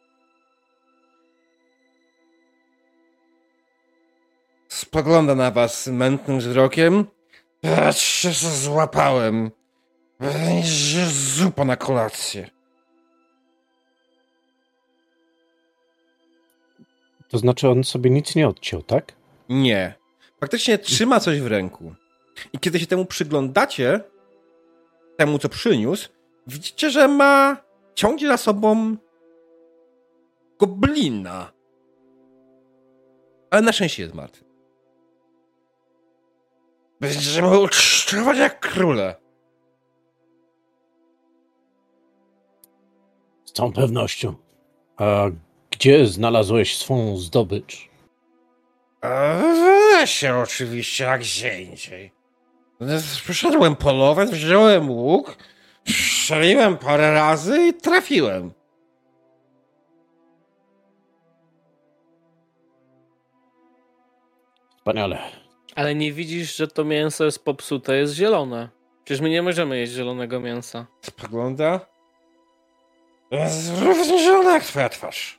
Spogląda 4.69 5.35
na 5.35 5.51
was 5.51 5.87
mętnym 5.87 6.39
wzrokiem. 6.39 7.05
Patrzcie, 7.61 8.33
co 8.33 8.51
złapałem. 8.51 9.51
Będzie 10.21 11.07
zupa 11.07 11.65
na 11.65 11.77
kolację. 11.77 12.51
To 17.29 17.39
znaczy 17.39 17.69
on 17.69 17.85
sobie 17.85 18.11
nic 18.11 18.35
nie 18.37 18.49
odciął, 18.49 18.83
tak? 18.83 19.13
Nie. 19.49 19.95
Faktycznie 20.41 20.79
trzyma 20.79 21.21
coś 21.21 21.41
w 21.41 21.47
ręku. 21.47 21.95
I 22.53 22.59
kiedy 22.59 22.81
się 22.81 22.87
temu 22.87 23.05
przyglądacie, 23.05 24.01
temu 25.17 25.39
co 25.39 25.49
przyniósł, 25.49 26.09
widzicie, 26.47 26.91
że 26.91 27.09
ma. 27.09 27.57
ciągnie 27.95 28.29
za 28.29 28.37
sobą. 28.37 28.97
goblina. 30.59 31.53
Ale 33.51 33.63
na 33.63 33.73
szczęście 33.73 34.03
jest 34.03 34.15
martwy. 34.15 34.45
Będziemy 37.01 37.61
ucztować 37.61 38.39
jak 38.39 38.61
króle. 38.61 39.15
Z 43.45 43.53
całą 43.53 43.73
pewnością. 43.73 44.35
A 44.97 45.25
gdzie 45.71 46.07
znalazłeś 46.07 46.77
swą 46.77 47.17
zdobycz? 47.17 47.89
W 49.03 49.93
lesie 49.93 50.37
oczywiście, 50.37 51.05
jak 51.05 51.21
gdzie 51.21 51.63
indziej. 51.63 52.18
Przyszedłem 53.25 53.77
polować, 53.77 54.31
wziąłem 54.31 54.91
łuk, 54.91 55.37
strzeliłem 55.89 56.77
parę 56.77 57.13
razy 57.13 57.67
i 57.67 57.75
trafiłem. 57.75 58.53
Wspaniale. 64.77 65.19
Ale 65.77 65.95
nie 65.95 66.13
widzisz, 66.13 66.57
że 66.57 66.69
to 66.69 66.85
mięso 66.85 67.25
jest 67.25 67.45
popsute, 67.45 67.97
jest 67.97 68.15
zielone. 68.15 68.69
Przecież 69.05 69.21
my 69.21 69.31
nie 69.31 69.43
możemy 69.43 69.79
jeść 69.79 69.93
zielonego 69.93 70.41
mięsa. 70.41 70.87
Spogląda. 71.03 71.81
Jest 73.31 73.81
równie 73.81 74.19
zielona 74.19 74.53
jak 74.53 74.65
twoja 74.65 74.89
twarz. 74.89 75.39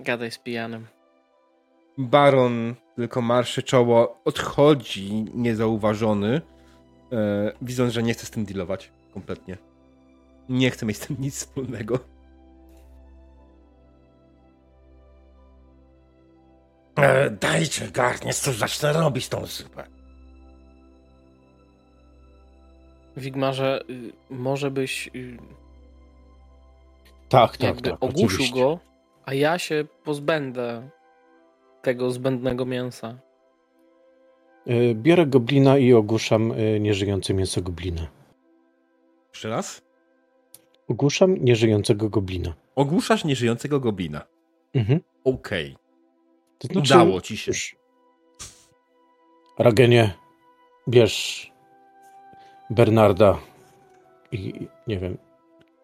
Gadaj 0.00 0.30
z 0.30 0.38
pijanym. 0.38 0.86
Baron 1.98 2.74
tylko 2.96 3.22
marszy 3.22 3.62
czoło, 3.62 4.20
odchodzi 4.24 5.24
niezauważony, 5.34 6.40
e, 7.12 7.52
widząc, 7.62 7.92
że 7.92 8.02
nie 8.02 8.14
chce 8.14 8.26
z 8.26 8.30
tym 8.30 8.44
dealować 8.44 8.92
kompletnie. 9.14 9.56
Nie 10.48 10.70
chce 10.70 10.86
mieć 10.86 10.96
z 10.96 11.00
tym 11.00 11.16
nic 11.20 11.34
wspólnego. 11.34 11.98
E, 16.96 17.30
dajcie 17.30 17.90
garniec, 17.90 18.42
to 18.42 18.52
zacznę 18.52 18.92
robić 18.92 19.28
tą 19.28 19.46
zupę. 19.46 19.84
Wigmarze, 23.16 23.80
y, 23.90 24.12
może 24.30 24.70
byś 24.70 25.10
y, 25.14 25.38
Tak, 27.28 27.56
tak, 27.56 27.62
jakby 27.62 27.90
tak. 27.90 28.02
ogłuszył 28.02 28.26
oczywiście. 28.26 28.60
go, 28.60 28.78
a 29.24 29.34
ja 29.34 29.58
się 29.58 29.84
pozbędę 30.04 30.90
tego 31.88 32.10
zbędnego 32.10 32.66
mięsa. 32.66 33.18
Y, 34.70 34.94
Biorę 34.94 35.26
goblina 35.26 35.78
i 35.78 35.92
ogłuszam 35.92 36.52
y, 36.52 36.80
nieżyjące 36.80 37.34
mięso 37.34 37.62
goblina. 37.62 38.06
Jeszcze 39.34 39.48
raz? 39.48 39.82
Ogłuszam 40.88 41.34
nieżyjącego 41.34 42.08
goblina. 42.08 42.54
Ogłuszasz 42.74 43.24
nieżyjącego 43.24 43.80
goblina. 43.80 44.26
Mhm. 44.74 45.00
Okej. 45.24 45.76
To 46.58 46.68
znaczy, 46.68 46.94
Udało 46.94 47.20
ci 47.20 47.36
się. 47.36 47.52
Cóż, 47.52 47.76
Ragenie, 49.58 50.14
bierz 50.88 51.50
Bernarda 52.70 53.38
i 54.32 54.68
nie 54.86 54.98
wiem, 54.98 55.18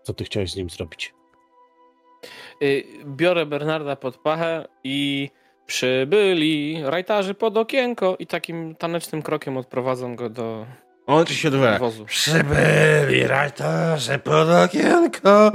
co 0.03 0.15
ty 0.15 0.25
chciałeś 0.25 0.53
z 0.53 0.57
nim 0.57 0.71
zrobić. 0.71 1.15
Y, 2.63 2.85
Biorę 3.07 3.47
Bernarda 3.47 3.97
pod 3.97 4.17
pachę 4.17 4.69
i 4.85 5.31
przybyli 5.67 6.83
rajtarzy 6.85 7.35
pod 7.35 7.57
okienko 7.57 8.17
i 8.19 8.27
takim 8.27 8.75
tanecznym 8.75 9.23
krokiem 9.23 9.57
odprowadzam 9.57 10.17
go 10.17 10.31
do 10.31 10.67
On 11.07 11.27
ci 11.27 11.35
się 11.35 11.49
odwraca. 11.49 11.79
wozu. 11.79 12.05
Przybyli 12.05 13.27
rajtarze 13.27 14.19
pod 14.19 14.49
okienko. 14.49 15.53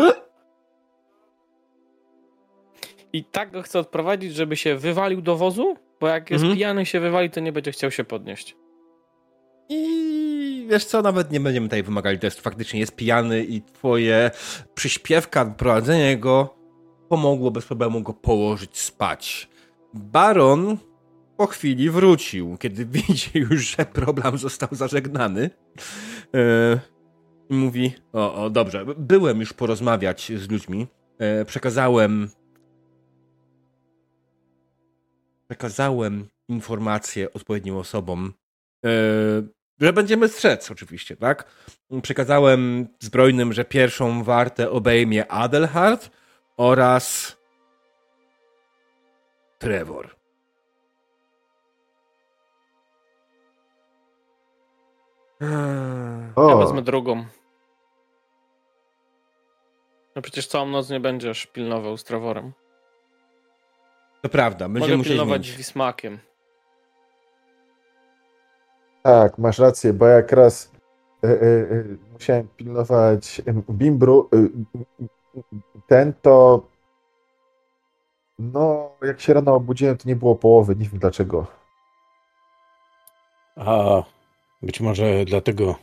I 3.13 3.23
tak 3.23 3.51
go 3.51 3.61
chcę 3.61 3.79
odprowadzić, 3.79 4.33
żeby 4.35 4.57
się 4.57 4.75
wywalił 4.75 5.21
do 5.21 5.35
wozu, 5.37 5.75
bo 5.99 6.07
jak 6.07 6.31
jest 6.31 6.41
Mhm. 6.43 6.57
pijany 6.57 6.85
się 6.85 6.99
wywali, 6.99 7.29
to 7.29 7.39
nie 7.39 7.51
będzie 7.51 7.71
chciał 7.71 7.91
się 7.91 8.03
podnieść. 8.03 8.55
I 9.69 10.67
wiesz 10.69 10.85
co, 10.85 11.01
nawet 11.01 11.31
nie 11.31 11.39
będziemy 11.39 11.67
tutaj 11.67 11.83
wymagali 11.83 12.19
testu. 12.19 12.41
Faktycznie 12.41 12.79
jest 12.79 12.95
pijany 12.95 13.43
i 13.43 13.61
twoje 13.61 14.31
przyśpiewka, 14.75 15.45
prowadzenie 15.45 16.17
go 16.17 16.55
pomogło 17.09 17.51
bez 17.51 17.65
problemu 17.65 18.01
go 18.01 18.13
położyć 18.13 18.77
spać. 18.77 19.49
Baron 19.93 20.77
po 21.37 21.47
chwili 21.47 21.89
wrócił, 21.89 22.57
kiedy 22.57 22.85
widzi 23.07 23.31
już, 23.33 23.77
że 23.77 23.85
problem 23.85 24.37
został 24.37 24.69
zażegnany. 24.71 25.49
E, 26.35 26.79
mówi, 27.49 27.93
o, 28.13 28.43
o, 28.43 28.49
dobrze, 28.49 28.85
byłem 28.97 29.39
już 29.39 29.53
porozmawiać 29.53 30.31
z 30.35 30.49
ludźmi. 30.49 30.87
E, 31.17 31.45
przekazałem 31.45 32.29
przekazałem 35.49 36.27
informacje 36.49 37.33
odpowiednim 37.33 37.75
osobom, 37.75 38.33
e, 38.85 38.89
że 39.79 39.93
będziemy 39.93 40.27
strzec 40.27 40.71
oczywiście, 40.71 41.15
tak? 41.15 41.45
Przekazałem 42.01 42.87
zbrojnym, 42.99 43.53
że 43.53 43.65
pierwszą 43.65 44.23
wartę 44.23 44.71
obejmie 44.71 45.31
Adelhard 45.31 46.09
oraz 46.57 47.37
Trevor. 49.59 50.15
Eee, 55.41 55.49
Ja 56.37 56.43
O, 56.43 56.57
wezmę 56.57 56.81
drugą. 56.81 57.25
No 60.15 60.21
przecież 60.21 60.47
całą 60.47 60.65
noc 60.65 60.89
nie 60.89 60.99
będziesz 60.99 61.45
pilnował 61.47 61.97
z 61.97 62.03
Trevorem. 62.03 62.51
To 64.21 64.29
prawda, 64.29 64.65
będziemy 64.69 64.85
Mogę 64.85 64.97
musieli 64.97 65.15
pilnować 65.15 65.41
zmienić. 65.41 65.57
Wismakiem. 65.57 66.19
tak, 69.03 69.37
masz 69.37 69.59
rację, 69.59 69.93
bo 69.93 70.07
jak 70.07 70.31
raz 70.31 70.71
e, 71.23 71.27
e, 71.27 71.31
e, 71.41 71.83
musiałem 72.13 72.47
pilnować 72.47 73.41
Bimbru, 73.69 74.29
ten 75.87 76.13
to 76.21 76.67
no, 78.39 78.91
jak 79.03 79.21
się 79.21 79.33
rano 79.33 79.53
obudziłem, 79.55 79.97
to 79.97 80.09
nie 80.09 80.15
było 80.15 80.35
połowy, 80.35 80.75
nie 80.75 80.89
wiem 80.89 80.99
dlaczego. 80.99 81.47
A 83.55 84.03
być 84.61 84.79
może 84.79 85.25
dlatego 85.25 85.75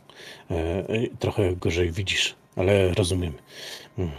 e, 0.51 0.53
e, 0.53 1.07
trochę 1.19 1.55
gorzej 1.55 1.91
widzisz, 1.91 2.35
ale 2.55 2.93
rozumiem. 2.93 3.33
Mm. 3.97 4.11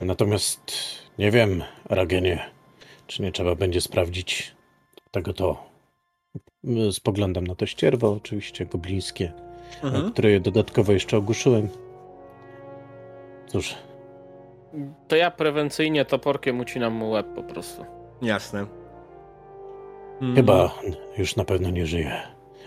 Natomiast 0.00 0.60
nie 1.18 1.30
wiem, 1.30 1.62
Ragenie, 1.84 2.50
czy 3.06 3.22
nie 3.22 3.32
trzeba 3.32 3.54
będzie 3.54 3.80
sprawdzić 3.80 4.54
tego 5.10 5.32
to. 5.32 5.64
Mm, 6.64 6.92
Spoglądam 6.92 7.46
na 7.46 7.54
to 7.54 7.66
ścierwo, 7.66 8.12
oczywiście 8.12 8.66
goblińskie, 8.66 9.32
Mhm. 9.82 10.12
które 10.12 10.40
dodatkowo 10.40 10.92
jeszcze 10.92 11.16
ogłuszyłem. 11.16 11.68
Cóż, 13.46 13.74
To 15.08 15.16
ja 15.16 15.30
prewencyjnie 15.30 16.04
toporkiem 16.04 16.60
ucinam 16.60 16.92
mu 16.92 17.10
łeb 17.10 17.26
po 17.34 17.42
prostu. 17.42 17.84
Jasne. 18.22 18.66
Mm, 20.22 20.36
chyba 20.36 20.74
już 21.18 21.36
na 21.36 21.44
pewno 21.44 21.70
nie 21.70 21.86
żyje. 21.86 22.22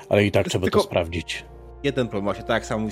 Ale 0.10 0.26
i 0.26 0.32
tak 0.32 0.46
jest 0.46 0.52
trzeba 0.52 0.68
to 0.68 0.80
sprawdzić. 0.80 1.46
Jeden 1.84 2.08
problem, 2.08 2.24
właśnie 2.24 2.44
tak 2.44 2.54
jak 2.54 2.66
sam 2.66 2.90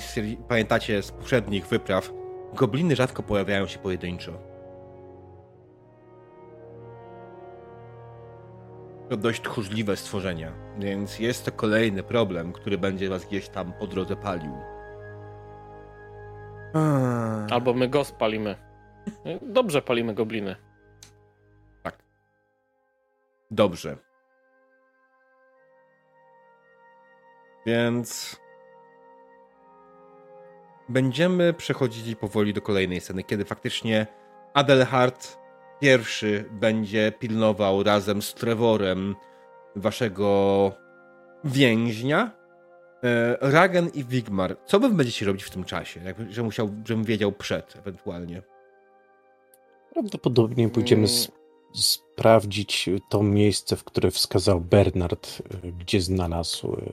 pamiętacie 0.48 1.02
z 1.02 1.10
poprzednich 1.10 1.66
wypraw, 1.66 2.12
gobliny 2.54 2.96
rzadko 2.96 3.22
pojawiają 3.22 3.66
się 3.66 3.78
pojedynczo. 3.78 4.52
to 9.12 9.16
dość 9.16 9.42
tchórzliwe 9.42 9.96
stworzenia, 9.96 10.52
więc 10.78 11.18
jest 11.18 11.44
to 11.44 11.52
kolejny 11.52 12.02
problem, 12.02 12.52
który 12.52 12.78
będzie 12.78 13.08
was 13.08 13.24
gdzieś 13.24 13.48
tam 13.48 13.72
po 13.72 13.86
drodze 13.86 14.16
palił. 14.16 14.52
Albo 17.50 17.74
my 17.74 17.88
go 17.88 18.04
spalimy. 18.04 18.71
Dobrze 19.42 19.82
palimy 19.82 20.14
gobliny. 20.14 20.56
Dobrze. 23.52 23.96
Więc 27.66 28.36
będziemy 30.88 31.52
przechodzili 31.52 32.16
powoli 32.16 32.54
do 32.54 32.60
kolejnej 32.62 33.00
sceny, 33.00 33.24
kiedy 33.24 33.44
faktycznie 33.44 34.06
Adelhard 34.54 35.38
pierwszy 35.80 36.44
będzie 36.50 37.12
pilnował 37.18 37.82
razem 37.82 38.22
z 38.22 38.34
Trevorem 38.34 39.16
waszego 39.76 40.72
więźnia. 41.44 42.30
E, 43.04 43.36
Ragen 43.40 43.88
i 43.94 44.04
Wigmar, 44.04 44.56
co 44.66 44.80
wy 44.80 44.88
będziecie 44.88 45.26
robić 45.26 45.44
w 45.44 45.50
tym 45.50 45.64
czasie? 45.64 46.00
Jakby, 46.04 46.32
że 46.32 46.42
musiał, 46.42 46.70
żebym 46.84 47.04
wiedział 47.04 47.32
przed 47.32 47.76
ewentualnie. 47.76 48.42
Prawdopodobnie 49.92 50.68
pójdziemy 50.68 51.06
sprawdzić 51.74 52.88
to 53.08 53.22
miejsce, 53.22 53.76
w 53.76 53.84
które 53.84 54.10
wskazał 54.10 54.60
Bernard, 54.60 55.42
e, 55.64 55.72
gdzie 55.72 56.00
znalazł 56.00 56.72
e, 56.72 56.92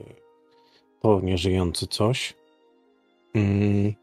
to 1.02 1.20
nieżyjący 1.20 1.86
coś. 1.86 2.34
Mm, 3.34 3.94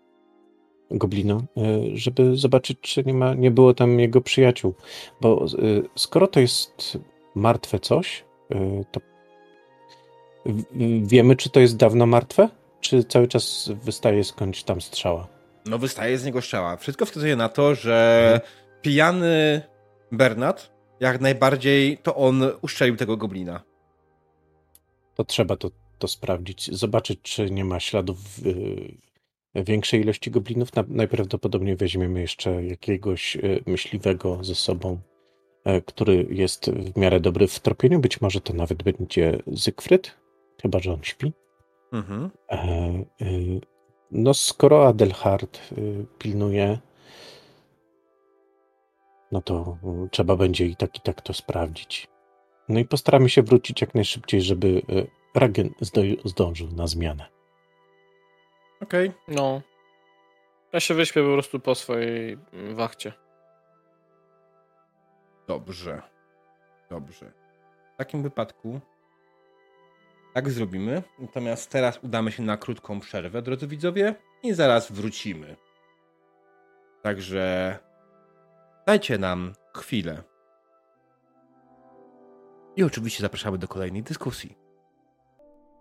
Goblino, 0.91 1.44
e, 1.57 1.82
żeby 1.94 2.38
zobaczyć, 2.38 2.78
czy 2.82 3.03
nie, 3.03 3.14
ma, 3.14 3.34
nie 3.34 3.52
było 3.52 3.74
tam 3.74 3.99
jego 3.99 4.22
przyjaciół. 4.22 4.74
Bo 5.22 5.45
skoro 5.95 6.28
to 6.28 6.40
jest 6.40 6.98
martwe 7.36 7.80
coś, 7.80 8.24
to 8.91 9.02
wiemy, 11.02 11.36
czy 11.36 11.49
to 11.49 11.60
jest 11.60 11.78
dawno 11.78 12.06
martwe? 12.06 12.49
Czy 12.82 13.03
cały 13.03 13.28
czas 13.28 13.69
wystaje 13.84 14.24
skądś 14.24 14.64
tam 14.64 14.82
strzała? 14.82 15.28
No, 15.65 15.78
wystaje 15.78 16.18
z 16.18 16.26
niego 16.26 16.41
strzała. 16.41 16.78
Wszystko 16.78 17.06
wskazuje 17.06 17.36
na 17.36 17.49
to, 17.49 17.76
że 17.76 18.22
mhm. 18.34 18.66
Pijany 18.88 19.62
Bernard, 20.12 20.72
jak 21.00 21.22
najbardziej 21.22 21.98
to 21.98 22.16
on 22.16 22.44
uszczelił 22.62 22.96
tego 22.96 23.18
goblina. 23.18 23.64
To 25.16 25.24
trzeba 25.24 25.56
to, 25.56 25.72
to 25.98 26.08
sprawdzić, 26.08 26.76
zobaczyć, 26.76 27.20
czy 27.22 27.52
nie 27.52 27.66
ma 27.66 27.80
śladów 27.80 28.18
yy, 28.46 29.64
większej 29.64 30.02
ilości 30.02 30.32
goblinów. 30.32 30.76
Na, 30.76 30.84
najprawdopodobniej 30.88 31.76
weźmiemy 31.76 32.22
jeszcze 32.22 32.64
jakiegoś 32.64 33.36
yy, 33.36 33.64
myśliwego 33.66 34.44
ze 34.44 34.56
sobą, 34.56 35.00
yy, 35.66 35.82
który 35.82 36.28
jest 36.30 36.72
w 36.72 36.98
miarę 36.98 37.20
dobry 37.20 37.48
w 37.48 37.60
tropieniu. 37.60 38.00
Być 38.00 38.22
może 38.22 38.42
to 38.42 38.54
nawet 38.54 38.84
będzie 38.84 39.40
Zygfryd, 39.48 40.18
chyba 40.62 40.80
że 40.80 40.94
on 40.94 41.04
śpi. 41.04 41.34
Mhm. 41.92 42.30
E, 42.50 42.90
y, 43.22 43.62
no, 44.12 44.34
skoro 44.34 44.88
Adelhard 44.88 45.60
y, 45.78 46.06
pilnuje 46.18 46.80
no 49.32 49.41
to 49.41 49.78
mm, 49.84 50.10
trzeba 50.10 50.36
będzie 50.36 50.66
i 50.66 50.76
tak, 50.76 50.98
i 50.98 51.02
tak 51.02 51.22
to 51.22 51.34
sprawdzić. 51.34 52.08
No 52.70 52.80
i 52.80 52.86
postaramy 52.86 53.30
się 53.30 53.44
wrócić 53.44 53.82
jak 53.82 53.95
najszybciej, 53.95 54.41
żeby 54.41 54.82
e, 54.90 55.40
Ragen 55.40 55.70
zdążył 56.26 56.68
na 56.72 56.88
zmianę. 56.88 57.26
Okej. 58.82 59.10
Okay. 59.10 59.36
No. 59.36 59.62
Ja 60.74 60.80
się 60.80 60.94
wyśpię 60.94 61.24
po 61.24 61.34
prostu 61.34 61.60
po 61.60 61.76
swojej 61.76 62.38
mm, 62.54 62.76
wachcie. 62.76 63.14
Dobrze. 65.48 66.02
Dobrze. 66.90 67.32
W 67.94 67.98
takim 67.98 68.24
wypadku 68.24 68.80
tak 70.34 70.49
zrobimy. 70.49 71.04
Natomiast 71.20 71.72
teraz 71.72 71.99
udamy 72.04 72.32
się 72.32 72.44
na 72.44 72.58
krótką 72.58 72.99
przerwę, 72.99 73.41
drodzy 73.41 73.68
widzowie, 73.68 74.16
i 74.44 74.54
zaraz 74.54 74.91
wrócimy. 74.91 75.56
Także 77.02 77.78
Dajcie 78.88 79.18
nam 79.18 79.54
chwilę. 79.76 80.24
I 82.76 82.84
oczywiście 82.84 83.22
zapraszamy 83.22 83.58
do 83.58 83.68
kolejnej 83.68 84.04
dyskusji. 84.04 84.58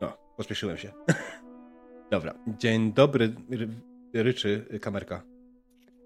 O, 0.00 0.32
pospieszyłem 0.36 0.76
się. 0.76 0.92
Dobra. 2.10 2.34
Dzień 2.46 2.92
dobry, 2.92 3.34
ryczy 4.14 4.78
kamerka. 4.82 5.22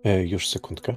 E, 0.05 0.27
już 0.27 0.49
sekundkę. 0.49 0.97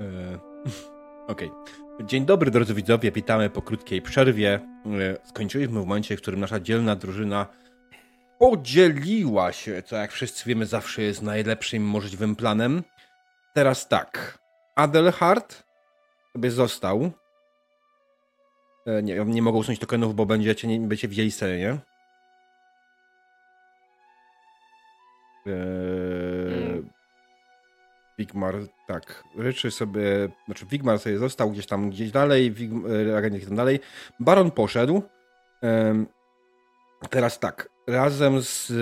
E, 0.00 0.38
Okej. 1.32 1.50
Okay. 1.50 2.06
Dzień 2.06 2.26
dobry, 2.26 2.50
drodzy 2.50 2.74
widzowie. 2.74 3.12
Witamy 3.12 3.50
po 3.50 3.62
krótkiej 3.62 4.02
przerwie. 4.02 4.60
E, 4.86 5.26
skończyliśmy 5.28 5.80
w 5.80 5.86
momencie, 5.86 6.16
w 6.16 6.20
którym 6.22 6.40
nasza 6.40 6.60
dzielna 6.60 6.96
drużyna 6.96 7.46
podzieliła 8.38 9.52
się, 9.52 9.82
co 9.82 9.96
jak 9.96 10.12
wszyscy 10.12 10.48
wiemy 10.48 10.66
zawsze 10.66 11.02
jest 11.02 11.22
najlepszym 11.22 11.84
możliwym 11.84 12.36
planem. 12.36 12.82
Teraz 13.54 13.88
tak. 13.88 14.41
Adelhard 14.74 15.62
sobie 16.32 16.50
został. 16.50 17.10
E, 18.86 19.02
nie, 19.02 19.24
nie 19.24 19.42
mogą 19.42 19.58
usunąć 19.58 19.80
tokenów, 19.80 20.14
bo 20.14 20.26
będziecie, 20.26 20.68
nie, 20.68 20.80
będziecie 20.80 21.08
widzieli 21.08 21.30
scenę, 21.30 21.58
nie? 21.58 21.78
Eee, 25.46 26.82
Wigmar, 28.18 28.54
tak, 28.86 29.24
ryczy 29.36 29.70
sobie, 29.70 30.28
znaczy 30.46 30.66
Wigmar 30.66 30.98
sobie 30.98 31.18
został 31.18 31.50
gdzieś 31.50 31.66
tam, 31.66 31.90
gdzieś 31.90 32.10
dalej, 32.10 32.54
e, 33.16 33.30
gdzieś 33.30 33.44
tam 33.44 33.56
dalej. 33.56 33.80
Baron 34.20 34.50
poszedł. 34.50 35.02
Teraz 37.10 37.38
tak, 37.38 37.68
razem 37.86 38.40
z 38.42 38.72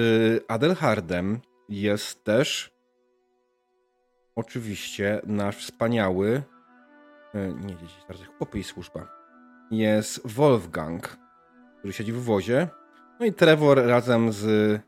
Adelhardem 0.48 1.40
jest 1.68 2.24
też 2.24 2.70
oczywiście 4.36 5.20
nasz 5.27 5.57
wspaniały, 5.57 6.43
e, 7.35 7.48
nie 7.48 7.77
dzieci, 7.77 7.94
chłopy 8.39 8.59
i 8.59 8.65
służba, 8.65 9.09
jest 9.70 10.28
Wolfgang, 10.28 11.16
który 11.78 11.93
siedzi 11.93 12.12
w 12.12 12.23
wozie. 12.23 12.69
No 13.20 13.27
i 13.27 13.32
Trevor 13.32 13.86
razem 13.86 14.32
z 14.32 14.81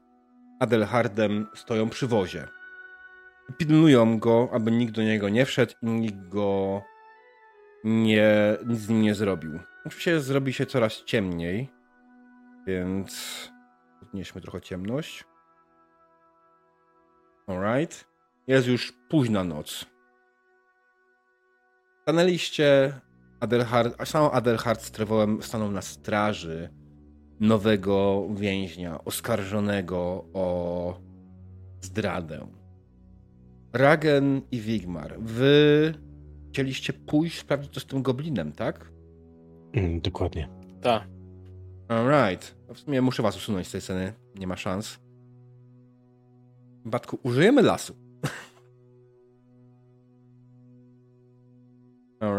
Adelhardem 0.61 1.47
stoją 1.55 1.89
przy 1.89 2.07
wozie. 2.07 2.49
Pilnują 3.59 4.19
go, 4.19 4.49
aby 4.53 4.71
nikt 4.71 4.95
do 4.95 5.03
niego 5.03 5.29
nie 5.29 5.47
wszedł 5.47 5.75
i 5.83 5.87
nikt 5.87 6.29
go 6.29 6.83
nie, 7.85 8.59
nic 8.67 8.79
z 8.79 8.89
nim 8.89 9.03
nie 9.03 9.15
zrobił. 9.15 9.59
Oczywiście 9.85 10.21
zrobi 10.21 10.53
się 10.53 10.67
coraz 10.67 11.05
ciemniej, 11.05 11.69
więc 12.67 13.51
podnieśmy 14.01 14.41
trochę 14.41 14.61
ciemność. 14.61 15.25
Alright. 17.47 18.12
Jest 18.47 18.69
już 18.69 18.93
późna 19.09 19.45
noc. 19.45 19.87
Stanęliście, 22.03 22.93
Adelhard, 23.41 23.95
a 23.99 24.05
sam 24.05 24.31
Adelhard 24.33 24.83
z 24.83 24.91
Trevorem 24.91 25.43
stanął 25.43 25.71
na 25.71 25.83
straży 25.83 26.71
nowego 27.41 28.29
więźnia, 28.35 29.05
oskarżonego 29.05 30.25
o 30.35 31.01
zdradę. 31.81 32.47
Ragen 33.73 34.43
i 34.51 34.61
Wigmar, 34.61 35.21
wy 35.21 35.95
chcieliście 36.51 36.93
pójść 36.93 37.39
sprawdzić, 37.39 37.75
co 37.75 37.81
z 37.81 37.87
tym 37.87 38.03
goblinem, 38.03 38.53
tak? 38.53 38.93
Mm, 39.73 40.01
dokładnie. 40.01 40.49
Tak. 40.81 41.09
Alright. 41.89 42.57
W 42.75 42.79
sumie 42.79 43.03
muszę 43.03 43.23
was 43.23 43.37
usunąć 43.37 43.67
z 43.69 43.73
tej 43.73 43.81
sceny. 43.81 44.13
Nie 44.35 44.47
ma 44.47 44.57
szans. 44.57 44.99
Batku, 46.85 47.19
użyjemy 47.23 47.63
lasu. 47.63 48.02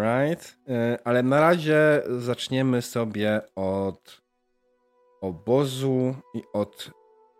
Alright. 0.04 0.58
E, 0.70 0.98
ale 1.04 1.24
na 1.24 1.40
razie 1.40 2.04
zaczniemy 2.20 2.82
sobie 2.82 3.42
od 3.56 4.22
obozu 5.22 6.16
i 6.34 6.44
od 6.54 6.92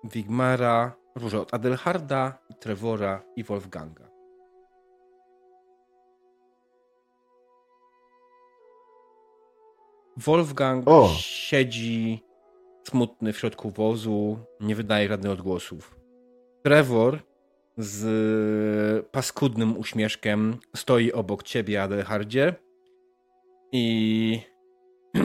Wigmara, 0.04 0.96
róże 1.16 1.42
od 1.42 1.54
Adelharda, 1.54 2.38
i 2.50 2.56
Trevora 2.56 3.24
i 3.36 3.44
Wolfganga. 3.44 4.10
Wolfgang 10.18 10.88
o. 10.88 11.10
siedzi 11.18 12.24
smutny 12.88 13.34
w 13.34 13.38
środku 13.38 13.70
wozu, 13.70 14.38
nie 14.60 14.76
wydaje 14.76 15.08
żadnych 15.08 15.32
odgłosów. 15.32 15.96
Trevor 16.64 17.20
z 17.78 19.08
paskudnym 19.12 19.78
uśmieszkiem 19.78 20.58
stoi 20.76 21.12
obok 21.12 21.44
ciebie, 21.44 21.84
Adelhardzie 21.84 22.56
i 23.72 24.40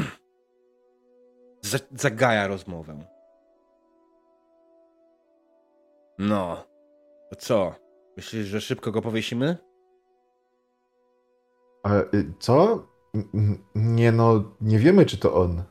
zagaja 1.93 2.47
rozmowę. 2.47 3.05
No, 6.19 6.67
to 7.31 7.37
co? 7.37 7.75
Myślisz, 8.17 8.47
że 8.47 8.61
szybko 8.61 8.93
go 8.93 9.03
powiesimy? 9.03 9.57
A, 11.83 11.95
y, 11.95 12.33
co? 12.39 12.87
Nie 13.75 14.13
no, 14.13 14.57
nie 14.61 14.79
wiemy 14.79 15.07
czy 15.07 15.19
to 15.19 15.35
on. 15.35 15.63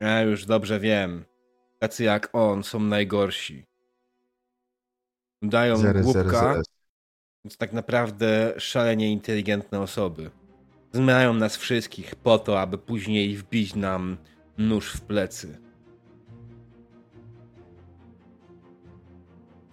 Ja 0.00 0.22
już 0.22 0.46
dobrze 0.46 0.80
wiem. 0.80 1.24
Tacy 1.78 2.04
jak 2.04 2.28
on 2.32 2.62
są 2.62 2.80
najgorsi. 2.80 3.66
Dają 5.48 5.76
Zaraz, 5.76 6.04
głupka, 6.04 6.22
zaraz, 6.22 6.40
zaraz. 6.40 6.66
więc 7.44 7.56
tak 7.56 7.72
naprawdę 7.72 8.54
szalenie 8.58 9.12
inteligentne 9.12 9.80
osoby. 9.80 10.30
Zmieniają 10.92 11.34
nas 11.34 11.56
wszystkich 11.56 12.14
po 12.14 12.38
to, 12.38 12.60
aby 12.60 12.78
później 12.78 13.36
wbić 13.36 13.74
nam 13.74 14.16
nóż 14.58 14.92
w 14.92 15.00
plecy. 15.00 15.58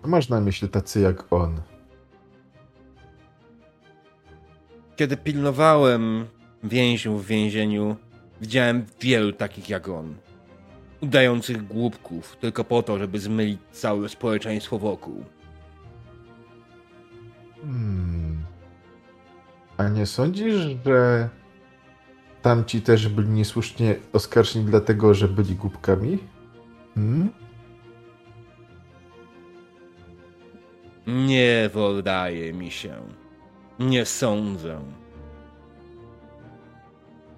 Masz 0.06 0.30
na 0.30 0.42
myśli 0.42 0.70
tacy 0.70 1.00
jak 1.00 1.34
on. 1.34 1.62
Kiedy 4.96 5.18
pilnowałem 5.18 6.26
więźniów 6.64 7.24
w 7.26 7.28
więzieniu, 7.28 7.96
widziałem 8.42 8.86
wielu 9.02 9.34
takich 9.34 9.70
jak 9.70 9.90
on. 9.90 10.16
Udających 11.02 11.68
głupków 11.68 12.38
tylko 12.38 12.64
po 12.64 12.84
to, 12.84 12.98
żeby 12.98 13.20
zmylić 13.20 13.60
całe 13.72 14.10
społeczeństwo 14.10 14.80
wokół. 14.80 15.24
Hmm. 17.62 18.46
A 19.78 19.88
nie 19.88 20.06
sądzisz, 20.06 20.56
że 20.86 21.30
tamci 22.42 22.82
też 22.82 23.08
byli 23.10 23.30
niesłusznie 23.30 23.96
oskarżeni 24.14 24.66
dlatego, 24.66 25.14
że 25.14 25.28
byli 25.28 25.56
głupkami? 25.56 26.18
Hmm? 26.96 27.30
Nie 31.08 31.70
wydaje 31.74 32.54
mi 32.54 32.72
się. 32.72 32.96
Nie 33.80 34.06
sądzę. 34.06 34.82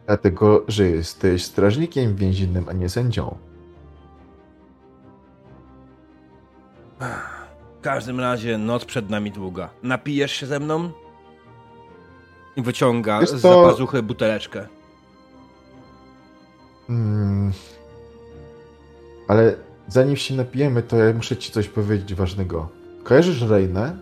Dlatego, 0.05 0.63
że 0.67 0.89
jesteś 0.89 1.45
strażnikiem 1.45 2.15
więziennym, 2.15 2.69
a 2.69 2.73
nie 2.73 2.89
sędzią. 2.89 3.37
W 7.83 7.85
każdym 7.85 8.19
razie 8.19 8.57
noc 8.57 8.85
przed 8.85 9.09
nami 9.09 9.31
długa. 9.31 9.69
Napijesz 9.83 10.31
się 10.31 10.45
ze 10.45 10.59
mną? 10.59 10.91
I 12.55 12.61
wyciąga 12.61 13.19
Wiesz 13.19 13.29
z 13.29 13.33
zapazuchy 13.33 14.03
buteleczkę. 14.03 14.67
Hmm. 16.87 17.51
Ale 19.27 19.55
zanim 19.87 20.15
się 20.15 20.35
napijemy, 20.35 20.83
to 20.83 20.97
ja 20.97 21.13
muszę 21.13 21.37
ci 21.37 21.51
coś 21.51 21.67
powiedzieć 21.67 22.13
ważnego. 22.13 22.69
Kojarzysz 23.03 23.41
Reinę? 23.41 23.97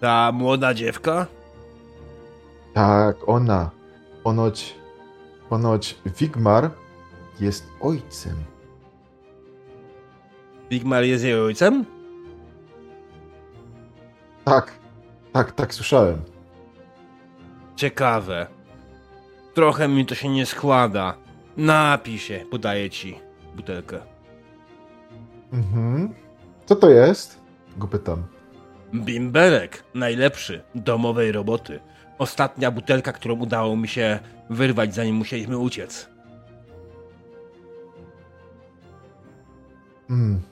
Ta 0.00 0.32
młoda 0.32 0.74
dziewka? 0.74 1.26
Tak, 2.74 3.16
ona. 3.26 3.70
Ponoć, 4.22 4.74
ponoć 5.48 5.98
Wigmar 6.20 6.70
jest 7.40 7.66
ojcem. 7.80 8.34
Bigmar 10.70 11.04
jest 11.04 11.24
jej 11.24 11.40
ojcem? 11.40 11.84
Tak, 14.44 14.72
tak, 15.32 15.52
tak 15.52 15.74
słyszałem. 15.74 16.22
Ciekawe. 17.76 18.46
Trochę 19.54 19.88
mi 19.88 20.06
to 20.06 20.14
się 20.14 20.28
nie 20.28 20.46
składa. 20.46 21.14
Napij 21.56 22.18
się, 22.18 22.44
podaję 22.50 22.90
ci 22.90 23.18
butelkę. 23.56 24.00
Mhm. 25.52 26.14
Co 26.66 26.76
to 26.76 26.90
jest? 26.90 27.40
Go 27.76 27.88
pytam. 27.88 28.22
Bimberek, 28.94 29.84
najlepszy, 29.94 30.62
domowej 30.74 31.32
roboty. 31.32 31.80
Ostatnia 32.18 32.70
butelka, 32.70 33.12
którą 33.12 33.34
udało 33.34 33.76
mi 33.76 33.88
się 33.88 34.18
wyrwać, 34.50 34.94
zanim 34.94 35.16
musieliśmy 35.16 35.58
uciec. 35.58 36.08
Mm. 40.10 40.49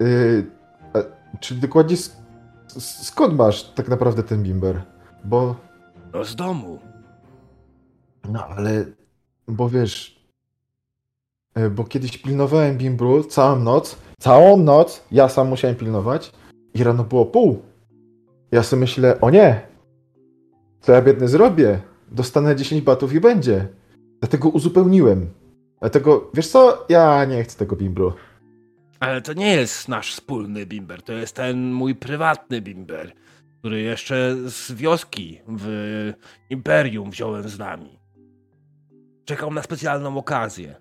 Yy, 0.00 0.46
a, 0.94 0.98
czyli 1.40 1.60
dokładnie 1.60 1.96
sk- 1.96 2.10
skąd 3.02 3.34
masz 3.34 3.62
tak 3.62 3.88
naprawdę 3.88 4.22
ten 4.22 4.42
bimber? 4.42 4.82
Bo, 5.24 5.56
No 6.12 6.24
z 6.24 6.36
domu. 6.36 6.78
no 8.28 8.46
ale, 8.46 8.84
bo 9.48 9.68
wiesz, 9.68 10.24
yy, 11.56 11.70
bo 11.70 11.84
kiedyś 11.84 12.18
pilnowałem 12.18 12.78
bimbru 12.78 13.24
całą 13.24 13.58
noc, 13.58 13.96
całą 14.20 14.56
noc 14.56 15.04
ja 15.12 15.28
sam 15.28 15.48
musiałem 15.48 15.76
pilnować 15.76 16.32
i 16.74 16.84
rano 16.84 17.04
było 17.04 17.26
pół. 17.26 17.62
Ja 18.52 18.62
sobie 18.62 18.80
myślę, 18.80 19.20
o 19.20 19.30
nie, 19.30 19.60
co 20.80 20.92
ja 20.92 21.02
biedny 21.02 21.28
zrobię? 21.28 21.80
Dostanę 22.10 22.56
10 22.56 22.82
batów 22.82 23.12
i 23.12 23.20
będzie. 23.20 23.68
Dlatego 24.20 24.48
uzupełniłem. 24.48 25.30
Dlatego, 25.80 26.30
wiesz 26.34 26.48
co, 26.48 26.86
ja 26.88 27.24
nie 27.24 27.42
chcę 27.44 27.58
tego 27.58 27.76
bimbru. 27.76 28.12
Ale 29.00 29.22
to 29.22 29.32
nie 29.32 29.52
jest 29.52 29.88
nasz 29.88 30.12
wspólny 30.12 30.66
bimber, 30.66 31.02
to 31.02 31.12
jest 31.12 31.36
ten 31.36 31.72
mój 31.72 31.94
prywatny 31.94 32.60
bimber, 32.60 33.12
który 33.58 33.80
jeszcze 33.82 34.36
z 34.46 34.72
wioski 34.72 35.40
w 35.48 36.12
Imperium 36.50 37.10
wziąłem 37.10 37.48
z 37.48 37.58
nami. 37.58 37.98
Czekał 39.24 39.52
na 39.52 39.62
specjalną 39.62 40.18
okazję. 40.18 40.76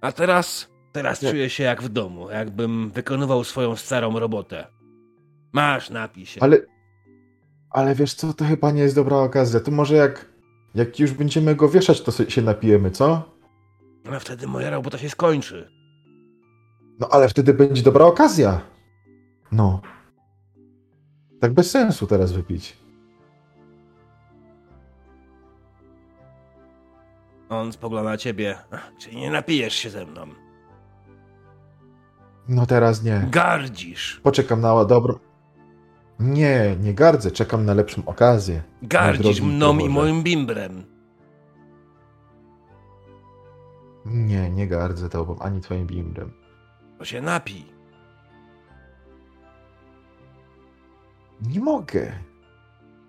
A 0.00 0.12
teraz, 0.12 0.70
teraz 0.92 1.22
Nie. 1.22 1.30
czuję 1.30 1.50
się 1.50 1.64
jak 1.64 1.82
w 1.82 1.88
domu, 1.88 2.30
jakbym 2.30 2.90
wykonywał 2.90 3.44
swoją 3.44 3.76
starą 3.76 4.18
robotę. 4.18 4.66
Masz, 5.52 5.90
napij 5.90 6.26
się. 6.26 6.42
Ale, 6.42 6.58
ale 7.70 7.94
wiesz 7.94 8.14
co, 8.14 8.32
to 8.34 8.44
chyba 8.44 8.70
nie 8.70 8.82
jest 8.82 8.94
dobra 8.94 9.16
okazja. 9.16 9.60
To 9.60 9.70
może 9.70 9.96
jak, 9.96 10.26
jak 10.74 10.98
już 11.00 11.12
będziemy 11.12 11.54
go 11.54 11.68
wieszać, 11.68 12.00
to 12.00 12.12
się 12.28 12.42
napijemy, 12.42 12.90
co? 12.90 13.34
A 14.12 14.18
wtedy 14.18 14.46
moja 14.46 14.70
robota 14.70 14.98
się 14.98 15.10
skończy. 15.10 15.79
No 17.00 17.08
ale 17.08 17.28
wtedy 17.28 17.54
będzie 17.54 17.82
dobra 17.82 18.04
okazja. 18.04 18.60
No. 19.52 19.80
Tak 21.40 21.52
bez 21.52 21.70
sensu 21.70 22.06
teraz 22.06 22.32
wypić. 22.32 22.76
On 27.48 27.72
spogląda 27.72 28.10
na 28.10 28.16
ciebie. 28.16 28.58
Czyli 28.98 29.16
nie 29.16 29.30
napijesz 29.30 29.74
się 29.74 29.90
ze 29.90 30.06
mną. 30.06 30.26
No 32.48 32.66
teraz 32.66 33.02
nie. 33.02 33.26
Gardzisz. 33.30 34.20
Poczekam 34.22 34.60
na 34.60 34.84
dobrą. 34.84 35.18
Nie, 36.18 36.76
nie 36.80 36.94
gardzę, 36.94 37.30
czekam 37.30 37.64
na 37.64 37.74
lepszą 37.74 38.02
okazję. 38.06 38.62
Gardzisz 38.82 39.40
mną 39.40 39.78
i 39.78 39.88
moim 39.88 40.22
bimbrem. 40.22 40.84
Nie, 44.04 44.50
nie 44.50 44.66
gardzę 44.66 45.08
tobą, 45.08 45.38
ani 45.38 45.60
twoim 45.60 45.86
bimbrem. 45.86 46.32
To 47.00 47.04
się 47.04 47.22
napij. 47.22 47.64
Nie 51.40 51.60
mogę. 51.60 52.12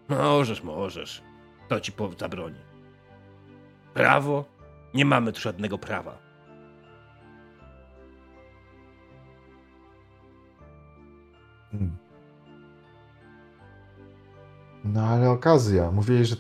Możesz, 0.10 0.64
możesz. 0.64 1.22
To 1.68 1.80
ci 1.80 1.92
zabroni. 2.20 2.60
Prawo? 3.94 4.46
Nie 4.94 5.06
mamy 5.06 5.34
tu 5.34 5.40
żadnego 5.40 5.78
prawa. 5.78 6.18
Hmm. 11.72 11.98
No 14.84 15.08
ale 15.08 15.30
okazja. 15.30 15.92
Mówiłeś, 15.92 16.28
że 16.28 16.36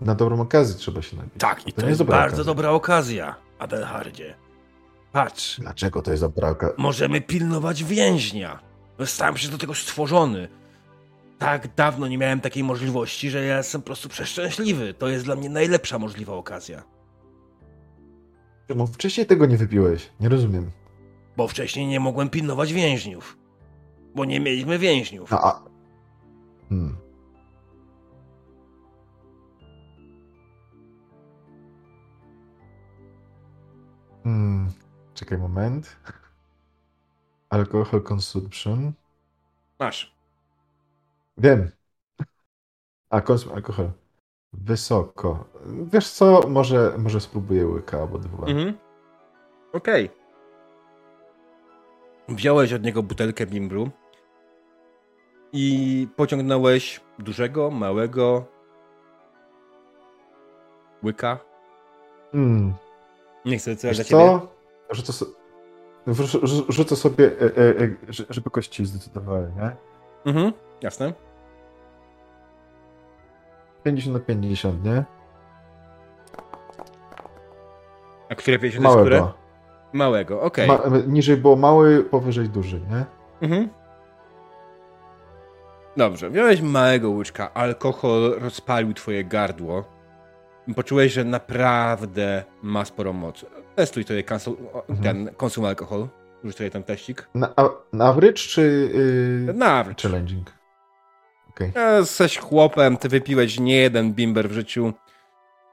na 0.00 0.14
dobrą 0.14 0.40
okazję 0.40 0.76
trzeba 0.76 1.02
się 1.02 1.16
napić. 1.16 1.40
Tak, 1.40 1.66
i 1.66 1.72
to, 1.72 1.82
nie 1.82 1.88
jest 1.88 2.00
dobra 2.00 2.16
bardzo 2.16 2.36
okazja. 2.36 2.54
dobra 2.54 2.70
okazja, 2.70 3.34
Adelhardzie. 3.58 4.41
Patrz, 5.12 5.60
Dlaczego 5.60 6.02
to 6.02 6.10
jest 6.10 6.22
okazja? 6.22 6.74
możemy 6.78 7.20
pilnować 7.20 7.84
więźnia. 7.84 8.58
Zostałem 8.98 9.34
przecież 9.34 9.52
do 9.52 9.58
tego 9.58 9.74
stworzony. 9.74 10.48
Tak 11.38 11.74
dawno 11.74 12.08
nie 12.08 12.18
miałem 12.18 12.40
takiej 12.40 12.64
możliwości, 12.64 13.30
że 13.30 13.44
ja 13.44 13.56
jestem 13.56 13.80
po 13.80 13.86
prostu 13.86 14.08
przeszczęśliwy. 14.08 14.94
To 14.94 15.08
jest 15.08 15.24
dla 15.24 15.36
mnie 15.36 15.50
najlepsza 15.50 15.98
możliwa 15.98 16.32
okazja. 16.34 16.82
Czemu 18.68 18.86
wcześniej 18.86 19.26
tego 19.26 19.46
nie 19.46 19.56
wypiłeś? 19.56 20.10
Nie 20.20 20.28
rozumiem. 20.28 20.70
Bo 21.36 21.48
wcześniej 21.48 21.86
nie 21.86 22.00
mogłem 22.00 22.30
pilnować 22.30 22.72
więźniów. 22.72 23.38
Bo 24.14 24.24
nie 24.24 24.40
mieliśmy 24.40 24.78
więźniów. 24.78 25.32
A, 25.32 25.42
a... 25.42 25.62
Hmm. 26.68 26.96
Hmm. 34.24 34.68
Czekaj 35.14 35.38
moment. 35.38 35.96
Alcohol 37.50 38.02
consumption. 38.02 38.92
Masz. 39.78 40.14
Wiem. 41.38 41.70
A 43.10 43.20
konsum 43.20 43.52
alkohol. 43.52 43.90
Wysoko. 44.52 45.44
Wiesz 45.92 46.10
co? 46.10 46.48
Może, 46.48 46.94
może 46.98 47.20
spróbuję 47.20 47.66
łyka 47.66 47.98
albo 48.00 48.18
dwa. 48.18 48.46
Mhm. 48.46 48.78
Okej. 49.72 50.10
Wziąłeś 52.28 52.72
od 52.72 52.82
niego 52.82 53.02
butelkę 53.02 53.46
bimbru. 53.46 53.90
i 55.54 56.08
pociągnąłeś 56.16 57.00
dużego, 57.18 57.70
małego 57.70 58.44
łyka. 61.04 61.38
Mm. 62.34 62.74
Nie 63.44 63.58
chcę 63.58 63.74
Wiesz 63.74 63.96
za 63.96 64.04
ciebie. 64.04 64.20
co? 64.20 64.51
Rzucę, 64.92 65.12
so... 65.12 65.26
rzucę 66.68 66.96
sobie, 66.96 67.24
e, 67.26 67.44
e, 67.44 67.84
e, 67.84 67.88
że- 68.08 68.24
żeby 68.30 68.50
kości 68.50 68.86
zdecydowały, 68.86 69.52
nie? 69.56 69.76
Mhm, 70.32 70.52
jasne. 70.82 71.12
50 73.84 74.14
na 74.16 74.20
50, 74.20 74.84
nie? 74.84 75.04
A 78.30 78.34
które 78.34 78.58
50 78.58 78.84
jest 78.84 78.96
które? 78.98 79.16
Małego. 79.20 79.38
Małego, 79.92 80.42
okej. 80.42 80.68
Ma, 80.68 80.78
niżej 81.06 81.36
było 81.36 81.56
mały, 81.56 82.04
powyżej 82.04 82.48
duży, 82.48 82.80
nie? 82.80 83.04
Mhm. 83.40 83.68
Dobrze, 85.96 86.30
wziąłeś 86.30 86.62
małego 86.62 87.10
łyczka, 87.10 87.54
alkohol 87.54 88.34
rozpalił 88.40 88.94
twoje 88.94 89.24
gardło. 89.24 89.84
Poczułeś, 90.76 91.12
że 91.12 91.24
naprawdę 91.24 92.44
ma 92.62 92.84
sporo 92.84 93.12
mocy. 93.12 93.46
Testuj 93.76 94.04
sobie 94.04 94.22
konsu- 94.24 94.56
o, 94.72 94.88
Mhm. 94.88 95.02
ten 95.26 95.34
konsum 95.34 95.64
alkohol. 95.64 96.08
Rzuć 96.44 96.56
sobie 96.56 96.70
ten 96.70 96.82
teścik. 96.82 97.28
Na, 97.34 97.54
na 97.92 98.04
average 98.06 98.32
czy 98.34 98.90
yy, 99.46 99.54
Nawet. 99.54 100.02
challenging? 100.02 100.52
Okej. 101.50 101.72
Jesteś 101.98 102.38
chłopem, 102.38 102.96
ty 102.96 103.08
wypiłeś 103.08 103.60
nie 103.60 103.76
jeden 103.76 104.12
bimber 104.12 104.48
w 104.48 104.52
życiu. 104.52 104.92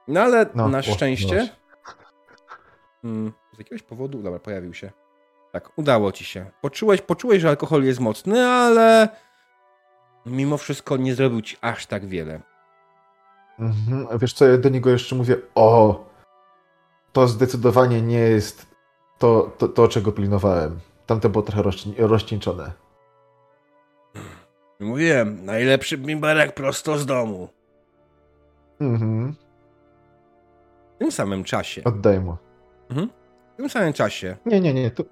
No 0.07 0.21
ale 0.21 0.45
No, 0.55 0.67
na 0.67 0.81
szczęście... 0.81 1.27
zobacz. 1.39 1.59
Mm, 3.03 3.33
z 3.55 3.57
jakiegoś 3.59 3.83
powodu, 3.83 4.21
dobra, 4.23 4.39
pojawił 4.39 4.73
się. 4.73 4.91
Tak, 5.51 5.69
udało 5.77 6.11
ci 6.11 6.23
się. 6.25 6.45
Poczułeś, 6.61 7.01
poczułeś, 7.01 7.41
że 7.41 7.49
alkohol 7.49 7.83
jest 7.83 7.99
mocny, 7.99 8.45
ale 8.47 9.09
mimo 10.25 10.57
wszystko 10.57 10.97
nie 10.97 11.15
zrobił 11.15 11.41
ci 11.41 11.57
aż 11.61 11.85
tak 11.85 12.05
wiele. 12.05 12.39
Mhm. 13.59 14.07
a 14.11 14.17
Wiesz 14.17 14.33
co, 14.33 14.47
ja 14.47 14.57
do 14.57 14.69
niego 14.69 14.89
jeszcze 14.89 15.15
mówię, 15.15 15.37
o, 15.55 16.05
to 17.13 17.27
zdecydowanie 17.27 18.01
nie 18.01 18.19
jest 18.19 18.65
to, 19.19 19.51
to, 19.57 19.67
to 19.67 19.87
czego 19.87 20.11
pilnowałem. 20.11 20.79
Tamte 21.05 21.29
było 21.29 21.41
trochę 21.43 21.63
rozcieńczone. 21.97 22.71
Mówiłem, 24.79 25.45
najlepszy 25.45 25.97
bimberek 25.97 26.53
prosto 26.55 26.97
z 26.97 27.05
domu. 27.05 27.49
Mhm. 28.81 29.35
W 30.95 30.99
tym 30.99 31.11
samym 31.11 31.43
czasie, 31.43 31.83
Oddaję 31.83 32.19
mu. 32.19 32.37
w 33.53 33.57
tym 33.57 33.69
samym 33.69 33.93
czasie, 33.93 34.37
Nie, 34.45 34.61
nie, 34.61 34.73
nie, 34.73 34.91
to, 34.91 35.03
to 35.03 35.09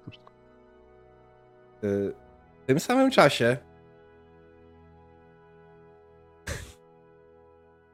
y, 1.84 2.14
w 2.62 2.66
tym 2.66 2.80
samym 2.80 3.10
czasie 3.10 3.56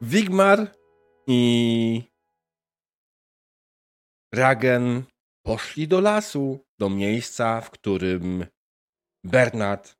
Wigmar 0.05 0.72
i 1.26 2.02
Ragen 4.35 5.02
poszli 5.43 5.89
do 5.89 6.01
lasu, 6.01 6.59
do 6.78 6.90
miejsca, 6.90 7.60
w 7.60 7.70
którym 7.70 8.47
Bernard 9.24 9.97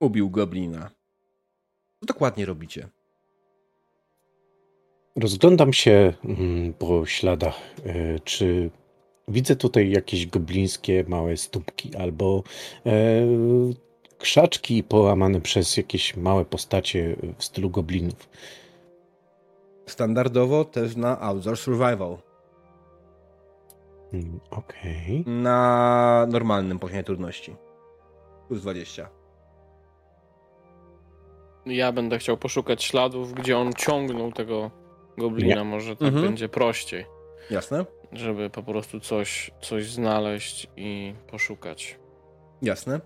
ubił 0.00 0.30
goblina. 0.30 0.90
Co 2.00 2.06
dokładnie 2.06 2.46
robicie? 2.46 2.88
Rozglądam 5.16 5.72
się 5.72 6.12
mm, 6.24 6.72
po 6.72 7.06
śladach. 7.06 7.60
e, 7.86 8.20
Czy 8.20 8.70
widzę 9.28 9.56
tutaj 9.56 9.90
jakieś 9.90 10.26
goblińskie 10.26 11.04
małe 11.08 11.36
stópki 11.36 11.96
albo 11.96 12.42
e, 12.86 12.92
krzaczki 14.18 14.82
połamane 14.82 15.40
przez 15.40 15.76
jakieś 15.76 16.16
małe 16.16 16.44
postacie 16.44 17.16
w 17.38 17.44
stylu 17.44 17.70
goblinów? 17.70 18.28
Standardowo 19.96 20.64
też 20.64 20.96
na 20.96 21.20
Outdoor 21.20 21.56
Survival. 21.56 22.18
Mm, 24.12 24.40
Okej. 24.50 25.24
Na 25.26 26.26
normalnym 26.30 26.78
poziomie 26.78 27.04
trudności. 27.04 27.56
Plus 28.48 28.60
20. 28.62 29.08
Ja 31.66 31.92
będę 31.92 32.18
chciał 32.18 32.36
poszukać 32.36 32.84
śladów, 32.84 33.32
gdzie 33.32 33.58
on 33.58 33.72
ciągnął 33.72 34.32
tego 34.32 34.70
goblina. 35.18 35.54
Nie. 35.54 35.64
Może 35.64 35.96
tak 35.96 36.08
Mhm. 36.08 36.24
będzie 36.26 36.48
prościej, 36.48 37.06
Jasne? 37.50 37.86
żeby 38.12 38.50
po 38.50 38.62
prostu 38.62 39.00
coś, 39.00 39.50
coś 39.60 39.90
znaleźć 39.90 40.70
i 40.76 41.14
poszukać. 41.30 41.98
Jasne. 42.62 43.00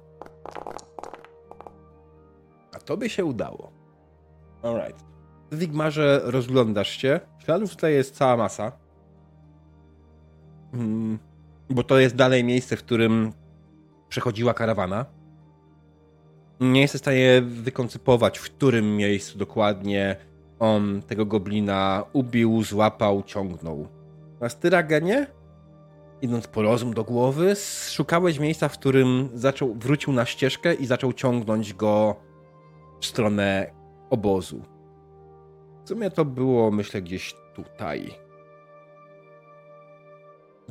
A 2.75 2.79
tobie 2.79 3.09
się 3.09 3.25
udało. 3.25 3.73
Alright. 4.63 5.05
Wigmarze 5.53 6.21
rozglądasz 6.25 6.91
się. 6.91 7.21
Śladów 7.45 7.71
tutaj 7.71 7.93
jest 7.93 8.15
cała 8.15 8.37
masa. 8.37 8.73
Mm, 10.75 11.19
bo 11.71 11.83
to 11.83 11.99
jest 11.99 12.17
dalej 12.17 12.45
miejsce, 12.45 12.77
w 12.77 12.83
którym 12.83 13.33
przechodziła 14.09 14.55
karawana. 14.55 15.07
Nie 16.61 16.81
jesteś 16.81 17.01
w 17.01 17.05
stanie 17.05 17.43
wykoncypować, 17.43 18.39
w 18.39 18.45
którym 18.45 18.97
miejscu 18.97 19.39
dokładnie 19.39 20.17
on 20.59 21.03
tego 21.03 21.27
goblina 21.27 22.05
ubił, 22.13 22.63
złapał, 22.63 23.23
ciągnął. 23.23 23.89
Natomiast 24.33 24.61
ty, 24.61 24.71
Ragenie, 24.71 25.27
idąc 26.23 26.47
po 26.47 26.63
rozum 26.63 26.95
do 26.95 27.05
głowy, 27.05 27.55
szukałeś 27.89 28.39
miejsca, 28.39 28.69
w 28.69 28.79
którym 28.79 29.29
zaczął, 29.35 29.75
wrócił 29.75 30.13
na 30.13 30.25
ścieżkę 30.25 30.75
i 30.75 30.87
zaczął 30.87 31.13
ciągnąć 31.13 31.75
go 31.75 32.17
w 33.01 33.07
stronę 33.07 33.71
obozu. 34.11 34.76
W 35.87 35.89
sumie 35.89 36.11
to 36.11 36.25
było, 36.25 36.71
myślę, 36.71 37.03
gdzieś 37.03 37.35
tutaj. 37.55 38.15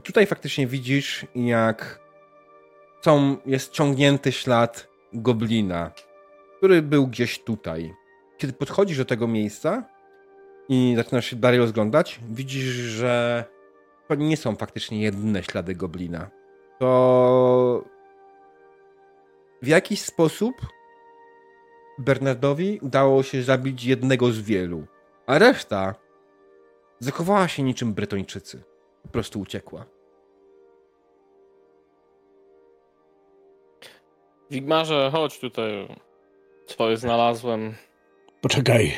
Tutaj 0.04 0.26
faktycznie 0.26 0.68
widzisz, 0.68 1.26
jak 1.36 2.00
są, 3.02 3.38
jest 3.46 3.72
ciągnięty 3.72 4.32
ślad 4.32 4.88
goblina, 5.14 5.92
który 6.58 6.82
był 6.82 7.08
gdzieś 7.08 7.40
tutaj. 7.40 7.94
Kiedy 8.38 8.54
podchodzisz 8.54 8.98
do 8.98 9.06
tego 9.06 9.28
miejsca 9.28 9.84
i 10.70 10.94
zaczynasz 10.96 11.26
się 11.26 11.36
dalej 11.36 11.60
rozglądać, 11.60 12.20
widzisz, 12.30 12.74
że 12.74 13.46
to 14.08 14.16
nie 14.16 14.38
są 14.38 14.56
faktycznie 14.56 15.02
jedyne 15.02 15.44
ślady 15.44 15.76
goblina. 15.76 16.30
To 16.80 17.84
w 19.62 19.68
jakiś 19.68 20.02
sposób 20.02 20.56
Bernardowi 22.00 22.80
udało 22.82 23.24
się 23.24 23.44
zabić 23.44 23.84
jednego 23.84 24.32
z 24.32 24.40
wielu, 24.40 24.88
a 25.28 25.40
reszta 25.40 25.96
zachowała 27.00 27.48
się 27.48 27.64
niczym 27.64 27.94
Bretończycy. 27.94 28.64
Po 29.04 29.10
prostu 29.10 29.40
uciekła. 29.40 29.86
Wigmarze, 34.52 35.10
chodź 35.12 35.40
tutaj. 35.40 35.88
Swoje 36.68 36.98
znalazłem. 36.98 37.74
Poczekaj. 38.42 38.94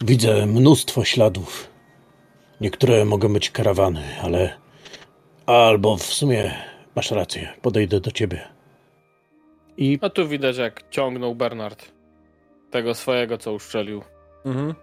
Widzę 0.00 0.46
mnóstwo 0.46 1.04
śladów. 1.04 1.68
Niektóre 2.60 3.04
mogą 3.04 3.32
być 3.32 3.50
karawany, 3.50 4.02
ale. 4.22 4.58
Albo 5.46 5.96
w 5.96 6.02
sumie 6.02 6.54
masz 6.96 7.10
rację, 7.10 7.52
podejdę 7.62 8.00
do 8.00 8.10
ciebie. 8.10 8.48
I 9.76 9.98
A 10.02 10.10
tu 10.10 10.28
widać, 10.28 10.56
jak 10.56 10.90
ciągnął 10.90 11.34
Bernard. 11.34 11.92
Tego 12.70 12.94
swojego, 12.94 13.38
co 13.38 13.52
uszczelił. 13.52 14.02
Mhm. 14.44 14.74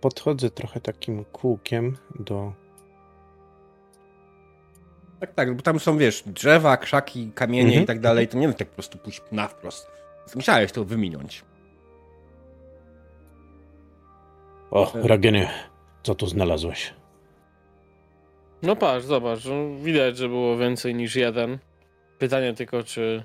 Podchodzę 0.00 0.50
trochę 0.50 0.80
takim 0.80 1.24
kółkiem 1.24 1.96
do. 2.20 2.52
Tak, 5.20 5.34
tak, 5.34 5.56
bo 5.56 5.62
tam 5.62 5.80
są, 5.80 5.98
wiesz, 5.98 6.22
drzewa, 6.26 6.76
krzaki, 6.76 7.32
kamienie 7.34 7.68
Mhm. 7.68 7.84
i 7.84 7.86
tak 7.86 8.00
dalej, 8.00 8.28
to 8.28 8.38
nie 8.38 8.46
wiem 8.48 8.56
tak 8.56 8.68
po 8.68 8.74
prostu 8.74 8.98
pójść 8.98 9.22
na 9.32 9.48
wprost. 9.48 9.90
Musiałeś 10.34 10.72
to 10.72 10.84
wyminąć. 10.84 11.44
O, 14.70 14.92
Ragenie, 14.94 15.50
co 16.02 16.14
tu 16.14 16.26
znalazłeś? 16.26 16.94
No 18.62 18.76
patrz, 18.76 19.06
zobacz. 19.06 19.44
No, 19.44 19.84
widać, 19.84 20.16
że 20.16 20.28
było 20.28 20.56
więcej 20.56 20.94
niż 20.94 21.16
jeden. 21.16 21.58
Pytanie 22.18 22.54
tylko, 22.54 22.82
czy 22.82 23.24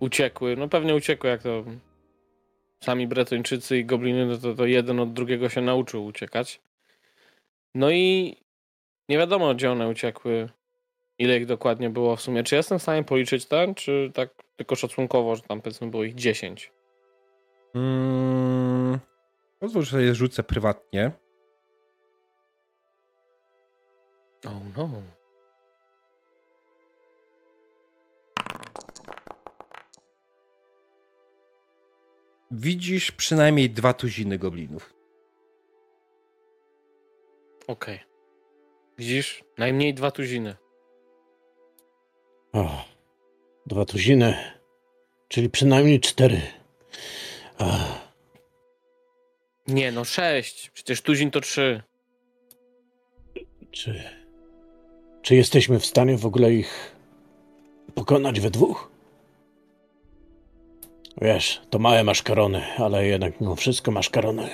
uciekły. 0.00 0.56
No 0.56 0.68
pewnie 0.68 0.94
uciekły, 0.94 1.30
jak 1.30 1.42
to 1.42 1.64
sami 2.84 3.06
Bretończycy 3.06 3.78
i 3.78 3.84
gobliny, 3.84 4.26
no 4.26 4.38
to, 4.38 4.54
to 4.54 4.66
jeden 4.66 5.00
od 5.00 5.12
drugiego 5.12 5.48
się 5.48 5.60
nauczył 5.60 6.04
uciekać. 6.04 6.60
No 7.74 7.90
i 7.90 8.36
nie 9.08 9.18
wiadomo, 9.18 9.54
gdzie 9.54 9.72
one 9.72 9.88
uciekły. 9.88 10.48
Ile 11.18 11.36
ich 11.36 11.46
dokładnie 11.46 11.90
było 11.90 12.16
w 12.16 12.20
sumie. 12.20 12.42
Czy 12.42 12.56
jestem 12.56 12.78
w 12.78 12.82
stanie 12.82 13.04
policzyć 13.04 13.46
ten, 13.46 13.74
czy 13.74 14.10
tak 14.14 14.30
tylko 14.56 14.76
szacunkowo, 14.76 15.36
że 15.36 15.42
tam 15.42 15.60
powiedzmy 15.60 15.86
było 15.86 16.04
ich 16.04 16.14
10? 16.14 16.72
Mm, 17.74 18.98
pozwól, 19.58 19.82
że 19.82 20.02
je 20.02 20.14
rzucę 20.14 20.42
prywatnie. 20.42 21.10
Oh 24.46 24.60
no. 24.76 25.19
Widzisz 32.50 33.12
przynajmniej 33.12 33.70
dwa 33.70 33.94
tuziny 33.94 34.38
goblinów. 34.38 34.94
Okej. 37.66 38.00
Widzisz? 38.98 39.44
Najmniej 39.58 39.94
dwa 39.94 40.10
tuziny. 40.10 40.56
O, 42.52 42.84
dwa 43.66 43.84
tuziny, 43.84 44.36
czyli 45.28 45.50
przynajmniej 45.50 46.00
cztery. 46.00 46.40
Ach, 47.58 48.08
Nie, 49.66 49.92
no 49.92 50.04
sześć. 50.04 50.70
Przecież 50.70 51.02
tuzin 51.02 51.30
to 51.30 51.40
trzy. 51.40 51.82
czy, 53.70 54.02
czy 55.22 55.34
jesteśmy 55.34 55.78
w 55.78 55.86
stanie 55.86 56.16
w 56.16 56.26
ogóle 56.26 56.52
ich 56.52 56.96
pokonać 57.94 58.40
we 58.40 58.50
dwóch? 58.50 58.89
Wiesz, 61.20 61.60
to 61.70 61.78
małe 61.78 62.04
maszkarony, 62.04 62.62
ale 62.78 63.06
jednak 63.06 63.40
mimo 63.40 63.56
wszystko 63.56 63.90
maszkarony. 63.90 64.48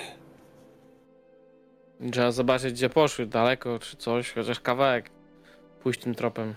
Trzeba 2.13 2.31
zobaczyć, 2.31 2.73
gdzie 2.73 2.89
poszły. 2.89 3.27
Daleko 3.27 3.79
czy 3.79 3.97
coś, 3.97 4.33
chociaż 4.33 4.61
kawałek. 4.61 5.11
Pójść 5.83 6.01
tym 6.01 6.15
tropem. 6.15 6.55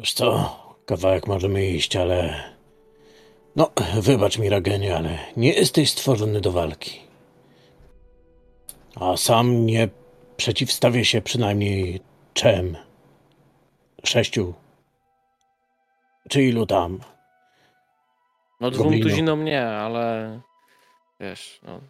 Wiesz 0.00 0.12
co, 0.12 0.56
kawałek 0.86 1.26
możemy 1.26 1.66
iść, 1.66 1.96
ale... 1.96 2.44
No, 3.56 3.70
wybacz 4.00 4.38
mi, 4.38 4.48
Ragenie, 4.48 4.96
ale 4.96 5.18
nie 5.36 5.52
jesteś 5.52 5.90
stworzony 5.90 6.40
do 6.40 6.52
walki. 6.52 7.00
A 8.96 9.16
sam 9.16 9.66
nie 9.66 9.88
przeciwstawię 10.36 11.04
się 11.04 11.22
przynajmniej 11.22 12.00
czem. 12.34 12.76
Sześciu. 14.04 14.54
Czy 16.28 16.42
ilu 16.42 16.66
tam? 16.66 17.00
No 18.60 18.70
dwóm 18.70 19.00
tuzinom 19.00 19.44
nie, 19.44 19.66
ale 19.66 20.40
wiesz, 21.20 21.60
no. 21.62 21.80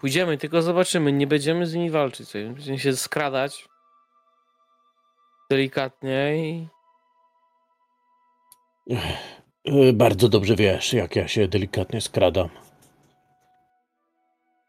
Pójdziemy, 0.00 0.38
tylko 0.38 0.62
zobaczymy. 0.62 1.12
Nie 1.12 1.26
będziemy 1.26 1.66
z 1.66 1.74
nimi 1.74 1.90
walczyć. 1.90 2.32
Będziemy 2.32 2.78
się 2.78 2.96
skradać 2.96 3.68
delikatnie 5.50 6.36
i 6.36 6.66
Y, 9.66 9.92
Bardzo 9.92 10.28
dobrze 10.28 10.56
wiesz, 10.56 10.92
jak 10.92 11.16
ja 11.16 11.28
się 11.28 11.48
delikatnie 11.48 12.00
skradam. 12.00 12.48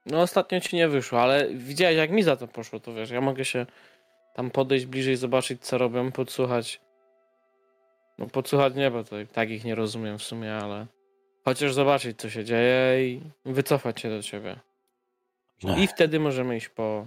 No 0.05 0.21
ostatnio 0.21 0.59
ci 0.59 0.75
nie 0.75 0.87
wyszło, 0.87 1.21
ale 1.21 1.49
widziałeś 1.49 1.97
jak 1.97 2.11
mi 2.11 2.23
za 2.23 2.35
to 2.35 2.47
poszło, 2.47 2.79
to 2.79 2.93
wiesz, 2.93 3.09
ja 3.09 3.21
mogę 3.21 3.45
się 3.45 3.65
tam 4.33 4.51
podejść 4.51 4.85
bliżej, 4.85 5.15
zobaczyć 5.17 5.61
co 5.61 5.77
robią, 5.77 6.11
podsłuchać. 6.11 6.81
No 8.17 8.27
podsłuchać 8.27 8.75
nie, 8.75 8.91
bo 8.91 9.03
to 9.03 9.15
tak 9.33 9.49
ich 9.49 9.63
nie 9.65 9.75
rozumiem 9.75 10.17
w 10.17 10.23
sumie, 10.23 10.55
ale 10.55 10.85
chociaż 11.45 11.73
zobaczyć 11.73 12.19
co 12.19 12.29
się 12.29 12.45
dzieje 12.45 13.09
i 13.09 13.21
wycofać 13.45 14.01
się 14.01 14.09
do 14.09 14.23
ciebie. 14.23 14.55
I 15.77 15.87
wtedy 15.87 16.19
możemy 16.19 16.57
iść 16.57 16.69
po 16.69 17.05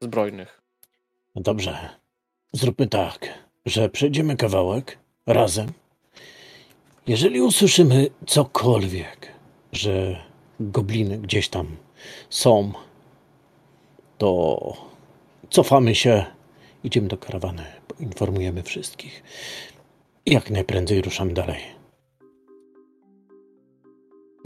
zbrojnych. 0.00 0.60
No 1.34 1.42
dobrze. 1.42 1.88
Zróbmy 2.52 2.86
tak, 2.86 3.38
że 3.66 3.88
przejdziemy 3.88 4.36
kawałek 4.36 4.98
razem. 5.26 5.72
Jeżeli 7.06 7.40
usłyszymy 7.40 8.06
cokolwiek, 8.26 9.28
że 9.72 10.22
gobliny 10.60 11.18
gdzieś 11.18 11.48
tam 11.48 11.76
są, 12.30 12.72
to 14.18 14.58
cofamy 15.50 15.94
się, 15.94 16.24
idziemy 16.84 17.08
do 17.08 17.16
karawany, 17.16 17.64
informujemy 18.00 18.62
wszystkich. 18.62 19.22
Jak 20.26 20.50
najprędzej 20.50 21.02
ruszamy 21.02 21.32
dalej. 21.32 21.81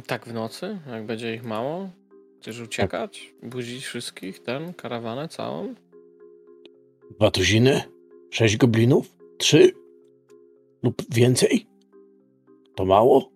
Tak 0.06 0.26
w 0.26 0.32
nocy, 0.34 0.78
jak 0.90 1.06
będzie 1.06 1.34
ich 1.34 1.44
mało? 1.44 1.88
Chcesz 2.40 2.60
uciekać? 2.60 3.34
Budzić 3.42 3.84
wszystkich, 3.84 4.42
ten, 4.42 4.74
karawanę 4.74 5.28
całą? 5.28 5.74
Dwa 7.10 7.30
tuziny? 7.30 7.82
Sześć 8.30 8.56
goblinów? 8.56 9.16
Trzy? 9.38 9.72
Lub 10.82 11.02
więcej? 11.10 11.66
To 12.74 12.84
mało? 12.84 13.30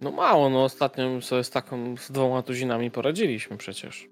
No 0.00 0.12
mało, 0.12 0.50
no 0.50 0.64
ostatnio 0.64 1.20
sobie 1.20 1.44
z 1.44 1.50
taką, 1.50 1.96
z 1.96 2.10
dwoma 2.10 2.42
tuzinami 2.42 2.90
poradziliśmy 2.90 3.56
przecież. 3.56 4.08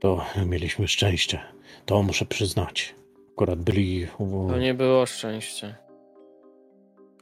To 0.00 0.24
mieliśmy 0.46 0.88
szczęście. 0.88 1.40
To 1.86 2.02
muszę 2.02 2.24
przyznać. 2.24 2.94
Akurat 3.32 3.58
byli. 3.62 4.06
To 4.48 4.58
nie 4.58 4.74
było 4.74 5.06
szczęście. 5.06 5.74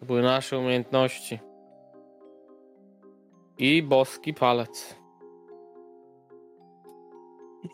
To 0.00 0.06
były 0.06 0.22
nasze 0.22 0.58
umiejętności. 0.58 1.38
I 3.58 3.82
boski 3.82 4.34
palec. 4.34 4.96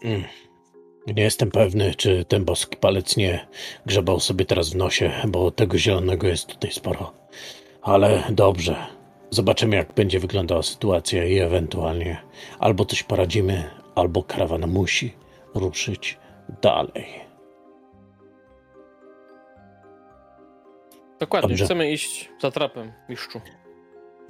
Mm. 0.04 0.24
Nie 1.06 1.22
jestem 1.22 1.50
pewny, 1.50 1.94
czy 1.94 2.24
ten 2.24 2.44
boski 2.44 2.76
palec 2.76 3.16
nie 3.16 3.46
grzebał 3.86 4.20
sobie 4.20 4.44
teraz 4.44 4.70
w 4.70 4.76
nosie, 4.76 5.12
bo 5.28 5.50
tego 5.50 5.78
zielonego 5.78 6.26
jest 6.26 6.46
tutaj 6.46 6.70
sporo. 6.72 7.12
Ale 7.82 8.22
dobrze. 8.30 8.76
Zobaczymy, 9.30 9.76
jak 9.76 9.92
będzie 9.92 10.20
wyglądała 10.20 10.62
sytuacja 10.62 11.24
i 11.24 11.38
ewentualnie 11.38 12.22
albo 12.58 12.84
coś 12.84 13.02
poradzimy, 13.02 13.70
albo 13.94 14.22
karawana 14.22 14.66
musi 14.66 15.14
ruszyć 15.54 16.18
dalej. 16.62 17.06
Dokładnie, 21.20 21.48
Dobrze. 21.48 21.64
chcemy 21.64 21.92
iść 21.92 22.30
za 22.40 22.50
trapem, 22.50 22.92
mistrzu. 23.08 23.40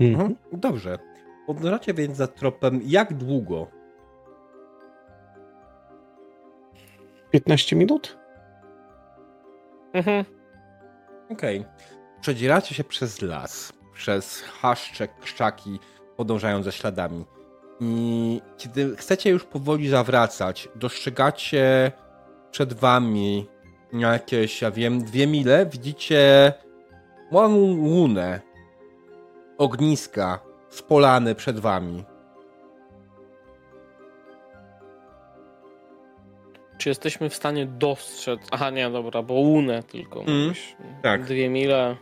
Mhm. 0.01 0.37
Dobrze. 0.53 0.99
Podążacie 1.47 1.94
więc 1.94 2.16
za 2.16 2.27
tropem 2.27 2.81
jak 2.85 3.14
długo? 3.14 3.66
15 7.31 7.77
minut? 7.77 8.19
Mhm. 9.93 10.24
Okej. 11.31 11.64
Przedzieracie 12.20 12.74
się 12.74 12.85
przez 12.85 13.23
las, 13.23 13.73
przez 13.94 14.43
chaszcze, 14.43 15.09
krzaki, 15.09 15.78
podążając 16.16 16.64
za 16.64 16.73
śladami. 16.73 17.24
I 17.81 18.40
kiedy 18.59 18.97
chcecie 18.97 19.31
już 19.31 19.44
powoli 19.44 19.89
zawracać, 19.89 20.69
dostrzegacie 20.74 21.93
przed 22.51 22.73
wami 22.73 23.47
jakieś, 23.93 24.62
ja 24.62 24.70
wiem, 24.70 25.05
dwie 25.05 25.27
mile, 25.27 25.66
widzicie 25.66 26.52
małą 27.32 27.56
łunę, 27.77 28.40
ogniska 29.59 30.52
spolane 30.73 31.35
przed 31.35 31.61
wami. 31.61 32.05
Czy 36.78 36.89
jesteśmy 36.89 37.28
w 37.31 37.35
stanie 37.35 37.66
dostrzec... 37.66 38.40
Aha, 38.51 38.70
nie, 38.70 38.90
dobra, 38.90 39.23
bo 39.23 39.35
łunę 39.35 39.82
tylko. 39.82 40.20
Mm, 40.20 40.55
tak. 41.03 41.24
Dwie 41.24 41.51
mile. 41.51 41.97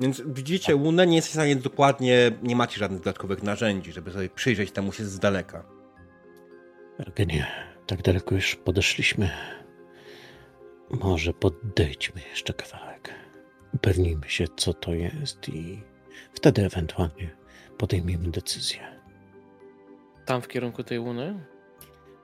Więc 0.00 0.22
widzicie 0.26 0.76
łunę, 0.76 1.06
nie 1.06 1.16
jesteście 1.16 1.38
w 1.38 1.42
stanie 1.42 1.56
dokładnie, 1.56 2.30
nie 2.42 2.56
macie 2.56 2.78
żadnych 2.78 3.00
dodatkowych 3.00 3.42
narzędzi, 3.42 3.92
żeby 3.92 4.10
sobie 4.10 4.28
przyjrzeć 4.28 4.70
temu 4.72 4.92
się 4.92 5.04
z 5.04 5.18
daleka. 5.18 5.64
Argenie, 6.98 7.46
tak 7.86 8.02
daleko 8.02 8.34
już 8.34 8.56
podeszliśmy. 8.56 9.30
Może 10.90 11.32
podejdźmy 11.32 12.20
jeszcze 12.30 12.54
kawałek. 12.54 13.14
Upewnijmy 13.74 14.28
się, 14.28 14.44
co 14.56 14.74
to 14.74 14.94
jest 14.94 15.48
i 15.48 15.82
wtedy 16.32 16.64
ewentualnie 16.64 17.30
podejmiemy 17.78 18.30
decyzję. 18.30 18.80
Tam 20.26 20.42
w 20.42 20.48
kierunku 20.48 20.84
tej 20.84 20.98
łuny? 20.98 21.46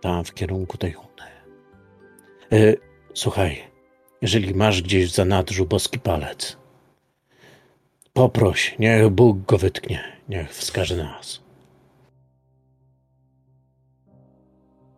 Tam 0.00 0.24
w 0.24 0.34
kierunku 0.34 0.78
tej 0.78 0.92
Huny. 0.92 1.22
E, 2.52 2.74
słuchaj, 3.14 3.62
jeżeli 4.22 4.54
masz 4.54 4.82
gdzieś 4.82 5.12
w 5.12 5.14
zanadrzu 5.14 5.66
boski 5.66 5.98
palec, 5.98 6.56
poproś, 8.12 8.78
niech 8.78 9.08
Bóg 9.08 9.38
go 9.38 9.58
wytknie, 9.58 10.04
niech 10.28 10.50
wskaże 10.50 10.96
nas. 10.96 11.42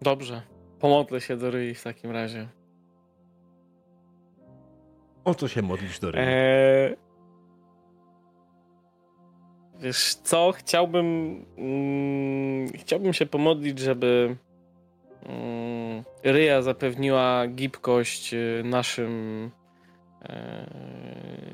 Dobrze. 0.03 0.43
Pomodlę 0.81 1.21
się 1.21 1.37
do 1.37 1.51
Ryi 1.51 1.75
w 1.75 1.83
takim 1.83 2.11
razie. 2.11 2.49
O 5.25 5.35
co 5.35 5.49
się 5.49 5.63
modlisz 5.63 5.99
do 5.99 6.11
ryby? 6.11 6.27
Eee... 6.27 7.06
Wiesz 9.81 10.15
co, 10.15 10.53
chciałbym 10.53 11.07
mm, 11.59 12.69
chciałbym 12.69 13.13
się 13.13 13.27
pomodlić, 13.27 13.79
żeby 13.79 14.37
mm, 15.27 16.05
Ryja 16.25 16.63
zapewniła 16.63 17.47
gibkość 17.47 18.35
y, 18.35 18.63
naszym 18.65 19.51
e, 20.23 20.67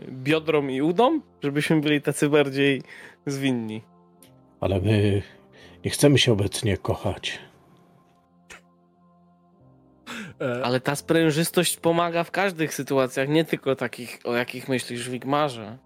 biodrom 0.08 0.70
i 0.70 0.82
udom, 0.82 1.22
żebyśmy 1.42 1.80
byli 1.80 2.02
tacy 2.02 2.28
bardziej 2.28 2.82
zwinni. 3.26 3.82
Ale 4.60 4.80
my 4.80 5.22
nie 5.84 5.90
chcemy 5.90 6.18
się 6.18 6.32
obecnie 6.32 6.76
kochać. 6.76 7.38
E, 10.40 10.64
Ale 10.64 10.80
ta 10.80 10.96
sprężystość 10.96 11.76
pomaga 11.76 12.24
w 12.24 12.30
każdych 12.30 12.74
sytuacjach, 12.74 13.28
nie 13.28 13.44
tylko 13.44 13.76
takich, 13.76 14.18
o 14.24 14.34
jakich 14.34 14.68
myślisz 14.68 15.08
w 15.08 15.10
Wigmarze. 15.10 15.78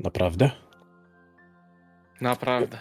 Naprawdę? 0.00 0.50
Naprawdę. 2.22 2.78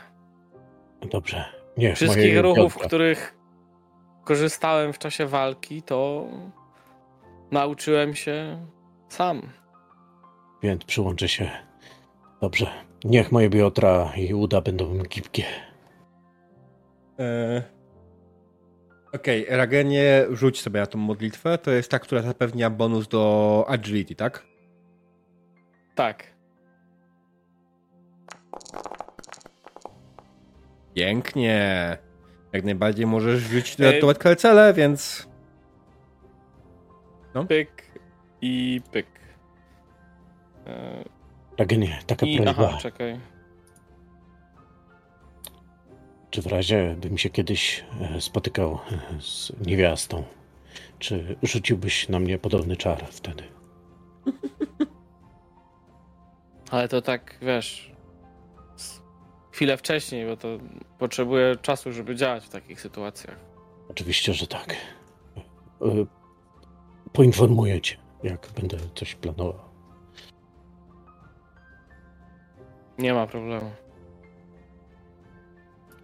Dobrze. 1.11 1.45
Niech 1.77 1.95
Wszystkich 1.95 2.39
ruchów, 2.39 2.77
których 2.77 3.35
korzystałem 4.23 4.93
w 4.93 4.99
czasie 4.99 5.26
walki, 5.26 5.81
to 5.81 6.27
nauczyłem 7.51 8.15
się 8.15 8.65
sam. 9.09 9.41
Więc 10.63 10.85
przyłączę 10.85 11.27
się. 11.27 11.49
Dobrze. 12.41 12.68
Niech 13.03 13.31
moje 13.31 13.49
biodra 13.49 14.11
i 14.15 14.34
uda 14.34 14.61
będą 14.61 14.97
gibkie. 15.03 15.45
E... 17.19 17.63
Okej, 19.13 19.45
Ragenie, 19.49 20.26
rzuć 20.31 20.61
sobie 20.61 20.80
na 20.80 20.85
tą 20.85 20.99
modlitwę. 20.99 21.57
To 21.57 21.72
jest 21.72 21.91
ta, 21.91 21.99
która 21.99 22.22
zapewnia 22.22 22.69
bonus 22.69 23.07
do 23.07 23.65
agility, 23.68 24.15
tak? 24.15 24.45
Tak. 25.95 26.30
Pięknie. 30.93 31.97
Jak 32.53 32.63
najbardziej 32.63 33.05
możesz 33.05 33.39
rzucić 33.41 33.76
dodatkowe 33.76 34.15
kalcele, 34.15 34.73
więc... 34.73 35.27
Pyk 37.47 37.84
i 38.41 38.81
pyk. 38.91 39.05
E, 40.68 41.03
Tak 41.57 41.77
nie, 41.77 41.99
taka 42.07 42.26
I 42.26 42.38
prośba. 42.38 42.68
aha, 42.68 42.77
czekaj. 42.81 43.19
Czy 46.30 46.41
w 46.41 46.45
razie 46.47 46.95
bym 47.01 47.18
się 47.18 47.30
kiedyś 47.30 47.84
e, 48.01 48.22
spotykał 48.22 48.73
e, 48.73 48.77
z 49.22 49.51
niewiastą, 49.65 50.23
czy 50.99 51.35
rzuciłbyś 51.43 52.09
na 52.09 52.19
mnie 52.19 52.38
podobny 52.38 52.77
czar 52.77 53.05
wtedy? 53.11 53.43
Ale 56.72 56.88
to 56.88 57.01
tak, 57.01 57.38
wiesz, 57.41 57.90
chwilę 59.51 59.77
wcześniej, 59.77 60.25
bo 60.25 60.37
to 60.37 60.47
potrzebuje 60.99 61.55
czasu, 61.55 61.91
żeby 61.91 62.15
działać 62.15 62.45
w 62.45 62.49
takich 62.49 62.81
sytuacjach. 62.81 63.35
Oczywiście, 63.89 64.33
że 64.33 64.47
tak. 64.47 64.75
E, 65.81 66.05
Poinformuję 67.13 67.81
cię, 67.81 67.97
jak 68.23 68.47
będę 68.55 68.77
coś 68.95 69.15
planował. 69.15 69.59
Nie 72.97 73.13
ma 73.13 73.27
problemu. 73.27 73.71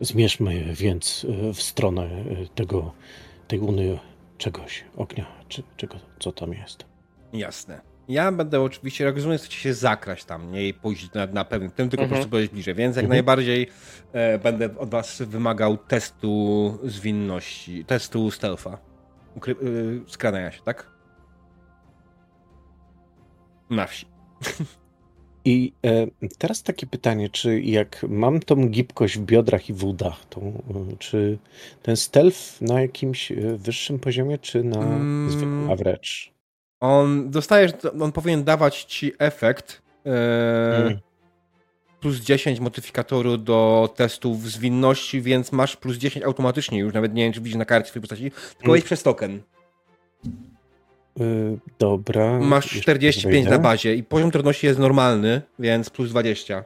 Zmierzmy 0.02 0.74
więc 0.74 1.26
e, 1.50 1.54
w 1.54 1.62
stronę 1.62 2.04
e, 2.04 2.48
tego, 2.56 2.92
tej 3.48 3.60
uny 3.60 4.00
czegoś, 4.38 4.84
ognia, 4.98 5.26
czy 5.48 5.64
czego, 5.78 5.96
co 6.20 6.32
tam 6.32 6.54
jest. 6.54 6.86
Jasne. 7.34 7.82
Ja 8.08 8.32
będę 8.32 8.62
oczywiście, 8.62 9.04
jak 9.04 9.16
rozumiem, 9.16 9.38
chcecie 9.38 9.58
się 9.58 9.74
zakraść 9.74 10.26
tam, 10.26 10.52
nie 10.52 10.68
i 10.68 10.74
pójść 10.74 11.14
na, 11.14 11.26
na 11.26 11.46
pewnym 11.46 11.72
tym, 11.72 11.90
tylko 11.90 12.02
po 12.02 12.04
Mhm. 12.04 12.10
prostu 12.18 12.30
podejść 12.32 12.52
bliżej, 12.54 12.76
więc 12.76 12.96
jak 12.96 13.04
Mhm. 13.06 13.10
najbardziej 13.18 13.68
e, 14.14 14.40
będę 14.40 14.78
od 14.78 14.90
was 14.90 15.22
wymagał 15.22 15.78
testu 15.78 16.78
zwinności, 16.84 17.86
testu 17.86 18.32
stealtha. 18.32 18.78
Ukry- 19.36 19.64
y, 19.64 20.02
skradania 20.08 20.52
się, 20.52 20.62
tak? 20.64 20.92
Na 23.70 23.86
wsi. 23.88 24.06
I 25.46 25.74
e, 25.86 26.08
teraz 26.38 26.64
takie 26.64 26.88
pytanie, 26.88 27.30
czy 27.30 27.62
jak 27.62 28.06
mam 28.10 28.40
tą 28.40 28.68
gibkość 28.70 29.18
w 29.18 29.22
biodrach 29.22 29.70
i 29.70 29.74
w 29.74 29.84
udach, 29.86 30.26
to, 30.30 30.42
e, 30.42 30.54
czy 31.00 31.38
ten 31.84 31.96
stealth 31.98 32.62
na 32.62 32.82
jakimś 32.82 33.32
e, 33.32 33.36
wyższym 33.58 34.00
poziomie, 34.00 34.38
czy 34.38 34.64
na 34.64 34.80
Mm. 34.80 35.08
zwykłym 35.26 35.70
average? 35.70 36.10
On 36.80 37.30
dostajesz, 37.32 37.72
on 38.02 38.12
powinien 38.12 38.44
dawać 38.44 38.84
ci 38.84 39.12
efekt 39.20 39.82
Mm. 40.06 41.00
plus 42.02 42.16
10 42.20 42.60
modyfikatoru 42.60 43.38
do 43.38 43.90
testów 43.96 44.52
zwinności, 44.52 45.22
więc 45.22 45.52
masz 45.52 45.76
plus 45.76 45.98
10 45.98 46.26
automatycznie 46.26 46.80
już, 46.80 46.94
nawet 46.94 47.14
nie 47.14 47.24
wiem, 47.24 47.34
czy 47.34 47.42
widzisz 47.42 47.56
na 47.58 47.66
karcie 47.66 47.90
swojej 47.90 48.02
postaci, 48.02 48.32
tylko 48.58 48.72
Mm. 48.72 48.82
przez 48.82 49.04
token. 49.04 49.42
Y, 51.22 51.58
dobra. 51.80 52.40
Masz 52.40 52.66
jeszcze 52.66 52.82
45 52.82 53.48
na 53.50 53.60
bazie 53.60 53.96
i 53.96 54.04
poziom 54.04 54.32
trudności 54.32 54.68
jest 54.68 54.80
normalny, 54.80 55.42
więc 55.60 55.90
plus 55.90 56.10
20. 56.10 56.64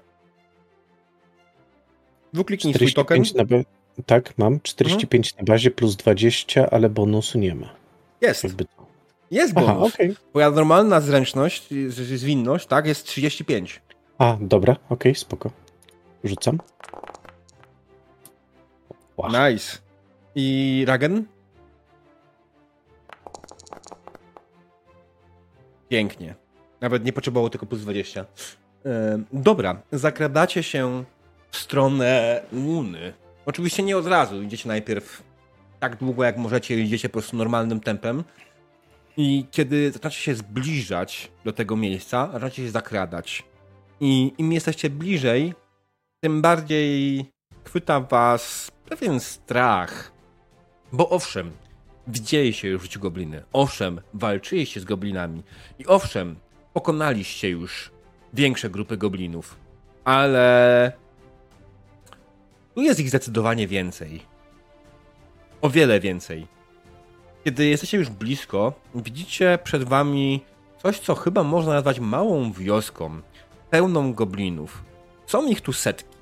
Dwukliknij 2.33 2.73
swój 2.73 2.93
token. 2.93 3.23
45 3.25 3.33
na 3.51 3.57
ba- 3.57 4.03
Tak, 4.05 4.37
mam 4.37 4.59
45 4.63 5.35
na 5.37 5.43
bazie 5.43 5.71
plus 5.71 5.95
20, 5.95 6.69
ale 6.69 6.89
bonusu 6.89 7.39
nie 7.39 7.55
ma. 7.55 7.69
Jest, 8.21 8.43
Jakby 8.43 8.65
jest 9.31 9.53
Aha, 9.55 9.73
bonus. 9.73 9.93
okej. 9.93 10.15
Twoja 10.29 10.51
normalna 10.51 11.01
zręczność, 11.01 11.69
zwinność, 11.89 12.67
tak, 12.67 12.87
jest 12.87 13.05
35. 13.05 13.81
A, 14.17 14.37
dobra, 14.41 14.75
okej, 14.89 15.15
spoko. 15.15 15.51
Rzucam. 16.23 16.57
Wow. 19.17 19.31
Nice. 19.31 19.77
I 20.35 20.83
Ragen? 20.87 21.25
Pięknie. 25.89 26.35
Nawet 26.81 27.05
nie 27.05 27.13
potrzebowało 27.13 27.49
tylko 27.49 27.65
plus 27.65 27.81
20. 27.81 28.25
Ym, 29.13 29.25
dobra, 29.33 29.81
zakradacie 29.91 30.63
się 30.63 31.03
w 31.51 31.57
stronę 31.57 32.41
Łuny. 32.53 33.13
Oczywiście 33.45 33.83
nie 33.83 33.97
od 33.97 34.07
razu, 34.07 34.41
idziecie 34.41 34.67
najpierw 34.67 35.23
tak 35.79 35.95
długo 35.95 36.23
jak 36.23 36.37
możecie, 36.37 36.79
idziecie 36.79 37.09
po 37.09 37.13
prostu 37.13 37.37
normalnym 37.37 37.79
tempem. 37.79 38.23
I 39.17 39.45
kiedy 39.51 39.91
zaczynacie 39.91 40.17
się 40.17 40.35
zbliżać 40.35 41.31
do 41.45 41.53
tego 41.53 41.75
miejsca, 41.75 42.29
zaczynacie 42.33 42.65
się 42.65 42.71
zakradać. 42.71 43.43
I 43.99 44.33
im 44.37 44.51
jesteście 44.51 44.89
bliżej, 44.89 45.53
tym 46.23 46.41
bardziej 46.41 47.25
chwyta 47.63 47.99
was 47.99 48.71
pewien 48.89 49.19
strach. 49.19 50.11
Bo 50.91 51.09
owszem, 51.09 51.51
widzieliście 52.07 52.69
już 52.69 52.81
w 52.81 52.83
życiu 52.83 52.99
gobliny. 52.99 53.43
Owszem, 53.53 54.01
walczyliście 54.13 54.79
z 54.79 54.85
goblinami. 54.85 55.43
I 55.79 55.85
owszem, 55.85 56.35
pokonaliście 56.73 57.49
już 57.49 57.91
większe 58.33 58.69
grupy 58.69 58.97
goblinów. 58.97 59.55
Ale 60.03 60.91
tu 62.75 62.81
jest 62.81 62.99
ich 62.99 63.09
zdecydowanie 63.09 63.67
więcej. 63.67 64.21
O 65.61 65.69
wiele 65.69 65.99
więcej. 65.99 66.47
Kiedy 67.43 67.65
jesteście 67.65 67.97
już 67.97 68.09
blisko, 68.09 68.73
widzicie 68.95 69.59
przed 69.63 69.83
wami 69.83 70.41
coś, 70.81 70.99
co 70.99 71.15
chyba 71.15 71.43
można 71.43 71.73
nazwać 71.73 71.99
małą 71.99 72.51
wioską, 72.51 73.21
pełną 73.69 74.13
goblinów. 74.13 74.83
Są 75.27 75.47
ich 75.47 75.61
tu 75.61 75.73
setki. 75.73 76.17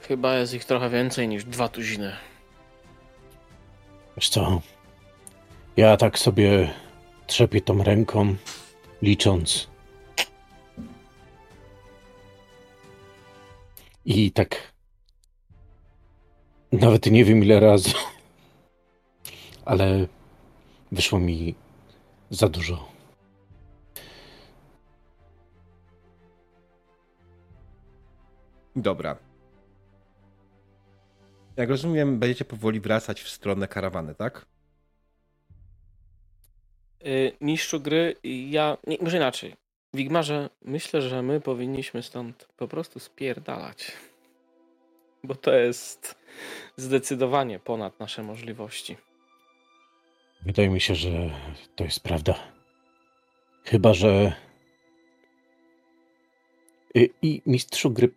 Chyba 0.00 0.34
jest 0.34 0.54
ich 0.54 0.64
trochę 0.64 0.90
więcej 0.90 1.28
niż 1.28 1.44
dwa 1.44 1.68
tuziny. 1.68 2.12
Wiesz 4.16 4.28
co? 4.28 4.60
Ja 5.76 5.96
tak 5.96 6.18
sobie 6.18 6.74
trzepię 7.26 7.60
tą 7.60 7.84
ręką, 7.84 8.36
licząc. 9.02 9.68
I 14.04 14.32
tak. 14.32 14.72
Nawet 16.80 17.06
nie 17.06 17.24
wiem 17.24 17.44
ile 17.44 17.60
razy. 17.60 17.90
Ale 19.64 20.06
wyszło 20.92 21.20
mi 21.20 21.54
za 22.30 22.48
dużo. 22.48 22.88
Dobra. 28.76 29.16
Jak 31.56 31.68
rozumiem, 31.68 32.18
będziecie 32.18 32.44
powoli 32.44 32.80
wracać 32.80 33.22
w 33.22 33.28
stronę 33.28 33.68
karawany, 33.68 34.14
tak? 34.14 34.46
Y, 37.06 37.32
mistrzu 37.40 37.80
gry, 37.80 38.16
ja. 38.24 38.76
Nie, 38.86 38.96
może 39.00 39.16
inaczej. 39.16 39.56
Wigmarze, 39.94 40.50
myślę, 40.62 41.02
że 41.02 41.22
my 41.22 41.40
powinniśmy 41.40 42.02
stąd 42.02 42.48
po 42.56 42.68
prostu 42.68 42.98
spierdalać. 42.98 43.92
Bo 45.24 45.34
to 45.34 45.54
jest 45.54 46.14
zdecydowanie 46.76 47.58
ponad 47.58 48.00
nasze 48.00 48.22
możliwości. 48.22 48.96
Wydaje 50.42 50.68
mi 50.68 50.80
się, 50.80 50.94
że 50.94 51.30
to 51.76 51.84
jest 51.84 52.00
prawda. 52.00 52.34
Chyba, 53.64 53.94
że. 53.94 54.32
I, 56.94 57.10
i 57.22 57.42
mistrzu 57.46 57.90
gry, 57.90 58.10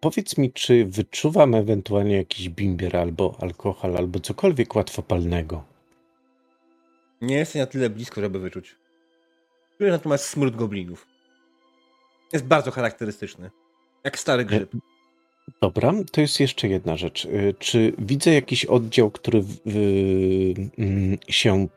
powiedz 0.00 0.38
mi, 0.38 0.52
czy 0.52 0.84
wyczuwam 0.86 1.54
ewentualnie 1.54 2.16
jakiś 2.16 2.48
bimbier 2.48 2.96
albo 2.96 3.36
alkohol, 3.40 3.96
albo 3.96 4.20
cokolwiek 4.20 4.74
łatwopalnego? 4.74 5.64
Nie 7.20 7.36
jesteś 7.36 7.60
na 7.60 7.66
tyle 7.66 7.90
blisko, 7.90 8.20
żeby 8.20 8.38
wyczuć. 8.38 8.76
Czujesz 9.78 9.92
natomiast 9.92 10.24
smród 10.24 10.56
goblinów. 10.56 11.06
Jest 12.32 12.46
bardzo 12.46 12.70
charakterystyczny. 12.70 13.50
Jak 14.04 14.18
stary 14.18 14.44
grzyb. 14.44 14.72
Dobra, 15.62 15.92
to 16.12 16.20
jest 16.20 16.40
jeszcze 16.40 16.68
jedna 16.68 16.96
rzecz. 16.96 17.24
Y, 17.24 17.54
Czy 17.58 17.92
widzę 17.98 18.34
jakiś 18.34 18.64
oddział, 18.64 19.10
który 19.10 19.44
mm, 20.78 21.18
się, 21.28 21.68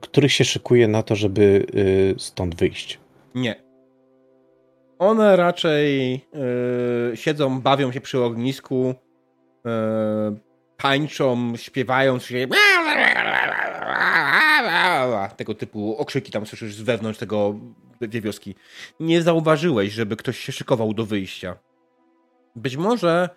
który 0.00 0.28
się 0.28 0.44
szykuje 0.44 0.88
na 0.88 1.02
to, 1.02 1.16
żeby 1.16 1.66
y, 1.74 2.14
stąd 2.18 2.54
wyjść? 2.54 2.98
Nie. 3.34 3.70
One 4.98 5.36
raczej 5.36 6.12
yy, 7.10 7.16
siedzą, 7.16 7.60
bawią 7.60 7.92
się 7.92 8.00
przy 8.00 8.22
ognisku, 8.22 8.94
yy, 9.64 9.70
tańczą, 10.76 11.56
śpiewają 11.56 12.18
się. 12.18 12.46
Tego 15.36 15.54
typu 15.54 15.96
okrzyki 15.96 16.32
tam 16.32 16.46
słyszysz 16.46 16.74
z 16.74 16.82
wewnątrz 16.82 17.18
tego, 17.18 17.54
tej 18.10 18.20
wioski. 18.20 18.54
Nie 19.00 19.22
zauważyłeś, 19.22 19.92
żeby 19.92 20.16
ktoś 20.16 20.38
się 20.38 20.52
szykował 20.52 20.94
do 20.94 21.06
wyjścia. 21.06 21.56
Być 22.56 22.76
może 22.76 23.28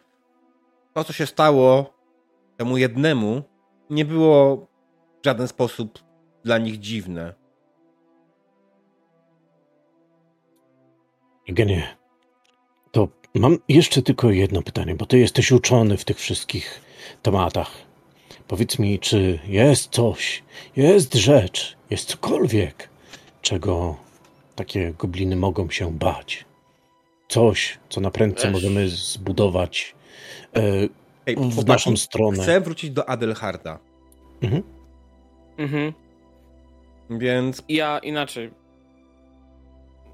to, 0.94 1.04
co 1.04 1.14
się 1.14 1.26
stało 1.26 1.94
temu 2.58 2.78
jednemu, 2.78 3.44
nie 3.90 4.06
było 4.06 4.68
w 5.22 5.26
żaden 5.26 5.48
sposób 5.48 6.00
dla 6.44 6.58
nich 6.58 6.80
dziwne. 6.80 7.34
Genie, 11.48 11.98
to 12.92 13.08
mam 13.36 13.58
jeszcze 13.68 14.02
tylko 14.02 14.32
jedno 14.32 14.62
pytanie, 14.62 14.96
bo 14.96 15.06
ty 15.06 15.20
jesteś 15.20 15.52
uczony 15.52 15.98
w 15.98 16.06
tych 16.06 16.18
wszystkich 16.18 16.82
tematach. 17.22 17.72
Powiedz 18.48 18.80
mi, 18.80 19.00
czy 19.00 19.40
jest 19.48 19.92
coś, 19.92 20.44
jest 20.76 21.14
rzecz, 21.14 21.78
jest 21.90 22.10
cokolwiek, 22.10 22.90
czego 23.42 23.96
takie 24.56 24.94
gobliny 24.94 25.36
mogą 25.36 25.70
się 25.70 25.92
bać? 25.92 26.46
Coś, 27.28 27.80
co 27.90 28.02
na 28.02 28.12
prędce 28.12 28.44
Wiesz. 28.44 28.54
możemy 28.54 28.90
zbudować 28.90 29.96
e, 30.56 30.62
Hej, 31.26 31.36
w 31.36 31.66
naszą 31.66 31.98
stronę. 31.98 32.44
Chcę 32.44 32.62
wrócić 32.62 32.92
do 32.92 33.10
Adelharda, 33.10 33.80
Mhm. 34.42 34.64
Mhm. 35.58 35.94
więc 37.10 37.64
Ja 37.70 38.00
inaczej. 38.00 38.52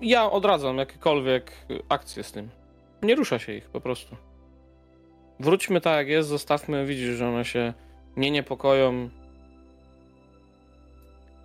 Ja 0.01 0.31
odradzam 0.31 0.77
jakiekolwiek 0.77 1.51
akcje 1.89 2.23
z 2.23 2.31
tym. 2.31 2.49
Nie 3.03 3.15
rusza 3.15 3.39
się 3.39 3.53
ich 3.53 3.69
po 3.69 3.81
prostu. 3.81 4.15
Wróćmy 5.39 5.81
tak 5.81 5.97
jak 5.97 6.07
jest, 6.07 6.29
zostawmy, 6.29 6.85
widzisz, 6.85 7.17
że 7.17 7.27
one 7.29 7.45
się 7.45 7.73
nie 8.17 8.31
niepokoją. 8.31 9.09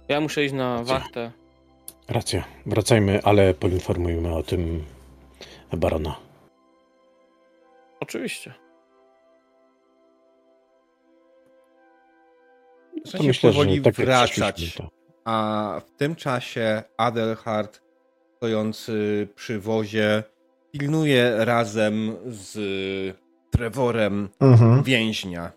Ja 0.09 0.21
muszę 0.21 0.45
iść 0.45 0.55
na 0.55 0.85
wachtę. 0.85 1.31
Racja, 2.09 2.45
wracajmy, 2.67 3.21
ale 3.23 3.55
poinformujmy 3.55 4.35
o 4.35 4.43
tym 4.43 4.85
barona. 5.77 6.17
Oczywiście. 8.01 8.55
się 13.05 13.23
myślę, 13.23 13.53
że 13.53 13.59
powoli 13.59 13.83
tak 13.83 13.95
wracać. 13.95 14.75
to- 14.75 14.89
A 15.25 15.81
w 15.87 15.91
tym 15.97 16.15
czasie 16.17 16.83
Adelhard, 16.97 17.81
stojący 18.37 19.29
przy 19.35 19.61
wozie, 19.61 20.23
pilnuje 20.73 21.45
razem 21.45 22.17
z 22.27 22.57
Trevorem 23.51 24.29
Mhm. 24.41 24.83
więźnia. 24.83 25.53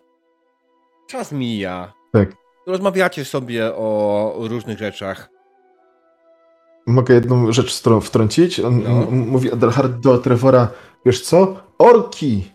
Czas 1.08 1.32
mija. 1.32 1.92
Tak. 2.12 2.32
Rozmawiacie 2.66 3.24
sobie 3.24 3.74
o 3.74 4.34
różnych 4.38 4.78
rzeczach. 4.78 5.30
Mogę 6.88 7.14
jedną 7.14 7.52
rzecz 7.52 7.82
wtrącić? 8.02 8.60
On 8.60 8.82
No. 8.82 9.10
mówi 9.10 9.52
Adelhard 9.52 9.92
do 9.92 10.18
Trevora, 10.18 10.68
wiesz 11.06 11.20
co? 11.20 11.56
Orki! 11.78 12.52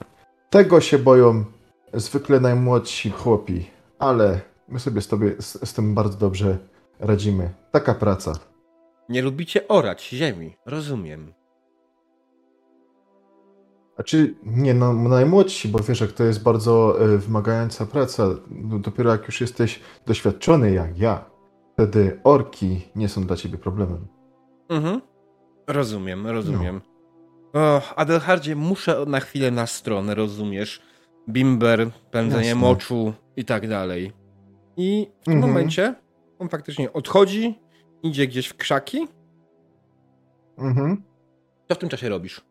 Tego 0.50 0.82
się 0.82 1.00
boją 1.00 1.46
zwykle 1.94 2.40
najmłodsi 2.40 3.10
chłopi, 3.12 3.66
ale 4.00 4.42
my 4.68 4.80
sobie 4.80 5.02
z, 5.02 5.08
tobie, 5.08 5.36
z, 5.40 5.70
z 5.70 5.74
tym 5.74 5.96
bardzo 5.96 6.18
dobrze 6.18 6.58
radzimy. 7.00 7.50
Taka 7.72 7.94
praca. 7.94 8.34
Nie 9.10 9.22
lubicie 9.22 9.68
orać 9.68 10.10
ziemi. 10.10 10.56
Rozumiem. 10.66 11.34
A 13.98 14.04
czy 14.04 14.36
nie 14.44 14.74
no, 14.74 14.94
najmłodsi, 14.94 15.68
bo 15.70 15.80
wiesz, 15.80 16.02
jak 16.02 16.12
to 16.12 16.24
jest 16.24 16.44
bardzo 16.44 17.02
e, 17.06 17.18
wymagająca 17.18 17.86
praca. 17.86 18.28
No, 18.50 18.80
dopiero 18.80 19.12
jak 19.12 19.28
już 19.28 19.42
jesteś 19.42 19.80
doświadczony 20.06 20.72
jak 20.72 20.98
ja, 21.00 21.26
wtedy 21.74 22.20
orki 22.24 22.82
nie 22.96 23.10
są 23.10 23.24
dla 23.24 23.36
ciebie 23.36 23.58
problemem. 23.58 24.08
Mhm. 24.74 25.02
Rozumiem, 25.68 26.28
rozumiem. 26.28 26.82
O, 27.54 27.82
Adelhardzie, 27.96 28.56
muszę 28.56 29.06
na 29.08 29.20
chwilę 29.20 29.52
na 29.52 29.68
stronę, 29.68 30.16
rozumiesz? 30.16 30.82
Bimber, 31.30 31.92
pędzenie 32.12 32.48
Jasne. 32.48 32.62
moczu 32.62 33.14
i 33.36 33.46
tak 33.46 33.68
dalej. 33.68 34.12
I 34.78 35.08
w 35.22 35.26
tym 35.26 35.34
Mhm. 35.34 35.52
momencie 35.54 35.96
on 36.40 36.50
faktycznie 36.50 36.94
odchodzi, 36.94 37.60
idzie 38.04 38.28
gdzieś 38.28 38.48
w 38.48 38.58
krzaki. 38.58 39.08
Mhm. 40.58 41.04
Co 41.70 41.76
w 41.76 41.78
tym 41.78 41.90
czasie 41.90 42.10
robisz? 42.10 42.42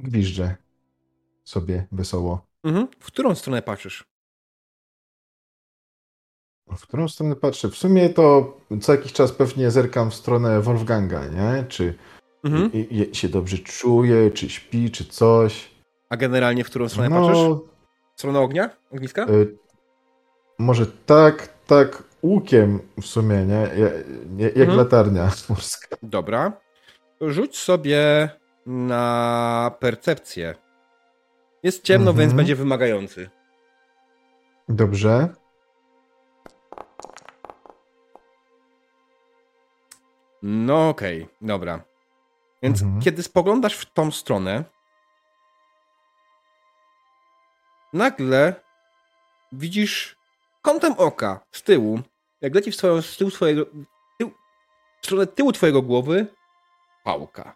Gwiżdżę 0.00 0.56
sobie 1.44 1.86
wesoło. 1.92 2.46
Mhm. 2.64 2.88
W 3.00 3.06
którą 3.06 3.34
stronę 3.34 3.62
patrzysz? 3.62 4.04
W 6.76 6.82
którą 6.86 7.08
stronę 7.08 7.36
patrzę? 7.36 7.68
W 7.68 7.76
sumie 7.76 8.08
to 8.08 8.56
co 8.80 8.92
jakiś 8.92 9.12
czas 9.12 9.32
pewnie 9.32 9.70
zerkam 9.70 10.10
w 10.10 10.14
stronę 10.14 10.60
Wolfganga, 10.60 11.26
nie? 11.26 11.64
Czy 11.68 11.94
Mhm. 12.44 12.70
i, 12.72 13.10
się 13.12 13.28
dobrze 13.28 13.58
czuje, 13.58 14.30
czy 14.30 14.50
śpi, 14.50 14.90
czy 14.90 15.04
coś. 15.04 15.70
A 16.08 16.16
generalnie 16.16 16.64
w 16.64 16.66
którą 16.66 16.88
stronę 16.88 17.10
patrzysz? 17.10 17.36
No, 17.42 17.54
W 18.16 18.20
stronę 18.20 18.38
ognia? 18.40 18.70
Ogniska? 18.92 19.26
y, 19.28 19.56
może 20.58 20.86
tak, 20.86 21.48
tak 21.66 22.02
łukiem 22.22 22.80
w 23.00 23.06
sumie, 23.06 23.44
nie? 23.46 23.68
Ja- 24.36 24.44
jak 24.48 24.56
Mhm. 24.56 24.78
latarnia 24.78 25.30
morska. 25.48 25.96
Dobra. 26.02 26.52
Rzuć 27.20 27.58
sobie 27.58 28.28
na 28.66 29.74
percepcję. 29.80 30.54
Jest 31.62 31.82
ciemno, 31.82 32.10
Mhm. 32.10 32.16
więc 32.28 32.36
będzie 32.36 32.56
wymagający. 32.56 33.30
Dobrze. 34.68 35.28
No 40.42 40.88
okej, 40.88 41.28
dobra. 41.40 41.80
Więc 42.62 42.82
Mhm. 42.82 43.02
kiedy 43.02 43.22
spoglądasz 43.22 43.76
w 43.76 43.92
tą 43.92 44.10
stronę, 44.10 44.64
nagle 47.92 48.54
widzisz 49.52 50.16
kątem 50.62 50.92
oka 50.98 51.40
z 51.52 51.62
tyłu, 51.62 52.00
jak 52.40 52.54
leci 52.54 52.72
w, 52.72 52.76
swoją, 52.76 53.02
z 53.02 53.16
tyłu 53.16 53.30
swojego, 53.30 53.66
tył, 54.18 54.30
w 55.00 55.06
stronę 55.06 55.26
tyłu 55.26 55.52
twojego 55.52 55.82
głowy 55.82 56.26
pałka, 57.04 57.54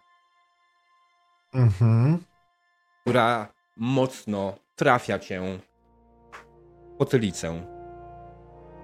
Mhm. 1.53 2.23
która 3.01 3.47
mocno 3.77 4.53
trafia 4.75 5.19
cię 5.19 5.59
w 6.93 6.97
potylicę. 6.97 7.65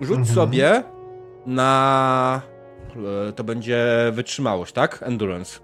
Rzuć 0.02 0.18
Mhm. 0.18 0.36
sobie 0.36 0.84
na... 1.46 2.42
e, 3.30 3.34
To 3.34 3.44
będzie 3.44 3.86
wytrzymałość, 4.12 4.74
tak? 4.74 5.04
Endurance. 5.04 5.60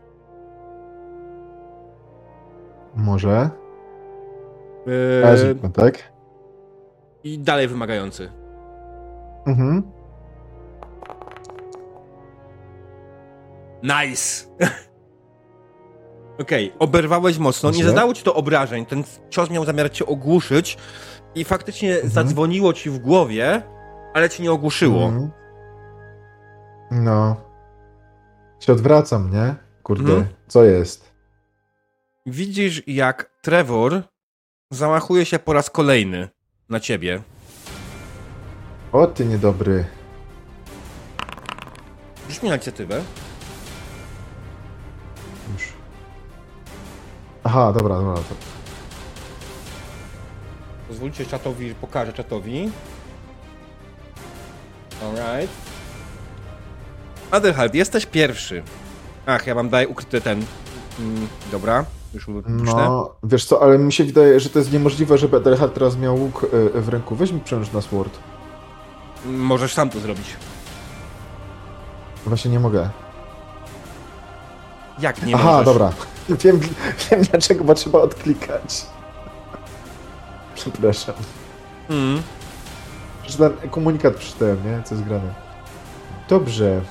Może. 2.95 3.49
Yy, 4.85 5.69
tak? 5.73 6.13
I 7.23 7.39
dalej 7.39 7.67
wymagający. 7.67 8.31
Mhm. 9.45 9.83
Nice! 13.83 14.45
Okej, 16.41 16.73
oberwałeś 16.79 17.37
mocno, 17.37 17.71
nie 17.71 17.83
zadało 17.83 18.13
ci 18.13 18.23
to 18.23 18.35
obrażeń, 18.35 18.85
ten 18.85 19.03
cios 19.29 19.49
miał 19.49 19.65
zamiar 19.65 19.91
cię 19.91 20.05
ogłuszyć 20.05 20.77
i 21.35 21.43
faktycznie 21.43 21.93
Mhm. 21.93 22.09
zadzwoniło 22.13 22.73
ci 22.73 22.89
w 22.89 22.99
głowie, 22.99 23.61
ale 24.13 24.29
ci 24.29 24.43
nie 24.43 24.51
ogłuszyło. 24.51 25.03
Mhm. 25.05 25.31
No. 26.91 27.35
Się 28.59 28.73
odwracam, 28.73 29.31
nie? 29.31 29.55
Kurde, 29.83 30.13
Mhm. 30.13 30.33
co 30.47 30.63
jest? 30.63 31.11
Widzisz, 32.25 32.83
jak 32.87 33.31
Trevor 33.41 34.01
zamachuje 34.71 35.25
się 35.25 35.39
po 35.39 35.53
raz 35.53 35.69
kolejny 35.69 36.29
na 36.69 36.79
ciebie. 36.79 37.21
O, 38.91 39.07
ty 39.07 39.25
niedobry. 39.25 39.85
Rzuć 42.29 42.43
mi 42.43 42.49
na 42.49 42.55
inicjatywę. 42.55 43.01
Już. 45.53 45.63
Aha, 47.43 47.73
dobra, 47.73 47.95
dobra. 47.95 48.15
To... 48.15 48.35
Pozwólcie 50.87 51.25
czatowi, 51.25 51.75
pokażę 51.75 52.13
czatowi. 52.13 52.71
Alright. 55.03 55.53
Adelhard, 57.31 57.73
jesteś 57.75 58.05
pierwszy. 58.05 58.63
Ach, 59.25 59.47
ja 59.47 59.55
wam 59.55 59.69
daję 59.69 59.87
ukryty 59.87 60.21
ten. 60.21 60.45
Mm, 60.99 61.27
dobra, 61.51 61.85
już 62.13 62.25
puszczę. 62.25 62.45
No, 62.75 63.15
wiesz 63.23 63.45
co, 63.45 63.61
ale 63.61 63.77
mi 63.77 63.93
się 63.93 64.03
wydaje, 64.03 64.39
że 64.39 64.49
to 64.49 64.59
jest 64.59 64.71
niemożliwe, 64.73 65.17
żeby 65.17 65.37
Adelhard 65.37 65.73
teraz 65.73 65.97
miał 65.97 66.15
łuk 66.15 66.45
e, 66.75 66.81
w 66.81 66.89
ręku. 66.89 67.15
Weź 67.15 67.31
mi 67.31 67.41
na 67.73 67.81
sword. 67.81 68.19
Możesz 69.25 69.73
sam 69.73 69.89
to 69.89 69.99
zrobić. 69.99 70.35
Właśnie 72.25 72.51
nie 72.51 72.59
mogę. 72.59 72.89
Jak 74.99 75.23
nie 75.23 75.35
Aha, 75.35 75.51
możesz? 75.51 75.65
dobra. 75.65 75.91
Wiem, 76.43 76.59
wiem 77.11 77.21
dlaczego, 77.21 77.63
bo 77.63 77.73
trzeba 77.73 77.99
odklikać. 77.99 78.85
Przepraszam. 80.55 81.15
Mm. 81.89 82.21
Przeczytałem, 83.23 83.53
komunikat 83.71 84.15
przeczytałem, 84.15 84.57
nie? 84.65 84.83
Co 84.83 84.95
jest 84.95 85.07
grane. 85.07 85.33
Dobrze. 86.29 86.81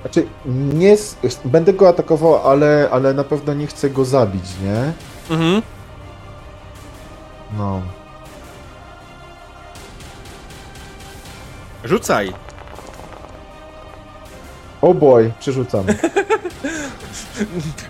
Znaczy, 0.00 0.26
nie, 0.74 0.96
będę 1.44 1.72
go 1.72 1.88
atakował, 1.88 2.48
ale, 2.48 2.88
ale 2.92 3.14
na 3.14 3.24
pewno 3.24 3.54
nie 3.54 3.66
chcę 3.66 3.90
go 3.90 4.04
zabić, 4.04 4.44
nie? 4.62 4.92
Mhm. 5.34 5.62
No. 7.58 7.82
Rzucaj. 11.84 12.32
Oh 14.82 14.94
boy, 14.94 15.32
przerzucam. 15.40 15.86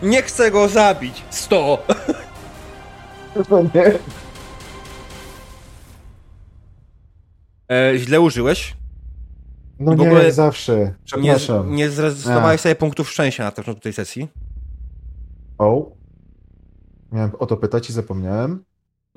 Nie 0.03 0.23
chcę 0.23 0.51
go 0.51 0.69
zabić. 0.69 1.23
100. 1.31 1.79
No 3.51 3.63
nie. 3.63 3.93
E, 7.71 7.99
źle 7.99 8.21
użyłeś. 8.21 8.75
No 9.79 9.95
nie, 9.95 10.05
jak 10.07 10.33
zawsze. 10.33 10.77
Nie, 10.77 10.95
Przepraszam. 11.05 11.75
nie 11.75 11.91
zrezygnowałeś 11.91 12.55
Ech. 12.55 12.61
sobie 12.61 12.75
punktów 12.75 13.11
szczęścia 13.11 13.45
na 13.45 13.53
początku 13.53 13.83
tej 13.83 13.93
sesji. 13.93 14.29
O. 15.59 15.91
Miałem 17.13 17.31
o 17.39 17.47
to 17.47 17.57
pytać 17.57 17.91
i 17.91 17.93
zapomniałem. 17.93 18.65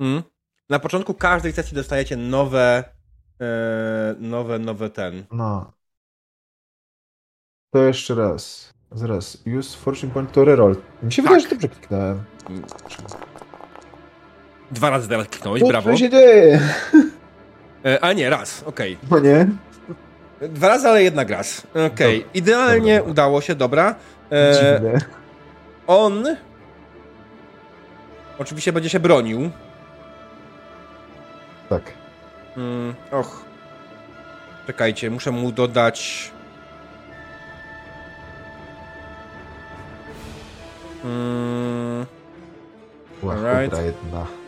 Mm. 0.00 0.22
Na 0.68 0.78
początku 0.78 1.14
każdej 1.14 1.52
sesji 1.52 1.74
dostajecie 1.74 2.16
nowe, 2.16 2.84
e, 3.40 4.14
nowe, 4.18 4.58
nowe 4.58 4.90
ten. 4.90 5.24
No. 5.32 5.72
To 7.70 7.82
jeszcze 7.82 8.14
raz. 8.14 8.74
Zaraz. 8.92 9.38
Use 9.58 9.76
fortune 9.78 10.12
point 10.12 10.32
to 10.32 10.44
reroll. 10.44 10.76
Mi 11.02 11.12
się 11.12 11.22
wydaje, 11.22 11.40
że 11.40 11.48
dobrze 11.48 11.68
kliknąłem. 11.68 12.24
Dwa 14.70 14.90
razy 14.90 15.08
teraz 15.08 15.28
kliknąłeś, 15.28 15.62
Co 15.62 15.68
brawo. 15.68 15.90
tu 15.90 15.96
się 15.96 16.10
dzieje? 16.10 16.60
E, 17.84 18.04
a 18.04 18.12
nie, 18.12 18.30
raz, 18.30 18.62
okej. 18.62 18.98
No 19.10 19.18
nie? 19.18 19.48
Dwa 20.40 20.68
razy, 20.68 20.88
ale 20.88 21.02
jednak 21.02 21.30
raz. 21.30 21.66
Okej, 21.92 22.18
Dobra. 22.18 22.32
idealnie 22.34 22.96
Dobra. 22.98 23.10
udało 23.10 23.40
się, 23.40 23.54
dobra. 23.54 23.94
E, 24.32 24.52
Dziwne. 24.54 24.98
on 25.86 26.24
oczywiście 28.38 28.72
będzie 28.72 28.88
się 28.90 29.00
bronił. 29.00 29.50
Tak. 31.68 31.82
Mm, 32.56 32.94
och. 33.10 33.44
Czekajcie, 34.66 35.10
muszę 35.10 35.30
mu 35.30 35.52
dodać. 35.52 36.30
Mm. 41.04 42.06
Łachudra 43.22 43.62
jedna. 43.62 44.39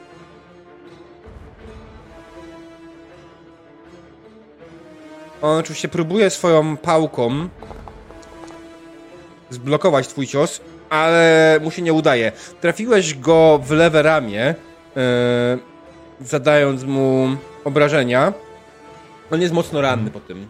On 5.43 5.59
oczywiście 5.59 5.89
próbuje 5.89 6.31
swoją 6.31 6.77
pałką 6.77 7.48
zblokować 9.51 10.09
twój 10.09 10.27
cios, 10.27 10.60
ale 10.90 11.59
mu 11.62 11.70
się 11.70 11.82
nie 11.82 11.93
udaje. 11.93 12.32
Trafiłeś 12.60 13.14
go 13.19 13.60
w 13.62 13.70
lewe 13.70 14.02
ramię, 14.02 14.55
e, 14.97 15.59
zadając 16.20 16.85
mu 16.85 17.28
obrażenia. 17.64 18.32
On 19.31 19.40
jest 19.40 19.55
mocno 19.55 19.81
ranny 19.81 20.10
po 20.10 20.20
tym. 20.20 20.48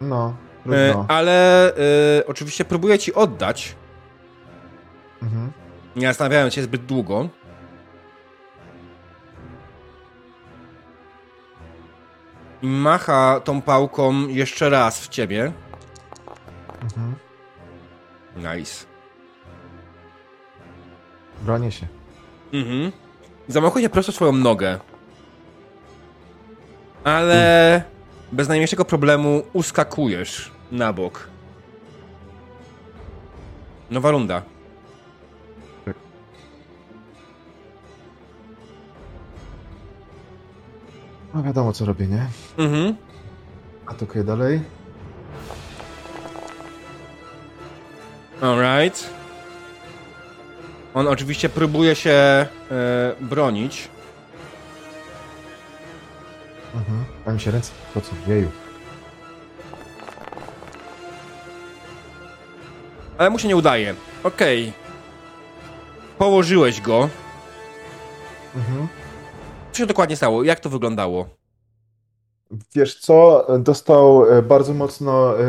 No. 0.00 0.34
Trudno. 0.62 1.04
ale 1.08 1.68
e, 1.70 1.76
oczywiście 2.26 2.64
próbuje 2.64 2.98
ci 2.98 3.14
oddać, 3.14 3.74
Mhm. 5.22 5.52
nie 5.96 6.06
zastanawiając 6.06 6.54
się 6.54 6.62
zbyt 6.62 6.84
długo. 6.86 7.28
I 12.62 12.66
macha 12.66 13.40
tą 13.40 13.62
pałką 13.62 14.28
jeszcze 14.28 14.70
raz 14.70 15.00
w 15.00 15.08
ciebie. 15.08 15.52
Mhm. 16.82 17.14
Nice. 18.36 18.84
Bronię 21.42 21.72
się. 21.72 21.86
Mhm. 22.52 22.92
Zamachuje 23.48 23.88
prosto 23.88 24.12
swoją 24.12 24.32
nogę. 24.32 24.78
Ale 27.04 27.82
bez 28.32 28.48
najmniejszego 28.48 28.84
problemu 28.84 29.42
uskakujesz 29.52 30.50
na 30.72 30.92
bok. 30.92 31.28
Nowa 33.90 34.10
runda. 34.10 34.42
No 41.34 41.42
wiadomo 41.42 41.72
co 41.72 41.84
robię, 41.84 42.06
nie? 42.06 42.26
Mhm. 42.58 42.96
Atakuję 43.86 44.24
dalej. 44.24 44.60
Alright. 48.40 49.10
On 50.94 51.08
oczywiście 51.08 51.48
próbuje 51.48 51.94
się 51.94 52.10
e, 52.10 52.46
bronić. 53.20 53.88
Mhm. 56.74 57.04
A 57.26 57.30
mi 57.30 57.40
się 57.40 57.50
ręce 57.50 57.72
po 57.94 58.00
co? 58.00 58.12
Jeju. 58.26 58.50
Ale 63.18 63.30
mu 63.30 63.38
się 63.38 63.48
nie 63.48 63.56
udaje. 63.56 63.94
Okej. 64.24 64.72
Położyłeś 66.18 66.80
go. 66.80 67.08
Mhm. 68.56 68.88
Co 69.74 69.78
się 69.78 69.86
dokładnie 69.86 70.16
stało? 70.16 70.44
Jak 70.44 70.60
to 70.60 70.70
wyglądało? 70.70 71.28
Wiesz 72.74 73.00
co? 73.00 73.46
Dostał 73.58 74.32
e, 74.32 74.42
bardzo 74.42 74.74
mocno 74.74 75.32
e, 75.32 75.42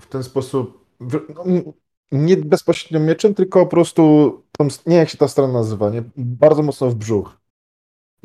w 0.00 0.06
ten 0.08 0.22
sposób. 0.22 0.86
no, 1.34 1.44
Nie 2.12 2.36
bezpośrednio 2.36 3.00
mieczem, 3.00 3.34
tylko 3.34 3.64
po 3.64 3.70
prostu. 3.70 4.42
Nie 4.86 4.96
jak 4.96 5.08
się 5.08 5.18
ta 5.18 5.28
strona 5.28 5.52
nazywa, 5.52 5.90
nie? 5.90 6.02
Bardzo 6.16 6.62
mocno 6.62 6.90
w 6.90 6.94
brzuch. 6.94 7.40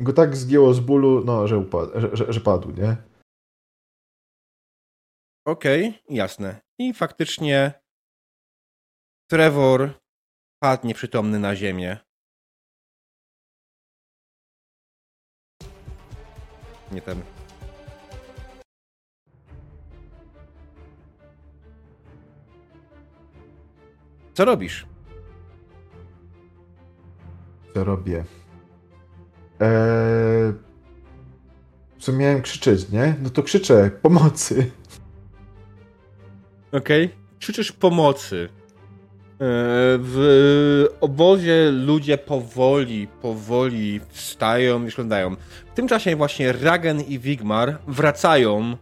Go 0.00 0.12
tak 0.12 0.36
zgięło 0.36 0.74
z 0.74 0.80
bólu, 0.80 1.24
no, 1.24 1.48
że 1.48 1.58
upadł, 1.58 2.00
że, 2.00 2.16
że, 2.16 2.32
że 2.32 2.40
padł, 2.40 2.70
nie? 2.70 2.96
Okej, 5.44 6.02
jasne. 6.08 6.60
I 6.78 6.94
faktycznie 6.94 7.72
Trevor 9.30 9.90
padł 10.58 10.86
nieprzytomny 10.86 11.38
na 11.38 11.56
ziemię. 11.56 12.11
Nie 16.92 17.00
ten. 17.02 17.22
Co 24.34 24.44
robisz? 24.44 24.86
Co 27.74 27.84
robię? 27.84 28.24
Eee, 29.60 30.52
co 31.98 32.12
miałem 32.12 32.42
krzyczeć, 32.42 32.88
nie? 32.88 33.14
No 33.22 33.30
to 33.30 33.42
krzyczę, 33.42 33.90
pomocy. 33.90 34.70
Okej. 36.72 37.10
Krzyczysz 37.38 37.72
pomocy. 37.72 38.48
E, 39.42 39.44
W 39.98 40.86
obozie 41.00 41.70
ludzie 41.70 42.18
powoli, 42.18 43.08
powoli 43.22 44.00
wstają 44.08 44.86
i 44.86 44.92
oglądają. 44.92 45.36
W 45.72 45.74
tym 45.74 45.88
czasie 45.88 46.16
właśnie 46.16 46.52
Ragen 46.52 47.00
i 47.00 47.18
Wigmar 47.18 47.78
wracają 47.86 48.76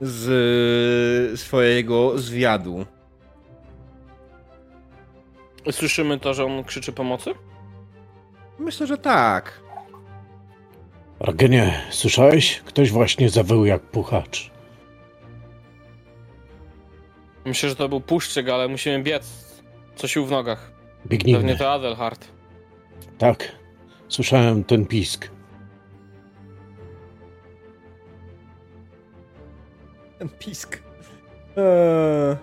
z 0.00 1.40
swojego 1.40 2.18
zwiadu. 2.18 2.86
Słyszymy 5.70 6.18
to, 6.20 6.34
że 6.34 6.44
on 6.44 6.64
krzyczy 6.64 6.92
pomocy? 6.92 7.30
Myślę, 8.58 8.86
że 8.86 8.98
tak. 8.98 9.60
Argenie, 11.20 11.80
słyszałeś? 11.90 12.60
Ktoś 12.64 12.90
właśnie 12.90 13.28
zawył 13.28 13.64
jak 13.64 13.82
puchacz. 13.82 14.50
Myślę, 17.44 17.68
że 17.68 17.76
to 17.76 17.88
był 17.88 18.00
puszczyk, 18.00 18.48
ale 18.48 18.68
musimy 18.68 19.02
biec. 19.02 19.43
Co 19.96 20.08
sił 20.08 20.26
w 20.26 20.30
nogach. 20.30 20.72
Pewnie 21.02 21.18
Biegnijmy. 21.18 21.56
to 21.58 21.72
Adelhard. 21.72 22.28
Tak, 23.18 23.52
słyszałem 24.08 24.64
ten 24.64 24.86
pisk. 24.86 25.30
Ten 30.18 30.28
pisk. 30.28 30.82
Eee. 31.56 32.36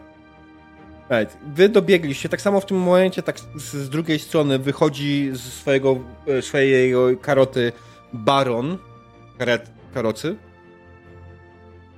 Right. 1.09 1.37
Wy 1.53 1.69
dobiegliście, 1.69 2.29
tak 2.29 2.41
samo 2.41 2.59
w 2.59 2.65
tym 2.65 2.77
momencie, 2.77 3.23
tak 3.23 3.39
z, 3.39 3.45
z 3.55 3.89
drugiej 3.89 4.19
strony 4.19 4.59
wychodzi 4.59 5.29
z 5.33 5.41
swojego, 5.41 5.97
e, 6.27 6.41
swojej 6.41 6.93
karoty 7.21 7.71
baron, 8.13 8.77
karet, 9.37 9.71
karocy. 9.93 10.35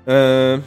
E, 0.08 0.62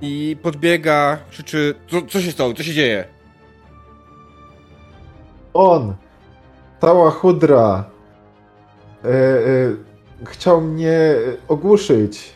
I 0.00 0.36
podbiega, 0.42 1.18
krzyczy, 1.30 1.74
co, 1.90 2.02
co 2.02 2.20
się 2.20 2.32
stało, 2.32 2.54
co 2.54 2.62
się 2.62 2.74
dzieje? 2.74 3.04
On, 5.54 5.94
cała 6.80 7.10
chudra, 7.10 7.84
e, 9.04 9.08
e, 9.08 10.24
chciał 10.24 10.60
mnie 10.60 11.14
ogłuszyć. 11.48 12.32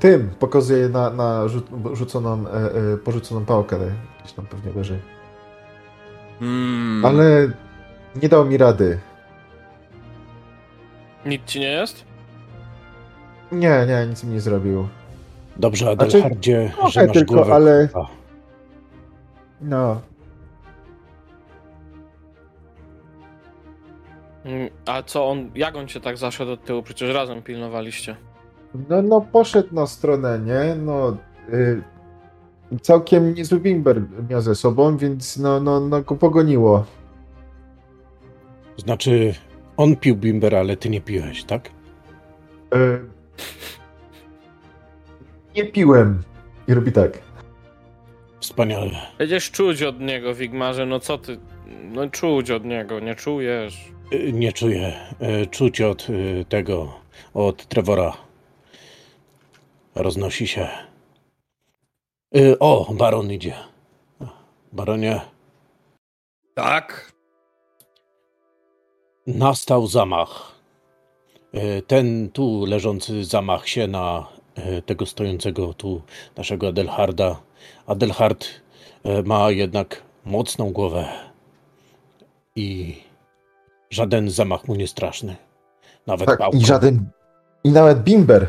Tym 0.00 0.30
pokazuje 0.38 0.88
na, 0.88 1.10
na 1.10 1.48
rzu 1.48 1.62
rzuconą, 1.92 2.44
e, 2.48 2.52
e, 2.52 2.96
porzuconą 2.96 3.44
pałkę, 3.44 3.78
gdzieś 4.20 4.32
tam 4.32 4.46
pewnie 4.46 4.72
leży. 4.72 5.00
Hmm. 6.38 7.04
Ale 7.04 7.50
nie 8.22 8.28
dał 8.28 8.44
mi 8.44 8.56
rady. 8.56 8.98
Nic 11.26 11.44
ci 11.44 11.60
nie 11.60 11.68
jest? 11.68 12.04
Nie, 13.52 13.86
nie, 13.88 14.06
nic 14.06 14.24
mi 14.24 14.32
nie 14.34 14.40
zrobił. 14.40 14.88
Dobrze, 15.58 15.84
Znaczy, 15.94 16.02
Adelhardzie, 16.18 16.68
że 16.68 16.90
trochę 16.92 17.06
masz 17.06 17.16
tylko, 17.16 17.34
głowę. 17.34 17.54
ale- 17.54 17.88
A, 17.94 18.06
No, 19.60 20.00
Mm, 24.44 24.68
A 24.86 25.02
co 25.02 25.28
on, 25.28 25.50
jak 25.54 25.76
on 25.76 25.88
cię 25.88 26.00
tak 26.00 26.16
zaszedł 26.18 26.50
od 26.50 26.64
tyłu? 26.64 26.82
Przecież 26.82 27.14
razem 27.14 27.42
pilnowaliście. 27.42 28.16
no, 28.88 29.02
no 29.02 29.20
poszedł 29.20 29.74
na 29.74 29.86
stronę, 29.86 30.38
nie? 30.38 30.74
No, 30.74 31.16
y, 31.52 31.82
całkiem 32.80 33.34
niezły 33.34 33.60
bimber 33.60 34.02
miał 34.30 34.40
ze 34.40 34.54
sobą, 34.54 34.96
więc 34.96 35.36
no, 35.36 35.60
no, 35.60 35.80
no 35.80 36.02
go 36.02 36.14
pogoniło. 36.16 36.84
Znaczy, 38.76 39.34
on 39.76 39.96
pił 39.96 40.16
bimber, 40.16 40.54
ale 40.56 40.76
ty 40.76 40.90
nie 40.90 41.00
piłeś, 41.00 41.44
tak? 41.44 41.70
Y, 42.74 43.00
nie 45.56 45.64
piłem. 45.64 46.22
I 46.68 46.74
robi 46.74 46.92
tak. 46.92 47.18
Wspaniale. 48.40 48.90
Będziesz 49.18 49.50
czuć 49.50 49.82
od 49.82 50.00
niego, 50.00 50.34
Wigmarze, 50.34 50.86
no 50.86 51.00
co 51.00 51.18
ty? 51.18 51.38
No 51.82 52.10
czuć 52.10 52.50
od 52.50 52.64
niego, 52.64 53.00
nie 53.00 53.14
czujesz. 53.14 53.88
Y, 54.12 54.32
Nie 54.32 54.52
czuję. 54.52 54.92
Y, 55.42 55.46
Czuć 55.46 55.80
od 55.80 56.10
y, 56.10 56.44
tego, 56.48 56.92
od 57.34 57.66
Trevora. 57.66 58.12
Roznosi 59.94 60.46
się. 60.46 60.68
O, 62.60 62.94
baron 62.94 63.32
idzie. 63.32 63.54
Baronie, 64.72 65.20
Tak? 66.54 67.12
nastał 69.26 69.86
zamach. 69.86 70.52
Ten 71.86 72.30
tu 72.30 72.64
leżący 72.66 73.24
zamach 73.24 73.68
się 73.68 73.86
na 73.86 74.28
tego 74.86 75.06
stojącego 75.06 75.74
tu 75.74 76.02
naszego 76.36 76.68
Adelharda. 76.68 77.40
Adelhard 77.86 78.44
y, 78.46 79.22
ma 79.22 79.50
jednak 79.50 80.02
mocną 80.24 80.72
głowę 80.72 81.08
i 82.56 82.96
żaden 83.90 84.30
zamach 84.30 84.68
mu 84.68 84.74
nie 84.74 84.88
straszny. 84.88 85.36
Nawet 86.06 86.26
Tak, 86.28 86.38
pałką. 86.38 86.58
i 86.58 86.64
żaden. 86.66 87.10
I 87.64 87.70
nawet 87.70 88.02
bimber. 88.02 88.48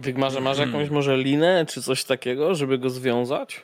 Wigmarze, 0.00 0.40
masz 0.40 0.58
Mhm. 0.58 0.70
jakąś 0.72 0.90
może 0.90 1.16
linę, 1.16 1.66
czy 1.68 1.82
coś 1.82 2.04
takiego, 2.04 2.54
żeby 2.54 2.78
go 2.78 2.90
związać? 2.90 3.62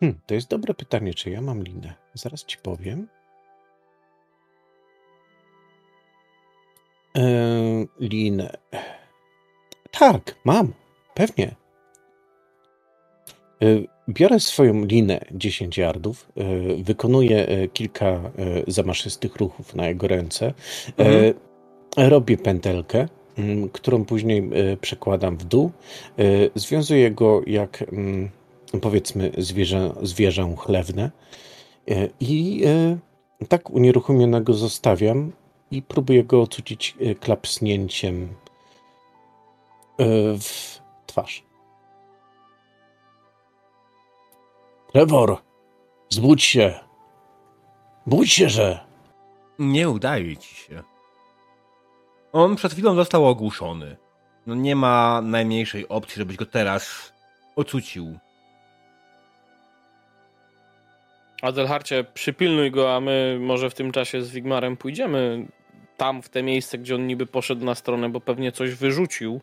Hmm, 0.00 0.20
to 0.26 0.34
jest 0.34 0.48
dobre 0.48 0.74
pytanie, 0.74 1.14
czy 1.14 1.30
ja 1.30 1.40
mam 1.40 1.62
linę. 1.62 1.94
Zaraz 2.14 2.44
ci 2.44 2.58
powiem. 2.58 3.08
Eee, 7.14 7.86
linę. 8.00 8.50
Tak, 9.90 10.34
mam. 10.44 10.72
Pewnie. 11.14 11.54
Eee, 13.60 13.88
Biorę 14.08 14.40
swoją 14.40 14.84
linę 14.84 15.20
10 15.32 15.78
yardów, 15.78 16.28
eee, 16.36 16.82
wykonuję 16.82 17.48
e, 17.48 17.68
kilka 17.68 18.06
e, 18.06 18.22
zamaszystych 18.66 19.36
ruchów 19.36 19.74
na 19.74 19.88
jego 19.88 20.08
ręce, 20.08 20.54
Mhm. 20.98 21.34
e, 21.96 22.08
robię 22.10 22.36
pętelkę, 22.38 23.08
mm, 23.38 23.68
którą 23.68 24.04
później 24.04 24.50
e, 24.52 24.76
przekładam 24.76 25.36
w 25.36 25.44
dół, 25.44 25.70
e, 26.18 26.22
związuję 26.54 27.10
go 27.10 27.42
jak 27.46 27.82
mm, 27.92 28.30
powiedzmy 28.80 29.30
zwierzę, 29.38 29.92
zwierzę 30.02 30.54
chlewne 30.58 31.10
e, 31.90 32.08
i 32.20 32.62
e, 32.66 33.46
tak 33.48 33.70
unieruchomionego 33.70 34.54
zostawiam 34.54 35.32
i 35.72 35.82
próbuję 35.82 36.24
go 36.24 36.42
ocucić 36.42 36.96
e, 37.00 37.14
klapsnięciem 37.14 38.34
e, 39.98 40.04
w 40.38 40.78
twarz. 41.06 41.44
Trevor, 44.92 45.36
zbudź 46.08 46.44
się! 46.44 46.80
Budź 48.06 48.32
się, 48.32 48.48
że... 48.48 48.80
Nie 49.58 49.90
udaje 49.90 50.36
ci 50.36 50.54
się. 50.54 50.82
On 52.32 52.56
przed 52.56 52.72
chwilą 52.72 52.94
został 52.94 53.26
ogłuszony. 53.26 53.96
No 54.46 54.54
nie 54.54 54.76
ma 54.76 55.20
najmniejszej 55.22 55.88
opcji, 55.88 56.16
żebyś 56.16 56.36
go 56.36 56.46
teraz 56.46 57.12
ocucił. 57.56 58.18
Adelharcie, 61.42 62.04
przypilnuj 62.14 62.70
go, 62.70 62.94
a 62.94 63.00
my 63.00 63.38
może 63.40 63.70
w 63.70 63.74
tym 63.74 63.92
czasie 63.92 64.22
z 64.22 64.30
Wigmarem 64.30 64.76
pójdziemy 64.76 65.46
tam, 66.02 66.22
w 66.22 66.28
te 66.28 66.42
miejsce, 66.42 66.78
gdzie 66.78 66.94
on 66.94 67.06
niby 67.06 67.26
poszedł 67.26 67.64
na 67.64 67.74
stronę, 67.74 68.08
bo 68.08 68.20
pewnie 68.20 68.52
coś 68.52 68.74
wyrzucił. 68.74 69.40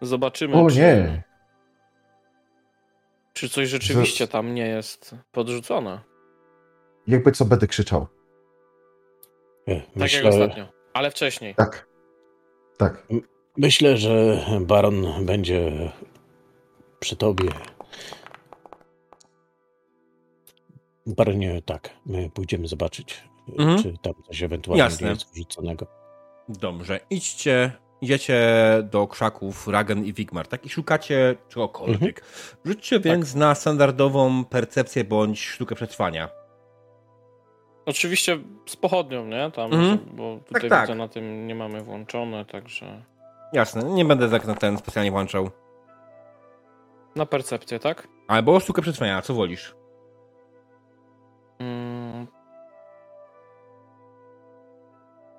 Zobaczymy, 0.00 0.54
O 0.56 0.70
czy, 0.70 0.76
nie. 0.76 1.22
czy 3.32 3.48
coś 3.48 3.68
rzeczywiście 3.68 4.28
tam 4.28 4.54
nie 4.54 4.66
jest 4.66 5.14
podrzucone. 5.32 6.00
Jakby 7.06 7.32
co 7.32 7.44
będę 7.44 7.66
krzyczał. 7.66 8.06
E, 9.68 9.80
Tak 9.80 9.88
Myślę, 9.96 10.22
jak 10.22 10.32
ostatnio, 10.32 10.66
ale 10.94 11.10
wcześniej. 11.10 11.54
Tak. 11.54 11.86
Tak. 12.78 13.06
myślę, 13.56 13.96
że 13.96 14.44
baron 14.60 15.26
będzie 15.26 15.92
przy 17.00 17.16
tobie. 17.16 17.48
Baronie, 21.06 21.62
tak, 21.66 21.90
my 22.06 22.30
pójdziemy 22.30 22.68
zobaczyć, 22.68 23.24
Mhm. 23.58 23.82
czy 23.82 23.94
tam 24.02 24.12
coś 24.26 24.42
ewentualnie 24.42 24.82
Jasne. 24.82 25.08
jest 25.08 25.34
wrzuconego. 25.34 25.86
Dobrze, 26.48 27.00
idźcie, 27.10 27.72
idziecie 28.00 28.38
do 28.82 29.06
krzaków 29.06 29.68
Ragen 29.68 30.04
i 30.04 30.12
Wigmar, 30.12 30.46
tak? 30.48 30.66
I 30.66 30.68
szukacie 30.68 31.34
czegokolwiek. 31.48 32.24
Rzućcie 32.64 33.00
więc 33.00 33.34
na 33.34 33.54
standardową 33.54 34.44
percepcję 34.44 35.04
bądź 35.04 35.40
sztukę 35.40 35.74
przetrwania. 35.74 36.28
Oczywiście 37.86 38.38
z 38.66 38.76
pochodnią, 38.76 39.26
nie? 39.26 39.50
Tam, 39.50 39.72
Mhm. 39.72 39.98
bo 40.12 40.38
tutaj 40.48 40.70
tak. 40.70 40.80
widzę 40.80 40.94
na 40.94 41.08
tym 41.08 41.46
nie 41.46 41.54
mamy 41.54 41.82
włączone, 41.82 42.44
także 42.44 43.02
Jasne, 43.52 43.82
nie 43.84 44.04
będę 44.04 44.30
tak 44.30 44.46
na 44.46 44.54
ten 44.54 44.78
specjalnie 44.78 45.10
włączał. 45.10 45.50
na 47.16 47.26
percepcję, 47.26 47.78
tak? 47.78 48.08
Albo 48.28 48.60
sztukę 48.60 48.82
przetrwania, 48.82 49.22
co 49.22 49.34
wolisz? 49.34 49.74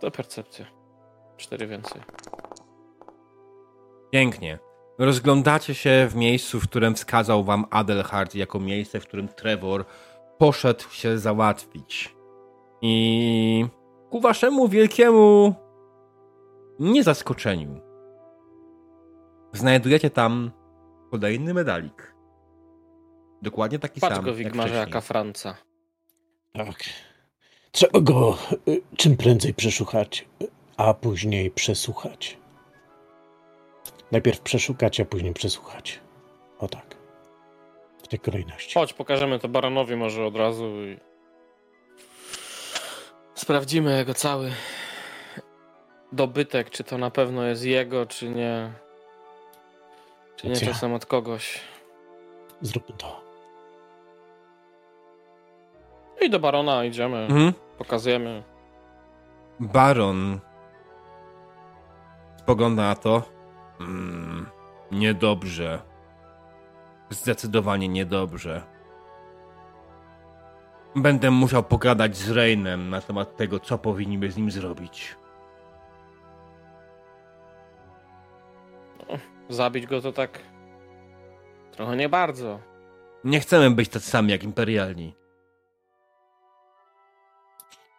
To 0.03 0.11
percepcja. 0.11 0.65
Cztery 1.37 1.67
więcej. 1.67 2.01
Pięknie. 4.11 4.59
Rozglądacie 4.99 5.75
się 5.75 6.07
w 6.09 6.15
miejscu, 6.15 6.59
w 6.59 6.63
którym 6.63 6.95
wskazał 6.95 7.43
wam 7.43 7.65
Adelhard 7.69 8.35
jako 8.35 8.59
miejsce, 8.59 8.99
w 8.99 9.07
którym 9.07 9.27
Trevor 9.27 9.85
poszedł 10.37 10.89
się 10.89 11.17
załatwić. 11.17 12.15
I 12.81 13.65
ku 14.09 14.19
waszemu 14.19 14.67
wielkiemu 14.67 15.55
niezaskoczeniu 16.79 17.81
znajdujecie 19.53 20.09
tam 20.09 20.51
kolejny 21.11 21.53
medalik. 21.53 22.15
Dokładnie 23.41 23.79
taki 23.79 24.01
Patrz 24.01 24.15
sam 24.15 24.23
go, 24.25 24.29
jak 24.29 24.37
Wigmarze, 24.37 24.75
jaka 24.75 25.01
Franca. 25.01 25.57
Tak. 26.53 26.83
Trzeba 27.73 27.99
go 27.99 28.37
y, 28.67 28.81
czym 28.97 29.17
prędzej 29.17 29.53
przeszukać, 29.53 30.25
a 30.77 30.93
później 30.93 31.51
przesłuchać. 31.51 32.37
Najpierw 34.11 34.39
przeszukać, 34.39 34.99
a 34.99 35.05
później 35.05 35.33
przesłuchać. 35.33 35.99
O 36.59 36.67
tak. 36.67 36.95
W 38.03 38.07
tej 38.07 38.19
kolejności. 38.19 38.73
Chodź, 38.73 38.93
pokażemy 38.93 39.39
to 39.39 39.47
baronowi 39.47 39.95
może 39.95 40.25
od 40.25 40.35
razu 40.35 40.65
i 40.65 40.97
sprawdzimy 43.35 43.97
jego 43.97 44.13
cały 44.13 44.51
dobytek, 46.11 46.69
czy 46.69 46.83
to 46.83 46.97
na 46.97 47.11
pewno 47.11 47.43
jest 47.45 47.63
jego, 47.63 48.05
czy 48.05 48.29
nie. 48.29 48.71
Czy 50.35 50.47
nie 50.47 50.55
czasem 50.55 50.93
od 50.93 51.05
kogoś. 51.05 51.59
Zróbmy 52.61 52.95
to. 52.97 53.21
I 56.21 56.29
do 56.29 56.39
barona 56.39 56.85
idziemy, 56.85 57.17
Mhm. 57.17 57.53
Pokazujemy. 57.77 58.43
Baron 59.59 60.39
spogląda 62.37 62.83
na 62.83 62.95
to. 62.95 63.23
Mm, 63.79 64.45
niedobrze. 64.91 65.81
Zdecydowanie 67.09 67.87
niedobrze. 67.87 68.61
Będę 70.95 71.31
musiał 71.31 71.63
pogadać 71.63 72.17
z 72.17 72.31
Reinem 72.31 72.89
na 72.89 73.01
temat 73.01 73.37
tego, 73.37 73.59
co 73.59 73.77
powinniśmy 73.77 74.31
z 74.31 74.37
nim 74.37 74.51
zrobić. 74.51 75.15
Zabić 79.49 79.87
go 79.87 80.01
to 80.01 80.11
tak. 80.11 80.39
Trochę 81.71 81.95
nie 81.95 82.09
bardzo. 82.09 82.59
Nie 83.23 83.39
chcemy 83.39 83.71
być 83.71 83.89
tacy 83.89 84.09
sami 84.09 84.31
jak 84.31 84.43
imperialni. 84.43 85.15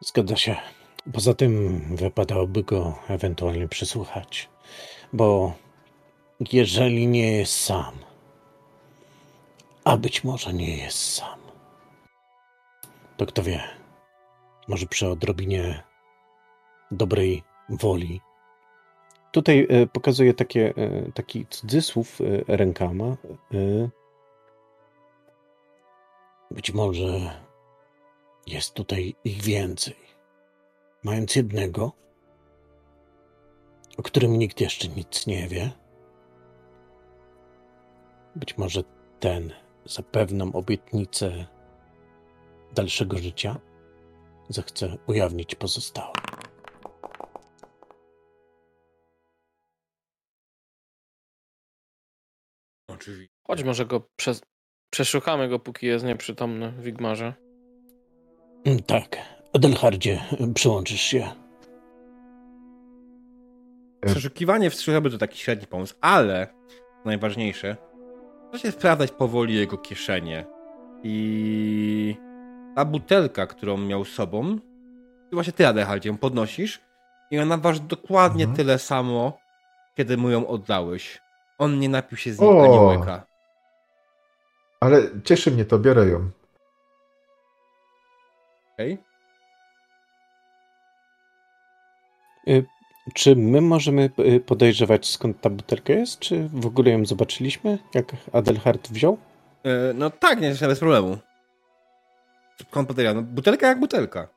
Zgadza 0.05 0.37
się. 0.37 0.57
Poza 1.13 1.35
tym 1.35 1.81
wypadałoby 1.97 2.63
go 2.63 2.99
ewentualnie 3.09 3.69
przesłuchać. 3.69 4.49
Bo 5.13 5.53
jeżeli 6.53 7.07
nie 7.07 7.33
jest 7.33 7.61
sam, 7.61 7.95
a 9.85 9.97
być 9.97 10.25
może 10.25 10.53
nie 10.53 10.77
jest 10.77 10.99
sam, 10.99 11.39
to 13.17 13.27
kto 13.27 13.43
wie, 13.43 13.61
może 14.69 14.87
przy 14.87 15.09
odrobinie 15.09 15.83
dobrej 16.91 17.43
woli. 17.69 18.21
Tutaj 19.33 19.67
e, 19.71 19.87
pokazuję 19.87 20.35
takie, 20.35 20.75
e, 20.77 21.13
taki 21.13 21.47
cudzysłów 21.47 22.21
e, 22.21 22.57
rękama. 22.57 23.17
Być 26.51 26.73
może 26.75 27.31
jest 28.47 28.75
tutaj 28.75 29.15
ich 29.25 29.43
więcej. 29.43 29.97
Mając 31.03 31.37
jednego, 31.37 31.93
o 33.99 34.03
którym 34.03 34.39
nikt 34.39 34.61
jeszcze 34.61 34.89
nic 34.89 35.27
nie 35.27 35.49
wie, 35.49 35.71
być 38.37 38.59
może 38.59 38.83
ten 39.21 39.53
za 39.85 40.03
pewną 40.03 40.53
obietnicę 40.53 41.47
dalszego 42.75 43.19
życia 43.19 43.61
zechce 44.49 44.97
ujawnić 45.07 45.55
pozostałe. 45.55 46.13
Oczywiście. 52.89 53.35
Chodź, 53.47 53.63
może 53.63 53.87
go 53.87 54.09
przez... 54.17 54.43
przeszukamy 54.91 55.49
go, 55.49 55.59
póki 55.59 55.87
jest 55.87 56.05
nieprzytomny 56.05 56.73
w 56.73 56.83
Wigmarze. 56.83 57.44
Mm, 58.65 58.83
Tak, 58.83 59.17
Adelhardzie, 59.53 60.21
przyłączysz 60.55 61.01
się. 61.01 61.29
Przeszukiwanie 64.07 64.71
wstrzymałby 64.71 65.11
to 65.11 65.19
taki 65.19 65.39
średni 65.39 65.67
pomysł, 65.67 65.95
ale 66.01 66.47
najważniejsze, 67.05 67.77
się 68.57 68.71
sprawdzać 68.71 69.11
powoli 69.11 69.55
jego 69.55 69.79
kieszenie. 69.79 70.45
I 71.03 72.17
ta 72.77 72.85
butelka, 72.85 73.47
którą 73.47 73.77
miał 73.77 74.05
sobą, 74.05 74.59
właśnie 75.33 75.53
ty, 75.53 75.67
Adelhardzie, 75.67 76.09
ją 76.09 76.19
podnosisz 76.19 76.81
i 77.31 77.39
ona 77.39 77.57
waży 77.57 77.81
dokładnie 77.81 78.45
Mhm. 78.45 78.57
tyle 78.57 78.79
samo, 78.79 79.39
kiedy 79.97 80.17
mu 80.17 80.31
ją 80.31 80.47
oddałeś. 80.47 81.21
On 81.59 81.79
nie 81.79 81.89
napił 81.89 82.19
się 82.19 82.33
z 82.33 82.41
niej 82.41 82.51
O! 82.51 82.65
ani 82.65 82.99
łyka. 82.99 83.27
Ale 84.81 85.03
cieszy 85.25 85.51
mnie 85.51 85.65
to, 85.65 85.79
biorę 85.79 86.07
ją. 86.07 86.31
Okej? 88.75 88.99
Czy 93.15 93.37
my 93.37 93.61
możemy 93.61 94.11
y, 94.19 94.41
podejrzewać 94.41 95.07
skąd 95.11 95.41
ta 95.41 95.51
butelka 95.51 95.93
jest? 95.93 96.19
Czy 96.19 96.49
w 96.53 96.67
ogóle 96.67 96.91
ją 96.91 97.07
zobaczyliśmy, 97.07 97.79
jak 97.95 98.07
Adelhard 98.33 98.91
wziął? 98.91 99.19
E, 99.65 99.93
No 99.95 100.11
tak, 100.11 100.41
nie, 100.41 100.55
bez 100.61 100.79
problemu. 100.79 101.19
Skąd 102.69 102.89
podejrzewam? 102.89 103.25
No, 103.25 103.31
butelka 103.33 103.67
jak 103.69 103.81
butelka. 103.81 104.29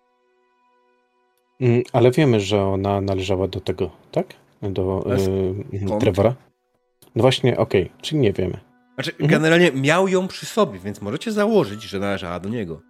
Mm, 1.61 1.83
Ale 1.93 2.11
wiemy, 2.11 2.40
że 2.40 2.64
ona 2.64 3.01
należała 3.01 3.48
do 3.48 3.59
tego, 3.61 3.90
tak? 4.11 4.27
Do 4.61 5.06
y, 5.74 5.80
skąd? 5.85 6.01
Trevora. 6.01 6.35
No 7.16 7.22
właśnie, 7.22 7.57
okej, 7.57 7.91
czyli 8.01 8.22
nie 8.22 8.33
wiemy. 8.33 8.59
Znaczy, 8.95 9.11
Mhm. 9.11 9.30
generalnie 9.30 9.72
miał 9.72 10.07
ją 10.07 10.27
przy 10.27 10.45
sobie, 10.45 10.80
więc 10.80 11.01
możecie 11.01 11.32
założyć, 11.32 11.83
że 11.83 11.99
należała 11.99 12.40
do 12.40 12.49
niego. 12.49 12.82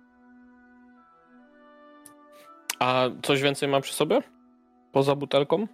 A 2.80 3.10
coś 3.24 3.42
więcej 3.42 3.70
ma 3.70 3.82
przy 3.82 3.94
sobie? 3.94 4.22
Poza 4.92 5.16
butelką? 5.16 5.68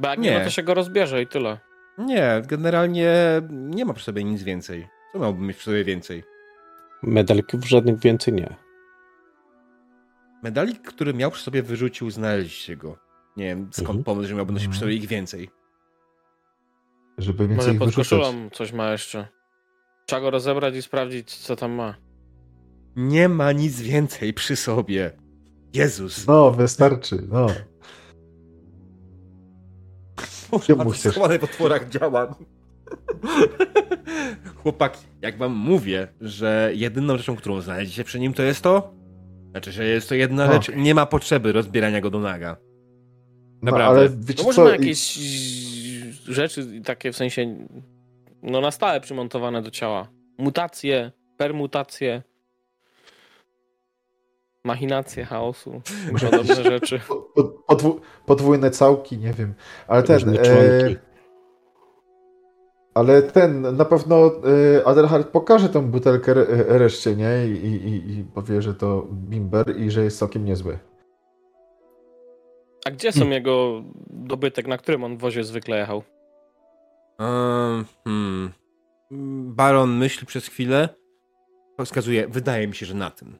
Bo 0.00 0.08
jak 0.08 0.18
nie, 0.18 0.30
Nie. 0.30 0.38
no 0.38 0.44
to 0.44 0.50
się 0.50 0.62
go 0.62 0.74
rozbierze 0.74 1.22
i 1.22 1.26
tyle. 1.26 1.58
Nie, 1.98 2.42
generalnie 2.46 3.12
nie 3.50 3.84
ma 3.84 3.94
przy 3.94 4.04
sobie 4.04 4.24
nic 4.24 4.42
więcej. 4.42 4.88
Co 5.12 5.18
miałby 5.18 5.40
mieć 5.42 5.56
przy 5.56 5.64
sobie 5.64 5.84
więcej? 5.84 6.24
Medalików 7.02 7.68
żadnych 7.68 7.98
więcej 8.00 8.34
nie. 8.34 8.56
Medalik, 10.42 10.82
który 10.82 11.14
miał 11.14 11.30
przy 11.30 11.42
sobie, 11.42 11.62
wyrzucił, 11.62 12.10
znaleźliście 12.10 12.76
go. 12.76 12.98
Nie 13.36 13.44
wiem, 13.44 13.68
skąd 13.72 13.88
Mhm. 13.88 14.04
pomysł, 14.04 14.28
że 14.28 14.34
miałby 14.34 14.52
nosić 14.52 14.68
przy 14.68 14.76
Mhm. 14.76 14.80
sobie 14.90 14.94
ich 14.94 15.06
więcej. 15.08 15.50
Żeby 17.18 17.42
Może 17.42 17.54
więcej 17.54 17.72
ich 17.72 17.78
pod 17.78 17.94
koszulą 17.94 18.50
coś 18.52 18.72
ma 18.72 18.92
jeszcze. 18.92 19.28
Trzeba 20.06 20.22
go 20.22 20.30
rozebrać 20.30 20.76
i 20.76 20.82
sprawdzić, 20.82 21.34
co 21.36 21.56
tam 21.56 21.72
ma. 21.72 21.94
Nie 22.96 23.28
ma 23.28 23.52
nic 23.52 23.80
więcej 23.80 24.34
przy 24.34 24.56
sobie. 24.56 25.10
Jezus. 25.78 26.26
No, 26.26 26.50
wystarczy, 26.50 27.18
no. 27.28 27.46
Boże, 30.50 30.74
mu 30.74 30.90
chcesz? 30.90 31.14
w 31.14 31.44
otworach 31.44 31.88
działa. 31.88 32.34
Chłopaki, 34.62 35.06
jak 35.22 35.38
wam 35.38 35.52
mówię, 35.54 36.08
że 36.20 36.70
jedyną 36.74 37.16
rzeczą, 37.16 37.36
którą 37.36 37.60
znajdziecie 37.60 38.04
przy 38.04 38.20
nim, 38.20 38.32
to 38.34 38.42
jest 38.42 38.62
to? 38.62 38.94
Znaczy, 39.50 39.72
że 39.72 39.84
jest 39.84 40.08
to 40.08 40.14
jedna 40.14 40.48
O. 40.48 40.52
rzecz, 40.52 40.70
nie 40.76 40.94
ma 40.94 41.06
potrzeby 41.06 41.52
rozbierania 41.52 42.00
go 42.00 42.10
do 42.10 42.20
naga. 42.20 42.56
no 43.62 43.70
Naprawdę. 43.72 44.00
ale 44.00 44.10
No 44.38 44.44
może 44.44 44.56
co? 44.56 44.64
ma 44.64 44.70
i- 44.70 44.72
jakieś 44.72 45.14
rzeczy 46.28 46.80
takie 46.84 47.12
w 47.12 47.16
sensie 47.16 47.56
no 48.42 48.60
na 48.60 48.70
stałe 48.70 49.00
przymontowane 49.00 49.62
do 49.62 49.70
ciała. 49.70 50.08
Mutacje, 50.38 51.12
permutacje, 51.36 52.22
machinacje 54.64 55.24
chaosu, 55.24 55.82
podobne 56.20 56.54
rzeczy. 56.54 57.00
po- 57.08 57.16
po- 57.16 57.74
podwu- 57.74 58.00
podwójne 58.26 58.70
całki, 58.70 59.18
nie 59.18 59.32
wiem. 59.32 59.54
Ale 59.88 60.02
ten. 60.02 60.28
E, 60.28 60.38
ale 62.94 63.22
ten, 63.22 63.76
na 63.76 63.84
pewno 63.84 64.26
e, 64.26 64.86
Adelhard 64.86 65.28
pokaże 65.28 65.68
tą 65.68 65.90
butelkę 65.90 66.32
re, 66.32 66.46
reszcie, 66.78 67.16
nie? 67.16 67.46
I, 67.46 67.66
i, 67.66 68.18
I 68.18 68.24
powie, 68.24 68.62
że 68.62 68.74
to 68.74 69.06
bimber 69.12 69.80
i 69.80 69.90
że 69.90 70.04
jest 70.04 70.18
całkiem 70.18 70.44
niezły. 70.44 70.78
A 72.86 72.90
gdzie 72.90 73.12
są 73.12 73.28
jego 73.28 73.82
dobytek, 74.10 74.66
na 74.66 74.78
którym 74.78 75.04
on 75.04 75.16
w 75.16 75.20
wozie 75.20 75.44
zwykle 75.44 75.78
jechał? 75.78 76.02
Um, 77.18 77.84
hmm. 78.04 78.52
Baron 79.54 79.96
myśli 79.96 80.26
przez 80.26 80.46
chwilę. 80.46 80.88
Wskazuje, 81.84 82.28
wydaje 82.28 82.68
mi 82.68 82.74
się, 82.74 82.86
że 82.86 82.94
na 82.94 83.10
tym. 83.10 83.38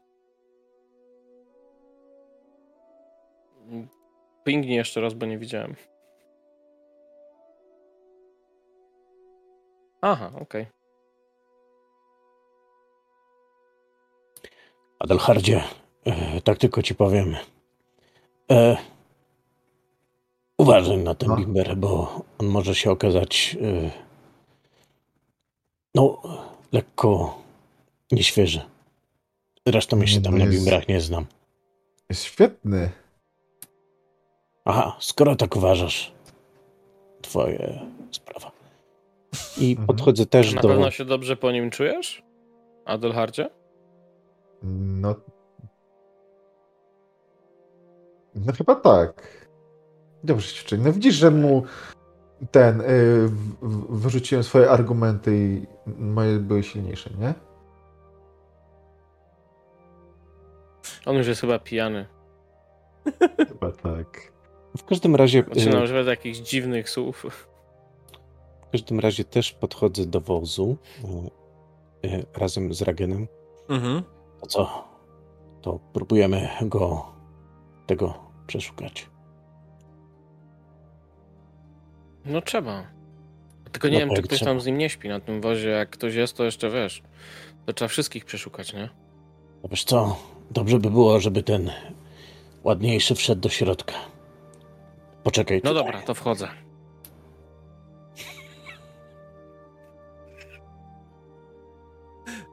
Pingnij 4.45 4.77
jeszcze 4.77 5.01
raz, 5.01 5.15
bo 5.15 5.27
nie 5.27 5.39
widziałem. 5.39 5.75
Aha, 10.01 10.33
okej. 10.41 10.67
Adelhardzie, 14.99 15.63
e, 16.05 16.41
tak 16.41 16.59
tylko 16.59 16.83
ci 16.83 16.95
powiem. 16.95 17.37
E, 18.51 18.77
uważaj 20.59 20.99
na 20.99 21.15
ten 21.15 21.29
No. 21.29 21.37
bimber, 21.37 21.77
bo 21.77 22.21
on 22.39 22.47
może 22.47 22.75
się 22.75 22.91
okazać 22.91 23.57
e, 23.63 23.91
no, 25.95 26.23
lekko 26.73 27.39
nieświeży. 28.13 28.61
Zresztą 29.67 29.99
ja 29.99 30.07
się 30.07 30.17
Nie, 30.17 30.23
tam 30.23 30.33
no 30.33 30.39
na 30.39 30.45
jest- 30.45 30.57
bimberach 30.57 30.89
nie 30.89 31.01
znam. 31.01 31.27
Jest 32.09 32.25
świetny. 32.25 32.91
Aha, 34.71 34.97
skoro 35.01 35.37
tak 35.37 35.57
uważasz, 35.57 36.13
twoje 37.23 37.81
sprawa. 38.11 38.51
I 39.59 39.71
Mhm. 39.71 39.87
podchodzę 39.87 40.27
też 40.27 40.55
Na 40.55 40.63
do... 40.63 40.69
pewno 40.69 40.91
się 40.91 41.05
dobrze 41.05 41.37
po 41.37 41.51
nim 41.53 41.71
czujesz? 41.71 42.23
Adelhardzie? 42.85 43.51
No. 44.63 45.15
No 48.35 48.53
chyba 48.53 48.75
tak. 48.75 49.47
Dobrze 50.25 50.49
się 50.49 50.65
czuję. 50.65 50.81
No 50.85 50.93
widzisz, 50.93 51.15
że 51.15 51.31
mu 51.31 51.63
ten. 52.51 52.81
y, 52.81 52.85
w- 53.63 53.97
wyrzuciłem 54.01 54.45
swoje 54.45 54.71
argumenty 54.71 55.37
i 55.37 55.67
moje 55.99 56.39
były 56.39 56.63
silniejsze, 56.63 57.11
nie? 57.19 57.35
On 61.07 61.17
już 61.17 61.27
jest 61.27 61.41
chyba 61.41 61.59
pijany. 61.59 62.07
Chyba 63.49 63.73
tak. 63.73 64.33
W 64.79 64.85
każdym 64.85 65.17
razie. 65.17 65.45
Zaczynam 65.53 65.81
e, 65.81 65.85
używać 65.85 66.07
jakichś 66.07 66.39
dziwnych 66.39 66.91
słów. 66.91 67.27
W 68.69 68.71
każdym 68.73 69.01
razie 69.01 69.25
też 69.25 69.53
podchodzę 69.53 70.07
do 70.07 70.21
wozu 70.21 70.77
e, 72.05 72.09
e, 72.09 72.23
razem 72.37 72.75
z 72.75 72.83
Ragenem. 72.83 73.29
Mhm. 73.69 74.03
To 74.41 74.47
co? 74.47 74.85
To 75.63 75.79
próbujemy 75.93 76.49
go 76.63 77.07
tego 77.87 78.15
przeszukać. 78.47 79.07
No 82.25 82.43
trzeba. 82.43 82.87
Tylko 83.73 83.89
nie 83.89 83.95
No 83.95 84.01
wiem, 84.01 84.09
czy 84.09 84.15
tak, 84.17 84.25
ktoś 84.25 84.39
trzeba. 84.39 84.51
tam 84.51 84.61
z 84.61 84.67
nim 84.67 84.79
nie 84.79 84.91
śpi 84.91 85.09
na 85.09 85.21
tym 85.21 85.41
wozie. 85.41 85.69
Jak 85.69 85.91
ktoś 85.91 86.15
jest, 86.15 86.37
to 86.37 86.45
jeszcze 86.45 86.71
wiesz. 86.71 87.03
To 87.67 87.73
trzeba 87.73 87.89
wszystkich 87.89 88.25
przeszukać, 88.25 88.73
nie? 88.73 88.89
No 89.63 89.69
wiesz 89.69 89.85
co? 89.85 90.17
Dobrze 90.51 90.79
by 90.79 90.91
było, 90.91 91.21
żeby 91.21 91.43
ten 91.43 91.71
ładniejszy 92.65 93.15
wszedł 93.15 93.41
do 93.41 93.49
środka. 93.49 93.95
Poczekaj. 95.25 95.61
No 95.65 95.71
tutaj. 95.71 95.85
dobra, 95.85 96.03
to 96.03 96.15
wchodzę. 96.15 96.49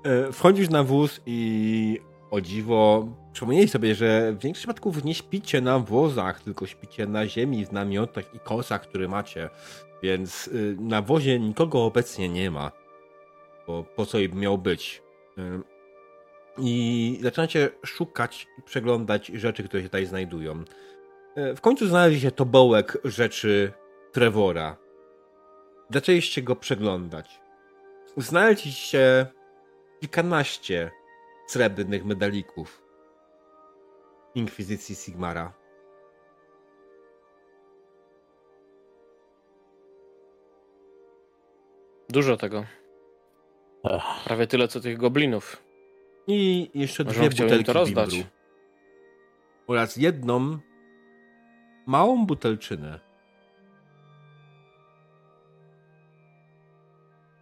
E, 0.04 0.32
Wchodzisz 0.32 0.70
na 0.70 0.84
wóz 0.84 1.22
i 1.26 2.00
o 2.32 2.42
dziwo 2.42 3.08
przypomnieli 3.34 3.68
sobie, 3.68 3.96
że 3.96 4.32
w 4.34 4.40
większości 4.44 4.54
przypadków 4.54 5.04
nie 5.04 5.16
śpicie 5.16 5.62
na 5.62 5.80
wozach, 5.80 6.42
tylko 6.44 6.66
śpicie 6.68 7.08
na 7.08 7.28
ziemi, 7.28 7.66
w 7.66 7.72
namiotach 7.72 8.36
i 8.36 8.40
kosach, 8.40 8.82
które 8.82 9.08
macie. 9.08 9.50
Więc 10.04 10.48
y, 10.48 10.76
na 10.80 11.02
wozie 11.02 11.40
nikogo 11.40 11.86
obecnie 11.86 12.30
nie 12.30 12.52
ma. 12.52 12.72
Bo 13.68 13.84
po 13.84 14.06
co 14.06 14.20
im 14.20 14.40
miał 14.40 14.58
być? 14.58 15.02
Y, 15.38 15.42
I 16.58 17.20
zaczynacie 17.22 17.70
szukać 17.86 18.48
i 18.60 18.62
przeglądać 18.62 19.28
rzeczy, 19.28 19.64
które 19.64 19.84
się 19.84 19.90
tutaj 19.90 20.06
znajdują. 20.06 20.64
Y, 21.38 21.56
W 21.56 21.62
końcu 21.62 21.88
znaleźliście 21.88 22.32
tobołek 22.32 22.98
rzeczy 23.04 23.74
Trevora. 24.12 24.78
Zaczęliście 25.90 26.42
go 26.42 26.56
przeglądać. 26.56 27.42
Znaleźliście 28.18 29.28
kilkanaście 30.02 30.92
srebrnych 31.48 32.06
medalików 32.06 32.82
Inkwizycji 34.36 34.96
Sigmara. 34.96 35.54
Dużo 42.10 42.38
tego. 42.38 42.66
Prawie 44.26 44.48
tyle, 44.48 44.68
co 44.68 44.80
tych 44.80 44.98
goblinów. 44.98 45.64
I 46.28 46.70
jeszcze 46.74 47.04
Może 47.04 47.20
dwie 47.20 47.30
butelki 47.30 47.64
to 47.66 47.74
rozdać. 47.74 48.10
bimbru. 48.12 48.30
Oraz 49.68 49.98
jedną 49.98 50.58
małą 51.86 52.26
butelczynę. 52.26 53.00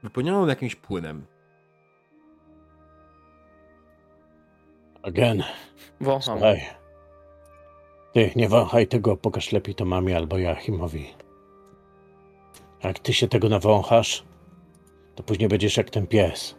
Wypełnioną 0.04 0.48
jakimś 0.48 0.76
płynem. 0.76 1.26
Again. 5.04 5.44
Wącham. 6.02 6.38
Słuchaj. 6.38 6.62
Ty, 8.14 8.32
nie 8.36 8.50
wąchaj 8.50 8.88
tego, 8.88 9.18
pokaż 9.18 9.52
lepiej 9.52 9.76
to 9.76 9.86
mamie 9.86 10.18
albo 10.18 10.38
Joachimowi. 10.38 11.14
Jak 12.84 13.00
ty 13.00 13.14
się 13.14 13.28
tego 13.28 13.50
nawąchasz, 13.50 14.24
to 15.16 15.24
później 15.24 15.50
będziesz 15.50 15.78
jak 15.78 15.90
ten 15.90 16.08
pies. 16.08 16.56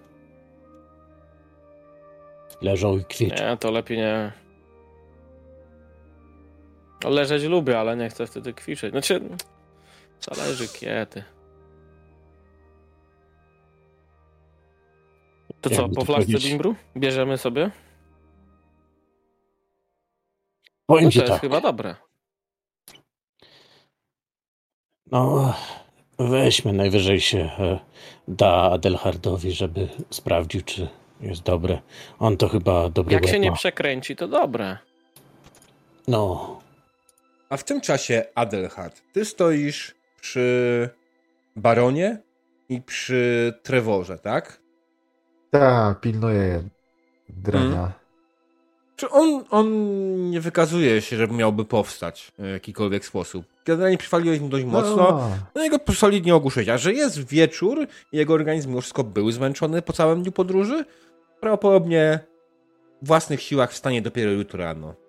Leżą 2.63 2.99
i 2.99 3.05
kwiczą. 3.05 3.45
Nie, 3.45 3.57
to 3.57 3.71
lepiej 3.71 3.99
nie. 3.99 4.44
Leżeć 7.05 7.43
lubię, 7.43 7.79
ale 7.81 7.97
nie 7.97 8.09
chcę 8.09 8.27
wtedy 8.27 8.53
kwiczyć. 8.55 8.91
Znaczy, 8.91 9.21
zależy 10.21 10.69
kiedy. 10.69 11.25
To 15.61 15.71
co, 15.71 15.83
Jakby 15.83 15.95
po 15.95 16.01
to 16.01 16.07
flaszce 16.07 16.25
powiedzieć? 16.27 16.49
bimbru? 16.51 16.75
Bierzemy 16.97 17.39
sobie? 17.39 17.71
Powiem 20.87 21.05
No 21.05 21.11
ci 21.11 21.19
to 21.19 21.25
jest 21.25 21.33
tak. 21.33 21.41
chyba 21.41 21.61
dobre. 21.61 21.97
No, 25.13 25.55
weźmy 26.19 26.73
najwyżej 26.73 27.21
się 27.21 27.39
e, 27.39 27.79
da 28.29 28.63
Adelhardowi, 28.71 29.53
żeby 29.53 29.89
sprawdził, 30.11 30.63
czy 30.63 30.89
jest 31.21 31.43
dobre. 31.43 31.81
On 32.19 32.37
to 32.37 32.49
chyba 32.49 32.89
dobry 32.89 33.15
Jak 33.15 33.23
łeb 33.23 33.33
się 33.33 33.39
nie 33.41 33.51
ma. 33.51 33.57
przekręci, 33.57 34.17
to 34.17 34.29
dobre. 34.29 34.79
No, 36.09 36.61
A 37.55 37.57
w 37.57 37.65
tym 37.65 37.81
czasie, 37.81 38.25
Adelhard, 38.35 39.03
ty 39.13 39.25
stoisz 39.25 39.95
przy 40.21 40.89
Baronie 41.57 42.19
i 42.69 42.83
przy 42.83 43.53
Trevorze, 43.63 44.19
tak? 44.19 44.61
Tak, 45.51 46.01
pilnuję 46.01 46.63
drania. 47.29 47.93
Czy 48.97 49.11
on, 49.11 49.45
on 49.51 49.67
nie 50.31 50.41
wykazuje 50.41 51.03
się, 51.03 51.17
że 51.17 51.29
miałby 51.29 51.65
powstać 51.65 52.33
w 52.39 52.45
jakikolwiek 52.45 53.05
sposób? 53.05 53.45
Generalnie 53.65 53.99
przywaliłeś 53.99 54.41
mu 54.41 54.49
dość 54.49 54.65
mocno. 54.65 55.23
A, 55.23 55.29
No 55.55 55.63
jego 55.63 55.79
solidnie 55.95 56.35
ogłuszyć. 56.35 56.69
A 56.69 56.79
że 56.79 56.93
jest 56.93 57.29
wieczór 57.29 57.87
i 58.13 58.17
jego 58.17 58.35
organizm 58.35 58.81
wszystko 58.81 59.05
był 59.05 59.31
zmęczony 59.31 59.83
po 59.83 59.93
całym 59.93 60.23
dniu 60.23 60.33
podróży, 60.33 60.85
prawdopodobnie 61.41 62.19
w 63.03 63.07
własnych 63.07 63.43
siłach 63.43 63.73
wstanie 63.73 64.03
dopiero 64.03 64.31
jutro 64.31 64.59
rano. 64.59 65.04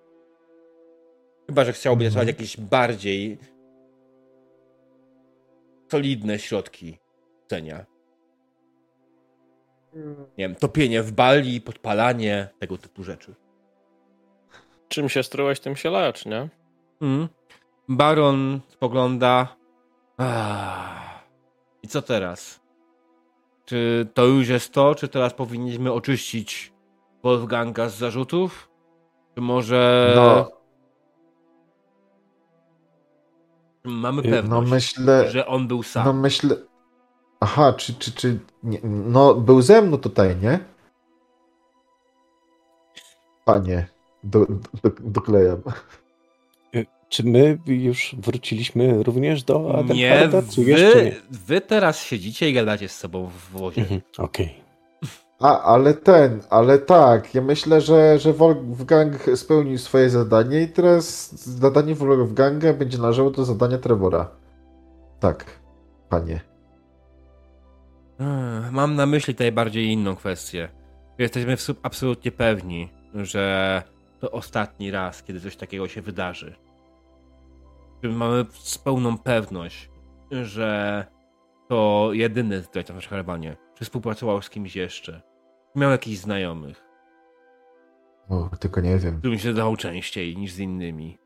Chyba, 1.48 1.66
że 1.66 1.74
chciałby 1.74 2.06
Mhm. 2.06 2.12
stosować 2.12 2.28
jakieś 2.28 2.58
bardziej 2.58 3.38
solidne 5.92 6.40
środki 6.40 6.98
cenia. 7.48 7.86
Nie 10.38 10.48
wiem, 10.48 10.56
topienie 10.56 11.04
w 11.04 11.12
bali, 11.12 11.62
podpalanie, 11.62 12.48
tego 12.60 12.78
typu 12.78 13.04
rzeczy. 13.04 13.36
Czym 14.88 15.10
się 15.10 15.24
strułeś, 15.24 15.60
tym 15.60 15.76
się 15.76 15.90
lecz, 15.90 16.26
nie? 16.26 16.50
Mm. 17.02 17.28
Baron 17.90 18.60
spogląda. 18.70 19.56
Ah. 20.18 21.24
I 21.84 21.88
co 21.88 22.02
teraz? 22.02 22.60
Czy 23.66 24.08
to 24.14 24.26
już 24.26 24.48
jest 24.48 24.74
to? 24.74 24.96
Czy 24.96 25.08
teraz 25.08 25.34
powinniśmy 25.34 25.92
oczyścić 25.94 26.74
Wolfganga 27.24 27.90
z 27.90 27.96
zarzutów? 27.98 28.70
Czy 29.36 29.42
może 29.42 30.14
no, 30.16 30.52
mamy 33.86 34.22
No, 34.22 34.30
pewność, 34.30 34.50
no 34.50 34.76
myślę, 34.76 35.32
że 35.32 35.48
on 35.48 35.68
był 35.68 35.84
sam? 35.84 36.06
no 36.06 36.14
myślę... 36.14 36.56
Aha, 37.40 37.74
czy, 37.74 37.94
czy, 37.94 38.12
czy... 38.12 38.40
Nie, 38.64 38.80
no, 38.84 39.36
był 39.36 39.62
ze 39.62 39.82
mną 39.82 39.98
tutaj, 39.98 40.36
nie? 40.42 40.60
Panie, 43.46 43.88
do, 44.24 44.40
do, 44.84 44.92
doklejam. 45.00 45.62
czy 47.10 47.24
my 47.24 47.58
już 47.66 48.16
wróciliśmy 48.20 49.04
również 49.04 49.44
do 49.44 49.60
nie, 49.94 50.14
Adelharda, 50.14 50.42
wy, 50.42 50.66
nie? 50.66 51.16
wy 51.30 51.62
teraz 51.62 52.04
siedzicie 52.04 52.50
i 52.50 52.54
gadacie 52.54 52.90
z 52.90 52.98
sobą 52.98 53.28
w 53.30 53.52
wozie. 53.52 53.82
Mhm, 53.82 54.02
Okej. 54.18 54.65
A, 55.40 55.62
ale 55.62 55.94
ten, 55.94 56.42
ale 56.50 56.80
tak, 56.80 57.36
ja 57.36 57.42
myślę, 57.42 57.82
że, 57.82 58.20
że 58.20 58.34
Wolfgang 58.34 59.16
spełnił 59.36 59.78
swoje 59.78 60.10
zadanie 60.10 60.62
i 60.62 60.68
teraz 60.68 61.36
zadanie 61.46 61.96
Wolfganga 61.96 62.74
będzie 62.74 62.98
należało 62.98 63.32
do 63.32 63.46
zadania 63.46 63.78
Trevora. 63.78 64.32
Tak, 65.20 65.46
panie. 66.10 66.42
Ech, 68.20 68.72
Mam 68.72 68.96
na 68.96 69.06
myśli 69.06 69.34
tutaj 69.34 69.52
bardziej 69.52 69.88
inną 69.88 70.16
kwestię. 70.16 70.70
Jesteśmy 71.18 71.56
absolutnie 71.84 72.32
pewni, 72.32 72.90
że 73.14 73.84
to 74.20 74.32
ostatni 74.32 74.92
raz, 74.92 75.24
kiedy 75.24 75.42
coś 75.42 75.56
takiego 75.56 75.88
się 75.88 76.02
wydarzy. 76.02 76.56
Mamy 78.04 78.46
z 78.52 78.78
pełną 78.78 79.18
pewność, 79.18 79.90
że 80.32 81.06
to 81.70 82.10
jedyny 82.14 82.62
w 82.62 82.76
naszej 82.76 83.10
karabanie. 83.10 83.65
Czy 83.76 83.86
współpracował 83.86 84.42
z 84.42 84.50
kimś 84.50 84.76
jeszcze? 84.76 85.22
Miał 85.76 85.92
jakichś 85.92 86.18
znajomych, 86.18 86.82
O, 88.30 88.50
tylko 88.60 88.82
nie 88.82 88.98
wiem. 88.98 89.20
którym 89.20 89.40
się 89.40 89.54
dał 89.54 89.76
częściej 89.76 90.38
niż 90.38 90.52
z 90.54 90.60
innymi. 90.60 91.18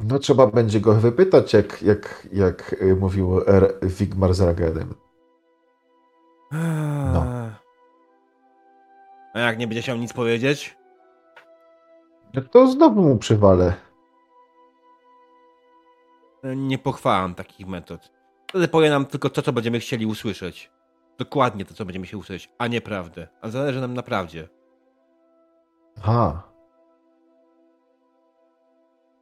No 0.00 0.18
trzeba 0.18 0.46
będzie 0.46 0.80
go 0.80 0.94
wypytać, 0.94 1.52
jak, 1.52 1.82
jak, 1.82 2.28
jak 2.32 2.72
y, 2.82 2.96
mówił 2.96 3.40
R. 3.46 3.74
Wigmar 3.82 4.34
z 4.34 4.40
Ragenem. 4.40 4.94
No. 7.12 7.26
A 9.34 9.38
jak 9.40 9.58
nie 9.58 9.66
będzie 9.66 9.82
chciał 9.82 9.96
nic 9.96 10.12
powiedzieć? 10.12 10.76
No 12.34 12.42
to 12.42 12.66
znowu 12.66 13.02
mu 13.02 13.18
przywalę. 13.18 13.74
Nie 16.56 16.78
pochwalam 16.78 17.34
takich 17.34 17.66
metod. 17.66 18.11
Wtedy 18.52 18.68
powie 18.68 18.90
nam 18.90 19.06
tylko 19.06 19.30
to, 19.30 19.42
co 19.42 19.52
będziemy 19.52 19.80
chcieli 19.80 20.06
usłyszeć. 20.06 20.70
Dokładnie 21.18 21.64
to, 21.64 21.74
co 21.74 21.84
będziemy 21.84 22.06
chcieli 22.06 22.20
usłyszeć, 22.20 22.50
a 22.58 22.66
nie 22.66 22.80
prawdę. 22.80 23.28
A 23.40 23.48
zależy 23.48 23.80
nam 23.80 23.94
na 23.94 24.02
prawdzie. 24.02 24.48
Aha. 26.02 26.42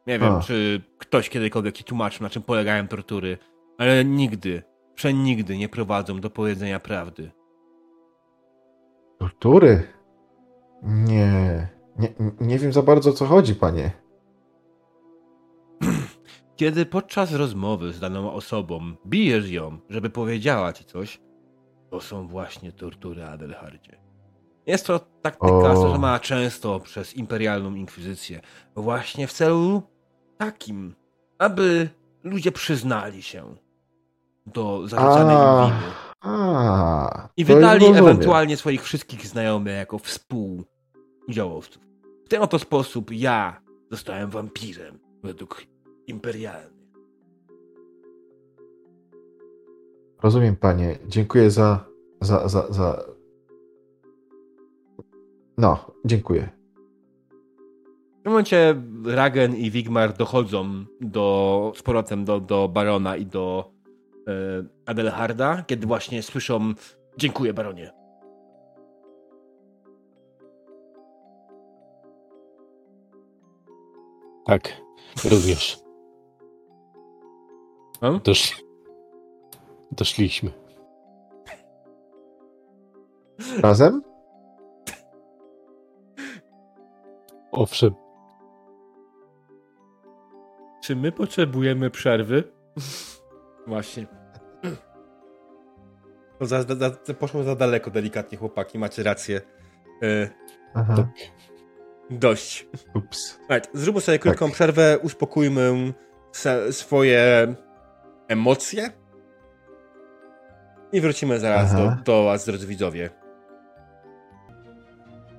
Nie 0.06 0.18
wiem, 0.18 0.34
A. 0.34 0.40
czy 0.40 0.82
ktoś 0.98 1.28
kiedykolwiek 1.28 1.74
ci 1.74 1.84
tłumaczył, 1.84 2.22
na 2.22 2.30
czym 2.30 2.42
polegają 2.42 2.88
tortury, 2.88 3.38
ale 3.78 4.04
nigdy, 4.04 4.62
przenigdy 4.94 5.58
nie 5.58 5.68
prowadzą 5.68 6.20
do 6.20 6.30
powiedzenia 6.30 6.80
prawdy. 6.80 7.30
Tortury? 9.18 9.82
Nie. 10.82 11.68
Nie, 11.98 12.08
nie 12.40 12.58
wiem 12.58 12.72
za 12.72 12.82
bardzo 12.82 13.10
o 13.10 13.12
co 13.12 13.26
chodzi, 13.26 13.54
panie. 13.54 13.90
Kiedy 16.60 16.86
podczas 16.86 17.32
rozmowy 17.32 17.92
z 17.92 18.00
daną 18.00 18.32
osobą 18.32 18.92
bijesz 19.06 19.50
ją, 19.50 19.78
żeby 19.90 20.10
powiedziała 20.10 20.72
ci 20.72 20.84
coś, 20.84 21.20
to 21.90 22.00
są 22.00 22.28
właśnie 22.28 22.72
tortury 22.72 23.24
Adelhardzie. 23.24 24.00
Jest 24.66 24.86
to 24.86 25.00
taktyka 25.22 25.76
stosowana 25.76 26.18
często 26.18 26.80
przez 26.80 27.14
imperialną 27.16 27.74
inkwizycję, 27.74 28.40
właśnie 28.76 29.26
w 29.26 29.32
celu 29.32 29.82
takim, 30.38 30.94
aby 31.38 31.88
ludzie 32.24 32.52
przyznali 32.52 33.22
się 33.22 33.54
do 34.46 34.88
zarzucanej 34.88 35.36
im 35.36 35.66
winy. 35.66 35.92
a, 36.20 37.28
I 37.36 37.44
wydali 37.44 37.86
ewentualnie 37.86 38.56
swoich 38.56 38.82
wszystkich 38.82 39.26
znajomych 39.26 39.74
jako 39.74 39.98
współudziałowców. 39.98 41.82
W 42.26 42.28
ten 42.28 42.42
oto 42.42 42.58
sposób 42.58 43.12
ja 43.12 43.60
zostałem 43.90 44.30
wampirem 44.30 44.98
według 45.22 45.69
imperialnych. 46.10 46.80
Rozumiem, 50.22 50.56
panie. 50.56 50.98
Dziękuję 51.06 51.50
za, 51.50 51.84
za, 52.20 52.48
za, 52.48 52.72
za... 52.72 53.04
No, 55.58 55.92
dziękuję. 56.04 56.48
W 58.20 58.22
tym 58.22 58.32
momencie 58.32 58.82
Ragen 59.04 59.56
i 59.56 59.70
Wigmar 59.70 60.12
dochodzą 60.12 60.84
do, 61.00 61.72
z 61.76 61.82
powrotem 61.82 62.24
do, 62.24 62.40
do 62.40 62.68
Barona 62.68 63.16
i 63.16 63.26
do 63.26 63.72
e, 64.26 64.32
Adelharda, 64.86 65.64
kiedy 65.66 65.86
właśnie 65.86 66.22
słyszą 66.22 66.72
dziękuję 67.16 67.54
Baronie. 67.54 67.92
Tak, 74.46 74.80
również. 75.24 75.89
Hmm? 78.00 78.20
Dosz... 78.24 78.62
Doszliśmy. 79.92 80.50
Razem? 83.62 84.02
Owszem, 87.52 87.94
Czy 90.82 90.96
my 90.96 91.12
potrzebujemy 91.12 91.90
przerwy? 91.90 92.44
Właśnie. 93.66 94.06
To 96.38 96.46
za, 96.46 96.62
za, 96.62 96.74
za, 97.04 97.14
poszło 97.14 97.42
za 97.42 97.56
daleko, 97.56 97.90
delikatnie, 97.90 98.38
chłopaki, 98.38 98.78
macie 98.78 99.02
rację. 99.02 99.40
E, 100.02 100.28
Aha. 100.74 100.94
tak. 100.96 101.06
dość. 102.10 102.68
Ups. 102.94 103.40
Right, 103.50 103.70
zróbmy 103.74 104.00
sobie 104.00 104.18
krótką 104.18 104.46
Tak. 104.46 104.54
przerwę, 104.54 104.98
uspokójmy 105.02 105.92
se, 106.32 106.72
swoje 106.72 107.54
emocje 108.30 108.90
i 110.92 111.00
wrócimy 111.00 111.40
zaraz 111.40 111.72
do, 111.72 111.82
Aha. 111.86 112.02
do 112.04 112.24
Was, 112.24 112.46
drodzy 112.46 112.66
widzowie. 112.66 113.10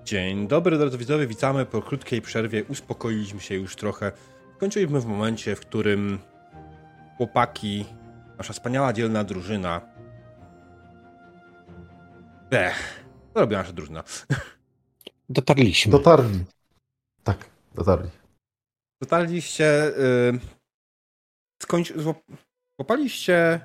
Dzień 0.03 0.48
dobry, 0.48 0.78
drodzy 0.78 0.98
widzowie, 0.98 1.28
witamy 1.28 1.66
po 1.66 1.82
krótkiej 1.82 2.22
przerwie. 2.22 2.64
Uspokoiliśmy 2.64 3.40
się 3.40 3.56
już 3.56 3.76
trochę. 3.76 4.11
Skończyliśmy 4.58 5.00
w 5.00 5.06
momencie, 5.06 5.56
w 5.56 5.60
którym 5.60 6.20
chłopaki, 7.18 7.86
nasza 8.38 8.53
wspaniała, 8.53 8.94
dzielna 8.94 9.24
drużyna. 9.24 9.82
Ech, 12.52 13.06
co 13.34 13.40
robi 13.40 13.56
nasza 13.56 13.74
drużyna? 13.74 14.03
dotarliśmy. 15.30 15.92
Dotarli. 15.92 16.45
Tak, 17.24 17.38
dotarli. 17.76 18.10
Dotarliście. 19.02 19.88
Y, 19.88 20.40
skończy, 21.61 21.94
złapaliście 22.82 23.60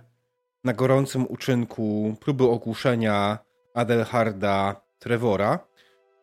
na 0.64 0.72
gorącym 0.72 1.26
uczynku 1.28 2.16
próby 2.20 2.44
ogłuszenia 2.44 3.38
Adelharda 3.74 4.80
Trevora. 4.98 5.58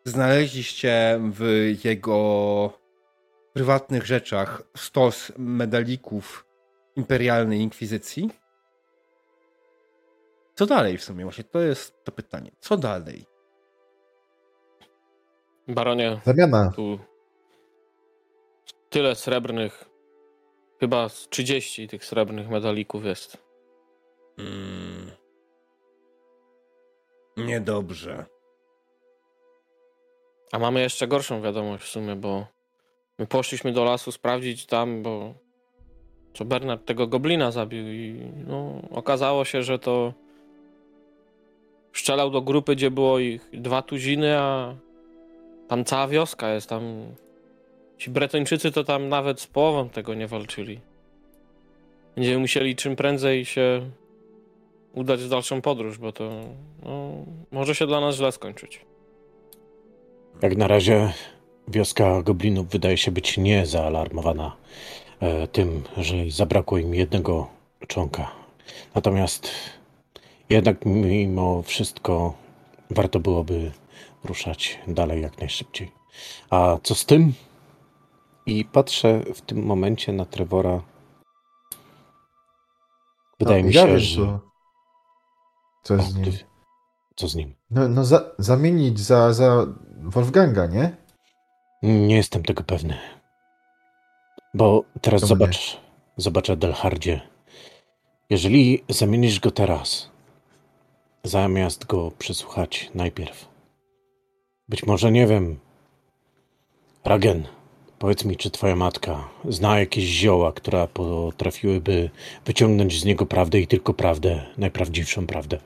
Znaleźliście 0.06 1.20
w 1.32 1.44
jego 1.84 2.74
prywatnych 3.54 4.06
rzeczach 4.06 4.62
stos 4.78 5.32
medalików 5.38 6.46
imperialnej 6.96 7.60
inkwizycji. 7.60 8.30
Co 10.56 10.66
dalej 10.66 10.98
w 10.98 11.04
sumie? 11.04 11.24
Właśnie 11.24 11.44
to 11.44 11.60
jest 11.60 12.04
to 12.04 12.12
pytanie. 12.12 12.52
Co 12.60 12.78
dalej? 12.78 13.26
Baronie, 15.68 16.22
Zamiana. 16.26 16.72
tu 16.76 17.00
tyle 18.90 19.16
srebrnych, 19.16 19.86
chyba 20.84 21.10
z 21.10 21.30
30 21.30 21.88
tych 21.88 22.06
srebrnych 22.06 22.50
medalików 22.50 23.06
jest. 23.06 23.38
Hmm. 24.38 25.12
Niedobrze. 27.38 28.26
A 30.52 30.60
mamy 30.60 30.82
jeszcze 30.82 31.08
gorszą 31.08 31.42
wiadomość 31.42 31.84
w 31.84 31.88
sumie, 31.88 32.16
bo 32.16 32.46
my 33.20 33.28
poszliśmy 33.28 33.72
do 33.74 33.84
lasu 33.84 34.12
sprawdzić 34.12 34.66
tam, 34.66 35.04
bo 35.04 35.34
co 36.34 36.46
Bernard 36.46 36.86
tego 36.86 37.08
goblina 37.08 37.52
zabił 37.52 37.88
i 37.88 38.32
no, 38.48 38.82
okazało 38.92 39.46
się, 39.46 39.64
że 39.64 39.80
to 39.80 40.14
strzelał 41.94 42.30
do 42.30 42.42
grupy, 42.42 42.76
gdzie 42.76 42.92
było 42.92 43.20
ich 43.20 43.50
dwa 43.54 43.82
tuziny, 43.82 44.38
a 44.38 44.76
tam 45.68 45.86
cała 45.86 46.08
wioska 46.08 46.54
jest, 46.54 46.70
tam 46.70 47.06
ci 47.98 48.10
Bretończycy 48.10 48.72
to 48.72 48.84
tam 48.84 49.10
nawet 49.10 49.42
z 49.42 49.48
połową 49.48 49.90
tego 49.90 50.14
nie 50.14 50.28
walczyli. 50.28 50.80
Będziemy 52.16 52.38
musieli 52.38 52.76
czym 52.76 52.96
prędzej 52.96 53.46
się 53.46 53.90
udać 54.94 55.24
w 55.24 55.30
dalszą 55.30 55.62
podróż, 55.62 55.98
bo 55.98 56.12
to 56.12 56.30
no, 56.84 57.12
może 57.52 57.76
się 57.76 57.88
dla 57.88 58.02
nas 58.02 58.16
źle 58.16 58.32
skończyć. 58.32 58.82
Jak 60.42 60.58
na 60.58 60.68
razie 60.68 61.14
wioska 61.68 62.22
goblinów 62.22 62.70
wydaje 62.70 62.98
się 62.98 63.12
być 63.12 63.38
niezaalarmowana 63.38 64.56
e, 65.20 65.48
tym, 65.48 65.84
że 65.98 66.16
zabrakło 66.30 66.78
im 66.78 66.96
jednego 66.96 67.48
członka. 67.88 68.32
Natomiast 68.96 69.50
jednak 70.50 70.86
mimo 70.86 71.62
wszystko 71.62 72.34
warto 72.90 73.20
byłoby 73.20 73.72
ruszać 74.24 74.80
dalej 74.88 75.22
jak 75.22 75.40
najszybciej. 75.40 75.92
A 76.50 76.78
co 76.84 76.96
z 76.96 77.06
tym? 77.06 77.34
I 78.46 78.66
patrzę 78.66 79.20
w 79.34 79.42
tym 79.42 79.66
momencie 79.66 80.14
na 80.14 80.26
Trevora. 80.26 80.82
Wydaje 83.40 83.62
No, 83.64 83.70
mi 83.70 83.76
ja 83.76 83.82
się, 83.82 83.88
wiem, 83.88 84.00
że. 84.00 84.40
Co, 85.84 85.94
O, 85.94 85.98
z 86.02 86.16
nim? 86.16 86.26
ty- 86.26 86.46
Co 87.16 87.28
z 87.28 87.36
nim? 87.36 87.56
No, 87.72 87.88
no 87.88 88.06
za, 88.06 88.32
zamienić 88.40 89.00
za, 89.00 89.34
za 89.34 89.66
Wolfganga, 90.04 90.66
nie? 90.66 90.98
Nie 91.84 92.16
jestem 92.16 92.44
tego 92.44 92.64
pewny. 92.64 92.98
Bo 94.54 94.84
teraz 95.02 95.22
zobacz, 95.22 95.80
zobacz 96.18 96.50
Adelhardzie. 96.50 97.22
Jeżeli 98.30 98.84
zamienisz 98.90 99.40
go 99.40 99.52
teraz, 99.52 100.10
zamiast 101.24 101.86
go 101.86 102.12
przesłuchać 102.12 102.92
najpierw, 102.96 103.48
być 104.70 104.84
może 104.86 105.12
nie 105.12 105.28
wiem, 105.28 105.60
Ragen, 107.06 107.48
powiedz 108.04 108.26
mi, 108.26 108.38
czy 108.38 108.52
twoja 108.52 108.76
matka 108.76 109.30
zna 109.50 109.80
jakieś 109.80 110.04
zioła, 110.04 110.52
które 110.52 110.88
potrafiłyby 110.88 112.10
wyciągnąć 112.46 113.00
z 113.00 113.06
niego 113.06 113.26
prawdę 113.26 113.60
i 113.60 113.68
tylko 113.68 113.94
prawdę, 113.94 114.46
najprawdziwszą 114.58 115.28
prawdę. 115.28 115.58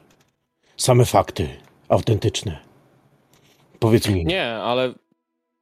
Same 0.77 1.05
fakty, 1.05 1.49
autentyczne. 1.89 2.59
Powiedz 3.79 4.09
mi. 4.09 4.25
Nie, 4.25 4.49
ale 4.49 4.93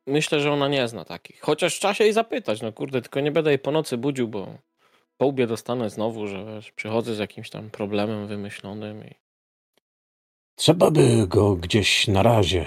myślę, 0.07 0.39
że 0.39 0.51
ona 0.51 0.67
nie 0.67 0.87
zna 0.87 1.05
takich. 1.05 1.41
Chociaż 1.41 1.79
trzeba 1.79 1.93
się 1.93 2.03
jej 2.03 2.13
zapytać, 2.13 2.61
no 2.61 2.71
kurde, 2.71 3.01
tylko 3.01 3.19
nie 3.19 3.31
będę 3.31 3.49
jej 3.51 3.59
po 3.59 3.71
nocy 3.71 3.97
budził, 3.97 4.27
bo 4.27 4.47
po 5.17 5.25
łbie 5.25 5.47
dostanę 5.47 5.89
znowu, 5.89 6.27
że 6.27 6.45
wiesz, 6.45 6.71
przychodzę 6.71 7.15
z 7.15 7.19
jakimś 7.19 7.49
tam 7.49 7.69
problemem 7.69 8.27
wymyślonym 8.27 9.03
i... 9.05 9.15
Trzeba 10.55 10.91
by 10.91 11.27
go 11.27 11.55
gdzieś 11.55 12.07
na 12.07 12.23
razie 12.23 12.65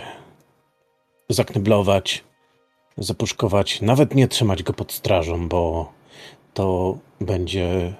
zakneblować, 1.28 2.24
zapuszkować, 2.98 3.80
nawet 3.80 4.14
nie 4.14 4.28
trzymać 4.28 4.62
go 4.62 4.72
pod 4.72 4.92
strażą, 4.92 5.48
bo 5.48 5.92
to 6.54 6.98
będzie 7.20 7.94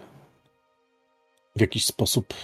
w 1.57 1.61
jakiś 1.61 1.85
sposób 1.85 2.35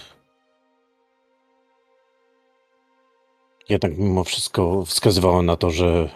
jednak 3.69 3.97
mimo 3.97 4.23
wszystko 4.23 4.85
wskazywało 4.85 5.41
na 5.41 5.55
to, 5.55 5.71
że 5.71 6.09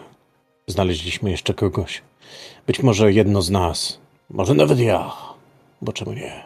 znaleźliśmy 0.66 1.30
jeszcze 1.30 1.54
kogoś. 1.54 2.02
Być 2.66 2.82
może 2.82 3.12
jedno 3.12 3.42
z 3.42 3.50
nas 3.50 4.00
Może 4.30 4.54
nawet 4.54 4.78
ja. 4.78 5.12
Bo 5.82 5.92
czemu 5.92 6.12
nie? 6.12 6.44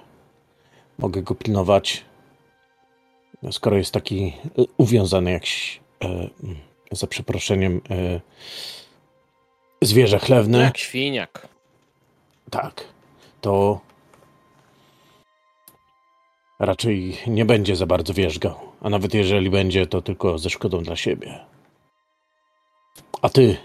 Mogę 0.99 1.23
go 1.23 1.35
pilnować. 1.35 2.05
No, 3.43 3.53
Skoro 3.53 3.77
jest 3.77 3.93
taki 3.93 4.33
uwiązany 4.77 5.31
jak 5.31 5.43
e, 6.05 6.29
za 6.93 7.07
przeproszeniem 7.07 7.81
e, 7.91 8.21
zwierzę 9.87 10.19
chlewne. 10.19 10.59
Jak 10.59 10.79
świniak. 10.79 11.49
Tak, 12.51 12.85
to 13.41 13.81
raczej 16.59 17.19
nie 17.27 17.45
będzie 17.45 17.77
za 17.77 17.87
bardzo 17.87 18.15
wierzgał. 18.15 18.55
A 18.81 18.91
nawet 18.91 19.15
jeżeli 19.15 19.51
będzie, 19.51 19.87
to 19.87 20.03
tylko 20.03 20.39
ze 20.39 20.51
szkodą 20.51 20.83
dla 20.83 20.97
siebie. 20.97 21.41
A 23.23 23.29
ty 23.29 23.57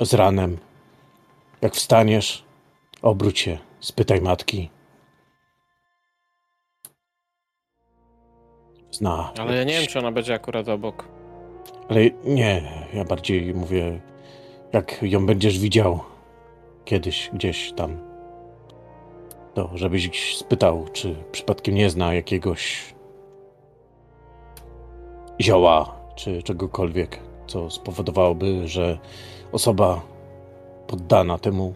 z 0.00 0.14
ranem, 0.14 0.58
jak 1.60 1.74
wstaniesz, 1.74 2.44
obróć 3.02 3.38
się, 3.38 3.58
spytaj 3.80 4.20
matki. 4.20 4.70
Zna. 8.90 9.32
Ale 9.38 9.56
ja 9.56 9.64
nie 9.64 9.78
wiem, 9.78 9.86
czy 9.86 9.98
ona 9.98 10.12
będzie 10.12 10.34
akurat 10.34 10.68
obok. 10.68 11.08
Ale 11.88 12.00
nie, 12.24 12.86
ja 12.94 13.04
bardziej 13.04 13.54
mówię, 13.54 14.00
jak 14.72 15.02
ją 15.02 15.26
będziesz 15.26 15.58
widział 15.58 16.00
kiedyś 16.84 17.30
gdzieś 17.32 17.72
tam, 17.72 17.98
to 19.54 19.70
żebyś 19.74 20.36
spytał, 20.36 20.86
czy 20.92 21.16
przypadkiem 21.32 21.74
nie 21.74 21.90
zna 21.90 22.14
jakiegoś 22.14 22.94
zioła, 25.40 25.94
czy 26.14 26.42
czegokolwiek, 26.42 27.18
co 27.46 27.70
spowodowałoby, 27.70 28.68
że 28.68 28.98
osoba 29.52 30.00
poddana 30.86 31.38
temu 31.38 31.74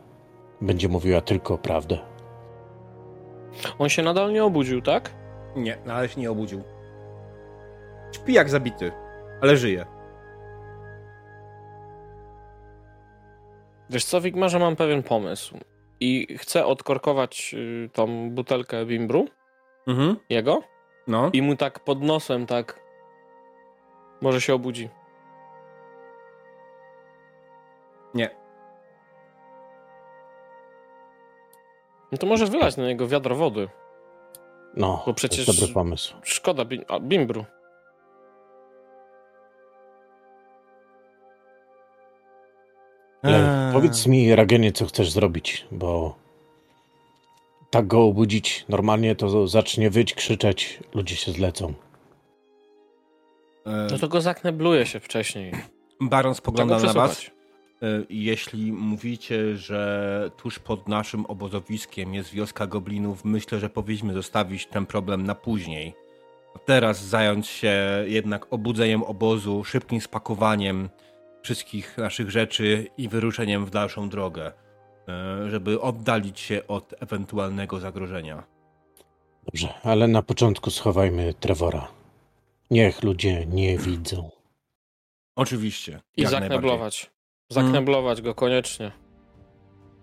będzie 0.60 0.89
mówiła 0.89 1.20
tylko 1.20 1.58
prawdę. 1.58 1.98
On 3.78 3.89
się 3.89 4.02
nadal 4.02 4.32
nie 4.32 4.44
obudził, 4.44 4.82
tak? 4.82 5.14
Nie, 5.56 5.78
ale 5.89 6.08
się 6.08 6.20
nie 6.20 6.31
obudził. 6.31 6.62
Śpi 8.12 8.32
jak 8.32 8.50
zabity, 8.50 8.92
ale 9.40 9.56
żyje. 9.56 9.86
Wiesz 13.94 14.05
co, 14.05 14.20
Wigmarze, 14.20 14.58
mam 14.58 14.76
pewien 14.76 15.02
pomysł. 15.02 15.58
I 16.00 16.36
chcę 16.39 16.66
odkorkować 16.66 17.55
y, 17.55 17.90
tą 17.92 18.31
butelkę 18.31 18.86
bimbru, 18.86 19.26
Mhm. 19.86 20.16
jego, 20.31 20.62
No. 21.06 21.31
i 21.32 21.42
mu 21.42 21.56
tak 21.56 21.81
pod 21.81 22.02
nosem, 22.02 22.47
tak. 22.47 22.81
Może 24.20 24.40
się 24.40 24.55
obudzi. 24.55 24.89
Nie. 28.14 28.31
No 32.12 32.18
to 32.18 32.26
może 32.26 32.47
wylać 32.47 32.76
na 32.76 32.86
niego 32.86 33.08
wiadro 33.08 33.34
wody. 33.36 33.68
No, 34.76 34.97
Bo 34.97 35.05
to 35.05 35.14
przecież- 35.14 35.47
jest 35.48 35.60
dobry 35.60 35.74
pomysł. 35.74 36.14
Szkoda 36.23 36.64
a, 36.89 37.00
bimbru. 37.00 37.44
Eee. 43.24 43.72
powiedz 43.72 44.06
mi, 44.06 44.34
Ragenie, 44.34 44.72
co 44.72 44.86
chcesz 44.86 45.10
zrobić, 45.10 45.66
bo 45.70 46.16
tak 47.70 47.86
go 47.86 48.02
obudzić 48.04 48.64
normalnie, 48.68 49.14
to 49.16 49.48
zacznie 49.48 49.90
wyć, 49.90 50.14
krzyczeć, 50.14 50.80
ludzie 50.94 51.16
się 51.16 51.32
zlecą. 51.32 51.74
E, 53.66 53.86
No 53.90 53.98
to 53.98 54.08
go 54.08 54.20
zaknebluje 54.20 54.86
się 54.86 55.00
wcześniej. 55.00 55.52
Baron 56.00 56.34
spogląda 56.34 56.74
Czego 56.80 56.86
na 56.86 56.92
was. 56.92 57.22
E, 57.82 57.86
Jeśli 58.10 58.72
mówicie, 58.72 59.56
że 59.56 60.30
tuż 60.36 60.58
pod 60.58 60.88
naszym 60.88 61.26
obozowiskiem 61.26 62.14
jest 62.14 62.30
wioska 62.30 62.66
goblinów, 62.66 63.24
myślę, 63.24 63.58
że 63.58 63.70
powinniśmy 63.70 64.12
zostawić 64.14 64.66
ten 64.66 64.86
problem 64.86 65.22
na 65.26 65.34
później. 65.34 65.94
A 66.56 66.58
Teraz 66.58 67.04
zająć 67.04 67.46
się 67.46 67.74
jednak 68.06 68.46
obudzeniem 68.50 69.02
obozu, 69.02 69.64
szybkim 69.64 70.00
spakowaniem 70.00 70.88
wszystkich 71.44 71.98
naszych 71.98 72.31
rzeczy 72.31 72.86
i 72.97 73.08
wyruszeniem 73.08 73.66
w 73.66 73.70
dalszą 73.70 74.08
drogę, 74.08 74.52
e, 75.08 75.50
żeby 75.50 75.81
oddalić 75.81 76.40
się 76.40 76.66
od 76.66 76.94
ewentualnego 77.02 77.81
zagrożenia. 77.81 78.44
Dobrze, 79.44 79.74
ale 79.82 80.08
na 80.08 80.23
początku 80.23 80.70
schowajmy 80.70 81.34
Trevora. 81.34 81.89
Niech 82.70 83.02
ludzie 83.02 83.47
nie 83.47 83.78
widzą. 83.78 84.31
Oczywiście. 85.36 86.00
I 86.16 86.23
jak 86.23 86.31
najbardziej. 86.31 86.48
zakneblować. 86.48 87.10
Zakneblować 87.48 88.23
go 88.23 88.34
koniecznie. 88.34 88.92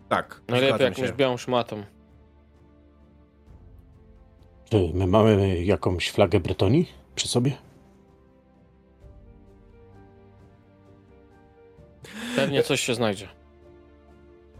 Tak. 0.09 0.41
Najlepiej 0.47 0.85
jakąś 0.85 1.07
się. 1.07 1.13
białą 1.13 1.37
szmatą. 1.37 1.83
Czy 4.69 4.91
my 4.93 5.07
mamy 5.07 5.63
jakąś 5.63 6.09
flagę 6.09 6.39
Bretonii 6.39 6.87
przy 7.15 7.27
sobie? 7.27 7.57
Pewnie 12.35 12.63
coś 12.63 12.81
się 12.81 12.95
znajdzie. 12.95 13.27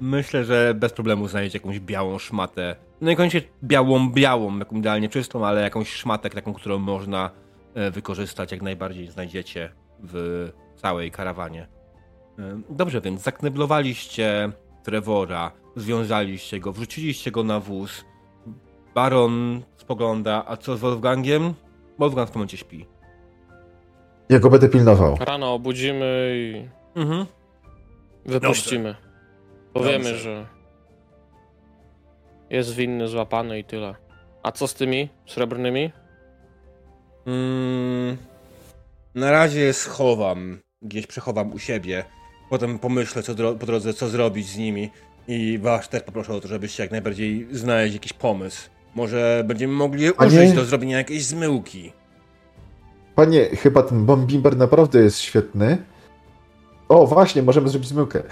Myślę, 0.02 0.44
że 0.46 0.74
bez 0.74 0.94
problemu 0.94 1.28
znajdziecie 1.28 1.58
jakąś 1.58 1.80
białą 1.80 2.20
szmatę. 2.20 2.76
No 3.02 3.10
niekoniecznie 3.10 3.42
białą, 3.64 4.10
białą, 4.12 4.58
jaką 4.60 4.76
idealnie 4.76 5.10
czystą, 5.10 5.46
ale 5.46 5.62
jakąś 5.62 5.90
szmatę, 5.90 6.30
taką, 6.30 6.54
którą 6.54 6.80
można 6.80 7.30
e, 7.74 7.92
wykorzystać, 7.92 8.52
jak 8.52 8.62
najbardziej 8.62 9.08
znajdziecie 9.08 9.70
w 10.04 10.48
całej 10.76 11.12
karawanie. 11.12 11.68
E, 12.40 12.62
Dobrze, 12.70 13.02
więc 13.02 13.22
zakneblowaliście 13.22 14.52
Trevora, 14.84 15.52
związaliście 15.76 16.60
go, 16.60 16.72
wrzuciliście 16.72 17.32
go 17.32 17.44
na 17.44 17.60
wóz. 17.60 18.06
Baron 18.96 19.62
spogląda, 19.78 20.44
a 20.48 20.58
co 20.58 20.78
z 20.78 20.80
Wolfgangiem? 20.80 21.54
Wolfgang 22.00 22.30
w 22.30 22.32
tym 22.32 22.40
momencie 22.40 22.58
śpi. 22.58 22.86
Ja 24.30 24.40
go 24.40 24.50
będę 24.50 24.70
pilnował. 24.70 25.18
Rano 25.20 25.54
obudzimy 25.54 26.32
i 26.36 26.68
Mhm. 27.00 27.26
Wypuścimy. 28.26 28.96
Powiemy, 29.74 30.04
Dobrze. 30.04 30.18
że 30.20 30.46
jest 32.50 32.76
winny 32.76 33.08
złapany 33.08 33.60
i 33.60 33.64
tyle. 33.64 33.96
A 34.44 34.52
co 34.52 34.68
z 34.68 34.74
tymi 34.74 35.10
srebrnymi? 35.28 35.92
Mm, 37.26 38.18
na 39.16 39.32
razie 39.32 39.74
schowam, 39.74 40.60
gdzieś 40.82 41.08
przechowam 41.08 41.54
u 41.54 41.60
siebie. 41.60 42.04
Potem 42.50 42.80
pomyślę 42.80 43.24
co 43.24 43.34
dro- 43.34 43.58
po 43.58 43.66
drodze, 43.66 43.94
co 43.94 44.10
zrobić 44.10 44.48
z 44.48 44.58
nimi. 44.58 44.90
I 45.28 45.60
was 45.62 45.90
też 45.90 46.04
poproszę 46.04 46.34
o 46.34 46.42
to, 46.42 46.48
żebyście 46.48 46.84
jak 46.84 46.92
najbardziej 46.92 47.48
znaleźli 47.52 47.94
jakiś 47.96 48.14
pomysł. 48.14 48.70
Może 48.96 49.44
będziemy 49.48 49.74
mogli 49.74 50.04
je 50.04 50.12
A 50.18 50.26
nie- 50.26 50.28
użyć 50.30 50.54
do 50.54 50.66
zrobienia 50.66 50.98
jakiejś 50.98 51.26
zmyłki. 51.26 51.92
Panie, 53.16 53.46
chyba 53.46 53.84
ten 53.84 54.06
bombimber 54.06 54.58
naprawdę 54.58 55.00
jest 55.00 55.20
świetny. 55.20 55.78
O, 56.92 57.08
właśnie, 57.08 57.42
możemy 57.42 57.70
zrobić 57.70 57.90
zmyłkę. 57.90 58.24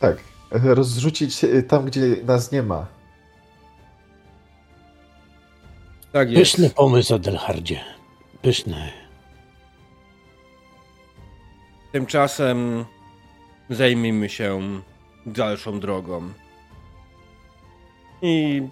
Tak, 0.00 0.16
rozrzucić 0.50 1.46
tam, 1.68 1.84
gdzie 1.84 2.00
nas 2.24 2.52
nie 2.52 2.62
ma. 2.62 2.86
Tak 6.12 6.30
jest. 6.30 6.42
Pyszny 6.42 6.70
pomysł, 6.70 7.14
Adelhardzie. 7.14 7.80
Pyszny. 8.42 8.92
Tymczasem 11.92 12.84
zajmijmy 13.70 14.28
się 14.28 14.80
dalszą 15.26 15.80
drogą. 15.80 16.32
I 18.22 18.62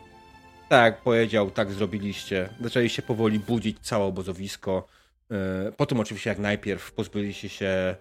tak 0.68 1.02
powiedział, 1.02 1.50
tak 1.50 1.72
zrobiliście. 1.72 2.48
Zaczęliście 2.60 3.02
powoli 3.02 3.38
budzić 3.38 3.78
całe 3.80 4.04
obozowisko. 4.04 4.86
E, 5.30 5.72
Potem 5.76 6.00
oczywiście 6.00 6.30
jak 6.30 6.38
najpierw 6.38 6.92
pozbyliście 6.92 7.48
się 7.48 7.66
e, 7.66 7.96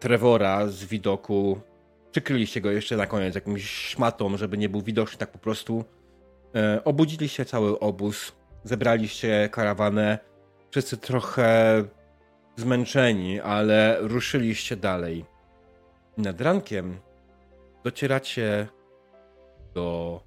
Trevora 0.00 0.66
z 0.66 0.84
widoku. 0.84 1.60
Przykryliście 2.10 2.60
go 2.60 2.70
jeszcze 2.70 2.96
na 2.96 3.06
koniec 3.06 3.34
jakąś 3.34 3.62
szmatą, 3.70 4.36
żeby 4.36 4.58
nie 4.58 4.68
był 4.68 4.82
widoczny 4.82 5.18
tak 5.18 5.30
po 5.30 5.38
prostu. 5.38 5.84
E, 6.54 6.84
Obudziliście 6.84 7.44
cały 7.44 7.78
obóz. 7.78 8.32
Zebraliście 8.64 9.48
karawanę. 9.52 10.18
Wszyscy 10.70 10.96
trochę 10.96 11.84
zmęczeni, 12.56 13.40
ale 13.40 13.96
ruszyliście 14.00 14.76
dalej. 14.76 15.24
Nad 16.18 16.40
rankiem 16.40 16.98
docieracie 17.84 18.66
do 19.74 20.20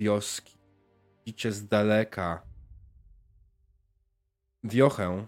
wioski. 0.00 0.58
Widzicie 1.26 1.52
z 1.52 1.68
daleka 1.68 2.42
wiochę, 4.64 5.26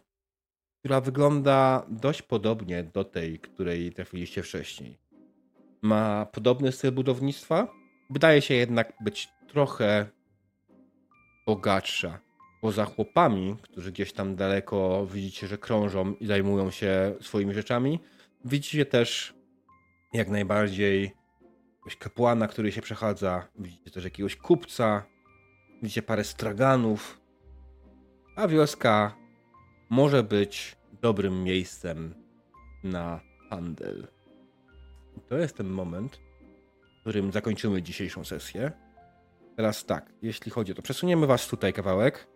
która 0.78 1.00
wygląda 1.00 1.86
dość 1.88 2.22
podobnie 2.22 2.84
do 2.84 3.04
tej, 3.04 3.38
której 3.38 3.92
trafiliście 3.92 4.42
wcześniej. 4.42 4.98
Ma 5.82 6.26
podobny 6.26 6.72
styl 6.72 6.92
budownictwa, 6.92 7.68
wydaje 8.10 8.42
się 8.42 8.54
jednak 8.54 8.92
być 9.00 9.28
trochę 9.48 10.06
bogatsza 11.46 12.18
poza 12.60 12.84
chłopami, 12.84 13.56
którzy 13.62 13.92
gdzieś 13.92 14.12
tam 14.12 14.36
daleko 14.36 15.06
widzicie, 15.06 15.46
że 15.46 15.58
krążą 15.58 16.14
i 16.14 16.26
zajmują 16.26 16.70
się 16.70 17.14
swoimi 17.20 17.54
rzeczami, 17.54 18.00
widzicie 18.44 18.86
też 18.86 19.34
jak 20.12 20.28
najbardziej 20.28 21.17
jakiegoś 21.88 21.96
kapłana, 21.96 22.48
który 22.48 22.72
się 22.72 22.82
przechadza. 22.82 23.48
Widzicie 23.58 23.90
też 23.90 24.04
jakiegoś 24.04 24.36
kupca. 24.36 25.02
Widzicie 25.82 26.02
parę 26.02 26.24
straganów. 26.24 27.20
A 28.36 28.48
wioska 28.48 29.14
może 29.90 30.22
być 30.22 30.76
dobrym 31.00 31.44
miejscem 31.44 32.14
na 32.84 33.20
handel. 33.50 34.08
To 35.28 35.38
jest 35.38 35.56
ten 35.56 35.68
moment, 35.68 36.20
w 36.96 37.00
którym 37.00 37.32
zakończymy 37.32 37.82
dzisiejszą 37.82 38.24
sesję. 38.24 38.72
Teraz 39.56 39.84
tak, 39.84 40.12
jeśli 40.22 40.50
chodzi 40.50 40.72
o 40.72 40.74
to, 40.74 40.82
przesuniemy 40.82 41.26
was 41.26 41.48
tutaj 41.48 41.72
kawałek. 41.72 42.26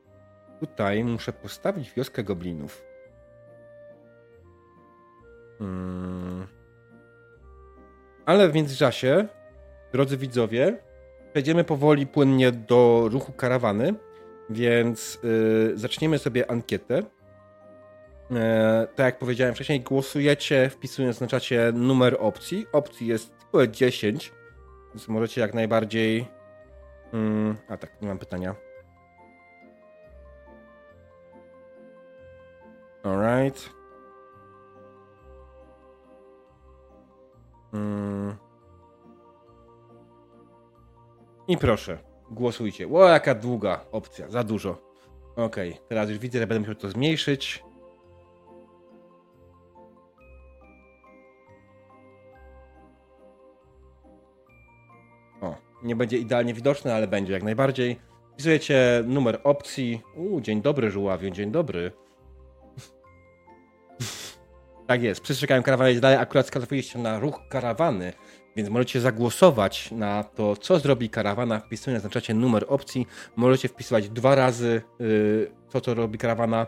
Tutaj 0.60 1.04
muszę 1.04 1.32
postawić 1.32 1.92
wioskę 1.92 2.24
goblinów. 2.24 2.82
Hmm. 5.58 6.46
Ale 8.26 8.48
w 8.48 8.54
międzyczasie, 8.54 9.28
drodzy 9.92 10.16
widzowie, 10.16 10.78
przejdziemy 11.32 11.64
powoli 11.64 12.06
płynnie 12.06 12.52
do 12.52 13.08
ruchu 13.12 13.32
karawany, 13.32 13.94
więc 14.50 15.18
yy, 15.22 15.72
zaczniemy 15.74 16.18
sobie 16.18 16.50
ankietę. 16.50 17.02
E, 18.30 18.86
tak 18.94 19.04
jak 19.06 19.18
powiedziałem 19.18 19.54
wcześniej, 19.54 19.80
głosujecie 19.80 20.70
wpisując 20.70 21.20
na 21.20 21.26
czacie 21.26 21.72
numer 21.74 22.16
opcji. 22.20 22.66
Opcji 22.72 23.06
jest 23.06 23.38
tylko 23.38 23.66
10, 23.66 24.32
więc 24.94 25.08
możecie 25.08 25.40
jak 25.40 25.54
najbardziej. 25.54 26.26
Mm, 27.12 27.56
a 27.68 27.76
tak, 27.76 28.02
nie 28.02 28.08
mam 28.08 28.18
pytania. 28.18 28.54
Alright. 33.02 33.70
Mm. 37.72 38.51
I 41.48 41.56
proszę, 41.56 41.98
głosujcie. 42.30 42.86
Ło, 42.86 43.08
jaka 43.08 43.34
długa 43.34 43.84
opcja, 43.92 44.30
za 44.30 44.44
dużo. 44.44 44.92
Okej, 45.36 45.70
okay, 45.70 45.88
teraz 45.88 46.10
już 46.10 46.18
widzę, 46.18 46.38
że 46.38 46.46
będę 46.46 46.60
musiał 46.60 46.74
to 46.74 46.90
zmniejszyć. 46.90 47.64
O, 55.40 55.54
nie 55.82 55.96
będzie 55.96 56.18
idealnie 56.18 56.54
widoczne, 56.54 56.94
ale 56.94 57.06
będzie 57.06 57.32
jak 57.32 57.42
najbardziej. 57.42 58.00
Wpisujecie 58.32 59.04
numer 59.06 59.40
opcji. 59.44 60.02
U, 60.16 60.40
dzień 60.40 60.62
dobry, 60.62 60.90
żuławiu, 60.90 61.30
dzień 61.30 61.50
dobry. 61.50 61.92
tak 64.86 65.02
jest, 65.02 65.20
przestrzegałem 65.20 65.62
karawany 65.62 66.00
dalej, 66.00 66.18
akurat 66.18 66.46
skazowaliście 66.46 66.98
na 66.98 67.18
ruch 67.18 67.40
karawany, 67.48 68.12
więc 68.56 68.68
możecie 68.68 69.00
zagłosować 69.00 69.90
na 69.90 70.24
to, 70.24 70.56
co 70.56 70.78
zrobi 70.78 71.10
karawana, 71.10 71.60
wpisując 71.60 72.04
na 72.04 72.10
czacie 72.10 72.34
numer 72.34 72.64
opcji. 72.68 73.06
Możecie 73.36 73.68
wpisywać 73.68 74.08
dwa 74.08 74.34
razy 74.34 74.82
yy, 74.98 75.52
to, 75.70 75.80
co 75.80 75.94
robi 75.94 76.18
karawana, 76.18 76.66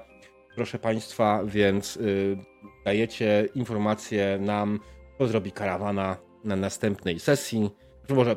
proszę 0.54 0.78
Państwa, 0.78 1.44
więc 1.44 1.96
yy, 1.96 2.36
dajecie 2.84 3.48
informację 3.54 4.38
nam, 4.40 4.80
co 5.18 5.26
zrobi 5.26 5.52
karawana 5.52 6.16
na 6.44 6.56
następnej 6.56 7.20
sesji 7.20 7.70
może 8.08 8.36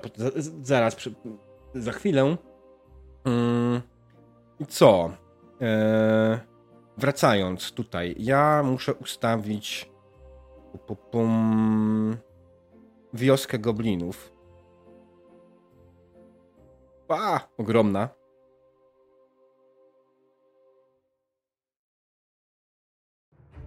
zaraz, 0.61 0.97
za 1.75 1.91
chwilę. 1.91 2.37
Mm, 3.25 3.81
co? 4.67 5.11
E, 5.61 6.39
wracając 6.97 7.71
tutaj, 7.71 8.15
ja 8.19 8.63
muszę 8.63 8.93
ustawić 8.93 9.89
pum, 11.11 12.17
wioskę 13.13 13.59
goblinów. 13.59 14.31
A, 17.09 17.39
ogromna. 17.57 18.09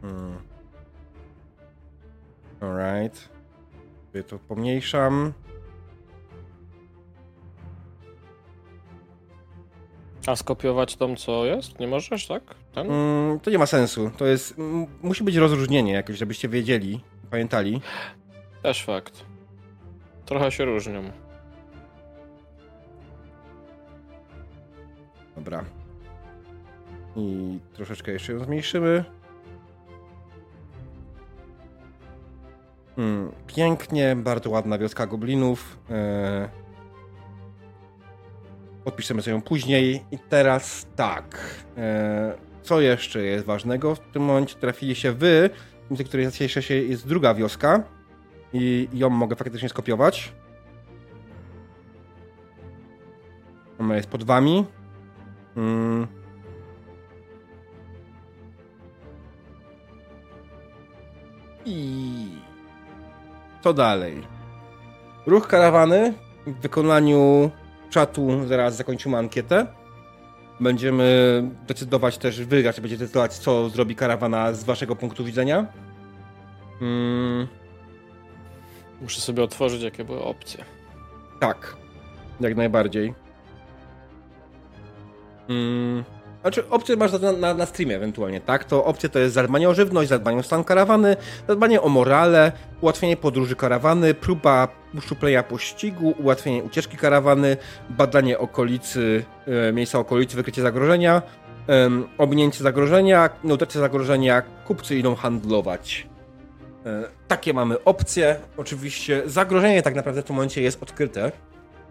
Hmm. 0.03 0.39
Alright. 2.61 3.29
Sobie 4.07 4.25
to 4.25 4.39
pomniejszam. 4.39 5.33
A 10.27 10.37
skopiować 10.37 10.97
tą, 10.97 11.17
co 11.17 11.47
jest? 11.47 11.79
Nie 11.81 11.89
możesz, 11.89 12.27
tak? 12.27 12.43
Mm, 12.77 13.41
to 13.41 13.51
nie 13.51 13.59
ma 13.59 13.67
sensu. 13.67 14.11
To 14.17 14.27
jest. 14.27 14.55
Musi 15.03 15.25
być 15.25 15.37
rozróżnienie 15.37 15.93
jakoś, 15.93 16.17
żebyście 16.17 16.49
wiedzieli, 16.49 17.01
pamiętali. 17.31 17.81
Też 18.63 18.85
fakt. 18.85 19.30
Trochę 20.31 20.53
się 20.53 20.65
różnią. 20.65 21.03
Dobra. 25.37 25.65
I 27.17 27.59
troszeczkę 27.73 28.13
jeszcze 28.13 28.33
ją 28.33 28.45
zmniejszymy. 28.45 29.05
Hmm, 32.97 33.33
pięknie, 33.47 34.17
bardzo 34.17 34.51
ładna 34.51 34.79
wioska 34.79 35.07
goblinów. 35.07 35.79
Eee, 35.91 36.49
Podpiszemy 38.85 39.23
sobie 39.23 39.35
ją 39.35 39.43
później. 39.43 40.05
I 40.11 40.19
teraz 40.19 40.87
tak. 40.97 41.55
E, 41.77 42.33
co 42.63 42.81
jeszcze 42.81 43.23
jest 43.23 43.47
ważnego? 43.47 43.95
W 43.95 44.01
tym 44.01 44.23
momencie 44.23 44.55
trafili 44.55 44.95
się 44.95 45.13
wy, 45.13 45.51
tym 45.91 46.05
której 46.05 46.27
się 46.63 46.75
jest 46.75 47.09
druga 47.09 47.35
wioska. 47.35 48.00
I 48.53 48.89
ją 48.93 49.11
mogę 49.11 49.37
faktycznie 49.37 49.69
skopiować. 49.69 50.33
Ona 53.81 53.97
jest 53.97 54.09
pod 54.09 54.25
wami. 54.25 54.65
Hmm. 55.55 56.07
I 61.65 62.29
co 63.61 63.73
dalej? 63.73 64.23
Ruch 65.27 65.49
karawany 65.49 66.15
w 66.47 66.61
wykonaniu 66.61 67.51
czatu 67.91 68.47
zaraz 68.47 68.77
zakończymy 68.77 69.17
ankietę. 69.17 69.67
Będziemy 70.61 71.43
decydować 71.67 72.19
też, 72.19 72.45
wy 72.45 72.63
raczej 72.63 72.83
będziecie 72.83 73.05
decydować, 73.05 73.39
co 73.39 73.69
zrobi 73.69 73.97
karawana 73.97 74.53
z 74.53 74.65
waszego 74.65 74.97
punktu 74.97 75.25
widzenia. 75.25 75.67
Hmm. 76.79 77.60
Muszę 79.01 79.21
sobie 79.21 79.43
otworzyć, 79.43 79.83
jakie 79.83 80.05
były 80.05 80.23
opcje. 80.25 80.65
Tak, 81.41 81.77
jak 82.41 82.57
najbardziej. 82.57 83.15
Hmm. 85.49 86.05
Znaczy, 86.41 86.69
opcje 86.71 86.97
masz 86.97 87.13
na, 87.13 87.33
na, 87.33 87.55
na, 87.55 87.67
streamie 87.67 87.97
ewentualnie, 87.97 88.41
tak? 88.41 88.65
To 88.65 88.85
opcje 88.85 89.09
to 89.09 89.19
jest 89.19 89.35
zadbanie 89.35 89.69
o 89.69 89.75
żywność, 89.75 90.09
zadbanie 90.09 90.39
o 90.39 90.43
stan 90.43 90.65
karawany, 90.65 91.17
zadbanie 91.49 91.83
o 91.83 91.89
morale, 91.89 92.53
ułatwienie 92.81 93.17
podróży 93.17 93.57
karawany, 93.57 94.15
próba 94.15 94.69
uszczuplenia 94.95 95.43
pościgu, 95.43 96.15
ułatwienie 96.19 96.63
ucieczki 96.63 96.97
karawany, 96.97 97.57
badanie 97.91 98.39
okolicy, 98.39 99.25
e, 99.69 99.73
miejsca 99.73 99.99
okolicy, 99.99 100.37
wykrycie 100.37 100.63
zagrożenia, 100.63 101.23
e, 101.69 102.53
zagrożenia, 102.59 103.31
neutralizacja 103.45 103.81
zagrożenia, 103.81 104.43
kupcy 104.43 104.97
idą 104.97 105.15
handlować. 105.15 106.10
E, 106.91 107.09
takie 107.29 107.55
mamy 107.55 107.85
opcje. 107.85 108.37
Oczywiście 108.57 109.23
zagrożenie 109.27 109.83
tak 109.83 109.95
naprawdę 109.95 110.23
w 110.23 110.25
tym 110.25 110.37
momencie 110.37 110.63
jest 110.63 110.83
odkryte, 110.83 111.33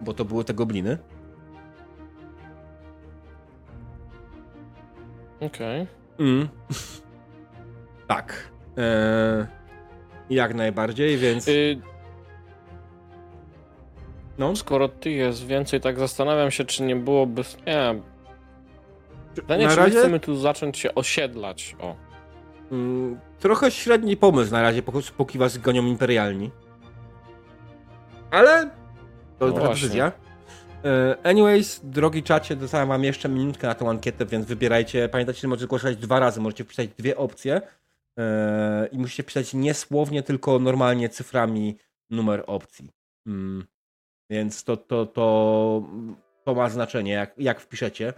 bo 0.01 0.13
to 0.13 0.25
były 0.25 0.43
te 0.43 0.53
gobliny. 0.53 0.97
Okej. 5.39 5.81
Okay. 5.81 6.27
Mm. 6.27 6.49
tak. 8.07 8.51
Eee, 8.77 9.45
jak 10.29 10.55
najbardziej, 10.55 11.17
więc. 11.17 11.47
Y 11.47 11.81
no. 14.37 14.55
Skoro 14.55 14.87
ty 14.87 15.11
jest 15.11 15.45
więcej, 15.45 15.81
tak 15.81 15.99
zastanawiam 15.99 16.51
się, 16.51 16.65
czy 16.65 16.83
nie 16.83 16.95
byłoby. 16.95 17.41
Nie. 17.67 18.01
Pytanie, 19.35 19.67
czy 19.67 19.75
razie... 19.75 19.99
chcemy 19.99 20.19
tu 20.19 20.35
zacząć 20.35 20.77
się 20.77 20.95
osiedlać? 20.95 21.75
O. 21.79 22.08
Mm, 22.71 23.19
trochę 23.39 23.71
średni 23.71 24.17
pomysł 24.17 24.51
na 24.51 24.61
razie, 24.61 24.83
póki 25.17 25.37
was 25.37 25.57
gonią 25.57 25.85
imperialni. 25.85 26.51
Ale. 28.31 28.69
To 29.39 29.45
jest 29.45 29.57
no 29.57 29.69
decyzja. 29.69 30.11
E, 30.85 31.17
anyways, 31.23 31.81
drogi 31.83 32.23
czacie, 32.23 32.55
dostałem 32.55 32.89
wam 32.89 33.03
jeszcze 33.03 33.29
minutkę 33.29 33.67
na 33.67 33.75
tę 33.75 33.89
ankietę, 33.89 34.25
więc 34.25 34.45
wybierajcie. 34.45 35.09
Pamiętajcie, 35.09 35.41
że 35.41 35.47
możecie 35.47 35.67
głosować 35.67 35.97
dwa 35.97 36.19
razy, 36.19 36.41
możecie 36.41 36.63
wpisać 36.63 36.89
dwie 36.89 37.17
opcje 37.17 37.61
e, 38.19 38.87
i 38.91 38.97
musicie 38.97 39.23
pisać 39.23 39.53
niesłownie, 39.53 40.23
tylko 40.23 40.59
normalnie 40.59 41.09
cyframi 41.09 41.77
numer 42.09 42.43
opcji. 42.47 42.89
Mm. 43.27 43.65
Więc 44.29 44.63
to, 44.63 44.77
to, 44.77 45.05
to, 45.05 45.83
to 46.45 46.55
ma 46.55 46.69
znaczenie, 46.69 47.11
jak, 47.11 47.33
jak 47.37 47.59
wpiszecie. 47.59 48.13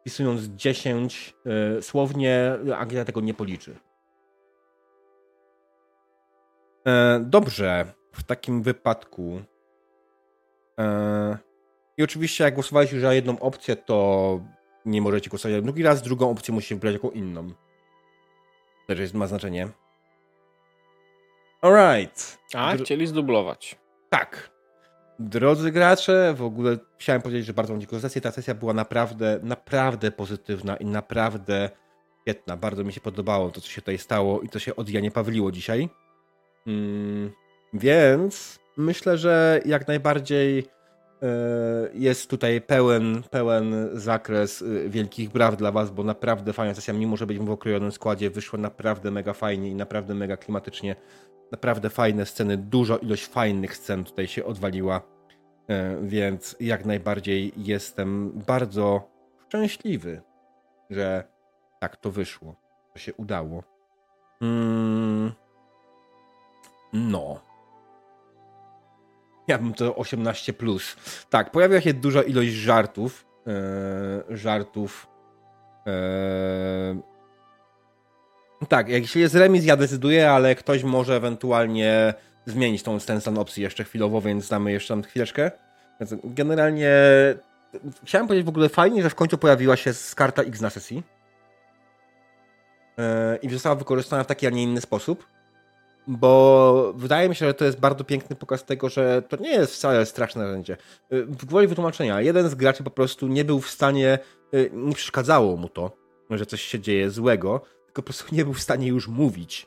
Wpisując 0.00 0.42
10 0.42 1.34
y, 1.78 1.82
słownie, 1.82 2.52
ankieta 2.76 3.04
tego 3.04 3.20
nie 3.20 3.34
policzy. 3.34 3.76
E, 6.86 7.20
dobrze. 7.20 7.86
w 8.12 8.22
takim 8.22 8.62
wypadku. 8.62 9.42
E, 10.80 11.38
I 11.96 12.02
oczywiście, 12.02 12.44
jak 12.44 12.54
głosowaliście 12.54 12.96
już 12.96 13.04
na 13.04 13.14
jedną 13.14 13.40
opcję, 13.40 13.76
to 13.76 14.40
nie 14.84 15.02
możecie 15.02 15.30
głosować 15.30 15.62
drugi 15.62 15.82
raz, 15.82 16.02
drugą 16.02 16.30
opcję 16.30 16.54
musicie 16.54 16.74
wybrać 16.74 16.92
jaką 16.92 17.10
inną. 17.10 17.52
Też 18.86 18.98
jest, 18.98 19.14
ma 19.14 19.26
znaczenie. 19.26 19.68
Alright. 21.60 22.38
A, 22.54 22.74
Dr- 22.74 22.84
chcieli 22.84 23.06
zdublować. 23.06 23.76
Tak. 24.10 24.50
Drodzy 25.18 25.70
gracze, 25.70 26.34
w 26.36 26.42
ogóle 26.42 26.78
chciałem 26.98 27.22
powiedzieć, 27.22 27.46
że 27.46 27.52
bardzo 27.54 27.72
wam 27.72 27.80
dziękuję 27.80 28.00
za 28.00 28.08
sesję. 28.08 28.20
Ta 28.20 28.30
sesja 28.30 28.54
była 28.54 28.74
naprawdę, 28.74 29.40
naprawdę 29.42 30.10
pozytywna 30.10 30.76
i 30.76 30.84
naprawdę 30.84 31.70
świetna. 32.22 32.56
Bardzo 32.56 32.84
mi 32.84 32.92
się 32.92 33.00
podobało 33.00 33.50
to, 33.50 33.60
co 33.60 33.68
się 33.68 33.80
tutaj 33.82 33.98
stało 33.98 34.40
i 34.40 34.48
co 34.48 34.58
się 34.58 34.76
od 34.76 34.88
Janie 34.90 35.10
Pawliło 35.10 35.52
dzisiaj. 35.52 35.88
Mm, 36.66 37.30
więc 37.72 38.58
myślę, 38.76 39.18
że 39.18 39.60
jak 39.64 39.88
najbardziej 39.88 40.58
e, 40.58 41.28
jest 41.94 42.30
tutaj 42.30 42.60
pełen, 42.60 43.22
pełen 43.30 43.88
zakres 43.92 44.62
e, 44.62 44.88
wielkich 44.88 45.30
braw 45.30 45.56
dla 45.56 45.72
was, 45.72 45.90
bo 45.90 46.04
naprawdę 46.04 46.52
fajna 46.52 46.74
sesja, 46.74 46.94
mimo 46.94 47.16
że 47.16 47.26
byliśmy 47.26 47.46
w 47.46 47.50
okrojonym 47.50 47.92
składzie, 47.92 48.30
wyszło 48.30 48.58
naprawdę 48.58 49.10
mega 49.10 49.32
fajnie 49.32 49.70
i 49.70 49.74
naprawdę 49.74 50.14
mega 50.14 50.36
klimatycznie. 50.36 50.96
Naprawdę 51.52 51.90
fajne 51.90 52.26
sceny, 52.26 52.56
dużo 52.56 52.98
ilość 52.98 53.26
fajnych 53.26 53.76
scen 53.76 54.04
tutaj 54.04 54.26
się 54.26 54.44
odwaliła, 54.44 55.02
e, 55.68 55.96
więc 56.02 56.56
jak 56.60 56.84
najbardziej 56.84 57.52
jestem 57.56 58.32
bardzo 58.46 59.10
szczęśliwy, 59.46 60.22
że 60.90 61.24
tak 61.80 61.96
to 61.96 62.10
wyszło, 62.10 62.56
że 62.94 63.02
się 63.02 63.14
udało. 63.14 63.62
Mm. 64.40 65.43
No. 66.94 67.40
Ja 69.48 69.58
bym 69.58 69.74
to 69.74 69.96
18. 69.96 70.52
Plus. 70.52 70.96
Tak, 71.30 71.50
pojawiła 71.50 71.80
się 71.80 71.94
duża 71.94 72.22
ilość 72.22 72.50
żartów. 72.50 73.26
E, 73.46 74.36
żartów. 74.36 75.06
E, 75.86 76.96
tak, 78.68 78.88
jeśli 78.88 79.20
jest 79.20 79.34
remis, 79.34 79.64
ja 79.64 79.76
decyduję, 79.76 80.30
ale 80.30 80.54
ktoś 80.54 80.82
może 80.82 81.16
ewentualnie 81.16 82.14
zmienić 82.46 82.82
tą 82.82 83.00
ten 83.00 83.20
stan 83.20 83.38
opcji 83.38 83.62
jeszcze 83.62 83.84
chwilowo, 83.84 84.20
więc 84.20 84.48
damy 84.48 84.72
jeszcze 84.72 84.94
tam 84.94 85.02
chwileczkę. 85.02 85.50
Więc 86.00 86.14
generalnie 86.24 86.92
chciałem 88.04 88.26
powiedzieć 88.26 88.46
w 88.46 88.48
ogóle 88.48 88.68
fajnie, 88.68 89.02
że 89.02 89.10
w 89.10 89.14
końcu 89.14 89.38
pojawiła 89.38 89.76
się 89.76 89.92
karta 90.14 90.42
X 90.42 90.60
na 90.60 90.70
sesji. 90.70 91.02
E, 92.98 93.36
I 93.42 93.50
została 93.50 93.74
wykorzystana 93.74 94.24
w 94.24 94.26
taki, 94.26 94.46
a 94.46 94.50
nie 94.50 94.62
inny 94.62 94.80
sposób. 94.80 95.26
Bo 96.06 96.92
wydaje 96.96 97.28
mi 97.28 97.34
się, 97.34 97.46
że 97.46 97.54
to 97.54 97.64
jest 97.64 97.80
bardzo 97.80 98.04
piękny 98.04 98.36
pokaz 98.36 98.64
tego, 98.64 98.88
że 98.88 99.22
to 99.28 99.36
nie 99.36 99.50
jest 99.50 99.74
wcale 99.74 100.06
straszne 100.06 100.44
narzędzie. 100.44 100.76
Y, 101.12 101.26
W 101.26 101.44
gwoli 101.44 101.66
wytłumaczenia, 101.66 102.20
jeden 102.20 102.48
z 102.48 102.54
graczy 102.54 102.82
po 102.82 102.90
prostu 102.90 103.28
nie 103.28 103.44
był 103.44 103.60
w 103.60 103.70
stanie, 103.70 104.18
y, 104.54 104.70
nie 104.72 104.94
przeszkadzało 104.94 105.56
mu 105.56 105.68
to, 105.68 105.96
że 106.30 106.46
coś 106.46 106.62
się 106.62 106.80
dzieje 106.80 107.10
złego, 107.10 107.60
tylko 107.86 108.02
po 108.02 108.06
prostu 108.06 108.24
nie 108.36 108.44
był 108.44 108.54
w 108.54 108.60
stanie 108.60 108.88
już 108.88 109.08
mówić 109.08 109.66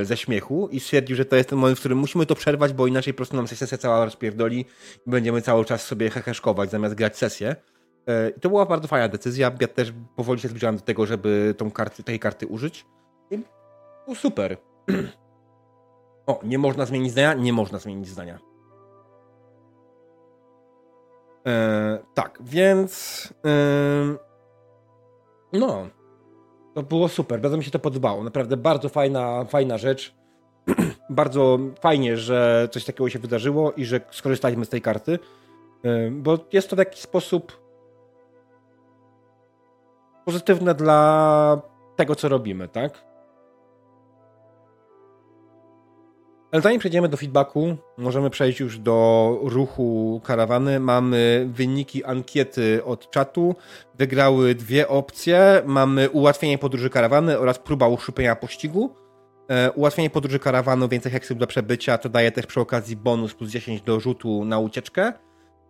y, 0.00 0.04
ze 0.04 0.16
śmiechu 0.16 0.68
i 0.68 0.80
stwierdził, 0.80 1.16
że 1.16 1.24
to 1.24 1.36
jest 1.36 1.48
ten 1.48 1.58
moment, 1.58 1.78
w 1.78 1.80
którym 1.80 1.98
musimy 1.98 2.26
to 2.26 2.34
przerwać, 2.34 2.72
bo 2.72 2.86
inaczej 2.86 3.14
po 3.14 3.16
prostu 3.16 3.36
nam 3.36 3.48
sesja 3.48 3.78
cała 3.78 4.04
rozpierdoli 4.04 4.60
i 5.06 5.10
będziemy 5.10 5.42
cały 5.42 5.64
czas 5.64 5.84
sobie 5.86 6.10
heheszkować 6.10 6.70
zamiast 6.70 6.94
grać 6.94 7.16
sesję. 7.18 7.56
I 8.36 8.40
to 8.40 8.48
była 8.48 8.66
bardzo 8.66 8.88
fajna 8.88 9.08
decyzja. 9.08 9.52
Ja 9.60 9.68
też 9.68 9.92
powoli 10.16 10.40
się 10.40 10.48
zbliżałem 10.48 10.76
do 10.76 10.82
tego, 10.82 11.06
żeby 11.06 11.54
tą 11.58 11.70
karty, 11.70 12.02
tej 12.02 12.18
karty 12.18 12.46
użyć. 12.46 12.86
I 13.30 13.38
super. 14.16 14.56
O, 16.26 16.40
nie 16.42 16.58
można 16.58 16.86
zmienić 16.86 17.12
zdania? 17.12 17.34
Nie 17.34 17.52
można 17.52 17.78
zmienić 17.78 18.08
zdania. 18.08 18.38
E, 21.46 21.98
tak, 22.14 22.38
więc. 22.40 23.34
em, 23.44 24.18
no. 25.52 25.86
To 26.74 26.82
było 26.82 27.08
super. 27.08 27.40
Bardzo 27.40 27.56
mi 27.56 27.64
się 27.64 27.70
to 27.70 27.78
podobało. 27.78 28.24
Naprawdę 28.24 28.56
bardzo 28.56 28.88
fajna, 28.88 29.44
fajna 29.44 29.78
rzecz. 29.78 30.14
bardzo 31.10 31.58
fajnie, 31.80 32.16
że 32.16 32.68
coś 32.72 32.84
takiego 32.84 33.08
się 33.08 33.18
wydarzyło 33.18 33.72
i 33.72 33.84
że 33.84 34.00
skorzystaliśmy 34.10 34.64
z 34.64 34.68
tej 34.68 34.82
karty. 34.82 35.18
E, 35.84 36.10
bo 36.10 36.38
jest 36.52 36.70
to 36.70 36.76
w 36.76 36.78
jakiś 36.78 37.00
sposób 37.00 37.66
pozytywne 40.24 40.74
dla 40.74 41.60
tego, 41.96 42.14
co 42.14 42.28
robimy, 42.28 42.68
tak? 42.68 43.05
Ale 46.52 46.62
zanim 46.62 46.78
przejdziemy 46.78 47.08
do 47.08 47.16
feedbacku, 47.16 47.76
możemy 47.98 48.30
przejść 48.30 48.60
już 48.60 48.78
do 48.78 49.38
ruchu 49.42 50.20
karawany. 50.24 50.80
Mamy 50.80 51.48
wyniki 51.52 52.04
ankiety 52.04 52.84
od 52.84 53.10
czatu. 53.10 53.54
Wygrały 53.94 54.54
dwie 54.54 54.88
opcje. 54.88 55.62
Mamy 55.66 56.10
ułatwienie 56.10 56.58
podróży 56.58 56.90
karawany 56.90 57.38
oraz 57.38 57.58
próba 57.58 57.88
uszczuplenia 57.88 58.36
pościgu. 58.36 58.94
E, 59.48 59.72
ułatwienie 59.72 60.10
podróży 60.10 60.38
karawanu, 60.38 60.88
więcej 60.88 61.12
heksów 61.12 61.38
do 61.38 61.46
przebycia, 61.46 61.98
to 61.98 62.08
daje 62.08 62.32
też 62.32 62.46
przy 62.46 62.60
okazji 62.60 62.96
bonus 62.96 63.34
plus 63.34 63.50
10 63.50 63.82
do 63.82 64.00
rzutu 64.00 64.44
na 64.44 64.58
ucieczkę. 64.58 65.12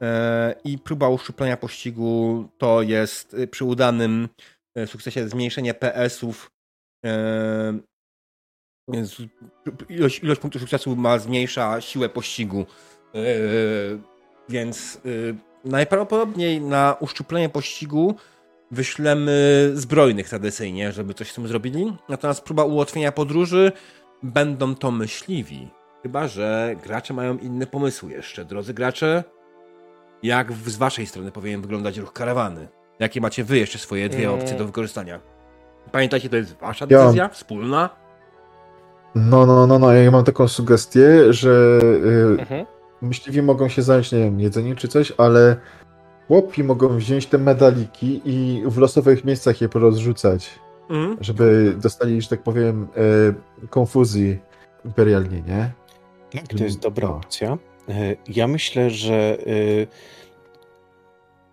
E, 0.03 0.55
I 0.65 0.79
próba 0.79 1.09
uszczuplenia 1.09 1.57
pościgu 1.57 2.45
to 2.59 2.83
jest 2.83 3.37
przy 3.51 3.65
udanym 3.65 4.29
e, 4.75 4.87
sukcesie 4.87 5.29
zmniejszenie 5.29 5.75
PS-ów 5.75 6.51
e, 7.07 7.79
więc 8.89 9.17
ilość, 9.89 10.23
ilość 10.23 10.41
punktów 10.41 10.61
sukcesu 10.63 10.97
ma 10.97 11.19
zmniejsza 11.19 11.81
siłę 11.81 12.09
pościgu. 12.09 12.67
Yy, 13.15 13.23
więc 14.49 15.01
yy, 15.05 15.37
najprawdopodobniej 15.65 16.61
na 16.61 16.97
uszczuplenie 17.01 17.49
pościgu 17.49 18.15
wyślemy 18.71 19.71
zbrojnych 19.75 20.29
tradycyjnie, 20.29 20.93
żeby 20.93 21.15
coś 21.15 21.31
z 21.31 21.35
tym 21.35 21.49
zrobili. 21.49 21.97
Natomiast 22.09 22.45
próba 22.45 22.65
ułatwienia 22.65 23.13
podróży 23.13 23.73
będą 24.23 24.75
to 24.75 24.91
myśliwi. 24.91 25.69
Chyba, 26.03 26.29
że 26.29 26.77
gracze 26.83 27.15
mają 27.15 27.39
inne 27.39 27.67
pomysły 27.67 28.13
jeszcze. 28.13 28.45
Drodzy 28.45 28.75
gracze, 28.75 29.25
jak 30.23 30.53
w- 30.53 30.69
z 30.71 30.77
waszej 30.77 31.07
strony 31.07 31.33
powinien 31.33 31.63
wyglądać 31.63 31.99
ruch 31.99 32.13
karawany? 32.13 32.69
Jakie 32.99 33.21
macie 33.21 33.45
wy 33.45 33.59
jeszcze 33.59 33.79
swoje 33.79 34.09
dwie 34.09 34.29
Mm. 34.29 34.41
opcje 34.41 34.57
do 34.59 34.65
wykorzystania? 34.67 35.21
Pamiętajcie, 35.93 36.29
to 36.29 36.37
jest 36.37 36.57
wasza 36.57 36.87
Ja 36.91 36.99
decyzja, 37.03 37.29
wspólna. 37.29 37.91
No, 39.17 39.47
no, 39.47 39.67
no, 39.67 39.79
no, 39.79 39.93
ja 39.93 40.11
mam 40.11 40.25
taką 40.25 40.49
sugestię, 40.49 41.33
że 41.33 41.79
y, 41.83 42.41
Mhm. 42.41 42.67
myśliwi 43.03 43.43
mogą 43.43 43.69
się 43.69 43.83
zająć, 43.83 44.13
nie 44.13 44.19
wiem, 44.19 44.41
jedzeniem 44.41 44.77
czy 44.77 44.89
coś, 44.89 45.13
ale 45.19 45.57
chłopi 46.29 46.65
mogą 46.65 46.89
wziąć 46.97 47.27
te 47.27 47.39
medaliki 47.39 48.21
i 48.25 48.63
w 48.67 48.79
losowych 48.79 49.25
miejscach 49.25 49.61
je 49.61 49.69
porozrzucać, 49.69 50.59
Mhm. 50.91 51.17
żeby 51.21 51.75
dostali, 51.83 52.23
że 52.23 52.29
tak 52.29 52.43
powiem, 52.43 52.89
e, 53.63 53.67
konfuzji 53.69 54.39
imperialnie, 54.85 55.43
nie? 55.43 55.73
Tak, 56.33 56.49
to 56.59 56.65
jest 56.65 56.79
dobra 56.81 57.09
No. 57.09 57.17
opcja. 57.17 57.59
E, 57.89 58.17
Ja 58.29 58.47
myślę, 58.47 58.91
że 58.91 59.39
y, 59.47 59.87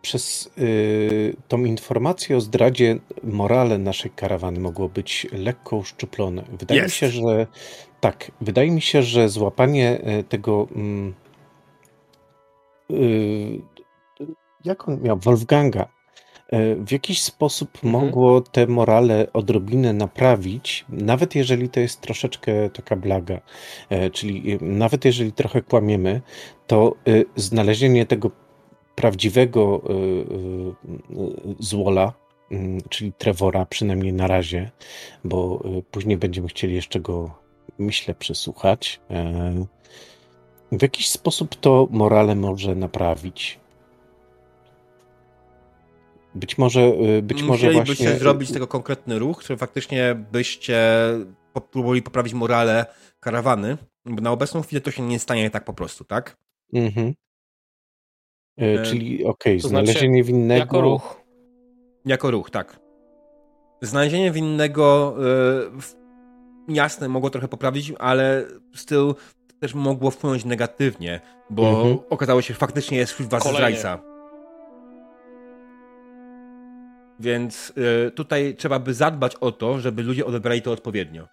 przez 0.04 0.50
y, 0.58 1.36
tą 1.48 1.66
informację 1.66 2.38
o 2.38 2.42
zdradzie 2.42 3.00
morale 3.24 3.78
naszej 3.78 4.12
karawany 4.12 4.60
mogło 4.60 4.90
być 4.90 5.28
lekko 5.32 5.76
uszczuplone. 5.78 6.44
Wydaje 6.60 6.84
mi 6.84 6.90
się, 6.90 7.08
że 7.08 7.48
tak, 8.02 8.32
wydaje 8.42 8.72
mi 8.72 8.82
się, 8.82 9.04
że 9.04 9.30
złapanie 9.30 10.02
e, 10.04 10.24
tego 10.24 10.68
mm, 10.76 11.14
y, 12.92 13.62
jak 14.66 14.88
on 14.90 15.02
miał, 15.02 15.18
Wolfganga, 15.18 15.88
e, 16.52 16.76
w 16.76 16.92
jakiś 16.92 17.22
sposób 17.22 17.70
Mhm. 17.84 17.92
mogło 18.04 18.42
te 18.42 18.68
morale 18.68 19.28
odrobinę 19.34 19.94
naprawić, 19.94 20.86
nawet 20.90 21.36
jeżeli 21.36 21.70
to 21.70 21.80
jest 21.80 22.02
troszeczkę 22.02 22.70
taka 22.70 22.96
blaga. 22.96 23.42
E, 23.90 24.10
Czyli 24.10 24.52
e, 24.52 24.58
nawet 24.62 25.06
jeżeli 25.06 25.32
trochę 25.32 25.62
kłamiemy, 25.62 26.22
to 26.68 26.96
znalezienie 27.36 28.06
tego 28.06 28.32
prawdziwego 28.96 29.82
e, 29.86 29.92
e, 29.92 29.96
złola, 31.60 32.14
mm, 32.52 32.82
czyli 32.90 33.14
Trevora, 33.14 33.66
przynajmniej 33.66 34.14
na 34.14 34.28
razie, 34.28 34.72
bo 35.24 35.64
później 35.92 36.18
będziemy 36.18 36.48
chcieli 36.48 36.76
jeszcze 36.76 37.00
go, 37.00 37.40
myślę, 37.78 38.16
przesłuchać. 38.16 39.00
e, 39.10 39.66
W 40.72 40.82
jakiś 40.82 41.10
sposób 41.10 41.56
to 41.56 41.88
morale 41.92 42.36
może 42.36 42.76
naprawić. 42.76 43.60
Być 46.36 46.58
może, 46.58 46.94
być 47.24 47.44
może 47.44 47.72
właśnie. 47.72 48.18
zrobić 48.18 48.52
tego 48.52 48.68
konkretny 48.68 49.20
ruch, 49.20 49.40
który 49.40 49.58
faktycznie 49.58 50.26
byście 50.32 50.80
próbowali 51.72 52.02
poprawić 52.02 52.34
morale 52.34 52.86
karawany, 53.20 53.78
bo 54.06 54.22
na 54.22 54.32
obecną 54.32 54.62
chwilę 54.62 54.82
to 54.82 54.92
się 54.92 55.04
nie 55.04 55.20
stanie 55.20 55.50
tak 55.50 55.66
po 55.66 55.74
prostu, 55.74 56.04
tak? 56.04 56.38
Mhm. 56.74 57.14
E, 58.62 58.80
E, 58.82 58.84
Czyli 58.84 59.26
okej, 59.26 59.62
to 59.62 59.68
znaczy, 59.68 59.86
znalezienie 59.88 60.24
winnego. 60.24 60.60
Jako 60.60 60.82
ruch. 60.82 61.22
Jako 62.06 62.32
ruch, 62.32 62.50
tak. 62.50 62.80
Znalezienie 63.82 64.32
winnego 64.32 65.16
y, 65.18 65.22
w- 65.82 65.96
jasne 66.68 67.10
mogło 67.10 67.30
trochę 67.30 67.48
poprawić, 67.48 67.94
ale 68.00 68.46
styl 68.76 69.16
też 69.60 69.74
mogło 69.76 70.12
wpłynąć 70.12 70.46
negatywnie, 70.46 71.22
bo 71.50 71.70
Mhm. 71.70 71.98
okazało 72.10 72.42
się, 72.42 72.54
że 72.54 72.60
faktycznie 72.60 72.98
jest 72.98 73.14
wśród 73.14 73.30
was 73.30 73.44
Kolejnie. 73.44 73.78
zdrajca. 73.78 74.04
Więc 77.20 77.74
y, 78.08 78.12
tutaj 78.12 78.56
trzeba 78.56 78.80
by 78.80 78.94
zadbać 78.94 79.36
o 79.36 79.52
to, 79.52 79.80
żeby 79.80 80.04
ludzie 80.04 80.26
odebrali 80.26 80.62
to 80.62 80.72
odpowiednio. 80.72 81.28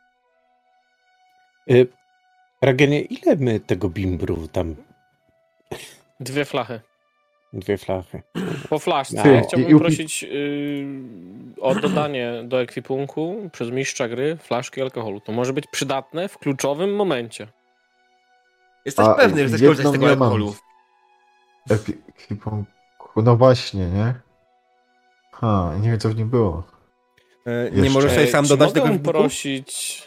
Y, 1.70 1.86
Ragenie, 2.62 3.00
ile 3.00 3.36
my 3.36 3.60
tego 3.60 3.88
bimbru 3.88 4.48
tam? 4.48 4.76
Dwie 6.20 6.44
flachy. 6.44 6.80
Dwie 7.52 7.78
flachy. 7.78 8.22
Po 8.68 8.78
flaszce. 8.78 9.22
Ty, 9.22 9.28
Ja 9.28 9.40
i- 9.40 9.44
chciałbym 9.44 9.78
prosić 9.78 10.22
yy, 10.22 10.86
o 11.60 11.74
dodanie 11.74 12.32
do 12.44 12.60
ekwipunku 12.60 13.50
przez 13.52 13.70
mistrza 13.70 14.08
gry 14.08 14.36
flaszki 14.36 14.82
alkoholu. 14.82 15.20
To 15.20 15.32
może 15.32 15.52
być 15.52 15.64
przydatne 15.66 16.28
w 16.28 16.38
kluczowym 16.38 16.96
momencie. 16.96 17.46
Jesteś 18.84 19.06
A, 19.06 19.14
pewny, 19.14 19.48
że 19.48 19.56
chcesz 19.56 19.68
korzystać 19.68 19.88
z 19.88 19.92
tego 19.92 20.06
ja 20.06 20.12
alkoholu. 20.12 20.54
Ekwipunku, 21.70 23.22
no 23.22 23.36
właśnie, 23.36 23.86
nie? 23.86 24.14
Ha, 25.32 25.72
nie 25.80 25.90
wiem 25.90 25.98
co 25.98 26.08
w 26.08 26.16
nim 26.16 26.28
było. 26.30 26.62
Y, 27.46 27.70
nie 27.80 27.90
możesz 27.90 28.10
sobie 28.12 28.22
Ej, 28.22 28.30
sam 28.30 28.44
czy 28.44 28.48
dodać 28.48 28.72
tego 28.72 28.86
ekwipunku? 28.86 29.18
prosić... 29.18 30.02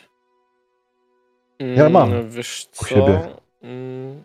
Mm, 1.59 1.75
Ja 1.77 1.89
mam 1.89 2.29
Wiesz 2.29 2.67
u 2.73 2.75
co? 2.75 2.85
siebie. 2.85 3.21
Mm, 3.61 4.23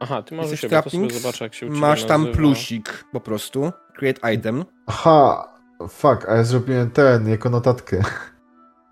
Aha, 0.00 0.22
ty 0.22 0.34
masz 0.34 0.46
u 0.46 0.50
Jesteś 0.50 0.60
siebie, 0.60 0.82
to 0.82 0.90
sobie 0.90 0.98
Trappings, 1.02 1.22
zobaczę 1.22 1.44
jak 1.44 1.54
się 1.54 1.66
Masz 1.70 2.04
tam 2.04 2.20
nazywa. 2.20 2.36
plusik 2.38 3.04
po 3.12 3.20
prostu. 3.20 3.72
Create 3.94 4.32
item. 4.34 4.64
Aha, 4.86 5.48
fuck, 5.88 6.28
a 6.28 6.34
ja 6.34 6.44
zrobiłem 6.44 6.90
ten, 6.90 7.28
jako 7.28 7.50
notatkę. 7.50 8.02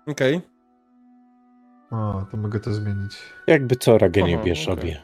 Okej. 0.07 0.41
O, 1.91 2.25
to 2.31 2.37
mogę 2.37 2.59
to 2.59 2.73
zmienić. 2.73 3.17
Jakby 3.47 3.75
co, 3.75 3.97
Ragenie, 3.97 4.37
bierz 4.37 4.67
okej. 4.67 4.73
obie. 4.83 5.01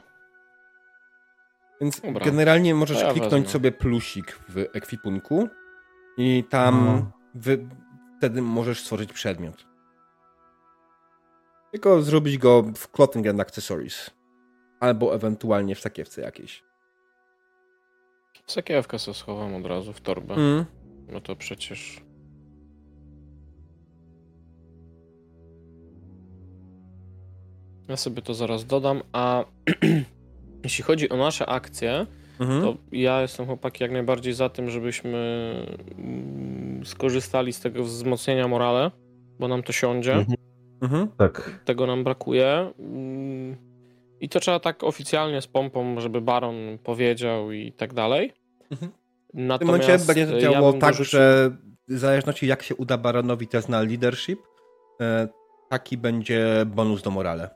Więc 1.82 2.02
Dobra. 2.02 2.26
generalnie 2.26 2.76
możesz 2.76 3.02
ja 3.02 3.12
kliknąć 3.12 3.32
wezmę. 3.34 3.50
sobie 3.50 3.72
plusik 3.72 4.40
w 4.50 4.58
ekwipunku 4.74 5.48
i 6.18 6.44
tam 6.50 6.86
No. 6.86 7.12
wy, 7.36 7.68
wtedy 8.18 8.42
możesz 8.42 8.82
stworzyć 8.82 9.14
przedmiot. 9.14 9.66
Tylko 11.72 12.02
zrobić 12.02 12.38
go 12.38 12.64
w 12.76 12.92
Clothing 12.92 13.28
and 13.28 13.40
Accessories. 13.40 14.10
Albo 14.84 15.16
ewentualnie 15.16 15.76
w 15.76 15.80
sakiewce 15.80 16.22
jakiejś. 16.22 16.64
Sakiewkę 18.48 19.00
sobie 19.00 19.16
schowam 19.16 19.56
od 19.56 19.66
razu 19.66 19.94
w 19.94 20.02
torbę. 20.02 20.34
Mm. 20.34 20.66
No 21.12 21.22
to 21.22 21.36
przecież... 21.36 22.02
Ja 27.90 27.98
sobie 27.98 28.22
to 28.22 28.34
zaraz 28.34 28.66
dodam, 28.66 29.02
a 29.12 29.46
jeśli 30.64 30.84
chodzi 30.84 31.10
o 31.10 31.18
nasze 31.18 31.46
akcje, 31.46 32.06
Mhm. 32.40 32.62
to 32.62 32.76
ja 32.92 33.22
jestem 33.22 33.46
chłopaki 33.46 33.84
jak 33.84 33.92
najbardziej 33.92 34.34
za 34.34 34.50
tym, 34.50 34.70
żebyśmy 34.70 35.56
skorzystali 36.84 37.54
z 37.54 37.60
tego 37.60 37.84
wzmocnienia 37.84 38.48
morale, 38.48 38.92
bo 39.40 39.48
nam 39.48 39.64
to 39.64 39.72
siądzie. 39.72 40.14
Mhm. 40.14 40.38
Mhm. 40.82 41.08
Tak. 41.18 41.60
Tego 41.66 41.88
nam 41.88 42.04
brakuje. 42.04 42.72
I 44.24 44.30
to 44.30 44.40
trzeba 44.40 44.60
tak 44.60 44.84
oficjalnie 44.84 45.42
z 45.42 45.48
pompą, 45.48 46.00
żeby 46.00 46.22
baron 46.22 46.56
powiedział 46.84 47.52
i 47.52 47.72
tak 47.72 47.94
dalej. 47.94 48.34
Mhm. 48.72 48.92
W 48.92 48.96
Natomiast 49.34 49.60
tym 49.60 49.68
momencie 49.68 50.08
będzie 50.08 50.28
to 50.28 50.38
e, 50.38 50.42
działało 50.42 50.72
bym 50.72 50.82
tak, 50.82 50.94
dorzucił- 50.96 51.04
że 51.12 51.52
w 51.88 51.98
zależności 51.98 52.48
jak 52.48 52.64
się 52.64 52.76
uda 52.76 52.98
Baronowi 52.98 53.48
test 53.48 53.70
na 53.70 53.82
leadership, 53.82 54.40
e, 55.02 55.28
taki 55.70 55.98
będzie 55.98 56.46
bonus 56.66 57.02
do 57.02 57.12
morale. 57.12 57.50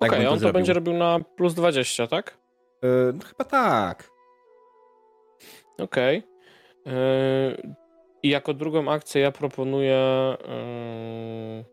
Tak 0.00 0.10
Okej, 0.10 0.20
bym 0.20 0.28
on 0.28 0.34
to 0.34 0.40
zrobił. 0.40 0.52
będzie 0.54 0.72
robił 0.72 0.92
na 0.92 1.18
plus 1.36 1.54
20, 1.54 2.06
tak? 2.06 2.38
E, 2.84 2.86
no 3.12 3.24
chyba 3.24 3.44
tak. 3.44 4.10
Okej. 5.78 6.22
Yy, 6.86 6.92
I 8.22 8.28
jako 8.28 8.54
drugą 8.54 8.90
akcję 8.90 9.22
ja 9.22 9.32
proponuję 9.32 10.36
yy, 11.58 11.64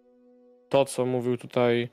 to, 0.69 0.85
co 0.85 1.05
mówił 1.05 1.37
tutaj 1.37 1.89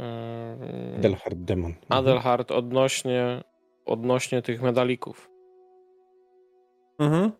yy, 0.00 1.00
Delhard 1.00 1.38
Demon. 1.38 1.70
Mhm. 1.70 1.86
Adelhard 1.88 2.50
odnośnie, 2.50 3.44
odnośnie 3.84 4.42
tych 4.42 4.62
medalików. 4.62 5.30
Mhm. 6.98 7.32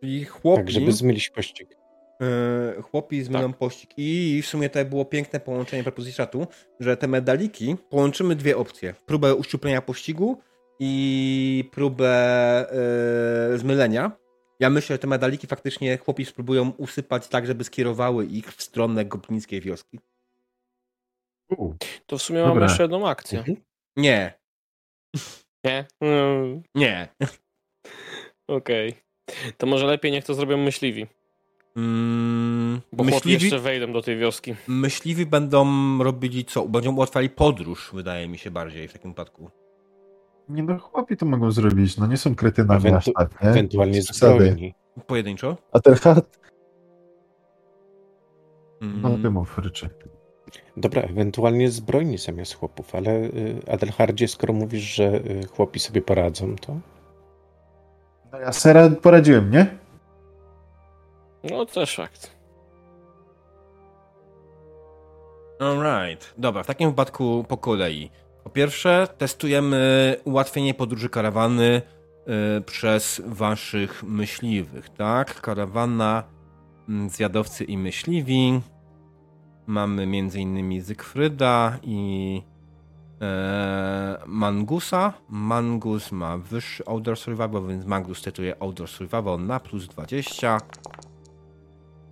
Czyli 0.00 0.24
chłopi, 0.24 0.56
Tak, 0.56 0.70
żeby 0.70 0.92
zmylić 0.92 1.30
pościg. 1.30 1.76
e, 2.20 2.82
chłopi 2.82 3.22
zmienią 3.22 3.48
Tak. 3.48 3.58
pościg. 3.58 3.90
I 3.96 4.40
w 4.42 4.46
sumie 4.46 4.70
to 4.70 4.84
było 4.84 5.04
piękne 5.04 5.40
połączenie 5.40 5.82
propozycji 5.82 6.16
czatu, 6.16 6.46
że 6.80 6.96
te 6.96 7.08
medaliki 7.08 7.76
połączymy 7.90 8.36
dwie 8.36 8.56
opcje. 8.56 8.94
Próbę 9.06 9.34
uszczuplenia 9.34 9.82
pościgu 9.82 10.38
i 10.80 11.68
próbę 11.72 12.08
e, 13.54 13.58
zmylenia. 13.58 14.12
Ja 14.60 14.70
myślę, 14.70 14.94
że 14.94 14.98
te 14.98 15.06
medaliki 15.06 15.46
faktycznie 15.46 15.98
chłopi 15.98 16.24
spróbują 16.24 16.72
usypać 16.76 17.28
tak, 17.28 17.46
żeby 17.46 17.64
skierowały 17.64 18.26
ich 18.26 18.52
w 18.52 18.62
stronę 18.62 19.04
goblińskiej 19.04 19.60
wioski. 19.60 20.00
U, 21.50 21.74
To 22.06 22.18
w 22.18 22.22
sumie 22.22 22.38
mamy 22.40 22.50
Dobra. 22.54 22.64
jeszcze 22.66 22.82
jedną 22.82 23.08
akcję. 23.08 23.38
Mhm. 23.38 23.56
Nie, 23.96 24.34
Nie? 25.64 25.84
Mm, 26.00 26.62
nie. 26.74 27.08
Okej. 28.48 28.94
To 29.56 29.66
może 29.66 29.86
lepiej 29.86 30.12
niech 30.12 30.24
to 30.24 30.34
zrobią 30.34 30.56
myśliwi. 30.56 31.06
Mm, 31.76 32.80
Bo 32.92 33.04
chłopi 33.04 33.14
myśliwi, 33.14 33.44
jeszcze 33.44 33.58
wejdą 33.58 33.92
do 33.92 34.02
tej 34.02 34.16
wioski. 34.18 34.54
myśliwi 34.68 35.26
będą 35.26 35.66
robili 36.02 36.44
co? 36.44 36.68
Będą 36.68 36.94
ułatwiali 36.94 37.30
podróż, 37.30 37.90
wydaje 37.94 38.28
mi 38.28 38.38
się 38.38 38.50
bardziej 38.50 38.88
w 38.88 38.92
takim 38.92 39.10
wypadku. 39.10 39.50
Nie 40.48 40.62
no, 40.62 40.78
chłopi 40.78 41.16
to 41.16 41.26
mogą 41.26 41.50
zrobić, 41.50 41.96
no 41.96 42.06
nie 42.06 42.16
są 42.16 42.34
kretynami 42.34 42.84
Ewentu- 42.84 42.96
aż 42.96 43.04
tak, 43.14 43.42
nie? 43.42 43.48
Ewentualnie 43.50 43.94
Bez 43.98 44.04
przesady. 44.04 44.34
zbrojni. 44.34 44.74
Pojedynczo? 45.06 45.56
A 45.72 45.80
ten 45.80 45.94
hard, 45.94 46.38
Mm, 48.82 49.00
no 49.02 49.18
ty 49.22 49.30
mów, 49.30 49.58
ryczy. 49.58 49.88
Dobra, 50.76 51.02
ewentualnie 51.02 51.70
zbrojni 51.70 52.18
zamiast 52.18 52.54
chłopów, 52.54 52.94
ale 52.94 53.10
y, 53.10 53.62
Adelhardzie, 53.72 54.28
skoro 54.28 54.54
mówisz, 54.54 54.82
że 54.82 55.04
y, 55.04 55.46
chłopi 55.46 55.80
sobie 55.80 56.02
poradzą, 56.02 56.56
to 56.56 56.76
No 58.32 58.38
ja 58.38 58.52
sera 58.52 58.90
poradziłem, 58.90 59.50
nie? 59.50 59.66
No 61.50 61.66
też 61.66 61.96
fakt. 61.96 62.36
Alright. 65.60 66.34
Dobra, 66.38 66.62
w 66.62 66.66
takim 66.66 66.90
wypadku 66.90 67.44
po 67.48 67.56
kolei. 67.56 68.10
Po 68.44 68.50
pierwsze, 68.50 69.08
testujemy 69.18 70.16
ułatwienie 70.24 70.74
podróży 70.74 71.08
karawany 71.08 71.82
y, 72.58 72.60
przez 72.60 73.22
waszych 73.26 74.02
myśliwych, 74.02 74.88
tak? 74.88 75.40
Karawana, 75.40 76.24
mm, 76.88 77.10
zjadowcy 77.10 77.64
i 77.64 77.78
myśliwi. 77.78 78.60
Mamy 79.66 80.02
m.in. 80.02 80.82
Zygfryda 80.82 81.78
i 81.82 82.42
e, 83.20 84.18
Mangusa. 84.26 85.12
Mangus 85.28 86.12
ma 86.12 86.38
wyższy 86.38 86.86
Outdoor 86.86 87.16
Survival, 87.16 87.66
więc 87.68 87.84
Mangus 87.84 88.22
tytuje 88.22 88.62
Outdoor 88.62 88.88
Survival 88.88 89.40
na 89.40 89.60
plus 89.60 89.86
20. 89.88 90.58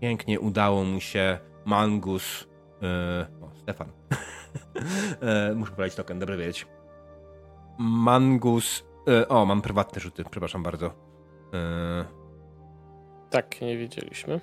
Pięknie 0.01 0.41
udało 0.41 0.85
mu 0.85 1.01
się. 1.01 1.39
Mangus 1.65 2.47
E, 2.85 3.27
o, 3.43 3.51
Stefan. 3.63 3.89
e, 5.21 5.55
muszę 5.55 5.71
pobrać 5.71 5.95
token, 5.95 6.19
dobrze 6.19 6.37
wiedzieć. 6.37 6.67
Mangus. 7.79 8.85
E, 9.09 9.29
o, 9.29 9.47
mam 9.47 9.63
prywatne 9.63 10.01
rzuty, 10.01 10.25
przepraszam 10.31 10.63
bardzo. 10.63 10.87
E, 11.55 12.05
Tak, 13.31 13.61
nie 13.61 13.79
wiedzieliśmy. 13.79 14.41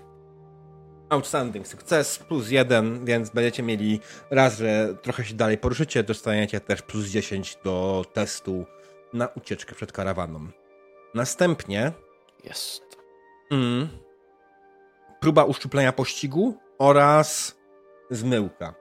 Outstanding 1.11 1.67
sukces 1.67 2.19
plus 2.19 2.49
jeden, 2.49 3.05
więc 3.05 3.29
będziecie 3.29 3.63
mieli 3.63 3.99
raz, 4.31 4.57
że 4.57 4.95
trochę 5.01 5.25
się 5.25 5.33
dalej 5.33 5.57
poruszycie, 5.57 6.03
dostaniecie 6.03 6.59
też 6.59 6.81
plus 6.81 7.05
10 7.05 7.57
do 7.63 8.05
testu 8.13 8.65
na 9.13 9.27
ucieczkę 9.27 9.75
przed 9.75 9.91
karawaną. 9.91 10.47
Następnie 11.13 11.91
Jest. 12.43 12.97
Mm. 13.51 13.87
Próba 15.19 15.43
uszczuplenia 15.43 15.91
pościgu 15.91 16.57
oraz 16.79 17.55
zmyłka. 18.09 18.73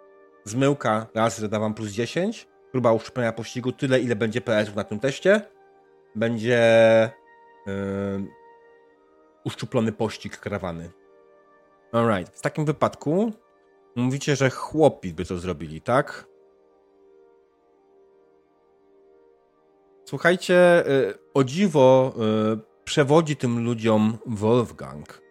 Zmyłka 0.44 1.06
raz, 1.14 1.38
że 1.38 1.48
dawam 1.48 1.74
plus 1.74 1.90
10. 1.90 2.48
Próba 2.72 2.92
uszczuplenia 2.92 3.32
pościgu 3.32 3.72
tyle, 3.72 4.00
ile 4.00 4.16
będzie 4.16 4.40
PS-ów 4.40 4.74
na 4.74 4.84
tym 4.84 5.00
teście. 5.00 5.42
Będzie 6.16 6.60
yy, 7.66 7.72
uszczuplony 9.44 9.92
pościg 9.92 10.38
karawany. 10.38 10.90
Alright. 11.92 12.36
W 12.36 12.40
takim 12.40 12.64
wypadku 12.64 13.32
mówicie, 13.96 14.36
że 14.36 14.50
chłopi 14.50 15.14
by 15.14 15.24
to 15.24 15.38
zrobili, 15.38 15.80
tak? 15.80 16.26
Słuchajcie, 20.04 20.86
y, 20.88 21.14
o 21.34 21.44
dziwo 21.44 22.14
y, 22.54 22.84
przewodzi 22.84 23.36
tym 23.36 23.64
ludziom 23.64 24.18
Wolfgang. 24.26 25.22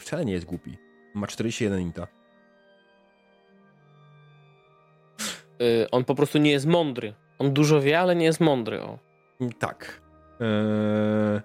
Wcale 0.00 0.24
nie 0.24 0.32
jest 0.32 0.44
głupi. 0.46 0.78
Ma 1.14 1.26
41 1.26 1.80
inta. 1.80 2.06
y, 5.62 5.90
on 5.90 6.04
po 6.04 6.14
prostu 6.14 6.38
nie 6.38 6.50
jest 6.50 6.66
mądry. 6.66 7.14
On 7.38 7.52
dużo 7.52 7.80
wie, 7.80 8.00
ale 8.00 8.16
nie 8.16 8.24
jest 8.24 8.40
mądry. 8.40 8.80
O. 8.80 8.98
Tak. 9.58 10.02
Eee, 10.40 11.40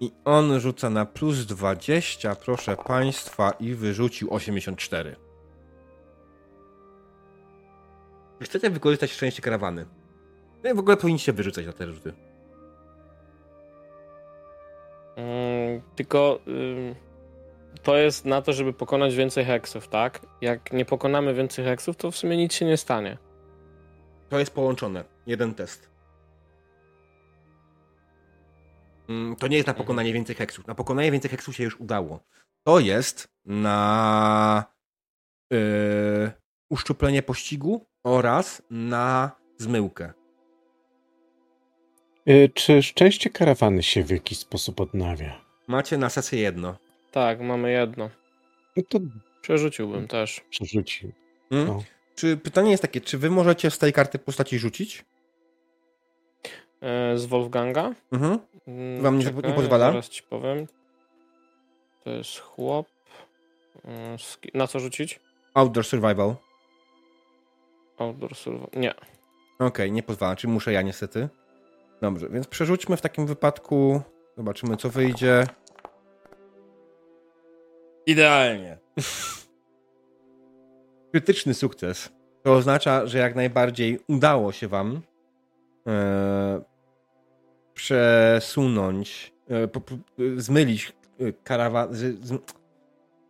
I 0.00 0.12
on 0.24 0.60
rzuca 0.60 0.90
na 0.90 1.06
plus 1.06 1.46
20, 1.46 2.34
proszę 2.36 2.76
państwa, 2.76 3.50
i 3.50 3.74
wyrzucił 3.74 4.34
84. 4.34 5.16
Czy 8.38 8.44
Chcecie 8.44 8.70
wykorzystać 8.70 9.12
szczęście 9.12 9.42
karawany? 9.42 9.86
No 10.64 10.70
i 10.70 10.74
w 10.74 10.78
ogóle 10.78 10.96
powinniście 10.96 11.32
wyrzucać 11.32 11.66
na 11.66 11.72
te 11.72 11.92
rzuty. 11.92 12.12
Mm, 15.16 15.82
tylko 15.96 16.40
ym, 16.48 16.94
to 17.82 17.96
jest 17.96 18.24
na 18.24 18.42
to, 18.42 18.52
żeby 18.52 18.72
pokonać 18.72 19.14
więcej 19.14 19.44
heksów, 19.44 19.88
tak? 19.88 20.20
Jak 20.40 20.72
nie 20.72 20.84
pokonamy 20.84 21.34
więcej 21.34 21.64
heksów, 21.64 21.96
to 21.96 22.10
w 22.10 22.16
sumie 22.16 22.36
nic 22.36 22.54
się 22.54 22.64
nie 22.64 22.76
stanie. 22.76 23.18
To 24.28 24.38
jest 24.38 24.54
połączone. 24.54 25.04
Jeden 25.26 25.54
test. 25.54 25.87
To 29.38 29.48
nie 29.48 29.56
jest 29.56 29.66
na 29.66 29.74
pokonanie 29.74 30.12
więcej 30.12 30.36
heksów. 30.36 30.66
Na 30.66 30.74
pokonanie 30.74 31.12
więcej 31.12 31.30
heksów 31.30 31.56
się 31.56 31.64
już 31.64 31.80
udało. 31.80 32.20
To 32.64 32.78
jest 32.80 33.28
na 33.44 34.64
yy, 35.50 35.58
uszczuplenie 36.70 37.22
pościgu 37.22 37.86
oraz 38.04 38.62
na 38.70 39.30
zmyłkę. 39.58 40.12
Y, 42.28 42.50
Czy 42.54 42.82
szczęście 42.82 43.30
karawany 43.30 43.82
się 43.82 44.04
w 44.04 44.10
jakiś 44.10 44.38
sposób 44.38 44.80
odnawia? 44.80 45.40
Macie 45.66 45.98
na 45.98 46.08
sesję 46.10 46.40
jedno. 46.40 46.78
Tak, 47.10 47.40
mamy 47.40 47.72
jedno. 47.72 48.10
No 48.76 48.82
to 48.88 48.98
Przerzuciłbym 49.40 50.08
też. 50.08 50.40
przerzucił. 50.50 51.12
Hmm? 51.50 51.68
No. 51.68 51.82
Czy 52.14 52.36
pytanie 52.36 52.70
jest 52.70 52.82
takie, 52.82 53.00
czy 53.00 53.18
wy 53.18 53.30
możecie 53.30 53.70
z 53.70 53.78
tej 53.78 53.92
karty 53.92 54.18
postaci 54.18 54.58
rzucić? 54.58 55.04
E, 56.80 57.18
z 57.18 57.26
Wolfganga. 57.26 57.94
Mhm. 58.12 58.38
Mm, 58.66 59.02
Wam 59.02 59.18
nie- 59.18 59.24
nie 59.24 59.52
pozwala? 59.54 59.86
Zaraz 59.86 60.08
ci 60.08 60.22
powiem. 60.22 60.66
To 62.04 62.10
jest 62.10 62.38
chłop. 62.38 62.86
Mm, 63.84 64.16
Na 64.54 64.66
co 64.66 64.80
rzucić? 64.80 65.20
Outdoor 65.54 65.86
survival. 65.86 66.34
Outdoor 67.98 68.34
survival. 68.34 68.68
Nie. 68.76 68.94
Okej, 69.58 69.92
nie 69.92 70.02
pozwala, 70.02 70.36
czyli 70.36 70.52
muszę 70.52 70.72
ja 70.72 70.82
niestety. 70.82 71.28
Dobrze, 72.02 72.28
więc 72.28 72.46
przerzućmy 72.46 72.96
w 72.96 73.00
takim 73.00 73.26
wypadku. 73.26 74.00
Zobaczymy, 74.36 74.76
co 74.76 74.90
wyjdzie. 74.90 75.46
Idealnie. 78.06 78.78
Krytyczny 81.12 81.54
sukces. 81.54 82.12
To 82.42 82.52
oznacza, 82.52 83.06
że 83.06 83.18
jak 83.18 83.34
najbardziej 83.34 83.98
udało 84.08 84.52
się 84.52 84.68
wam 84.68 85.00
e, 85.86 86.60
przesunąć, 87.78 89.32
e, 89.50 89.68
zmylić 90.36 90.92
e, 91.20 91.32
karawan. 91.32 91.88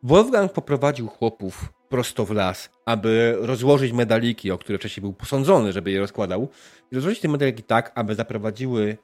Wolfgang 0.03 0.53
poprowadził 0.53 1.09
chłopów 1.09 1.73
prosto 1.89 2.25
w 2.25 2.31
las, 2.31 2.71
aby 2.85 3.37
rozłożyć 3.41 3.93
medaliki, 3.93 4.51
o 4.51 4.59
które 4.59 4.79
wcześniej 4.79 5.03
był 5.03 5.13
posądzony, 5.13 5.73
żeby 5.73 5.91
je 5.91 6.01
rozkładał. 6.01 6.49
I 6.93 6.95
rozłożyć 6.95 7.21
te 7.21 7.29
medaliki 7.29 7.63
tak, 7.63 7.93
aby 7.95 8.15
zaprowadziły 8.15 8.97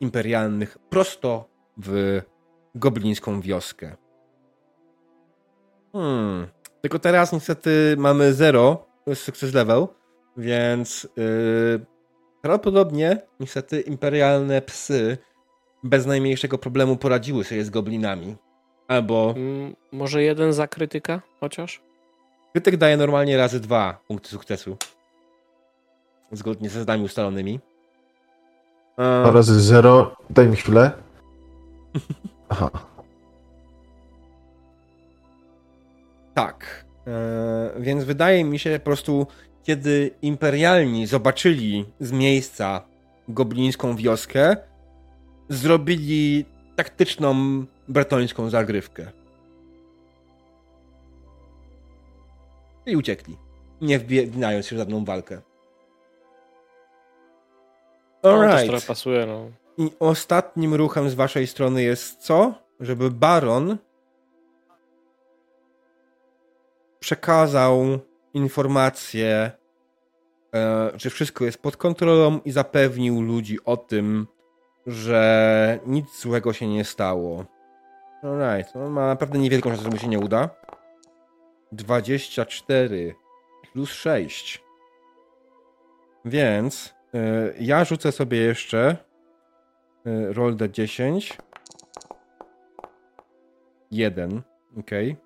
imperialnych 0.00 0.78
prosto 0.90 1.48
w 1.76 2.20
goblińską 2.74 3.40
wioskę. 3.40 3.96
Hmm. 5.92 6.46
Tylko 6.80 6.98
teraz 6.98 7.32
niestety 7.32 7.94
mamy 7.98 8.34
zero 8.34 8.86
sukces 9.14 9.54
level, 9.54 9.86
więc 10.36 11.08
yy, 11.16 11.93
prawdopodobnie 12.48 13.18
niestety 13.40 13.80
imperialne 13.80 14.62
psy 14.62 15.18
bez 15.82 16.06
najmniejszego 16.06 16.58
problemu 16.58 16.96
poradziły 16.96 17.44
sobie 17.44 17.64
z 17.64 17.70
goblinami. 17.70 18.36
Albo 18.88 19.34
Mm, 19.36 19.74
Może 19.92 20.22
jeden 20.22 20.52
za 20.52 20.66
krytyka 20.68 21.20
chociaż? 21.40 21.80
krytyk 22.52 22.76
daje 22.76 22.96
normalnie 22.96 23.36
razy 23.36 23.60
dwa 23.60 23.98
punkty 24.08 24.28
sukcesu. 24.28 24.76
Zgodnie 26.32 26.68
ze 26.70 26.78
zadaniami 26.78 27.04
ustalonymi. 27.04 27.60
Dwa 28.98 29.30
razy 29.30 29.60
zero. 29.60 30.16
Daj 30.30 30.48
mi 30.48 30.56
chwilę. 30.56 30.90
Aha. 32.48 32.70
Tak. 36.34 36.84
E, 37.06 37.80
więc 37.80 38.04
wydaje 38.04 38.44
mi 38.44 38.58
się 38.58 38.78
po 38.78 38.84
prostu, 38.84 39.26
kiedy 39.64 40.10
imperialni 40.22 41.06
zobaczyli 41.06 41.84
z 42.00 42.12
miejsca 42.12 42.82
goblińską 43.28 43.96
wioskę, 43.96 44.56
zrobili 45.48 46.44
taktyczną 46.76 47.34
bretońską 47.88 48.50
zagrywkę. 48.50 49.12
I 52.86 52.96
uciekli, 52.96 53.36
nie 53.80 53.98
wbijając 53.98 54.66
się 54.66 54.76
w 54.76 54.78
żadną 54.78 55.04
walkę. 55.04 55.40
No, 58.22 58.30
Alright. 58.30 58.66
trochę 58.66 58.86
pasuje, 58.86 59.26
no. 59.26 59.50
I 59.78 59.90
ostatnim 59.98 60.74
ruchem 60.74 61.10
z 61.10 61.14
waszej 61.14 61.46
strony 61.46 61.82
jest 61.82 62.16
co? 62.16 62.54
Żeby 62.80 63.10
baron 63.10 63.78
przekazał 67.00 67.98
informację, 68.34 69.50
e, 70.54 70.90
że 70.94 71.10
wszystko 71.10 71.44
jest 71.44 71.58
pod 71.58 71.76
kontrolą 71.76 72.40
i 72.44 72.52
zapewnił 72.52 73.22
ludzi 73.22 73.58
o 73.64 73.76
tym, 73.76 74.26
że 74.86 75.78
nic 75.86 76.20
złego 76.20 76.52
się 76.52 76.68
nie 76.68 76.84
stało. 76.84 77.44
Alright, 78.22 78.74
no 78.74 78.90
ma 78.90 79.06
naprawdę 79.06 79.38
niewielką 79.38 79.70
szansę, 79.70 79.84
że 79.84 79.90
mu 79.90 79.98
się 79.98 80.08
nie 80.08 80.18
uda. 80.18 80.50
24 81.72 83.14
plus 83.72 83.90
6. 83.90 84.64
Więc 86.24 86.94
e, 87.14 87.52
ja 87.60 87.84
rzucę 87.84 88.12
sobie 88.12 88.38
jeszcze 88.38 88.96
e, 90.06 90.32
roll 90.32 90.56
d10. 90.56 91.38
1. 93.90 94.42
Okej. 94.78 95.23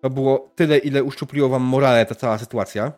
To 0.00 0.10
było 0.10 0.50
tyle, 0.54 0.78
ile 0.78 1.04
uszczupliło 1.04 1.48
wam 1.48 1.62
morale 1.62 2.06
ta 2.06 2.14
cała 2.14 2.38
sytuacja. 2.38 2.92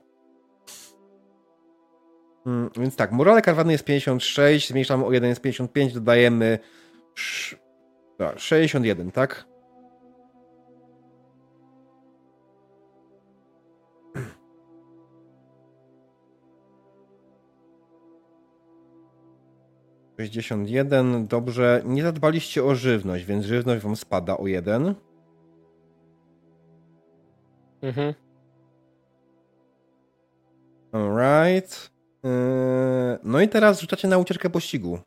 Mm, 2.46 2.70
więc 2.76 2.96
tak, 2.96 3.12
morale 3.12 3.42
karwany 3.42 3.72
jest 3.72 3.84
56, 3.84 4.68
zmniejszamy 4.68 5.04
o 5.04 5.12
1 5.12 5.28
jest 5.28 5.40
55, 5.40 5.92
dodajemy 5.92 6.58
sz... 7.16 7.60
tak, 8.18 8.38
61, 8.38 9.10
tak? 9.10 9.46
Sześćdziesiąt 20.18 20.70
jeden, 20.70 21.26
dobrze. 21.26 21.82
Nie 21.84 22.02
zadbaliście 22.02 22.64
o 22.64 22.74
żywność, 22.74 23.24
więc 23.24 23.44
żywność 23.44 23.82
wam 23.82 23.96
spada 23.96 24.36
o 24.36 24.46
jeden. 24.46 24.94
Mhm. 27.82 28.14
Alright. 30.92 31.90
Yy, 32.24 32.30
no 33.24 33.40
i 33.40 33.48
teraz 33.48 33.80
rzucacie 33.80 34.08
na 34.08 34.18
ucieczkę 34.18 34.50
pościgu. 34.50 34.98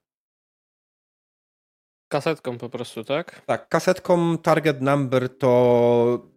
Kasetką 2.11 2.58
po 2.58 2.69
prostu, 2.69 3.03
tak? 3.03 3.41
Tak, 3.45 3.69
kasetką 3.69 4.38
target 4.38 4.82
number 4.82 5.38
to 5.38 6.27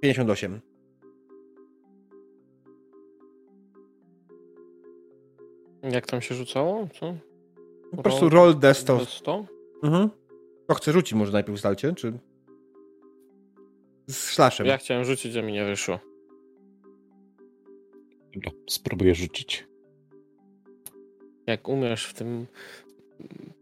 58. 0.00 0.60
Jak 5.82 6.06
tam 6.06 6.22
się 6.22 6.34
rzucało? 6.34 6.88
Co? 7.00 7.14
Po 7.96 8.02
prostu 8.02 8.28
roll 8.28 8.58
death 8.58 8.84
to... 8.84 9.06
100? 9.06 9.44
Mhm. 9.82 10.10
To 10.66 10.74
chcę 10.74 10.92
rzucić 10.92 11.14
może 11.14 11.32
najpierw 11.32 11.54
ustalcie, 11.54 11.92
czy... 11.92 12.18
Z 14.06 14.16
slashem. 14.16 14.66
Ja 14.66 14.76
chciałem 14.78 15.04
rzucić, 15.04 15.36
a 15.36 15.42
mi 15.42 15.52
nie 15.52 15.64
wyszło. 15.64 15.98
Dobra, 18.34 18.50
spróbuję 18.70 19.14
rzucić. 19.14 19.66
Jak 21.46 21.68
umiesz 21.68 22.06
w 22.06 22.14
tym 22.14 22.46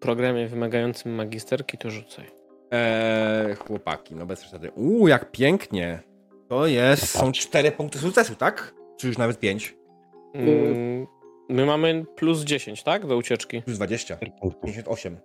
programie 0.00 0.48
wymagającym 0.48 1.14
magisterki, 1.14 1.78
to 1.78 1.90
rzucaj. 1.90 2.24
Eee, 2.70 3.54
chłopaki, 3.54 4.14
no 4.14 4.26
bez 4.26 4.40
przesady. 4.40 4.70
Uuu, 4.70 5.08
jak 5.08 5.30
pięknie. 5.32 6.02
To 6.48 6.66
jest... 6.66 7.06
Są 7.08 7.32
cztery 7.32 7.72
punkty 7.72 7.98
sukcesu, 7.98 8.34
tak? 8.34 8.74
Czy 8.96 9.06
już 9.06 9.18
nawet 9.18 9.38
pięć? 9.38 9.76
Mm, 10.34 11.06
My 11.48 11.66
mamy 11.66 12.04
plus 12.16 12.44
10, 12.44 12.82
tak? 12.82 13.06
Do 13.06 13.16
ucieczki. 13.16 13.62
Plus 13.62 13.76
20. 13.76 14.16
Cztery 14.16 14.32
punktów. 14.40 14.62
58. 14.62 15.18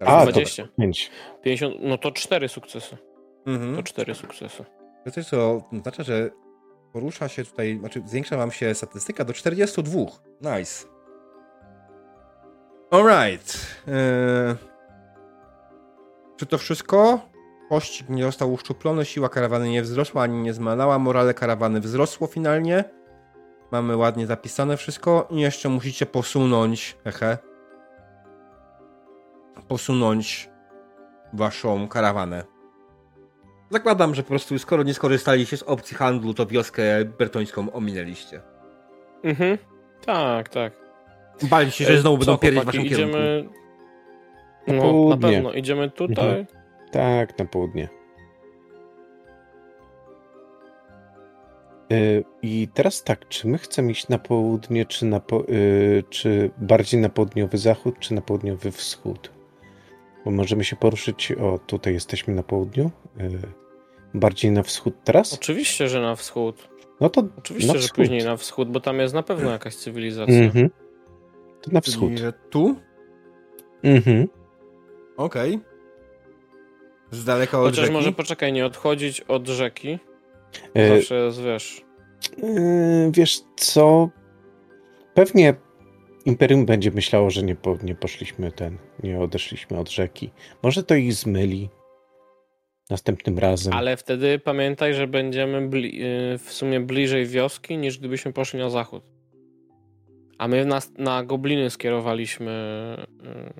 A, 0.00 0.22
20. 0.22 0.68
Pięć. 0.78 1.10
50, 1.42 1.74
no 1.80 1.98
to 1.98 2.12
4 2.12 2.48
sukcesy. 2.48 2.96
Mhm. 3.46 3.76
To 3.76 3.82
4 3.82 4.14
sukcesy. 4.14 4.64
To 5.04 5.10
coś, 5.10 5.26
co 5.26 5.64
oznacza, 5.72 6.02
że 6.02 6.30
porusza 6.92 7.28
się 7.28 7.44
tutaj, 7.44 7.78
znaczy 7.78 8.02
zwiększa 8.06 8.36
wam 8.36 8.50
się 8.50 8.74
statystyka 8.74 9.24
do 9.24 9.32
42. 9.32 10.00
Nice. 10.40 10.86
Alright. 12.90 13.66
Eee, 13.88 14.54
czy 16.36 16.46
to 16.46 16.58
wszystko? 16.58 17.20
Pościg 17.68 18.08
nie 18.08 18.22
został 18.22 18.52
uszczuplony, 18.52 19.04
siła 19.04 19.28
karawany 19.28 19.68
nie 19.68 19.82
wzrosła 19.82 20.22
ani 20.22 20.42
nie 20.42 20.52
zmalała, 20.52 20.98
morale 20.98 21.34
karawany 21.34 21.80
wzrosło 21.80 22.26
finalnie. 22.26 22.84
Mamy 23.72 23.96
ładnie 23.96 24.26
zapisane 24.26 24.76
wszystko 24.76 25.28
i 25.30 25.40
jeszcze 25.40 25.68
musicie 25.68 26.06
posunąć, 26.06 26.96
hehe, 27.04 27.38
posunąć 29.68 30.50
waszą 31.32 31.88
karawanę. 31.88 32.53
Zakładam, 33.74 34.14
że 34.14 34.22
po 34.22 34.28
prostu 34.28 34.58
skoro 34.58 34.82
nie 34.82 34.94
skorzystaliście 34.94 35.56
z 35.56 35.62
opcji 35.62 35.96
handlu, 35.96 36.34
to 36.34 36.46
wioskę 36.46 37.04
bertońską 37.18 37.72
ominęliście. 37.72 38.40
Mhm. 39.24 39.58
Tak, 40.06 40.48
tak. 40.48 40.72
Baliście 41.42 41.84
się, 41.84 41.92
że 41.92 42.00
znowu 42.00 42.24
Co, 42.24 42.26
będą 42.26 42.38
pierdzieć 42.38 42.62
w 42.62 42.66
waszym 42.66 42.84
kierunku. 42.84 43.18
idziemy... 43.18 43.48
Na 44.66 44.74
No, 44.74 45.08
na 45.08 45.16
pewno. 45.16 45.52
Idziemy 45.52 45.90
tutaj. 45.90 46.28
Mhm. 46.28 46.46
Tak, 46.90 47.38
na 47.38 47.44
południe. 47.44 47.88
Y, 51.92 52.24
I 52.42 52.68
teraz 52.74 53.04
tak, 53.04 53.28
czy 53.28 53.48
my 53.48 53.58
chcemy 53.58 53.90
iść 53.92 54.08
na 54.08 54.18
południe, 54.18 54.86
czy, 54.86 55.06
na 55.06 55.20
po, 55.20 55.48
y, 55.48 56.04
czy 56.10 56.50
bardziej 56.58 57.00
na 57.00 57.08
południowy 57.08 57.58
zachód, 57.58 57.98
czy 57.98 58.14
na 58.14 58.20
południowy 58.20 58.70
wschód? 58.72 59.30
Bo 60.24 60.30
możemy 60.30 60.64
się 60.64 60.76
poruszyć, 60.76 61.32
o 61.32 61.58
tutaj 61.58 61.94
jesteśmy 61.94 62.34
na 62.34 62.42
południu, 62.42 62.90
y, 63.20 63.63
bardziej 64.14 64.50
na 64.50 64.62
wschód 64.62 64.94
teraz? 65.04 65.32
Oczywiście, 65.34 65.88
że 65.88 66.00
na 66.00 66.16
wschód. 66.16 66.68
No 67.00 67.08
to 67.10 67.24
Oczywiście, 67.38 67.72
na 67.72 67.78
że 67.78 67.80
wschód. 67.80 67.96
później 67.96 68.24
na 68.24 68.36
wschód, 68.36 68.70
bo 68.70 68.80
tam 68.80 68.98
jest 68.98 69.14
na 69.14 69.22
pewno 69.22 69.50
jakaś 69.50 69.76
cywilizacja. 69.76 70.34
Mhm. 70.34 70.70
To 71.62 71.70
na 71.72 71.80
wschód. 71.80 72.08
Czyli, 72.08 72.18
że 72.18 72.32
tu? 72.50 72.76
Mhm. 73.82 74.28
Okej. 75.16 75.60
Z 77.10 77.24
daleka 77.24 77.58
od 77.60 77.64
Chociaż 77.64 77.80
rzeki? 77.80 77.92
może 77.92 78.12
poczekaj, 78.12 78.52
nie 78.52 78.66
odchodzić 78.66 79.20
od 79.20 79.48
rzeki. 79.48 79.98
E, 80.74 80.96
Zawsze 80.96 81.14
jest, 81.14 81.42
wiesz... 81.42 81.84
Yy, 82.42 83.10
wiesz 83.10 83.40
co? 83.56 84.08
Pewnie 85.14 85.54
Imperium 86.24 86.66
będzie 86.66 86.90
myślało, 86.90 87.30
że 87.30 87.42
nie, 87.42 87.54
po, 87.56 87.76
nie 87.82 87.94
poszliśmy 87.94 88.52
ten, 88.52 88.78
nie 89.02 89.20
odeszliśmy 89.20 89.78
od 89.78 89.90
rzeki. 89.90 90.30
Może 90.62 90.82
to 90.82 90.94
ich 90.94 91.14
zmyli 91.14 91.68
następnym 92.90 93.38
razem. 93.38 93.72
Ale 93.72 93.96
wtedy 93.96 94.38
pamiętaj, 94.38 94.94
że 94.94 95.06
będziemy 95.06 95.68
bli- 95.68 96.02
y, 96.34 96.38
w 96.38 96.52
sumie 96.52 96.80
bliżej 96.80 97.26
wioski, 97.26 97.78
niż 97.78 97.98
gdybyśmy 97.98 98.32
poszli 98.32 98.58
na 98.58 98.70
zachód. 98.70 99.04
A 100.38 100.48
my 100.48 100.64
na, 100.66 100.78
na 100.98 101.24
gobliny 101.24 101.70
skierowaliśmy 101.70 102.50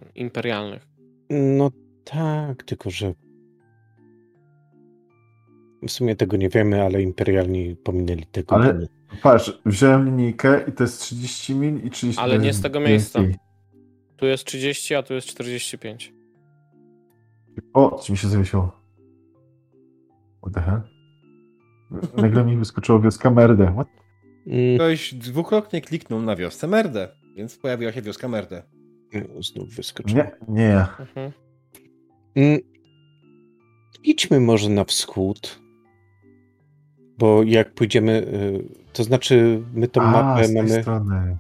y, 0.07 0.11
imperialnych. 0.15 0.87
No 1.31 1.71
tak, 2.05 2.63
tylko 2.63 2.91
że 2.91 3.15
w 5.83 5.91
sumie 5.91 6.17
tego 6.17 6.37
nie 6.37 6.49
wiemy, 6.49 6.83
ale 6.83 7.03
imperialni 7.03 7.77
pominęli 7.77 8.27
tego. 8.27 8.55
Ale-. 8.55 8.87
Patrz, 9.23 9.61
wziąłem 9.67 10.05
linijkę 10.07 10.65
i 10.69 10.73
to 10.73 10.83
jest 10.85 11.01
30 11.01 11.55
mil 11.55 11.87
i 11.87 11.91
30 11.91 12.23
Ale 12.23 12.39
nie 12.39 12.53
z 12.53 12.61
tego 12.63 12.81
miejsca. 12.81 13.21
Tu 14.17 14.27
jest 14.27 14.45
30, 14.45 14.95
a 14.95 15.03
tu 15.03 15.15
jest 15.15 15.27
45. 15.29 16.13
O, 17.73 17.99
coś 17.99 18.11
mi 18.11 18.17
się 18.17 18.29
zawiesiło. 18.29 18.84
What 20.45 20.55
the 20.55 20.61
hell? 20.61 20.81
Nagle 22.17 22.45
mi 22.45 22.57
wyskoczyło 22.57 23.01
wioska 23.01 23.31
Merde. 23.31 23.73
What? 23.73 23.89
Mm, 24.47 24.75
Ktoś 24.75 25.15
dwukrotnie 25.15 25.81
kliknął 25.81 26.23
na 26.23 26.37
wiosce 26.37 26.67
Merdę, 26.67 27.09
więc 27.37 27.59
pojawiła 27.59 27.93
się 27.93 28.03
wioska 28.03 28.29
Merdę. 28.29 28.63
znów 29.41 29.69
wyskoczyło. 29.75 30.23
Nie, 30.23 30.31
nie. 30.49 30.77
Mhm. 31.01 31.33
Mm, 32.37 32.59
idźmy 34.03 34.41
może 34.41 34.71
na 34.71 34.85
wschód. 34.85 35.61
Bo 37.19 37.43
jak 37.43 37.75
pójdziemy, 37.75 38.13
y, 38.13 38.93
to 38.93 39.05
znaczy 39.05 39.63
my 39.75 39.89
tą 39.89 40.01
A, 40.03 40.11
mapę 40.11 40.45
z 40.45 40.47
tej 40.53 40.57
mamy. 40.63 40.83
strony. 40.83 41.37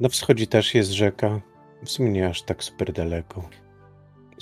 Na 0.00 0.08
wschodzie 0.08 0.46
też 0.46 0.74
jest 0.74 0.90
rzeka. 0.90 1.40
W 1.84 1.90
sumie 1.90 2.10
nie 2.10 2.28
aż 2.28 2.42
tak 2.42 2.64
super 2.64 2.92
daleko. 2.92 3.48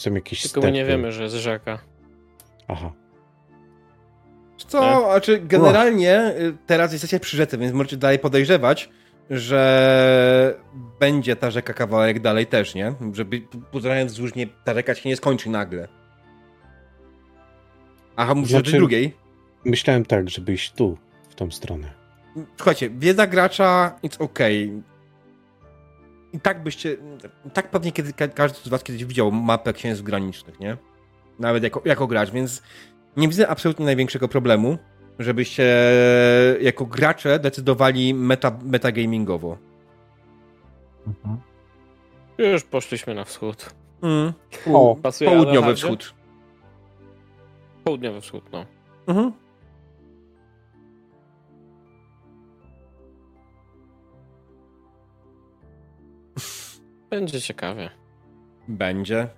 Są 0.00 0.14
jakieś 0.14 0.42
Tylko 0.42 0.60
my 0.60 0.72
nie 0.72 0.84
wiemy, 0.84 1.12
że 1.12 1.22
jest 1.22 1.34
rzeka. 1.34 1.78
Aha. 2.68 2.92
Co? 4.56 4.80
Tak. 4.80 5.04
Znaczy, 5.04 5.40
generalnie 5.44 6.34
y, 6.38 6.56
teraz 6.66 6.92
jesteście 6.92 7.20
przy 7.20 7.36
rzece, 7.36 7.58
więc 7.58 7.72
możecie 7.72 7.96
dalej 7.96 8.18
podejrzewać, 8.18 8.90
że 9.30 10.60
będzie 11.00 11.36
ta 11.36 11.50
rzeka 11.50 11.74
kawałek 11.74 12.20
dalej 12.20 12.46
też, 12.46 12.74
nie? 12.74 12.94
Żeby 13.12 13.40
pozdrawiając 13.70 14.12
wzdłuż 14.12 14.34
nie, 14.34 14.46
ta 14.64 14.74
rzeka 14.74 14.94
się 14.94 15.08
nie 15.08 15.16
skończy 15.16 15.50
nagle. 15.50 15.88
Aha, 18.16 18.34
mówisz 18.34 18.50
Znaczy- 18.50 18.76
o 18.76 18.78
drugiej? 18.78 19.14
Myślałem 19.64 20.04
tak, 20.04 20.30
żeby 20.30 20.52
iść 20.52 20.72
tu, 20.72 20.98
w 21.28 21.34
tą 21.34 21.50
stronę. 21.50 21.90
Słuchajcie, 22.56 22.90
wiedza 22.90 23.26
gracza, 23.26 23.98
it's 24.04 24.22
okay. 24.22 24.82
I 26.32 26.40
tak 26.40 26.62
byście, 26.62 26.96
tak 27.54 27.70
pewnie 27.70 27.92
kiedy, 27.92 28.12
ka- 28.12 28.28
każdy 28.28 28.58
z 28.58 28.68
was 28.68 28.82
kiedyś 28.84 29.04
widział 29.04 29.32
mapę 29.32 29.72
księstw 29.72 30.04
granicznych, 30.04 30.60
nie? 30.60 30.76
Nawet 31.38 31.62
jako, 31.62 31.82
jako 31.84 32.06
gracz, 32.06 32.30
więc 32.30 32.62
nie 33.16 33.28
widzę 33.28 33.48
absolutnie 33.48 33.84
największego 33.86 34.28
problemu, 34.28 34.78
żebyście 35.18 35.74
jako 36.60 36.86
gracze 36.86 37.38
decydowali 37.38 38.14
meta, 38.14 38.58
metagamingowo. 38.64 39.58
Mhm. 41.06 41.36
Już 42.38 42.64
poszliśmy 42.64 43.14
na 43.14 43.24
wschód. 43.24 43.74
Mm. 44.02 44.32
O, 44.72 44.96
Pasuje 45.02 45.30
Południowy 45.30 45.74
wschód. 45.74 46.14
Południowy 47.84 48.20
wschód, 48.20 48.44
no. 48.52 48.66
Mhm. 49.06 49.32
Będzie 57.10 57.40
ciekawie. 57.40 57.90
Będzie. 58.68 59.28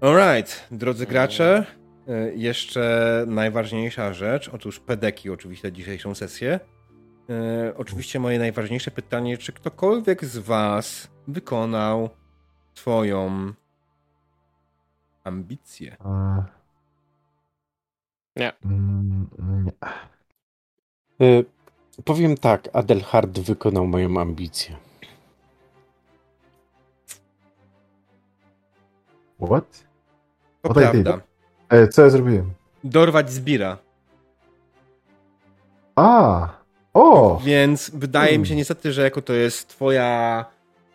Alright, 0.00 0.68
drodzy 0.70 1.06
gracze, 1.06 1.66
y, 2.08 2.34
jeszcze 2.36 3.24
najważniejsza 3.26 4.12
rzecz. 4.12 4.48
Otóż 4.48 4.80
pedeki 4.80 5.30
oczywiście 5.30 5.72
dzisiejszą 5.72 6.14
sesję. 6.14 6.60
Y, 7.70 7.76
Oczywiście 7.76 8.20
moje 8.20 8.38
najważniejsze 8.38 8.90
pytanie, 8.90 9.38
czy 9.38 9.52
ktokolwiek 9.52 10.24
z 10.24 10.38
was 10.38 11.08
wykonał 11.28 12.10
swoją 12.74 13.52
ambicję? 15.24 15.96
Nie. 18.36 18.52
mm, 18.64 19.28
nie. 19.64 19.72
Y, 21.26 21.44
powiem 22.04 22.36
tak, 22.36 22.68
Adelhard 22.72 23.38
wykonał 23.38 23.86
moją 23.86 24.20
ambicję. 24.20 24.76
What? 29.40 29.84
To 30.62 30.74
prawda. 30.74 31.20
E, 31.68 31.88
co 31.88 32.02
ja 32.02 32.10
zrobiłem? 32.10 32.50
Dorwać 32.84 33.30
Zbira. 33.30 33.78
A! 35.96 36.48
O! 36.94 37.40
Więc 37.44 37.90
wydaje 37.94 38.38
mi 38.38 38.44
się 38.46 38.48
Hmm. 38.48 38.58
niestety, 38.58 38.92
że 38.92 39.02
jako 39.02 39.22
to 39.22 39.32
jest 39.32 39.68
twoja 39.68 40.44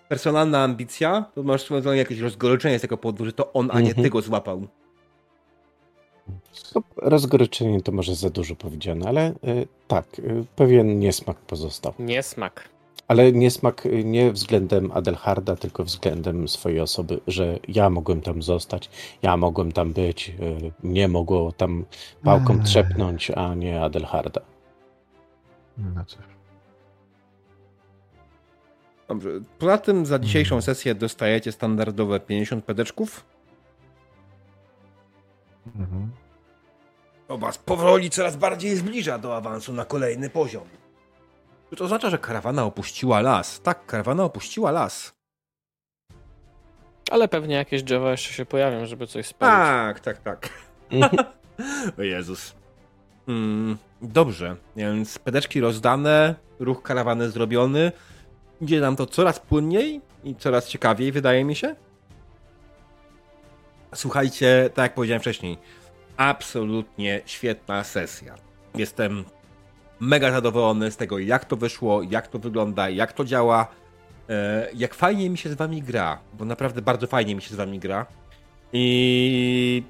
personalna 0.09 0.63
ambicja, 0.63 1.25
to 1.35 1.43
masz 1.43 1.69
jakieś 1.93 2.19
rozgoryczenie 2.19 2.79
z 2.79 2.81
tego 2.81 2.97
powodu, 2.97 3.25
że 3.25 3.33
to 3.33 3.53
on, 3.53 3.69
a 3.73 3.79
nie 3.79 3.87
Mhm. 3.89 4.03
ty 4.03 4.09
go 4.09 4.21
złapał. 4.21 4.67
Rozgoryczenie 6.97 7.81
to 7.81 7.91
może 7.91 8.15
za 8.15 8.29
dużo 8.29 8.55
powiedziane, 8.55 9.07
ale 9.09 9.29
y, 9.29 9.67
tak, 9.87 10.19
y, 10.19 10.45
pewien 10.55 10.99
niesmak 10.99 11.37
pozostał. 11.37 11.93
Niesmak. 11.99 12.69
Ale 13.07 13.31
niesmak 13.31 13.85
y, 13.85 14.03
nie 14.03 14.31
względem 14.31 14.91
Adelharda, 14.91 15.55
tylko 15.55 15.83
względem 15.83 16.47
swojej 16.47 16.79
osoby, 16.79 17.19
że 17.27 17.59
ja 17.67 17.89
mogłem 17.89 18.21
tam 18.21 18.41
zostać, 18.41 18.89
ja 19.21 19.37
mogłem 19.37 19.71
tam 19.71 19.93
być, 19.93 20.29
y, 20.29 20.71
mnie 20.83 21.07
mogło 21.07 21.51
tam 21.51 21.85
pałką 22.23 22.53
Ech. 22.53 22.63
trzepnąć, 22.63 23.31
a 23.31 23.55
nie 23.55 23.81
Adelharda. 23.81 24.41
Znaczy, 25.91 26.17
Dobrze. 29.07 29.29
Poza 29.59 29.77
tym 29.77 30.05
za 30.05 30.19
dzisiejszą 30.19 30.49
Hmm. 30.49 30.61
sesję 30.61 30.95
dostajecie 30.95 31.51
standardowe 31.51 32.19
50 32.19 32.65
pedeczków. 32.65 33.25
mhm. 35.75 36.11
To 37.27 37.37
was 37.37 37.57
powoli 37.57 38.09
coraz 38.09 38.35
bardziej 38.35 38.75
zbliża 38.75 39.17
do 39.17 39.35
awansu 39.35 39.73
na 39.73 39.85
kolejny 39.85 40.29
poziom. 40.29 40.63
To 41.77 41.83
oznacza, 41.83 42.09
że 42.09 42.17
karawana 42.17 42.63
opuściła 42.63 43.21
las. 43.21 43.61
Tak, 43.61 43.85
karawana 43.85 44.23
opuściła 44.23 44.71
las. 44.71 45.13
Ale 47.11 47.27
pewnie 47.27 47.55
jakieś 47.55 47.83
drzewa 47.83 48.11
jeszcze 48.11 48.33
się 48.33 48.45
pojawią, 48.45 48.85
żeby 48.85 49.07
coś 49.07 49.25
spalić. 49.25 49.55
Tak, 49.55 49.99
tak, 49.99 50.17
tak. 50.17 50.49
o 51.99 52.01
Jezus. 52.01 52.55
Mm, 53.27 53.77
dobrze, 54.01 54.55
więc 54.75 55.19
pedeczki 55.19 55.61
rozdane, 55.61 56.35
ruch 56.59 56.83
karawany 56.83 57.29
zrobiony. 57.29 57.91
Idzie 58.61 58.81
nam 58.81 58.95
to 58.95 59.05
coraz 59.05 59.39
płynniej 59.39 60.01
i 60.23 60.35
coraz 60.35 60.67
ciekawiej, 60.67 61.11
wydaje 61.11 61.45
mi 61.45 61.55
się. 61.55 61.75
Słuchajcie, 63.95 64.69
tak 64.73 64.83
jak 64.83 64.93
powiedziałem 64.93 65.21
wcześniej, 65.21 65.57
absolutnie 66.17 67.21
świetna 67.25 67.83
sesja. 67.83 68.35
Jestem 68.75 69.25
mega 70.01 70.31
zadowolony 70.31 70.91
z 70.91 70.97
tego, 70.97 71.19
jak 71.19 71.45
to 71.45 71.55
wyszło, 71.57 72.01
jak 72.01 72.27
to 72.27 72.39
wygląda, 72.39 72.89
jak 72.89 73.13
to 73.13 73.25
działa, 73.25 73.67
e, 74.29 74.67
jak 74.75 74.93
fajnie 74.93 75.29
mi 75.29 75.37
się 75.37 75.49
z 75.49 75.53
wami 75.53 75.81
gra, 75.81 76.19
bo 76.33 76.45
naprawdę 76.45 76.81
bardzo 76.81 77.07
fajnie 77.07 77.35
mi 77.35 77.41
się 77.41 77.49
z 77.49 77.55
wami 77.57 77.79
gra. 77.79 78.05
I 78.73 79.83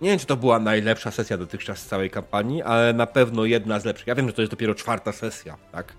nie 0.00 0.10
wiem, 0.10 0.18
czy 0.18 0.26
to 0.26 0.36
była 0.36 0.58
najlepsza 0.58 1.10
sesja 1.10 1.38
dotychczas 1.38 1.78
z 1.78 1.86
całej 1.86 2.10
kampanii, 2.10 2.62
ale 2.62 2.92
na 2.92 3.06
pewno 3.06 3.44
jedna 3.44 3.80
z 3.80 3.84
lepszych. 3.84 4.06
Ja 4.06 4.14
wiem, 4.14 4.26
że 4.26 4.32
to 4.32 4.42
jest 4.42 4.52
dopiero 4.52 4.74
czwarta 4.74 5.12
sesja, 5.12 5.56
tak? 5.72 5.92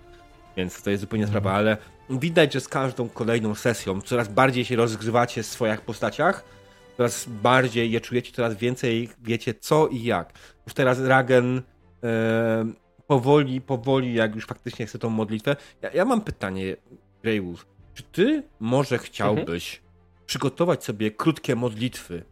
Więc 0.56 0.82
to 0.82 0.90
jest 0.90 1.00
zupełnie 1.00 1.24
Mhm. 1.24 1.42
sprawa, 1.42 1.56
ale 1.56 1.76
widać, 2.10 2.52
że 2.52 2.60
z 2.60 2.68
każdą 2.68 3.08
kolejną 3.08 3.54
sesją 3.54 4.00
coraz 4.00 4.28
bardziej 4.28 4.64
się 4.64 4.76
rozgrywacie 4.76 5.42
w 5.42 5.46
swoich 5.46 5.80
postaciach, 5.80 6.44
coraz 6.96 7.26
bardziej 7.28 7.90
je 7.90 8.00
czujecie, 8.00 8.32
coraz 8.32 8.54
więcej 8.54 9.08
wiecie 9.22 9.54
co 9.54 9.88
i 9.88 10.02
jak. 10.02 10.32
Już 10.66 10.74
teraz 10.74 11.00
Ragen 11.00 11.62
e, 12.04 12.64
powoli, 13.10 13.60
powoli, 13.60 14.14
jak 14.14 14.34
już 14.34 14.46
faktycznie 14.46 14.86
chce 14.86 14.98
tą 14.98 15.10
modlitwę. 15.10 15.56
Ja, 15.82 15.90
ja 15.92 16.04
mam 16.04 16.20
pytanie, 16.20 16.76
Greywolf. 17.22 17.66
Czy 17.94 18.02
ty 18.02 18.42
może 18.60 18.98
chciałbyś 18.98 19.82
przygotować 20.26 20.84
sobie 20.84 21.10
krótkie 21.10 21.56
modlitwy 21.56 22.24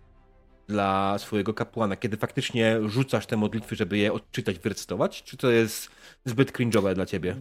dla 0.66 1.18
swojego 1.18 1.54
kapłana, 1.54 1.96
kiedy 1.96 2.16
faktycznie 2.16 2.76
rzucasz 2.86 3.26
te 3.26 3.36
modlitwy, 3.36 3.76
żeby 3.76 3.98
je 3.98 4.12
odczytać, 4.12 4.58
wyrecytować? 4.58 5.22
Czy 5.22 5.36
to 5.36 5.50
jest 5.50 5.90
zbyt 6.24 6.52
cringe'owe 6.52 6.94
dla 6.94 7.06
ciebie? 7.06 7.36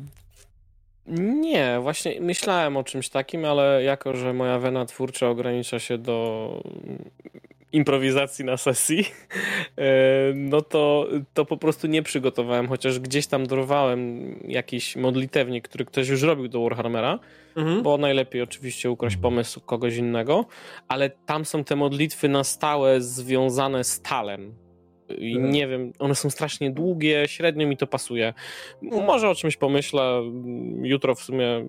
Nie, 1.41 1.79
właśnie 1.81 2.21
myślałem 2.21 2.77
o 2.77 2.83
czymś 2.83 3.09
takim, 3.09 3.45
ale 3.45 3.83
jako, 3.83 4.15
że 4.15 4.33
moja 4.33 4.59
wena 4.59 4.85
twórcza 4.85 5.29
ogranicza 5.29 5.79
się 5.79 5.97
do 5.97 6.49
improwizacji 7.71 8.45
na 8.45 8.57
sesji, 8.57 9.05
e, 9.77 9.83
no 10.35 10.61
to, 10.61 11.07
to 11.33 11.45
po 11.45 11.57
prostu 11.57 11.87
nie 11.87 12.03
przygotowałem, 12.03 12.67
chociaż 12.67 12.99
gdzieś 12.99 13.27
tam 13.27 13.47
dorwałem 13.47 14.35
jakiś 14.47 14.95
modlitewnik, 14.95 15.67
który 15.67 15.85
ktoś 15.85 16.07
już 16.07 16.21
robił 16.21 16.47
do 16.47 16.61
Warhammera, 16.61 17.19
Mhm. 17.57 17.83
bo 17.83 17.97
najlepiej 17.97 18.41
oczywiście 18.41 18.91
ukraść 18.91 19.17
pomysł 19.17 19.61
kogoś 19.61 19.95
innego, 19.95 20.45
ale 20.87 21.09
tam 21.09 21.45
są 21.45 21.63
te 21.63 21.75
modlitwy 21.75 22.29
na 22.29 22.43
stałe 22.43 23.01
związane 23.01 23.83
z 23.83 24.01
talem. 24.01 24.53
I 25.17 25.39
nie 25.39 25.67
wiem, 25.67 25.91
one 25.99 26.15
są 26.15 26.29
strasznie 26.29 26.71
długie, 26.71 27.27
średnio 27.27 27.67
mi 27.67 27.77
to 27.77 27.87
pasuje. 27.87 28.33
Może 28.81 29.29
o 29.29 29.35
czymś 29.35 29.57
pomyślę, 29.57 30.21
jutro 30.81 31.15
w 31.15 31.21
sumie 31.21 31.65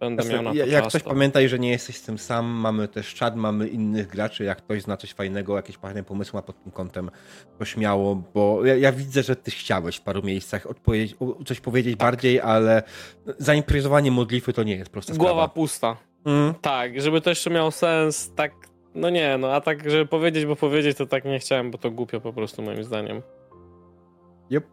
będę 0.00 0.24
miał 0.28 0.42
na 0.42 0.50
to 0.50 0.56
Ja- 0.56 0.66
Jak 0.66 0.82
czas. 0.84 0.92
ktoś 0.92 1.02
to- 1.02 1.10
pamiętaj, 1.10 1.48
że 1.48 1.58
nie 1.58 1.70
jesteś 1.70 1.96
z 1.96 2.02
tym 2.02 2.18
sam, 2.18 2.46
mamy 2.46 2.88
też 2.88 3.14
czat, 3.14 3.36
mamy 3.36 3.68
innych 3.68 4.06
graczy, 4.06 4.44
jak 4.44 4.58
ktoś 4.58 4.82
zna 4.82 4.96
coś 4.96 5.12
fajnego, 5.12 5.56
jakieś 5.56 5.76
fajne 5.76 6.02
pomysły 6.02 6.36
ma 6.38 6.42
pod 6.42 6.62
tym 6.62 6.72
kątem, 6.72 7.10
to 7.58 7.64
śmiało, 7.64 8.22
bo 8.34 8.64
ja, 8.66 8.76
ja 8.76 8.92
widzę, 8.92 9.22
że 9.22 9.36
ty 9.36 9.50
chciałeś 9.50 9.96
w 9.96 10.02
paru 10.02 10.22
miejscach 10.22 10.66
odpowiedzieć, 10.66 11.16
coś 11.46 11.60
powiedzieć 11.60 11.98
Tak. 11.98 12.08
bardziej, 12.08 12.40
ale 12.40 12.82
zaimprezowanie 13.38 14.10
modlitwy 14.10 14.52
to 14.52 14.62
nie 14.62 14.76
jest 14.76 14.90
prosta 14.90 15.14
Głowa 15.14 15.30
sprawa. 15.32 15.48
pusta. 15.48 15.96
Mm. 16.24 16.54
Tak, 16.60 17.00
żeby 17.00 17.20
to 17.20 17.30
jeszcze 17.30 17.50
miało 17.50 17.70
sens, 17.70 18.32
tak, 18.36 18.52
no 18.94 19.10
nie, 19.10 19.38
no 19.38 19.52
a 19.52 19.60
tak, 19.60 19.90
żeby 19.90 20.06
powiedzieć, 20.06 20.46
bo 20.46 20.56
powiedzieć, 20.56 20.98
to 20.98 21.06
tak 21.06 21.24
nie 21.24 21.38
chciałem, 21.38 21.70
bo 21.70 21.78
to 21.78 21.90
głupio 21.90 22.20
po 22.20 22.32
prostu 22.32 22.62
moim 22.62 22.84
zdaniem. 22.84 23.22
Yep. 24.50 24.66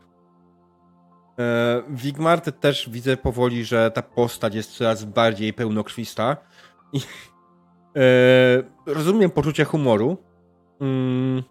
E, 1.40 1.84
Wigmar 1.90 2.42
też 2.42 2.90
widzę 2.90 3.18
powoli, 3.18 3.66
że 3.66 3.92
ta 3.92 4.02
postać 4.02 4.56
jest 4.56 4.72
coraz 4.72 5.04
bardziej 5.04 5.54
pełnokrwista. 5.54 6.38
I, 6.94 7.00
e, 7.96 8.64
rozumiem 8.86 9.30
poczucie 9.30 9.66
humoru, 9.66 10.18
mm, 10.82 11.44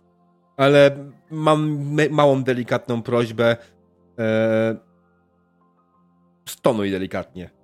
ale 0.57 0.91
mam 1.31 1.89
małą, 2.11 2.43
delikatną 2.43 3.03
prośbę. 3.03 3.57
E, 4.19 4.77
stonuj 6.49 6.91
delikatnie. 6.91 7.56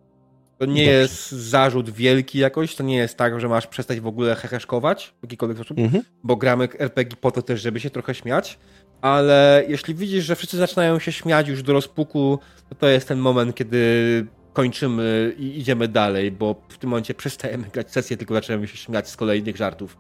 To 0.63 0.67
nie 0.67 0.85
Dobrze. 0.85 0.91
jest 0.99 1.31
zarzut 1.33 1.91
wielki 1.91 2.39
jakoś, 2.39 2.77
to 2.77 2.83
nie 2.83 2.97
jest 2.97 3.17
tak, 3.17 3.41
że 3.41 3.49
masz 3.49 3.67
przestać 3.67 4.01
w 4.01 4.07
ogóle 4.07 4.35
heheszkować 4.35 5.15
w 5.21 5.23
jakikolwiek 5.23 5.59
sposób 5.59 5.79
Mhm. 5.79 6.05
bo 6.25 6.37
gramy 6.37 6.69
RPG 6.79 7.17
po 7.21 7.31
to 7.31 7.43
też, 7.43 7.61
żeby 7.63 7.81
się 7.81 7.91
trochę 7.91 8.15
śmiać, 8.15 8.59
ale 9.01 9.65
jeśli 9.69 9.95
widzisz, 9.95 10.25
że 10.25 10.37
wszyscy 10.37 10.57
zaczynają 10.57 10.99
się 10.99 11.13
śmiać 11.13 11.49
już 11.49 11.63
do 11.63 11.73
rozpuku, 11.73 12.39
to 12.69 12.75
to 12.75 12.89
jest 12.89 13.09
ten 13.09 13.19
moment, 13.19 13.55
kiedy 13.57 14.27
kończymy 14.53 15.35
i 15.39 15.59
idziemy 15.59 15.89
dalej, 15.89 16.33
bo 16.33 16.63
w 16.69 16.79
tym 16.79 16.91
momencie 16.91 17.15
przestajemy 17.15 17.65
grać 17.73 17.93
sesję, 17.93 18.17
tylko 18.17 18.35
zaczynamy 18.35 18.69
się 18.69 18.77
śmiać 18.77 19.09
z 19.09 19.17
kolejnych 19.17 19.57
żartów. 19.57 19.97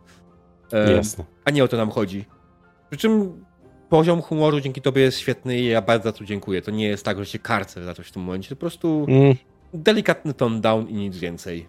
Jasne. 0.97 1.25
A 1.45 1.51
nie 1.51 1.65
o 1.65 1.69
to 1.69 1.77
nam 1.77 1.91
chodzi. 1.91 2.25
Przy 2.91 2.99
czym 3.01 3.45
poziom 3.89 4.23
humoru 4.23 4.61
dzięki 4.61 4.81
tobie 4.81 5.03
jest 5.03 5.19
świetny 5.19 5.59
i 5.59 5.67
ja 5.67 5.83
bardzo 5.83 6.05
za 6.05 6.13
to 6.13 6.25
dziękuję. 6.25 6.63
To 6.63 6.71
nie 6.71 6.87
jest 6.87 7.05
tak, 7.05 7.19
że 7.19 7.27
się 7.27 7.39
karcę 7.39 7.85
za 7.85 7.95
coś 7.95 8.07
w 8.09 8.13
tym 8.13 8.23
momencie, 8.23 8.49
to 8.49 8.57
po 8.57 8.61
prostu 8.61 9.07
Mm, 9.09 9.35
delikatny 9.75 10.34
tone 10.34 10.60
down 10.60 10.89
i 10.89 10.94
nic 10.94 11.17
więcej. 11.17 11.68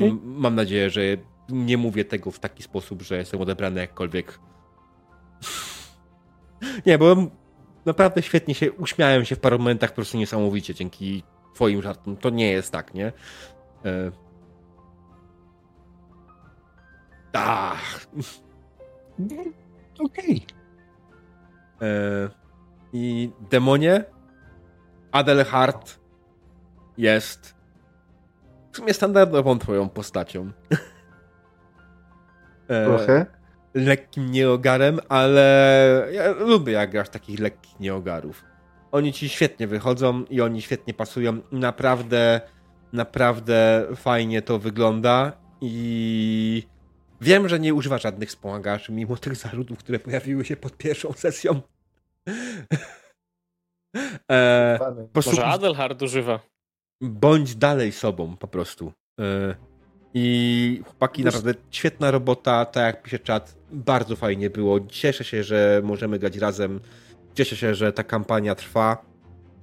M- 0.00 0.20
Mam 0.24 0.54
nadzieję, 0.54 0.90
że 0.90 1.00
nie 1.48 1.76
mówię 1.76 2.04
tego 2.04 2.30
w 2.30 2.38
taki 2.38 2.62
sposób, 2.62 3.02
że 3.02 3.16
jestem 3.16 3.40
odebrany 3.40 3.80
jakkolwiek. 3.80 4.38
nie, 6.86 6.98
bo 6.98 7.16
naprawdę 7.86 8.22
świetnie 8.22 8.54
się 8.54 8.72
uśmiałem 8.72 9.24
się 9.24 9.36
w 9.36 9.40
paru 9.40 9.58
momentach 9.58 9.90
po 9.90 9.94
prostu 9.96 10.18
niesamowicie 10.18 10.74
dzięki 10.74 11.22
twoim 11.54 11.82
żartom. 11.82 12.16
To 12.16 12.30
nie 12.30 12.50
jest 12.52 12.72
tak, 12.72 12.94
nie? 12.94 13.06
E... 13.84 14.12
Ach. 17.32 18.06
Okej. 20.04 20.46
E... 21.82 21.86
I 22.92 23.30
demonie 23.50 24.04
Adelhard 25.12 25.99
jest 27.00 27.54
w 28.72 28.76
sumie 28.76 28.94
standardową 28.94 29.58
twoją 29.58 29.88
postacią. 29.88 30.50
E, 32.68 32.84
Trochę. 32.84 33.26
lekkim 33.74 34.30
nieogarem, 34.30 35.00
ale 35.08 36.08
ja 36.12 36.30
lubię 36.30 36.72
jak 36.72 36.90
grasz 36.90 37.08
takich 37.08 37.40
lekkich 37.40 37.80
nieogarów. 37.80 38.44
Oni 38.92 39.12
ci 39.12 39.28
świetnie 39.28 39.66
wychodzą 39.66 40.24
i 40.24 40.40
oni 40.40 40.62
świetnie 40.62 40.94
pasują. 40.94 41.40
Naprawdę, 41.52 42.40
naprawdę 42.92 43.86
fajnie 43.96 44.42
to 44.42 44.58
wygląda 44.58 45.32
i 45.60 46.62
wiem, 47.20 47.48
że 47.48 47.60
nie 47.60 47.74
używa 47.74 47.98
żadnych 47.98 48.28
wspomagaczy, 48.28 48.92
mimo 48.92 49.16
tych 49.16 49.36
zarzutów, 49.36 49.78
które 49.78 49.98
pojawiły 49.98 50.44
się 50.44 50.56
pod 50.56 50.76
pierwszą 50.76 51.12
sesją. 51.12 51.60
e, 54.30 54.78
po 54.78 55.08
prostu 55.12 55.30
Może 55.30 55.46
Adelhard 55.46 56.02
używa. 56.02 56.40
Bądź 57.00 57.54
dalej 57.54 57.92
sobą 57.92 58.36
po 58.36 58.48
prostu. 58.48 58.92
E, 59.20 59.54
I 60.14 60.82
chłopaki, 60.84 61.24
naprawdę 61.24 61.54
świetna 61.70 62.10
robota, 62.10 62.64
tak 62.64 62.84
jak 62.84 63.02
pisze 63.02 63.18
czat, 63.18 63.56
bardzo 63.72 64.16
fajnie 64.16 64.50
było. 64.50 64.80
Cieszę 64.88 65.24
się, 65.24 65.44
że 65.44 65.80
możemy 65.84 66.18
grać 66.18 66.36
razem. 66.36 66.80
Cieszę 67.34 67.56
się, 67.56 67.74
że 67.74 67.92
ta 67.92 68.04
kampania 68.04 68.54
trwa. 68.54 69.04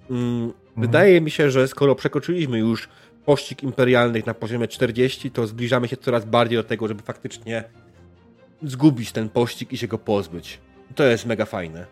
Mm, 0.10 0.54
Wydaje 0.78 1.22
mi 1.22 1.32
się, 1.32 1.52
że 1.52 1.68
skoro 1.68 1.96
przekroczyliśmy 1.96 2.60
już 2.60 2.90
pościg 3.26 3.64
imperialnych 3.64 4.26
na 4.26 4.34
poziomie 4.34 4.68
40, 4.68 5.32
to 5.32 5.48
zbliżamy 5.48 5.88
się 5.88 5.98
coraz 5.98 6.26
bardziej 6.26 6.58
do 6.58 6.64
tego, 6.64 6.88
żeby 6.88 7.04
faktycznie 7.04 7.64
zgubić 8.64 9.12
ten 9.12 9.30
pościg 9.30 9.74
i 9.74 9.78
się 9.78 9.88
go 9.88 9.98
pozbyć. 9.98 10.60
To 10.96 11.04
jest 11.04 11.26
mega 11.26 11.46
fajne. 11.46 11.86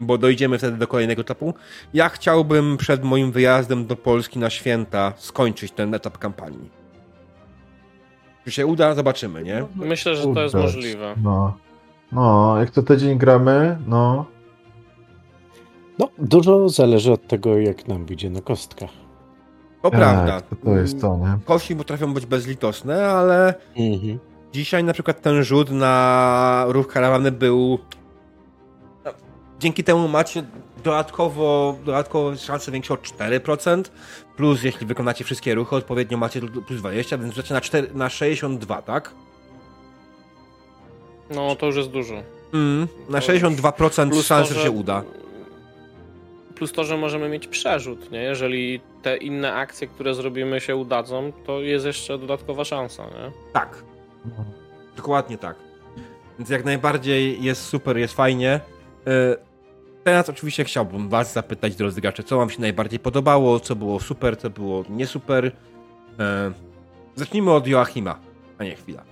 Bo 0.00 0.18
dojdziemy 0.18 0.58
wtedy 0.58 0.76
do 0.76 0.86
kolejnego 0.86 1.20
etapu. 1.22 1.54
Ja 1.94 2.08
chciałbym 2.08 2.76
przed 2.76 3.04
moim 3.04 3.32
wyjazdem 3.32 3.86
do 3.86 3.96
Polski 3.96 4.38
na 4.38 4.50
święta 4.50 5.12
skończyć 5.16 5.72
ten 5.72 5.94
etap 5.94 6.18
kampanii. 6.18 6.70
Czy 8.44 8.50
się 8.50 8.66
uda? 8.66 8.94
Zobaczymy, 8.94 9.42
nie? 9.42 9.64
Myślę, 9.74 10.16
że 10.16 10.22
to 10.22 10.42
jest 10.42 10.54
Udać. 10.54 10.64
możliwe. 10.66 11.14
No. 11.22 11.56
No, 12.12 12.56
jak 12.58 12.70
to 12.70 12.82
tydzień 12.82 13.18
gramy, 13.18 13.78
no. 13.86 14.26
No, 15.98 16.08
dużo 16.18 16.68
zależy 16.68 17.12
od 17.12 17.26
tego, 17.28 17.58
jak 17.58 17.88
nam 17.88 18.06
wyjdzie 18.06 18.30
na 18.30 18.40
kostkach. 18.40 18.90
To 19.82 19.90
prawda. 19.90 20.40
Tak, 20.40 20.48
to, 20.48 20.56
to 20.56 20.76
jest 20.76 21.00
to, 21.00 21.16
nie? 21.16 21.38
Kości 21.44 21.76
potrafią 21.76 22.14
być 22.14 22.26
bezlitosne, 22.26 23.06
ale 23.08 23.54
Mhm. 23.76 24.18
dzisiaj 24.52 24.84
na 24.84 24.92
przykład 24.92 25.20
ten 25.22 25.42
rzut 25.44 25.70
na 25.70 26.64
ruch 26.68 26.88
karawany 26.88 27.32
był. 27.32 27.78
Dzięki 29.64 29.84
temu 29.84 30.08
macie 30.08 30.42
dodatkowo, 30.84 31.76
dodatkowo 31.84 32.36
szanse 32.36 32.72
większe 32.72 32.94
o 32.94 32.96
4%, 32.96 33.82
plus 34.36 34.62
jeśli 34.62 34.86
wykonacie 34.86 35.24
wszystkie 35.24 35.54
ruchy, 35.54 35.76
odpowiednio 35.76 36.18
macie 36.18 36.40
plus 36.40 36.80
20, 36.80 37.18
więc 37.18 37.34
rzucacie 37.34 37.54
na, 37.54 37.60
4, 37.60 37.90
na 37.94 38.08
62, 38.08 38.82
tak? 38.82 39.14
No 41.30 41.56
to 41.56 41.66
już 41.66 41.76
jest 41.76 41.90
dużo. 41.90 42.14
Mm, 42.54 42.88
na 43.08 43.18
62% 43.18 44.10
Plus 44.10 44.26
szans, 44.26 44.48
że 44.50 44.62
się 44.62 44.70
uda. 44.70 45.02
Plus 46.54 46.72
to, 46.72 46.84
że 46.84 46.96
możemy 46.96 47.28
mieć 47.28 47.46
przerzut, 47.46 48.10
nie? 48.10 48.22
Jeżeli 48.22 48.80
te 49.02 49.16
inne 49.16 49.54
akcje, 49.54 49.86
które 49.86 50.14
zrobimy 50.14 50.60
się 50.60 50.76
udadzą, 50.76 51.32
to 51.46 51.60
jest 51.60 51.86
jeszcze 51.86 52.18
dodatkowa 52.18 52.64
szansa, 52.64 53.04
nie? 53.04 53.32
Tak. 53.52 53.84
Dokładnie 54.96 55.38
tak. 55.38 55.56
Więc 56.38 56.50
jak 56.50 56.64
najbardziej 56.64 57.42
jest 57.42 57.62
super, 57.62 57.98
jest 57.98 58.14
fajnie. 58.14 58.60
Yy, 59.06 59.53
Teraz 60.04 60.28
oczywiście 60.28 60.64
chciałbym 60.64 61.08
was 61.08 61.32
zapytać, 61.32 61.76
drodzy 61.76 62.00
gracze, 62.00 62.22
co 62.22 62.36
wam 62.38 62.50
się 62.50 62.60
najbardziej 62.60 62.98
podobało, 62.98 63.60
co 63.60 63.76
było 63.76 64.00
super, 64.00 64.38
co 64.38 64.50
było 64.50 64.84
nie 64.88 65.06
super. 65.06 65.44
Yy, 65.44 65.52
Zacznijmy 67.16 67.50
od 67.52 67.66
Joachima. 67.66 68.18
A 68.58 68.64
nie, 68.64 68.74
chwila. 68.76 69.02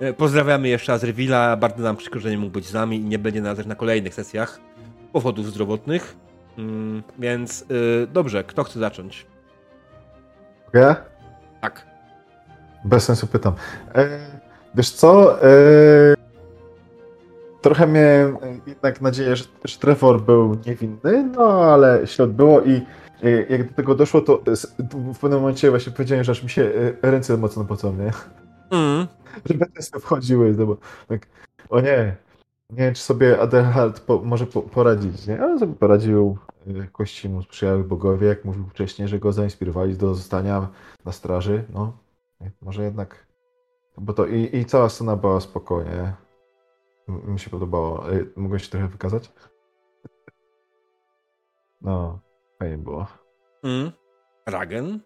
Yy, 0.00 0.12
Pozdrawiamy 0.12 0.68
jeszcze 0.68 0.92
raz 0.92 1.02
Rewila. 1.02 1.56
Bardzo 1.56 1.82
nam 1.82 1.96
przykro, 1.96 2.20
że 2.20 2.30
nie 2.30 2.38
mógł 2.38 2.52
być 2.52 2.66
z 2.66 2.72
nami 2.72 2.96
i 2.96 3.04
nie 3.04 3.18
będzie 3.18 3.40
nas 3.42 3.56
też 3.56 3.66
na 3.66 3.74
kolejnych 3.74 4.14
sesjach 4.14 4.60
z 5.08 5.12
powodów 5.12 5.46
zdrowotnych. 5.46 6.16
Yy, 6.58 6.64
Więc 7.18 7.64
yy, 7.70 8.06
dobrze, 8.12 8.44
kto 8.44 8.64
chce 8.64 8.78
zacząć? 8.78 9.26
Ja? 10.74 10.96
Tak. 11.60 11.86
Bez 12.84 13.04
sensu 13.04 13.26
pytam. 13.26 13.54
E, 13.94 14.08
wiesz 14.74 14.90
co? 14.90 15.42
E, 15.44 15.50
trochę 17.60 17.86
miałem 17.86 18.36
jednak 18.66 19.00
nadzieję, 19.00 19.36
że, 19.36 19.44
że 19.64 19.78
Trevor 19.78 20.22
był 20.22 20.56
niewinny, 20.66 21.30
no 21.36 21.64
ale 21.64 22.06
się 22.06 22.24
odbyło 22.24 22.62
i 22.62 22.82
e, 23.22 23.30
jak 23.30 23.68
do 23.68 23.74
tego 23.74 23.94
doszło, 23.94 24.20
to 24.20 24.42
w 25.14 25.18
pewnym 25.18 25.40
momencie 25.40 25.70
właśnie 25.70 25.92
powiedziałem, 25.92 26.24
że 26.24 26.32
aż 26.32 26.42
mi 26.42 26.50
się 26.50 26.72
e, 27.02 27.10
ręce 27.10 27.36
mocno 27.36 27.64
pocą, 27.64 27.96
nie? 27.96 28.10
Mm. 28.70 29.06
Że 29.46 29.54
będę 29.54 29.82
wchodziły, 30.00 30.54
no 30.58 30.66
bo 30.66 30.76
tak, 31.08 31.26
o 31.70 31.80
nie, 31.80 32.16
nie 32.70 32.76
wiem, 32.76 32.94
czy 32.94 33.02
sobie 33.02 33.40
Adelhard 33.40 34.00
po, 34.00 34.18
może 34.18 34.46
po, 34.46 34.62
poradzić, 34.62 35.26
nie? 35.26 35.42
Ale 35.42 35.58
sobie 35.58 35.74
poradził, 35.74 36.38
e, 36.66 36.86
kości 36.92 37.28
mu 37.28 37.42
sprzyjały 37.42 37.84
bogowie, 37.84 38.26
jak 38.26 38.44
mówił 38.44 38.64
wcześniej, 38.68 39.08
że 39.08 39.18
go 39.18 39.32
zainspirowali 39.32 39.96
do 39.96 40.14
zostania 40.14 40.68
na 41.04 41.12
straży, 41.12 41.64
no. 41.74 41.92
Może 42.62 42.84
jednak, 42.84 43.26
bo 43.98 44.12
to 44.12 44.26
i, 44.26 44.56
i 44.56 44.64
cała 44.64 44.88
scena 44.88 45.16
była 45.16 45.40
spokojnie. 45.40 46.12
Mi 47.10 47.38
się 47.38 47.50
podobało. 47.50 48.12
Ej, 48.12 48.26
Mogę 48.36 48.58
się 48.60 48.68
trochę 48.70 48.88
wykazać? 48.88 49.32
No, 51.82 52.20
fajnie 52.58 52.78
było. 52.78 53.06
Mm. 53.64 53.92
Ragen? 54.46 55.00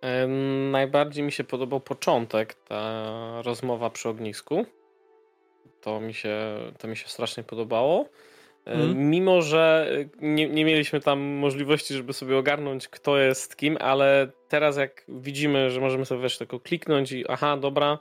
Em, 0.00 0.70
Najbardziej 0.70 1.24
mi 1.24 1.32
się 1.32 1.44
podobał 1.44 1.80
początek, 1.80 2.54
ta 2.54 3.42
rozmowa 3.42 3.90
przy 3.90 4.08
ognisku. 4.08 4.66
To 5.80 6.00
mi 6.00 6.14
się, 6.14 6.38
to 6.78 6.88
mi 6.88 6.96
się 6.96 7.08
strasznie 7.08 7.42
podobało. 7.42 8.08
Em, 8.64 8.80
Mhm. 8.80 9.10
Mimo, 9.10 9.42
że 9.42 9.90
nie, 10.20 10.48
nie 10.48 10.64
mieliśmy 10.64 11.00
tam 11.00 11.20
możliwości, 11.20 11.94
żeby 11.94 12.12
sobie 12.12 12.36
ogarnąć, 12.38 12.88
kto 12.88 13.18
jest 13.18 13.56
kim, 13.56 13.76
ale 13.80 14.30
teraz 14.48 14.76
jak 14.76 15.04
widzimy, 15.08 15.70
że 15.70 15.80
możemy 15.80 16.04
sobie 16.06 16.22
wiesz, 16.22 16.38
tylko 16.38 16.60
kliknąć 16.60 17.12
i 17.12 17.24
aha, 17.28 17.56
dobra, 17.56 17.98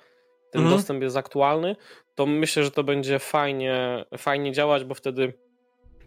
ten 0.55 0.63
Mhm. 0.63 0.77
dostęp 0.77 1.03
jest 1.03 1.17
aktualny, 1.17 1.75
to 2.15 2.25
myślę, 2.25 2.63
że 2.63 2.71
to 2.71 2.83
będzie 2.83 3.19
fajnie, 3.19 4.05
fajnie 4.17 4.51
działać, 4.51 4.83
bo 4.83 4.93
wtedy 4.95 5.33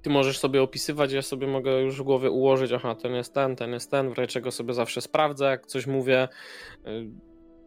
ty 0.02 0.10
możesz 0.10 0.38
sobie 0.38 0.62
opisywać, 0.62 1.12
ja 1.12 1.22
sobie 1.22 1.46
mogę 1.46 1.80
już 1.80 1.98
w 1.98 2.02
głowie 2.02 2.30
ułożyć, 2.30 2.72
aha, 2.72 2.94
ten 2.94 3.14
jest 3.14 3.34
ten, 3.34 3.56
ten 3.56 3.72
jest 3.72 3.90
ten, 3.90 4.10
w 4.14 4.18
razie 4.18 4.28
czego 4.28 4.50
sobie 4.50 4.74
zawsze 4.74 5.00
sprawdzę, 5.00 5.44
jak 5.44 5.66
coś 5.66 5.86
mówię, 5.86 6.28
y, 6.86 7.10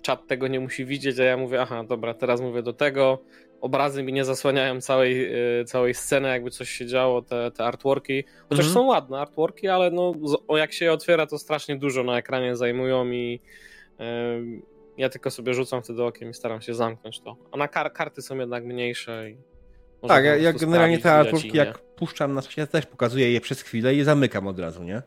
czat 0.02 0.28
tego 0.28 0.48
nie 0.48 0.60
musi 0.60 0.86
widzieć, 0.86 1.20
a 1.20 1.24
ja 1.24 1.38
mówię, 1.38 1.62
aha, 1.62 1.84
dobra, 1.84 2.14
teraz 2.14 2.42
mówię 2.42 2.64
do 2.64 2.74
tego, 2.74 3.24
obrazy 3.62 4.04
mi 4.04 4.14
nie 4.14 4.26
zasłaniają 4.26 4.82
całej, 4.82 5.36
y, 5.62 5.66
całej 5.66 5.94
sceny, 5.94 6.30
jakby 6.30 6.52
coś 6.52 6.70
się 6.70 6.86
działo, 6.86 7.22
te, 7.22 7.52
te 7.52 7.66
artworki, 7.66 8.24
chociaż 8.50 8.66
Mhm. 8.66 8.74
są 8.74 8.86
ładne 8.86 9.20
artworki, 9.20 9.68
ale 9.68 9.92
no, 9.92 10.14
jak 10.58 10.74
się 10.74 10.86
je 10.86 10.94
otwiera, 10.94 11.28
to 11.28 11.38
strasznie 11.38 11.76
dużo 11.76 12.04
na 12.04 12.18
ekranie 12.18 12.56
zajmują 12.56 13.12
i 13.12 13.40
y, 14.00 14.62
ja 15.02 15.10
tylko 15.10 15.32
sobie 15.32 15.54
rzucam 15.54 15.82
wtedy 15.84 16.04
okiem 16.04 16.30
i 16.30 16.34
staram 16.34 16.62
się 16.62 16.74
zamknąć 16.74 17.20
to, 17.20 17.38
a 17.52 17.58
na 17.58 17.68
kar 17.68 17.94
karty 17.94 18.22
są 18.22 18.36
jednak 18.38 18.64
mniejsze 18.66 19.30
i 19.30 19.38
Tak, 20.08 20.26
ja, 20.42 20.54
generalnie 20.54 21.00
te 21.00 21.12
artworki 21.14 21.58
jak 21.58 21.78
puszczam 21.78 22.34
na 22.34 22.42
świecie, 22.42 22.68
też 22.68 22.86
pokazuję 22.86 23.32
je 23.32 23.42
przez 23.42 23.62
chwilę 23.62 23.94
i 23.94 23.98
je 23.98 24.06
zamykam 24.06 24.48
od 24.48 24.60
razu, 24.60 24.84
nie? 24.84 24.98
E, 24.98 25.04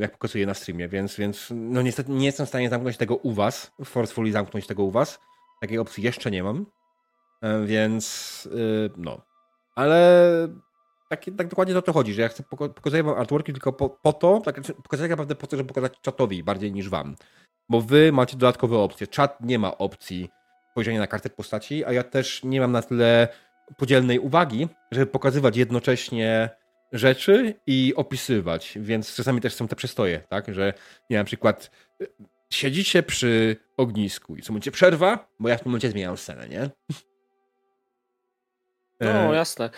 Jak 0.00 0.12
pokazuję 0.12 0.46
na 0.46 0.54
streamie, 0.54 0.88
więc, 0.88 1.16
więc 1.16 1.48
no 1.50 1.82
niestety 1.82 2.10
nie 2.10 2.26
jestem 2.26 2.46
w 2.46 2.48
stanie 2.48 2.70
zamknąć 2.70 2.96
tego 2.96 3.16
u 3.16 3.32
was, 3.32 3.72
forcefully 3.84 4.32
zamknąć 4.32 4.66
tego 4.66 4.82
u 4.82 4.90
was. 4.90 5.18
Takiej 5.60 5.78
opcji 5.78 6.04
jeszcze 6.04 6.30
nie 6.30 6.42
mam. 6.42 6.66
E, 7.42 7.64
Więc 7.66 8.48
y, 8.52 8.90
no. 8.96 9.20
Ale 9.74 10.48
tak, 11.16 11.24
tak 11.36 11.48
dokładnie 11.48 11.78
o 11.78 11.82
to 11.82 11.92
chodzi, 11.92 12.14
że 12.14 12.22
ja 12.22 12.28
chcę 12.28 12.42
pokazuję 12.74 13.02
wam 13.02 13.18
artworki 13.18 13.52
tylko 13.52 13.72
po, 13.72 13.90
po 13.90 14.12
to, 14.12 14.40
tak, 14.40 14.54
znaczy 14.54 14.74
pokazuję 14.74 15.04
tak 15.04 15.10
naprawdę 15.10 15.34
po 15.34 15.46
to, 15.46 15.56
żeby 15.56 15.68
pokazać 15.68 15.92
czatowi 16.02 16.42
bardziej 16.42 16.72
niż 16.72 16.88
wam. 16.88 17.16
Bo 17.68 17.80
wy 17.80 18.12
macie 18.12 18.36
dodatkowe 18.36 18.78
opcje. 18.78 19.06
Czat 19.06 19.40
nie 19.40 19.58
ma 19.58 19.78
opcji 19.78 20.28
spojrzenia 20.70 21.00
na 21.00 21.06
kartę 21.06 21.30
postaci, 21.30 21.84
a 21.84 21.92
ja 21.92 22.02
też 22.02 22.44
nie 22.44 22.60
mam 22.60 22.72
na 22.72 22.82
tyle 22.82 23.28
podzielnej 23.76 24.18
uwagi, 24.18 24.68
żeby 24.90 25.06
pokazywać 25.06 25.56
jednocześnie 25.56 26.50
rzeczy 26.92 27.54
i 27.66 27.92
opisywać, 27.96 28.78
więc 28.80 29.14
czasami 29.14 29.40
też 29.40 29.54
są 29.54 29.68
te 29.68 29.76
przestoje, 29.76 30.20
tak, 30.28 30.54
że 30.54 30.74
nie 31.10 31.16
na 31.16 31.24
przykład 31.24 31.70
y, 32.02 32.06
siedzicie 32.52 33.02
przy 33.02 33.56
ognisku 33.76 34.36
i 34.36 34.42
co 34.42 34.52
momencie 34.52 34.70
przerwa, 34.70 35.28
bo 35.40 35.48
ja 35.48 35.56
w 35.56 35.62
tym 35.62 35.70
momencie 35.70 35.90
zmieniam 35.90 36.16
scenę, 36.16 36.48
nie? 36.48 36.70
No, 39.04 39.32
E, 39.32 39.36
jasne. 39.36 39.70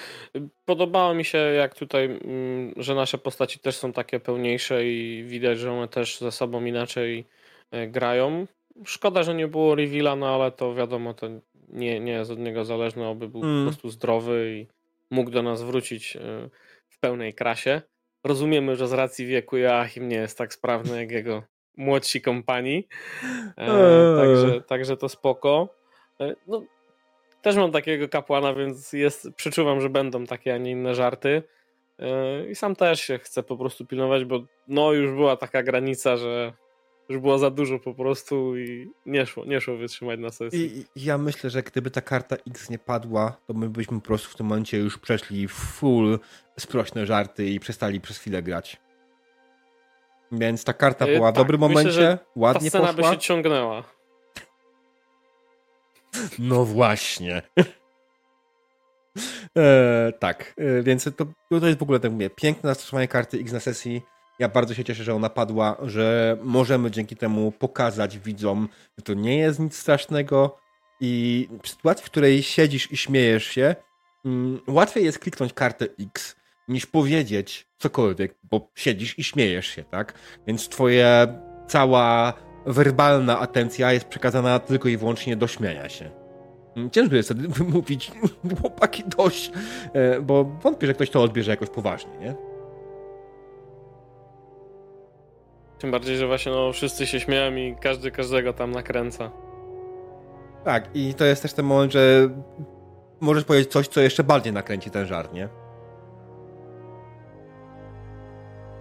Podobało 0.64 1.14
mi 1.14 1.24
się, 1.24 1.38
jak 1.38 1.74
tutaj, 1.74 2.04
mm, 2.04 2.74
że 2.76 2.94
nasze 2.94 3.18
postaci 3.18 3.58
też 3.58 3.76
są 3.76 3.92
takie 3.92 4.20
pełniejsze 4.20 4.84
i 4.86 5.24
widać, 5.26 5.58
że 5.58 5.72
one 5.72 5.88
też 5.88 6.18
ze 6.18 6.32
sobą 6.32 6.64
inaczej 6.64 7.24
e, 7.70 7.86
grają. 7.88 8.46
Szkoda, 8.84 9.22
że 9.22 9.34
nie 9.34 9.48
było 9.48 9.74
reveala, 9.74 10.16
no 10.16 10.34
ale 10.34 10.50
to 10.52 10.74
wiadomo, 10.74 11.14
to 11.14 11.26
nie, 11.68 12.00
nie 12.00 12.12
jest 12.12 12.30
od 12.30 12.38
niego 12.38 12.64
zależne, 12.64 13.08
oby 13.08 13.28
był 13.28 13.42
Mm. 13.42 13.64
po 13.64 13.70
prostu 13.70 13.90
zdrowy 13.90 14.54
i 14.60 14.66
mógł 15.14 15.30
do 15.30 15.42
nas 15.42 15.62
wrócić 15.62 16.16
e, 16.16 16.20
w 16.88 16.98
pełnej 17.00 17.34
krasie. 17.34 17.82
Rozumiemy, 18.24 18.76
że 18.76 18.88
z 18.88 18.92
racji 18.92 19.26
wieku 19.26 19.56
Joachim 19.56 20.08
nie 20.08 20.16
jest 20.16 20.38
tak 20.38 20.54
sprawny 20.54 21.00
jak 21.00 21.10
jego 21.10 21.42
młodsi 21.76 22.20
kompanii, 22.20 22.88
Eee. 23.56 24.16
także, 24.16 24.60
także 24.60 24.96
to 24.96 25.08
spoko. 25.08 25.68
No, 26.46 26.62
też 27.44 27.56
mam 27.56 27.72
takiego 27.72 28.08
kapłana, 28.08 28.54
więc 28.54 28.92
jest, 28.92 29.28
przeczuwam, 29.36 29.80
że 29.80 29.90
będą 29.90 30.26
takie, 30.26 30.54
a 30.54 30.58
nie 30.58 30.70
inne 30.70 30.94
żarty. 30.94 31.42
Yy, 31.98 32.06
I 32.50 32.54
sam 32.54 32.76
też 32.76 33.00
się 33.00 33.18
chcę 33.18 33.42
po 33.42 33.56
prostu 33.56 33.86
pilnować, 33.86 34.24
bo 34.24 34.40
no 34.68 34.92
już 34.92 35.10
była 35.12 35.36
taka 35.36 35.62
granica, 35.62 36.16
że 36.16 36.52
już 37.08 37.18
było 37.18 37.38
za 37.38 37.50
dużo 37.50 37.78
po 37.78 37.94
prostu 37.94 38.58
i 38.58 38.90
nie 39.06 39.26
szło, 39.26 39.44
nie 39.44 39.60
szło 39.60 39.76
wytrzymać 39.76 40.20
na 40.20 40.30
sesji. 40.30 40.84
I 40.96 41.04
ja 41.04 41.18
myślę, 41.18 41.50
że 41.50 41.62
gdyby 41.62 41.90
ta 41.90 42.00
karta 42.00 42.36
X 42.50 42.70
nie 42.70 42.78
padła, 42.78 43.36
to 43.46 43.54
my 43.54 43.68
byśmy 43.68 44.00
po 44.00 44.06
prostu 44.06 44.30
w 44.30 44.36
tym 44.36 44.46
momencie 44.46 44.78
już 44.78 44.98
przeszli 44.98 45.48
full 45.48 46.18
sprośne 46.58 47.06
żarty 47.06 47.46
i 47.46 47.60
przestali 47.60 48.00
przez 48.00 48.18
chwilę 48.18 48.42
grać. 48.42 48.80
Więc 50.32 50.64
ta 50.64 50.72
karta 50.72 51.06
Yy, 51.06 51.16
była 51.16 51.32
w 51.32 51.34
tak, 51.34 51.42
dobrym 51.42 51.60
myślę, 51.60 51.74
momencie, 51.74 51.92
że 51.92 52.18
Ta 52.18 52.24
ładnie 52.36 52.70
scena 52.70 52.86
poszła. 52.86 53.10
by 53.10 53.14
się 53.14 53.20
ciągnęła. 53.20 53.93
No 56.38 56.64
właśnie. 56.64 57.42
e, 59.58 60.12
tak, 60.18 60.54
e, 60.58 60.82
więc 60.82 61.04
to, 61.04 61.26
to 61.60 61.66
jest 61.66 61.78
w 61.78 61.82
ogóle, 61.82 62.00
tak 62.00 62.12
mówię, 62.12 62.30
piękne 62.30 62.70
zastosowanie 62.70 63.08
karty 63.08 63.38
X 63.38 63.52
na 63.52 63.60
sesji. 63.60 64.02
Ja 64.38 64.48
bardzo 64.48 64.74
się 64.74 64.84
cieszę, 64.84 65.04
że 65.04 65.14
ona 65.14 65.30
padła, 65.30 65.76
że 65.82 66.36
możemy 66.42 66.90
dzięki 66.90 67.16
temu 67.16 67.52
pokazać 67.52 68.18
widzom, 68.18 68.68
że 68.98 69.04
to 69.04 69.14
nie 69.14 69.38
jest 69.38 69.60
nic 69.60 69.76
strasznego 69.76 70.58
i 71.00 71.48
w 71.62 71.68
sytuacji, 71.68 72.06
w 72.06 72.10
której 72.10 72.42
siedzisz 72.42 72.92
i 72.92 72.96
śmiejesz 72.96 73.44
się, 73.44 73.76
mm, 74.24 74.60
łatwiej 74.66 75.04
jest 75.04 75.18
kliknąć 75.18 75.52
kartę 75.52 75.86
X 76.00 76.36
niż 76.68 76.86
powiedzieć 76.86 77.66
cokolwiek, 77.78 78.34
bo 78.50 78.70
siedzisz 78.74 79.18
i 79.18 79.24
śmiejesz 79.24 79.66
się, 79.66 79.84
tak? 79.84 80.14
Więc 80.46 80.68
twoja 80.68 81.26
cała 81.68 82.34
werbalna 82.66 83.38
atencja 83.38 83.92
jest 83.92 84.04
przekazana 84.04 84.58
tylko 84.58 84.88
i 84.88 84.96
wyłącznie 84.96 85.36
do 85.36 85.46
śmiania 85.46 85.88
się. 85.88 86.10
Mm, 86.76 86.90
Ciężko 86.90 87.16
jest 87.16 87.28
wtedy 87.28 87.48
wymówić 87.58 88.12
chłopaki 88.60 89.04
dość, 89.16 89.52
e, 89.92 90.20
bo 90.20 90.44
wątpię, 90.44 90.86
że 90.86 90.94
ktoś 90.94 91.10
to 91.10 91.22
odbierze 91.22 91.50
jakoś 91.50 91.70
poważnie, 91.70 92.18
nie? 92.20 92.34
Tym 95.78 95.90
bardziej, 95.90 96.16
że 96.16 96.26
właśnie 96.26 96.52
no, 96.52 96.72
wszyscy 96.72 97.06
się 97.06 97.20
śmieją 97.20 97.56
i 97.56 97.76
każdy 97.80 98.10
każdego 98.10 98.52
tam 98.52 98.70
nakręca. 98.70 99.30
Tak, 100.64 100.88
i 100.94 101.14
to 101.14 101.24
jest 101.24 101.42
też 101.42 101.52
ten 101.52 101.64
moment, 101.64 101.92
że 101.92 102.28
możesz 103.20 103.44
powiedzieć 103.44 103.72
coś, 103.72 103.88
co 103.88 104.00
jeszcze 104.00 104.24
bardziej 104.24 104.52
nakręci 104.52 104.90
ten 104.90 105.06
żart, 105.06 105.32
nie? 105.32 105.48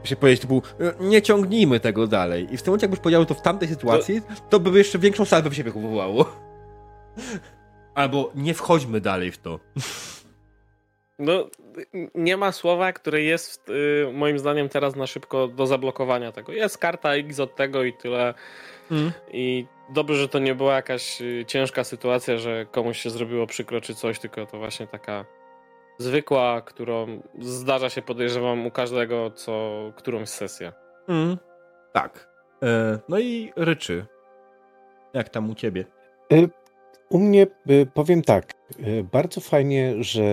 Się 0.08 0.16
powiedzieć 0.16 0.42
typu, 0.42 0.62
e, 0.80 0.94
nie 1.00 1.22
ciągnijmy 1.22 1.80
tego 1.80 2.08
dalej. 2.08 2.54
I 2.54 2.58
w 2.58 2.62
tym 2.62 2.72
momencie 2.72 2.84
jakbyś 2.84 3.00
powiedział 3.00 3.26
to 3.26 3.34
w 3.34 3.42
tamtej 3.42 3.68
sytuacji, 3.68 4.22
to 4.50 4.60
by 4.60 4.78
jeszcze 4.78 5.00
większą 5.00 5.26
salwę 5.26 5.50
w 5.50 5.56
siebie 5.56 5.72
wywołało. 5.72 6.26
Albo 7.96 8.32
nie 8.36 8.54
wchodźmy 8.54 9.02
dalej 9.02 9.32
w 9.32 9.38
to. 9.38 9.60
No, 11.20 11.48
nie 12.16 12.38
ma 12.38 12.52
słowa, 12.52 12.94
które 12.94 13.22
jest 13.22 13.70
y, 13.70 14.14
moim 14.14 14.40
zdaniem 14.40 14.70
teraz 14.70 14.96
na 14.96 15.08
szybko 15.08 15.48
do 15.48 15.68
zablokowania 15.68 16.32
tego. 16.32 16.52
Jest 16.52 16.78
karta 16.78 17.14
X 17.14 17.40
od 17.40 17.56
tego 17.56 17.84
i 17.84 17.94
tyle. 17.94 18.34
Mm. 18.92 19.12
I 19.32 19.66
dobrze, 19.90 20.16
że 20.16 20.30
to 20.30 20.40
nie 20.40 20.56
była 20.56 20.76
jakaś 20.76 21.22
y, 21.22 21.46
ciężka 21.48 21.84
sytuacja, 21.84 22.38
że 22.38 22.66
komuś 22.72 23.00
się 23.00 23.10
zrobiło 23.10 23.48
przykro 23.48 23.82
czy 23.82 23.96
coś, 23.96 24.20
tylko 24.20 24.46
to 24.46 24.58
właśnie 24.58 24.88
taka 24.88 25.26
zwykła, 25.98 26.62
którą 26.62 27.22
zdarza 27.40 27.90
się 27.90 28.02
podejrzewam 28.02 28.66
u 28.66 28.72
każdego 28.72 29.32
co 29.32 29.80
którąś 29.96 30.30
sesję. 30.30 30.72
Mm. 31.08 31.38
Tak. 31.94 32.30
E, 32.64 33.00
no 33.10 33.20
i 33.20 33.52
ryczy. 33.56 34.06
Jak 35.14 35.30
tam 35.30 35.50
u 35.50 35.56
ciebie? 35.56 35.86
U 37.10 37.20
mnie 37.20 37.48
y, 37.70 37.88
powiem 37.94 38.22
tak, 38.22 38.54
y, 38.80 39.04
bardzo 39.12 39.42
fajnie, 39.42 39.94
że 40.00 40.24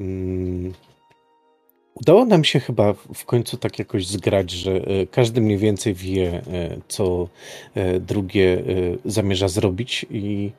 mm, 0.00 0.72
udało 2.00 2.24
nam 2.24 2.44
się 2.44 2.60
chyba 2.60 2.92
w 3.14 3.24
końcu 3.24 3.56
tak 3.56 3.78
jakoś 3.78 4.06
zgrać, 4.06 4.50
że 4.50 4.70
y, 4.70 5.06
każdy 5.10 5.40
mniej 5.40 5.58
więcej 5.58 5.94
wie, 5.94 6.38
y, 6.38 6.80
co 6.88 7.28
y, 7.76 8.00
drugie 8.00 8.62
zamierza 9.04 9.48
zrobić 9.48 10.06
i 10.10 10.52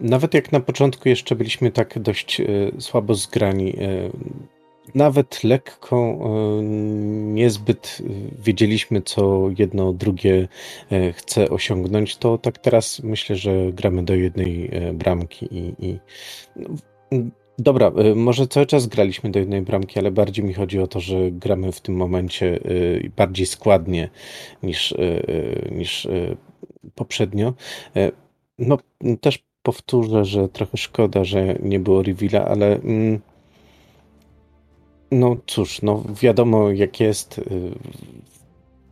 nawet 0.00 0.34
jak 0.34 0.52
na 0.52 0.60
początku 0.60 1.08
jeszcze 1.08 1.36
byliśmy 1.36 1.70
tak 1.70 1.98
dość 1.98 2.42
słabo 2.78 3.14
zgrani, 3.14 3.76
nawet 4.94 5.44
lekko 5.44 6.18
niezbyt 7.22 7.98
wiedzieliśmy, 8.44 9.02
co 9.02 9.50
jedno 9.58 9.92
drugie 9.92 10.48
e, 10.92 11.12
chce 11.12 11.50
osiągnąć, 11.50 12.16
to 12.16 12.38
tak 12.38 12.58
teraz 12.58 13.02
myślę, 13.02 13.36
że 13.36 13.72
gramy 13.72 14.02
do 14.02 14.14
jednej 14.14 14.70
e, 14.72 14.92
bramki 14.92 15.48
i, 15.50 15.74
i 15.86 15.98
no, 16.56 16.70
dobra, 17.60 17.86
e, 17.96 18.14
może 18.14 18.46
cały 18.46 18.66
czas 18.66 18.86
graliśmy 18.86 19.30
do 19.30 19.38
jednej 19.38 19.62
bramki, 19.62 19.98
ale 19.98 20.10
bardziej 20.10 20.44
mi 20.44 20.54
chodzi 20.54 20.78
o 20.80 20.86
to, 20.86 21.00
że 21.00 21.30
gramy 21.30 21.72
w 21.72 21.80
tym 21.80 21.96
momencie 21.96 22.60
e, 23.04 23.08
bardziej 23.16 23.46
składnie 23.46 24.10
niż, 24.62 24.92
e, 24.92 24.96
niż 25.70 26.08
poprzednio. 26.94 27.54
No, 28.58 28.78
też 29.20 29.44
powtórzę, 29.62 30.24
że 30.24 30.48
trochę 30.48 30.76
szkoda, 30.76 31.24
że 31.24 31.54
nie 31.62 31.80
było 31.80 32.02
reveala, 32.02 32.44
ale 32.44 32.76
mm, 32.76 33.20
no 35.10 35.36
cóż, 35.46 35.82
no 35.82 36.04
wiadomo 36.22 36.70
jak 36.70 37.00
jest. 37.00 37.38
y, 37.38 37.42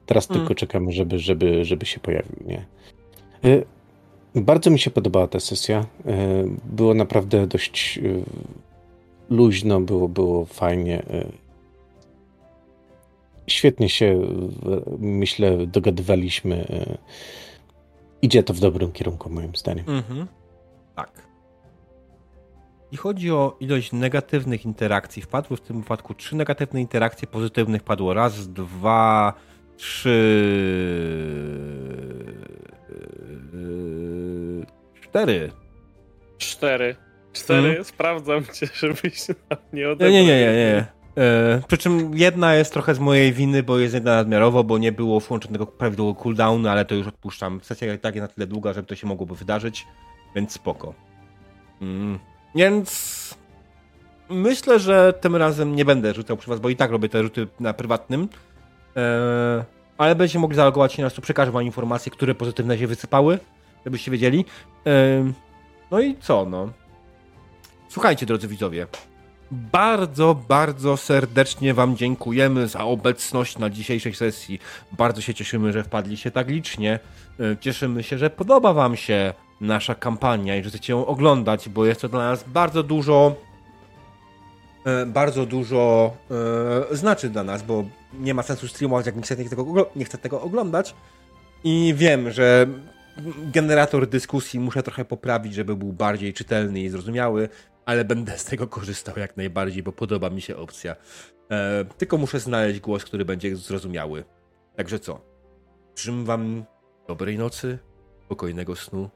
Teraz 0.07 0.31
Mm. 0.31 0.41
tylko 0.41 0.55
czekamy, 0.55 0.93
żeby, 0.93 1.19
żeby, 1.19 1.65
żeby 1.65 1.87
się 1.87 2.01
pojawił, 2.01 2.37
nie? 2.47 2.67
Bardzo 4.34 4.70
mi 4.70 4.78
się 4.78 4.90
podobała 4.90 5.26
ta 5.26 5.40
sesja. 5.40 5.81
Y, 5.81 5.84
Było 6.65 6.94
naprawdę 6.94 7.47
dość 7.47 7.98
y, 7.98 8.23
luźno, 9.31 9.81
było, 9.81 10.08
było 10.08 10.44
fajnie. 10.44 11.02
y. 11.02 11.48
Świetnie 13.47 13.89
się, 13.89 14.20
myślę, 14.98 15.66
dogadywaliśmy. 15.66 16.66
Idzie 18.23 18.42
to 18.42 18.55
w 18.55 18.60
dobrym 18.60 18.92
kierunku, 18.92 19.31
moim 19.31 19.57
zdaniem. 19.57 19.84
Mhm. 19.89 20.26
Tak. 20.97 21.23
I 22.92 22.97
chodzi 22.97 23.31
o 23.31 23.57
ilość 23.60 23.92
negatywnych 23.92 24.65
interakcji. 24.65 25.23
Wpadły 25.23 25.57
w 25.57 25.60
tym 25.60 25.81
wypadku 25.82 26.15
trzy 26.15 26.36
negatywne 26.36 26.81
interakcje, 26.81 27.28
pozytywnych 27.28 27.82
padło 27.82 28.15
raz, 28.15 28.48
dwa, 28.48 29.32
trzy, 29.76 30.18
cztery. 35.11 35.53
Cztery. 36.39 36.97
Cztery, 37.33 37.69
Mhm. 37.69 37.85
sprawdzam 37.85 38.45
cię, 38.55 38.67
żebyś 38.75 39.27
nie 39.73 39.89
odebrał. 39.89 40.11
nie, 40.11 40.25
nie, 40.25 40.41
nie. 40.41 40.53
nie. 40.53 40.87
E, 41.23 41.62
przy 41.69 41.78
czym 41.78 42.11
jedna 42.15 42.55
jest 42.55 42.73
trochę 42.73 42.95
z 42.95 42.99
mojej 42.99 43.33
winy, 43.33 43.62
bo 43.62 43.78
jest 43.78 43.95
jedna 43.95 44.15
nadmiarowo, 44.17 44.65
bo 44.65 44.78
nie 44.78 44.93
było 44.93 45.20
włączonego 45.20 45.67
prawidłowego 45.67 46.23
cooldownu, 46.23 46.69
ale 46.69 46.85
to 46.85 46.95
już 46.95 47.07
odpuszczam. 47.07 47.61
Sesja 47.62 47.95
i 47.95 47.99
tak 47.99 48.15
jest 48.15 48.28
na 48.28 48.35
tyle 48.35 48.47
długa, 48.47 48.73
żeby 48.73 48.89
to 48.89 48.95
się 48.95 49.07
mogłoby 49.07 49.35
wydarzyć, 49.35 49.87
więc 50.35 50.53
spoko. 50.53 50.95
Mm. 51.83 52.19
Więc 52.55 53.35
myślę, 54.31 54.78
że 54.78 55.12
tym 55.20 55.37
razem 55.37 55.77
nie 55.77 55.85
będę 55.85 56.15
rzucał 56.15 56.37
przy 56.37 56.51
was, 56.51 56.61
bo 56.61 56.69
i 56.69 56.77
tak 56.77 56.91
robię 56.91 57.09
te 57.09 57.23
rzuty 57.23 57.47
na 57.61 57.73
prywatnym. 57.73 58.28
E, 58.97 59.65
ale 59.99 60.15
będziecie 60.15 60.39
mogli 60.39 60.57
zalogować 60.57 60.93
się 60.93 61.03
na 61.03 61.11
to, 61.11 61.23
przekażę 61.23 61.51
wam 61.51 61.62
informacje, 61.62 62.12
które 62.12 62.35
pozytywne 62.35 62.78
się 62.78 62.87
wysypały, 62.87 63.39
żebyście 63.89 64.10
wiedzieli. 64.10 64.44
No 65.91 66.00
i 66.00 66.17
co, 66.20 66.47
no. 66.50 66.68
Słuchajcie, 67.89 68.26
drodzy 68.26 68.49
widzowie. 68.49 68.86
Bardzo, 69.50 70.34
bardzo 70.49 70.97
serdecznie 70.97 71.75
Wam 71.75 71.97
dziękujemy 71.97 72.68
za 72.68 72.84
obecność 72.84 73.58
na 73.58 73.70
dzisiejszej 73.70 74.15
sesji. 74.15 74.58
Bardzo 74.92 75.20
się 75.20 75.34
cieszymy, 75.34 75.73
że 75.73 75.84
wpadliście 75.84 76.31
tak 76.31 76.49
licznie. 76.49 76.99
E, 77.41 77.57
Cieszymy 77.60 78.02
się, 78.02 78.18
że 78.18 78.31
podoba 78.31 78.73
Wam 78.73 78.97
się 78.97 79.34
nasza 79.60 79.94
kampania 79.94 80.57
i 80.57 80.62
że 80.62 80.68
chcecie 80.70 80.92
ją 80.92 81.07
oglądać, 81.07 81.68
bo 81.68 81.86
jest 81.86 82.00
to 82.00 82.08
dla 82.08 82.18
nas 82.18 82.44
bardzo 82.49 82.83
dużo. 82.83 83.34
e, 84.86 85.07
Bardzo 85.07 85.47
dużo 85.47 86.12
e, 86.91 86.97
znaczy 86.97 87.31
dla 87.31 87.44
nas, 87.44 87.62
bo 87.62 87.84
nie 88.20 88.34
ma 88.34 88.42
sensu 88.42 88.68
streamować, 88.68 89.07
jak 89.07 89.15
oglo- 89.17 89.86
nie 89.97 90.05
chcecie 90.05 90.23
tego 90.23 90.41
oglądać. 90.41 90.94
I 91.65 91.94
wiem, 91.97 92.31
że 92.31 92.67
generator 93.53 94.07
dyskusji 94.07 94.61
muszę 94.61 94.83
trochę 94.83 95.05
poprawić, 95.05 95.55
żeby 95.55 95.77
był 95.77 95.93
bardziej 95.93 96.35
czytelny 96.35 96.81
i 96.81 96.89
zrozumiały, 96.89 97.49
ale 97.87 98.05
będę 98.05 98.39
z 98.39 98.45
tego 98.45 98.67
korzystał 98.67 99.19
jak 99.19 99.37
najbardziej, 99.37 99.83
bo 99.83 99.93
podoba 99.93 100.31
mi 100.31 100.43
się 100.43 100.57
opcja. 100.57 100.97
E, 101.51 101.85
tylko 101.99 102.19
muszę 102.19 102.41
znaleźć 102.41 102.81
głos, 102.81 103.05
który 103.05 103.25
będzie 103.25 103.57
zrozumiały. 103.57 104.25
Także 104.77 104.99
co? 104.99 105.21
Życzę 105.97 106.25
wam 106.25 106.65
dobrej 107.09 107.39
nocy, 107.39 107.79
spokojnego 108.25 108.77
snu, 108.77 109.11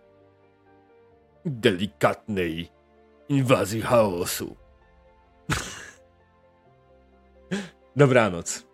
delikatnej 1.44 2.68
inwazji 3.28 3.82
chaosu. 3.82 4.56
Dobranoc. 7.96 8.71